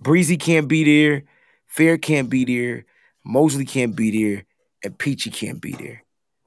Breezy 0.00 0.36
can't 0.36 0.68
be 0.68 0.84
there. 0.84 1.24
Fair 1.66 1.98
can't 1.98 2.30
be 2.30 2.44
there. 2.44 2.84
Moseley 3.24 3.64
can't 3.64 3.94
be 3.94 4.24
there. 4.24 4.44
And 4.82 4.96
Peachy 4.96 5.30
can't 5.30 5.60
be 5.60 5.72
there. 5.72 6.04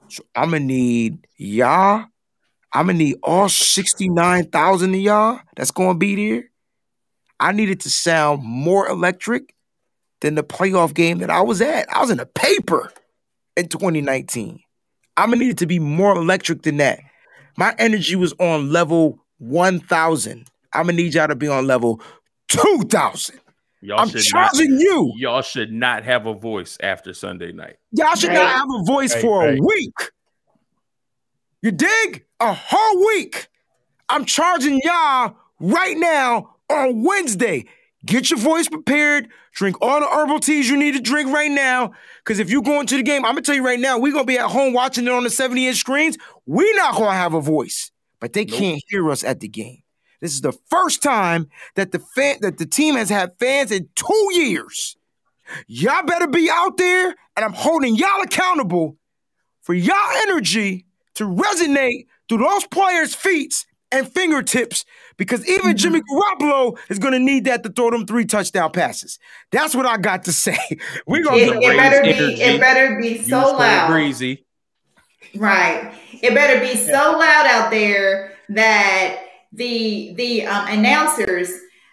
So 0.07 0.23
I'm 0.35 0.51
going 0.51 0.63
to 0.63 0.67
need 0.67 1.27
y'all. 1.37 2.05
I'm 2.73 2.85
going 2.87 2.97
to 2.97 3.03
need 3.03 3.17
all 3.23 3.49
69,000 3.49 4.93
of 4.93 4.99
y'all 4.99 5.39
that's 5.55 5.71
going 5.71 5.95
to 5.95 5.99
be 5.99 6.15
there. 6.15 6.49
I 7.39 7.51
needed 7.51 7.81
to 7.81 7.89
sound 7.89 8.43
more 8.43 8.87
electric 8.87 9.53
than 10.21 10.35
the 10.35 10.43
playoff 10.43 10.93
game 10.93 11.17
that 11.17 11.29
I 11.29 11.41
was 11.41 11.59
at. 11.61 11.91
I 11.91 11.99
was 11.99 12.11
in 12.11 12.19
a 12.19 12.25
paper 12.25 12.91
in 13.57 13.67
2019. 13.67 14.59
I'm 15.17 15.29
gonna 15.29 15.43
need 15.43 15.49
it 15.49 15.57
to 15.57 15.65
be 15.65 15.79
more 15.79 16.15
electric 16.15 16.61
than 16.61 16.77
that. 16.77 16.99
My 17.57 17.75
energy 17.77 18.15
was 18.15 18.33
on 18.39 18.71
level 18.71 19.19
1,000. 19.39 20.47
I'm 20.73 20.85
gonna 20.85 20.93
need 20.93 21.13
y'all 21.13 21.27
to 21.27 21.35
be 21.35 21.47
on 21.47 21.67
level 21.67 22.01
2,000. 22.51 23.39
Y'all 23.83 23.99
I'm 24.01 24.09
should 24.09 24.23
not. 24.33 24.51
charging 24.53 24.79
you. 24.79 25.13
Y'all 25.17 25.41
should 25.41 25.71
not 25.71 26.03
have 26.03 26.25
a 26.27 26.33
voice 26.33 26.77
after 26.83 27.13
Sunday 27.13 27.51
night. 27.51 27.77
Y'all 27.91 28.13
should 28.15 28.29
Right. 28.29 28.35
not 28.35 28.51
have 28.51 28.67
a 28.79 28.83
voice 28.83 29.13
Right, 29.13 29.21
for 29.21 29.47
a 29.49 29.57
week. 29.59 29.93
You 31.61 31.71
dig? 31.71 32.25
A 32.39 32.53
whole 32.53 33.05
week. 33.07 33.47
I'm 34.09 34.25
charging 34.25 34.79
y'all 34.83 35.35
right 35.59 35.97
now 35.97 36.55
on 36.69 37.03
Wednesday. 37.03 37.65
Get 38.05 38.29
your 38.31 38.39
voice 38.39 38.67
prepared. 38.67 39.29
Drink 39.53 39.77
all 39.81 39.99
the 39.99 40.07
herbal 40.07 40.39
teas 40.39 40.69
you 40.69 40.75
need 40.77 40.93
to 40.95 41.01
drink 41.01 41.31
right 41.31 41.51
now. 41.51 41.91
Because 42.23 42.39
if 42.39 42.49
you 42.49 42.61
go 42.63 42.79
into 42.79 42.97
the 42.97 43.03
game, 43.03 43.23
I'm 43.25 43.31
gonna 43.33 43.41
tell 43.41 43.55
you 43.55 43.63
right 43.65 43.79
now, 43.79 43.99
we're 43.99 44.11
gonna 44.13 44.25
be 44.25 44.39
at 44.39 44.49
home 44.49 44.73
watching 44.73 45.05
it 45.05 45.11
on 45.11 45.23
the 45.23 45.29
70 45.29 45.67
inch 45.67 45.77
screens. 45.77 46.17
We're 46.47 46.75
not 46.75 46.95
gonna 46.95 47.11
have 47.13 47.33
a 47.35 47.41
voice, 47.41 47.91
but 48.19 48.33
they 48.33 48.45
Nope. 48.45 48.57
can't 48.57 48.83
hear 48.87 49.09
us 49.11 49.23
at 49.23 49.39
the 49.39 49.47
game. 49.47 49.83
This 50.21 50.33
is 50.33 50.41
the 50.41 50.53
first 50.69 51.01
time 51.01 51.49
that 51.75 51.91
the 51.91 51.99
fan 51.99 52.37
that 52.41 52.57
the 52.57 52.65
team 52.65 52.95
has 52.95 53.09
had 53.09 53.33
fans 53.39 53.71
in 53.71 53.89
two 53.95 54.29
years. 54.31 54.95
Y'all 55.67 56.03
better 56.05 56.27
be 56.27 56.49
out 56.49 56.77
there, 56.77 57.07
and 57.35 57.43
I'm 57.43 57.53
holding 57.53 57.95
y'all 57.95 58.21
accountable 58.21 58.97
for 59.61 59.73
y'all 59.73 60.17
energy 60.27 60.85
to 61.15 61.25
resonate 61.25 62.05
through 62.29 62.37
those 62.37 62.65
players' 62.67 63.15
feet 63.15 63.65
and 63.91 64.07
fingertips. 64.07 64.85
Because 65.17 65.47
even 65.47 65.71
mm-hmm. 65.71 65.75
Jimmy 65.75 66.01
Garoppolo 66.01 66.77
is 66.89 66.99
gonna 66.99 67.19
need 67.19 67.45
that 67.45 67.63
to 67.63 67.69
throw 67.69 67.91
them 67.91 68.05
three 68.05 68.25
touchdown 68.25 68.71
passes. 68.71 69.19
That's 69.51 69.75
what 69.75 69.85
I 69.85 69.97
got 69.97 70.23
to 70.25 70.31
say. 70.31 70.57
We're 71.07 71.23
gonna 71.23 71.37
It, 71.37 71.49
it 71.49 71.67
raise 71.67 71.77
better 71.77 72.01
be. 72.03 72.13
energy. 72.13 72.41
It 72.41 72.59
better 72.59 72.99
be 72.99 73.17
so 73.21 73.37
loud. 73.57 73.89
Breezy. 73.89 74.45
Right. 75.35 75.93
It 76.21 76.33
better 76.33 76.59
be 76.59 76.75
so 76.75 77.17
loud 77.17 77.45
out 77.47 77.71
there 77.71 78.33
that 78.49 79.19
the 79.51 80.13
the 80.15 80.45
um, 80.45 80.67
announcers 80.67 81.49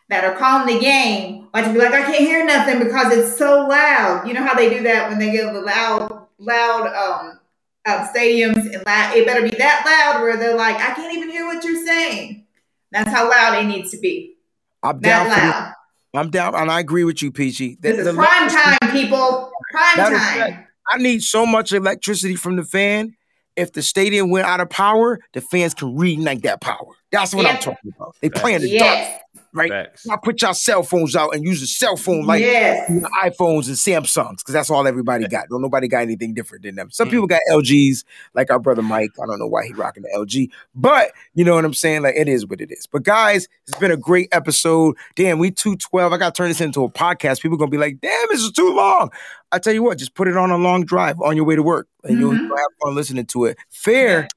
that 0.09 0.25
are 0.25 0.37
calling 0.37 0.75
the 0.75 0.81
game 0.81 1.49
like 1.53 1.65
to 1.67 1.73
be 1.73 1.79
like, 1.79 1.93
I 1.93 2.03
can't 2.03 2.17
hear 2.19 2.45
nothing 2.45 2.79
because 2.79 3.13
it's 3.13 3.37
so 3.37 3.67
loud. 3.67 4.27
You 4.27 4.35
know 4.35 4.43
how 4.43 4.55
they 4.55 4.71
do 4.71 4.83
that 4.85 5.09
when 5.09 5.19
they 5.19 5.33
get 5.33 5.53
the 5.53 5.61
loud, 5.61 6.27
loud 6.39 6.87
um, 6.87 7.39
um 7.87 8.07
stadiums 8.09 8.73
and 8.73 8.83
loud. 8.87 9.17
It 9.17 9.27
better 9.27 9.43
be 9.43 9.57
that 9.57 9.83
loud 9.85 10.23
where 10.23 10.37
they're 10.37 10.57
like, 10.57 10.77
I 10.77 10.95
can't 10.95 11.15
even 11.17 11.31
hear 11.31 11.47
what 11.47 11.63
you're 11.65 11.85
saying. 11.85 12.47
That's 12.91 13.11
how 13.11 13.29
loud 13.29 13.63
it 13.63 13.67
needs 13.67 13.91
to 13.91 13.99
be. 13.99 14.37
I'm 14.83 15.01
down 15.01 15.29
That 15.29 15.53
loud. 15.55 15.75
I'm 16.15 16.31
down, 16.31 16.55
and 16.55 16.71
I 16.71 16.81
agree 16.81 17.05
with 17.05 17.23
you, 17.23 17.31
Peachy. 17.31 17.77
The- 17.81 17.93
This 17.93 18.05
the 18.05 18.11
is 18.11 18.17
prime 18.17 18.49
time, 18.49 18.93
people. 18.93 19.53
Prime 19.73 20.13
is 20.15 20.21
time. 20.21 20.67
I 20.91 20.97
need 20.97 21.23
so 21.23 21.45
much 21.45 21.73
electricity 21.73 22.35
from 22.35 22.57
the 22.57 22.65
fan. 22.65 23.15
If 23.57 23.73
the 23.73 23.83
stadium 23.83 24.31
went 24.31 24.47
out 24.47 24.61
of 24.61 24.71
power, 24.71 25.19
the 25.35 25.41
fans 25.43 25.75
can 25.75 25.99
reignite 25.99 26.43
that 26.43 26.61
power. 26.63 26.95
That's 27.11 27.35
what 27.35 27.47
I'm 27.47 27.59
talking 27.59 27.93
about. 27.97 28.17
They 28.21 28.29
play 28.29 28.55
in 28.55 28.61
the 28.61 28.79
dark, 28.79 29.21
right? 29.55 29.71
Facts. 29.71 30.07
Now 30.07 30.17
put 30.17 30.43
your 30.43 30.53
cell 30.53 30.83
phones 30.83 31.17
out 31.17 31.35
and 31.35 31.43
use 31.43 31.63
a 31.63 31.67
cell 31.67 31.97
phone 31.97 32.27
like 32.27 32.41
yes. 32.41 32.91
iPhones 33.25 33.67
and 33.69 33.77
Samsungs, 33.77 34.39
because 34.39 34.53
that's 34.53 34.69
all 34.69 34.87
everybody 34.87 35.27
got. 35.27 35.49
Don't 35.49 35.63
nobody 35.63 35.89
got 35.89 36.03
anything 36.03 36.35
different 36.35 36.65
than 36.65 36.75
them. 36.75 36.91
Some 36.91 37.09
people 37.09 37.27
got 37.27 37.41
LGs, 37.51 38.05
like 38.35 38.51
our 38.51 38.59
brother 38.59 38.83
Mike. 38.83 39.13
I 39.23 39.27
don't 39.27 39.39
know 39.39 39.47
why 39.47 39.65
he 39.67 39.73
rocking 39.73 40.03
the 40.03 40.11
LG, 40.15 40.51
but 40.75 41.13
you 41.35 41.45
know 41.47 41.55
what 41.55 41.65
I'm 41.65 41.73
saying. 41.73 42.03
Like 42.03 42.17
it 42.17 42.29
is 42.29 42.47
what 42.47 42.61
it 42.61 42.71
is. 42.71 42.87
But 42.87 43.05
guys, 43.05 43.49
it's 43.67 43.79
been 43.79 43.91
a 43.91 43.97
great 43.97 44.29
episode. 44.33 44.95
Damn, 45.17 45.39
we 45.39 45.51
two 45.51 45.77
twelve. 45.77 46.13
I 46.13 46.19
got 46.19 46.35
to 46.35 46.39
turn 46.39 46.49
this 46.49 46.61
into 46.61 46.85
a 46.85 46.91
podcast. 46.91 47.41
People 47.41 47.57
gonna 47.57 47.71
be 47.71 47.79
like, 47.79 48.01
damn, 48.03 48.29
this 48.29 48.43
is 48.43 48.53
too 48.53 48.75
long. 48.75 49.11
I 49.51 49.59
tell 49.59 49.73
you 49.73 49.83
what, 49.83 49.97
just 49.97 50.15
put 50.15 50.29
it 50.29 50.37
on 50.37 50.51
a 50.51 50.59
long 50.59 50.85
drive 50.85 51.19
on 51.23 51.35
your 51.37 51.47
way 51.47 51.57
to 51.57 51.63
work, 51.63 51.89
and 52.05 52.19
you'll, 52.19 52.33
Mhm. 52.33 52.49
you'll 52.49 52.57
have 52.57 52.67
fun 52.83 52.95
listening 52.95 53.25
to 53.27 53.47
it. 53.47 53.57
Fair, 53.71 54.29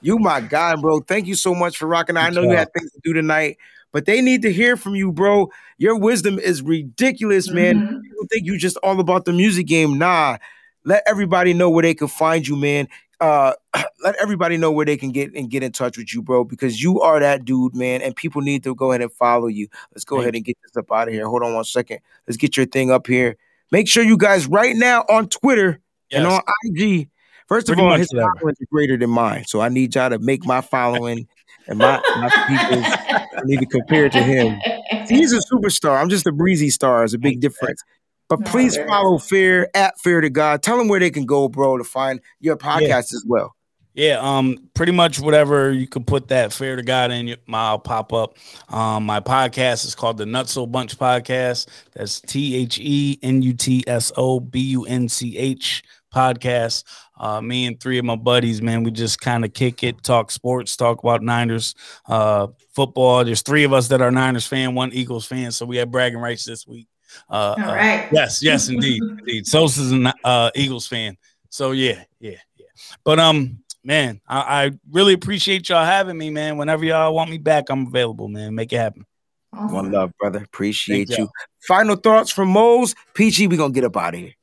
you 0.00 0.18
my 0.18 0.40
guy, 0.40 0.76
bro. 0.76 1.00
Thank 1.00 1.26
you 1.26 1.34
so 1.34 1.54
much 1.54 1.76
for 1.76 1.86
rocking. 1.86 2.16
I 2.16 2.30
know 2.30 2.42
you 2.42 2.50
job. 2.50 2.58
had 2.58 2.72
things 2.72 2.92
to 2.92 3.00
do 3.04 3.12
tonight. 3.12 3.58
But 3.92 4.06
they 4.06 4.20
need 4.20 4.42
to 4.42 4.52
hear 4.52 4.76
from 4.76 4.94
you, 4.94 5.10
bro. 5.10 5.50
Your 5.78 5.98
wisdom 5.98 6.38
is 6.38 6.62
ridiculous, 6.62 7.50
man 7.50 7.76
Mhm. 7.80 8.02
people 8.02 8.26
think 8.30 8.46
you 8.46 8.56
just 8.58 8.76
all 8.78 9.00
about 9.00 9.24
the 9.24 9.32
music 9.32 9.66
game. 9.66 9.98
Nah, 9.98 10.38
let 10.84 11.02
everybody 11.06 11.52
know 11.54 11.68
where 11.70 11.82
they 11.82 11.94
can 11.94 12.08
find 12.08 12.46
you, 12.46 12.56
man. 12.56 12.88
Uh, 13.20 13.52
let 14.04 14.16
everybody 14.16 14.56
know 14.56 14.70
where 14.70 14.86
they 14.86 14.96
can 14.96 15.10
get 15.10 15.34
and 15.34 15.50
get 15.50 15.62
in 15.62 15.72
touch 15.72 15.98
with 15.98 16.14
you, 16.14 16.22
bro, 16.22 16.44
because 16.44 16.82
you 16.82 17.00
are 17.00 17.20
that 17.20 17.44
dude, 17.44 17.74
man. 17.74 18.00
And 18.00 18.14
people 18.14 18.40
need 18.42 18.62
to 18.64 18.74
go 18.74 18.92
ahead 18.92 19.02
and 19.02 19.12
follow 19.12 19.48
you. 19.48 19.68
Let's 19.94 20.04
go 20.04 20.16
Thank 20.16 20.24
ahead 20.24 20.34
and 20.36 20.44
get 20.44 20.56
this 20.62 20.76
up 20.76 20.90
out 20.92 21.08
of 21.08 21.14
here. 21.14 21.26
Hold 21.26 21.42
on 21.42 21.54
one 21.54 21.64
second. 21.64 21.98
Let's 22.26 22.36
get 22.36 22.56
your 22.56 22.66
thing 22.66 22.90
up 22.90 23.06
here. 23.06 23.36
Make 23.72 23.88
sure 23.88 24.02
you 24.02 24.16
guys 24.16 24.46
right 24.46 24.76
now 24.76 25.04
on 25.08 25.28
Twitter 25.28 25.80
and 26.10 26.26
on 26.26 26.40
IG. 26.64 27.08
First 27.50 27.68
of 27.68 27.74
Pretty 27.74 27.82
all, 27.82 27.96
his 27.96 28.12
whatever. 28.12 28.30
following 28.38 28.54
is 28.60 28.68
greater 28.70 28.96
than 28.96 29.10
mine, 29.10 29.44
so 29.44 29.60
I 29.60 29.68
need 29.68 29.92
y'all 29.96 30.08
to 30.08 30.20
make 30.20 30.46
my 30.46 30.60
following 30.60 31.26
and 31.66 31.80
my 31.80 32.00
my 32.16 32.28
people. 32.46 32.80
I 32.84 33.42
need 33.42 33.58
to 33.58 33.66
compare 33.66 34.06
it 34.06 34.12
to 34.12 34.22
him. 34.22 34.60
He's 35.08 35.32
a 35.32 35.40
superstar. 35.52 36.00
I'm 36.00 36.10
just 36.10 36.28
a 36.28 36.32
breezy 36.32 36.70
star. 36.70 37.02
It's 37.02 37.12
a 37.12 37.18
big 37.18 37.40
difference. 37.40 37.82
But 38.28 38.44
please 38.44 38.76
there 38.76 38.86
follow 38.86 39.18
Fair 39.18 39.68
at 39.74 39.98
Fair 39.98 40.20
to 40.20 40.30
God. 40.30 40.62
Tell 40.62 40.78
them 40.78 40.86
where 40.86 41.00
they 41.00 41.10
can 41.10 41.26
go, 41.26 41.48
bro, 41.48 41.76
to 41.76 41.82
find 41.82 42.20
your 42.38 42.56
podcast 42.56 43.12
as 43.12 43.24
well. 43.26 43.56
Yeah, 43.94 44.20
um, 44.20 44.70
pretty 44.74 44.92
much 44.92 45.18
whatever 45.18 45.72
you 45.72 45.88
can 45.88 46.04
put 46.04 46.28
that 46.28 46.52
fair 46.52 46.76
to 46.76 46.82
God 46.84 47.10
in 47.10 47.26
your 47.26 47.38
I'll 47.52 47.80
pop 47.80 48.12
up. 48.12 48.36
Um, 48.68 49.04
my 49.06 49.18
podcast 49.18 49.84
is 49.84 49.96
called 49.96 50.18
the 50.18 50.24
Nutso 50.24 50.70
Bunch 50.70 50.96
Podcast. 50.96 51.66
That's 51.94 52.20
T 52.20 52.54
H 52.54 52.78
E 52.78 53.18
N 53.24 53.42
U 53.42 53.52
T 53.52 53.82
S 53.88 54.12
O 54.16 54.38
B 54.38 54.60
U 54.60 54.84
N 54.84 55.08
C 55.08 55.36
H 55.36 55.82
podcast. 56.14 56.84
Uh, 57.18 57.40
me 57.40 57.66
and 57.66 57.78
three 57.80 57.98
of 57.98 58.04
my 58.04 58.16
buddies, 58.16 58.62
man, 58.62 58.82
we 58.82 58.90
just 58.90 59.20
kind 59.20 59.44
of 59.44 59.52
kick 59.52 59.82
it, 59.82 60.02
talk 60.02 60.30
sports, 60.30 60.76
talk 60.76 61.02
about 61.02 61.22
Niners, 61.22 61.74
uh, 62.06 62.46
football. 62.74 63.24
There's 63.24 63.42
three 63.42 63.64
of 63.64 63.72
us 63.72 63.88
that 63.88 64.00
are 64.00 64.10
Niners 64.10 64.46
fan, 64.46 64.74
one 64.74 64.92
Eagles 64.92 65.26
fan, 65.26 65.52
so 65.52 65.66
we 65.66 65.76
had 65.76 65.90
bragging 65.90 66.18
rights 66.18 66.44
this 66.44 66.66
week. 66.66 66.88
Uh, 67.28 67.54
All 67.58 67.64
uh. 67.64 68.06
Yes, 68.12 68.42
yes, 68.42 68.68
indeed, 68.68 69.02
indeed. 69.18 69.46
Sosa's 69.46 69.92
an 69.92 70.12
uh, 70.24 70.50
Eagles 70.54 70.86
fan, 70.86 71.16
so 71.50 71.72
yeah, 71.72 72.04
yeah, 72.20 72.36
yeah. 72.56 72.66
But 73.04 73.18
um, 73.18 73.58
man, 73.84 74.20
I, 74.26 74.64
I, 74.64 74.70
really 74.90 75.12
appreciate 75.12 75.68
y'all 75.68 75.84
having 75.84 76.16
me, 76.16 76.30
man. 76.30 76.56
Whenever 76.56 76.84
y'all 76.84 77.14
want 77.14 77.30
me 77.30 77.38
back, 77.38 77.70
I'm 77.70 77.86
available, 77.86 78.28
man. 78.28 78.54
Make 78.54 78.72
it 78.72 78.78
happen. 78.78 79.04
Awesome. 79.52 79.74
One 79.74 79.90
love, 79.90 80.12
brother. 80.18 80.42
Appreciate 80.44 81.08
Thank 81.08 81.18
you. 81.18 81.24
Y'all. 81.24 81.32
Final 81.66 81.96
thoughts 81.96 82.30
from 82.30 82.48
Mose. 82.48 82.94
PG, 83.14 83.48
we 83.48 83.56
gonna 83.56 83.72
get 83.72 83.84
up 83.84 83.96
out 83.96 84.14
of 84.14 84.20
here. 84.20 84.34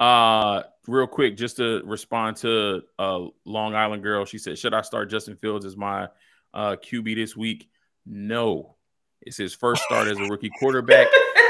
Uh 0.00 0.62
real 0.86 1.06
quick, 1.06 1.36
just 1.36 1.56
to 1.56 1.82
respond 1.84 2.36
to 2.38 2.82
uh 2.98 3.26
Long 3.44 3.74
Island 3.74 4.02
girl. 4.02 4.24
She 4.24 4.38
said, 4.38 4.58
Should 4.58 4.74
I 4.74 4.82
start 4.82 5.10
Justin 5.10 5.36
Fields 5.36 5.64
as 5.64 5.76
my 5.76 6.08
uh 6.54 6.76
QB 6.76 7.14
this 7.16 7.36
week? 7.36 7.68
No. 8.06 8.76
It's 9.22 9.36
his 9.36 9.54
first 9.54 9.82
start 9.82 10.08
as 10.08 10.18
a 10.18 10.24
rookie 10.24 10.50
quarterback, 10.60 11.08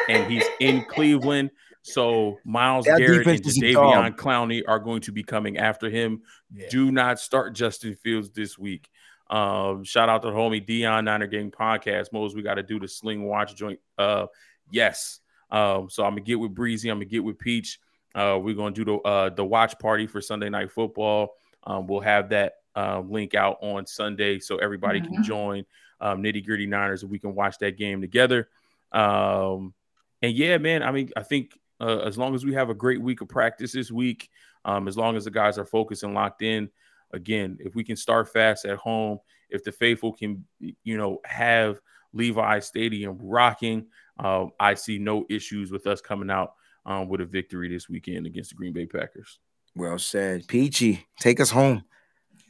and 0.09 0.31
he's 0.31 0.45
in 0.59 0.85
Cleveland. 0.87 1.51
So 1.83 2.39
Myles 2.45 2.87
that 2.87 2.99
Garrett 2.99 3.27
and 3.27 3.43
Jadeveon 3.43 4.17
Clowney 4.17 4.63
are 4.67 4.79
going 4.79 5.01
to 5.03 5.13
be 5.13 5.23
coming 5.23 5.59
after 5.59 5.89
him. 5.89 6.23
Yeah. 6.53 6.67
Do 6.71 6.91
not 6.91 7.21
start 7.21 7.55
Justin 7.55 7.95
Fields 7.95 8.31
this 8.31 8.59
week. 8.59 8.89
Um, 9.31 9.85
shout 9.85 10.09
out 10.09 10.23
to 10.23 10.29
the 10.29 10.35
homie 10.35 10.67
Deion 10.67 11.05
Niner 11.05 11.27
Gang 11.27 11.51
podcast. 11.51 12.13
Mose, 12.13 12.35
we 12.35 12.43
got 12.43 12.55
to 12.55 12.63
do 12.63 12.81
the 12.81 12.89
sling 12.89 13.25
watch 13.25 13.55
joint. 13.55 13.79
Uh, 13.97 14.27
yes. 14.71 15.21
Um, 15.51 15.89
so 15.91 16.05
I'm 16.05 16.13
gonna 16.13 16.23
get 16.23 16.39
with 16.41 16.55
Breezy. 16.55 16.91
I'm 16.91 16.97
gonna 16.97 17.07
get 17.07 17.25
with 17.25 17.39
Peach. 17.39 17.79
Uh, 18.15 18.39
we're 18.41 18.55
gonna 18.55 18.75
do 18.75 18.85
the 18.85 18.97
uh, 18.99 19.29
the 19.31 19.45
watch 19.45 19.79
party 19.79 20.07
for 20.07 20.21
Sunday 20.21 20.49
night 20.49 20.71
football. 20.71 21.35
Um, 21.65 21.87
we'll 21.87 22.01
have 22.01 22.31
that 22.31 22.55
uh, 22.77 23.01
link 23.01 23.35
out 23.35 23.59
on 23.61 23.87
Sunday 23.87 24.39
so 24.39 24.57
everybody 24.59 25.01
mm-hmm. 25.01 25.15
can 25.15 25.25
join 25.25 25.65
um, 26.01 26.23
nitty 26.23 26.45
gritty 26.45 26.67
Niners 26.67 27.03
and 27.03 27.11
we 27.11 27.19
can 27.19 27.35
watch 27.35 27.59
that 27.59 27.77
game 27.77 28.01
together. 28.01 28.49
Um, 28.93 29.75
and 30.23 30.33
yeah, 30.33 30.59
man, 30.59 30.83
I 30.83 30.93
mean, 30.93 31.11
I 31.17 31.23
think 31.23 31.59
uh, 31.81 31.99
as 31.99 32.19
long 32.19 32.35
as 32.35 32.45
we 32.45 32.55
have 32.55 32.71
a 32.71 32.75
great 32.75 33.01
week 33.01 33.21
of 33.21 33.29
practice 33.29 33.73
this 33.73 33.91
week, 33.91 34.31
um, 34.65 34.89
as 34.89 34.97
long 34.97 35.17
as 35.17 35.25
the 35.25 35.31
guys 35.31 35.59
are 35.59 35.65
focused 35.65 36.03
and 36.03 36.15
locked 36.15 36.43
in, 36.43 36.71
again, 37.13 37.59
if 37.61 37.75
we 37.75 37.85
can 37.85 37.97
start 37.97 38.33
fast 38.33 38.65
at 38.65 38.79
home, 38.79 39.19
if 39.51 39.65
the 39.65 39.73
faithful 39.73 40.13
can, 40.13 40.45
you 40.61 40.97
know, 40.97 41.21
have 41.25 41.81
Levi 42.13 42.59
Stadium 42.61 43.19
rocking, 43.21 43.87
uh, 44.19 44.47
I 44.59 44.75
see 44.75 44.99
no 44.99 45.25
issues 45.31 45.71
with 45.71 45.87
us 45.87 46.01
coming 46.01 46.31
out 46.31 46.55
um, 46.89 47.07
with 47.07 47.21
a 47.21 47.27
victory 47.27 47.69
this 47.69 47.89
weekend 47.89 48.27
against 48.27 48.51
the 48.51 48.57
Green 48.57 48.73
Bay 48.73 48.87
Packers. 48.87 49.39
Well 49.77 49.99
said. 49.99 50.49
Peachy, 50.49 51.07
take 51.21 51.39
us 51.39 51.51
home. 51.51 51.85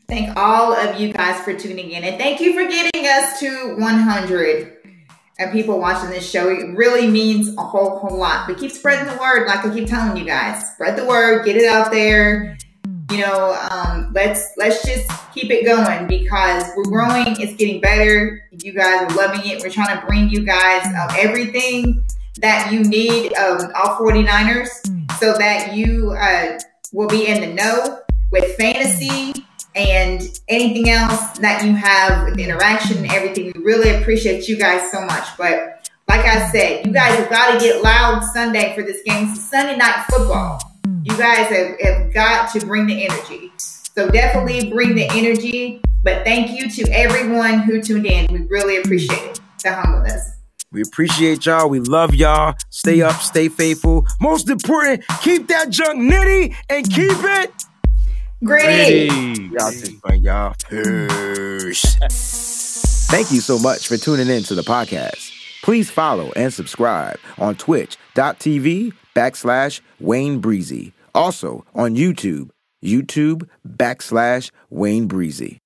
Thank 0.06 0.34
all 0.38 0.72
of 0.72 0.98
you 0.98 1.12
guys 1.12 1.42
for 1.42 1.52
tuning 1.52 1.90
in. 1.90 2.04
And 2.04 2.16
thank 2.16 2.40
you 2.40 2.54
for 2.54 2.66
getting 2.66 3.06
us 3.06 3.38
to 3.40 3.76
100 3.76 4.76
and 5.40 5.52
people 5.52 5.78
watching 5.78 6.08
this 6.08 6.28
show. 6.28 6.48
It 6.48 6.76
really 6.76 7.06
means 7.06 7.54
a 7.56 7.62
whole, 7.62 7.98
whole 7.98 8.16
lot. 8.16 8.46
But 8.46 8.58
keep 8.58 8.70
spreading 8.70 9.12
the 9.12 9.20
word, 9.20 9.46
like 9.46 9.66
I 9.66 9.74
keep 9.74 9.88
telling 9.88 10.16
you 10.16 10.24
guys. 10.24 10.72
Spread 10.72 10.96
the 10.96 11.04
word, 11.04 11.44
get 11.44 11.56
it 11.56 11.68
out 11.68 11.90
there. 11.90 12.56
You 13.10 13.18
know, 13.18 13.58
um, 13.70 14.12
let's 14.14 14.46
let's 14.56 14.84
just 14.84 15.10
keep 15.32 15.50
it 15.50 15.64
going 15.64 16.06
because 16.06 16.64
we're 16.76 16.84
growing. 16.84 17.40
It's 17.40 17.54
getting 17.56 17.80
better. 17.80 18.42
You 18.62 18.72
guys 18.72 19.10
are 19.10 19.16
loving 19.16 19.50
it. 19.50 19.62
We're 19.62 19.70
trying 19.70 19.98
to 19.98 20.06
bring 20.06 20.28
you 20.28 20.44
guys 20.44 20.86
uh, 20.86 21.14
everything 21.18 22.04
that 22.40 22.72
you 22.72 22.80
need 22.80 23.34
um, 23.36 23.70
all 23.74 23.98
49ers 23.98 24.68
so 25.18 25.36
that 25.38 25.74
you 25.74 26.12
uh, 26.18 26.58
will 26.92 27.08
be 27.08 27.26
in 27.26 27.40
the 27.40 27.54
know 27.54 28.00
with 28.30 28.56
fantasy 28.56 29.34
and 29.74 30.40
anything 30.48 30.88
else 30.90 31.38
that 31.38 31.64
you 31.64 31.74
have 31.74 32.24
with 32.24 32.38
interaction 32.38 32.98
and 32.98 33.12
everything. 33.12 33.52
We 33.54 33.62
really 33.62 33.90
appreciate 33.90 34.48
you 34.48 34.56
guys 34.56 34.90
so 34.90 35.00
much. 35.04 35.24
But 35.36 35.88
like 36.08 36.24
I 36.24 36.50
said, 36.50 36.86
you 36.86 36.92
guys 36.92 37.18
have 37.18 37.30
got 37.30 37.52
to 37.52 37.58
get 37.58 37.82
loud 37.82 38.24
Sunday 38.24 38.74
for 38.74 38.82
this 38.82 39.02
game. 39.02 39.28
It's 39.28 39.40
Sunday 39.40 39.76
night 39.76 40.04
football. 40.10 40.60
You 41.04 41.16
guys 41.16 41.46
have, 41.48 41.80
have 41.80 42.12
got 42.12 42.52
to 42.52 42.66
bring 42.66 42.86
the 42.86 43.04
energy. 43.04 43.52
So 43.58 44.08
definitely 44.08 44.70
bring 44.70 44.94
the 44.94 45.06
energy. 45.10 45.80
But 46.02 46.24
thank 46.24 46.50
you 46.50 46.70
to 46.70 46.92
everyone 46.92 47.60
who 47.60 47.82
tuned 47.82 48.06
in. 48.06 48.26
We 48.32 48.46
really 48.46 48.78
appreciate 48.78 49.22
it. 49.22 49.40
The 49.62 49.72
humbleness. 49.72 50.37
We 50.70 50.82
appreciate 50.82 51.46
y'all. 51.46 51.68
We 51.68 51.80
love 51.80 52.14
y'all. 52.14 52.54
Stay 52.70 53.00
up, 53.02 53.16
stay 53.22 53.48
faithful. 53.48 54.06
Most 54.20 54.50
important, 54.50 55.04
keep 55.22 55.48
that 55.48 55.70
junk 55.70 55.98
nitty 55.98 56.54
and 56.68 56.88
keep 56.90 57.10
it 57.10 57.52
Gritty. 58.44 59.06
Y'all 59.52 59.72
take 59.72 59.98
fun, 59.98 60.22
y'all. 60.22 60.54
Peace. 60.68 61.96
Thank 63.10 63.32
you 63.32 63.40
so 63.40 63.58
much 63.58 63.88
for 63.88 63.96
tuning 63.96 64.28
in 64.28 64.44
to 64.44 64.54
the 64.54 64.62
podcast. 64.62 65.32
Please 65.62 65.90
follow 65.90 66.30
and 66.36 66.52
subscribe 66.52 67.18
on 67.38 67.56
twitch.tv 67.56 68.92
backslash 69.16 69.80
Wayne 69.98 70.38
Breezy. 70.38 70.92
Also 71.14 71.64
on 71.74 71.96
YouTube, 71.96 72.50
YouTube 72.84 73.48
backslash 73.66 74.52
Wayne 74.70 75.08
Breezy. 75.08 75.58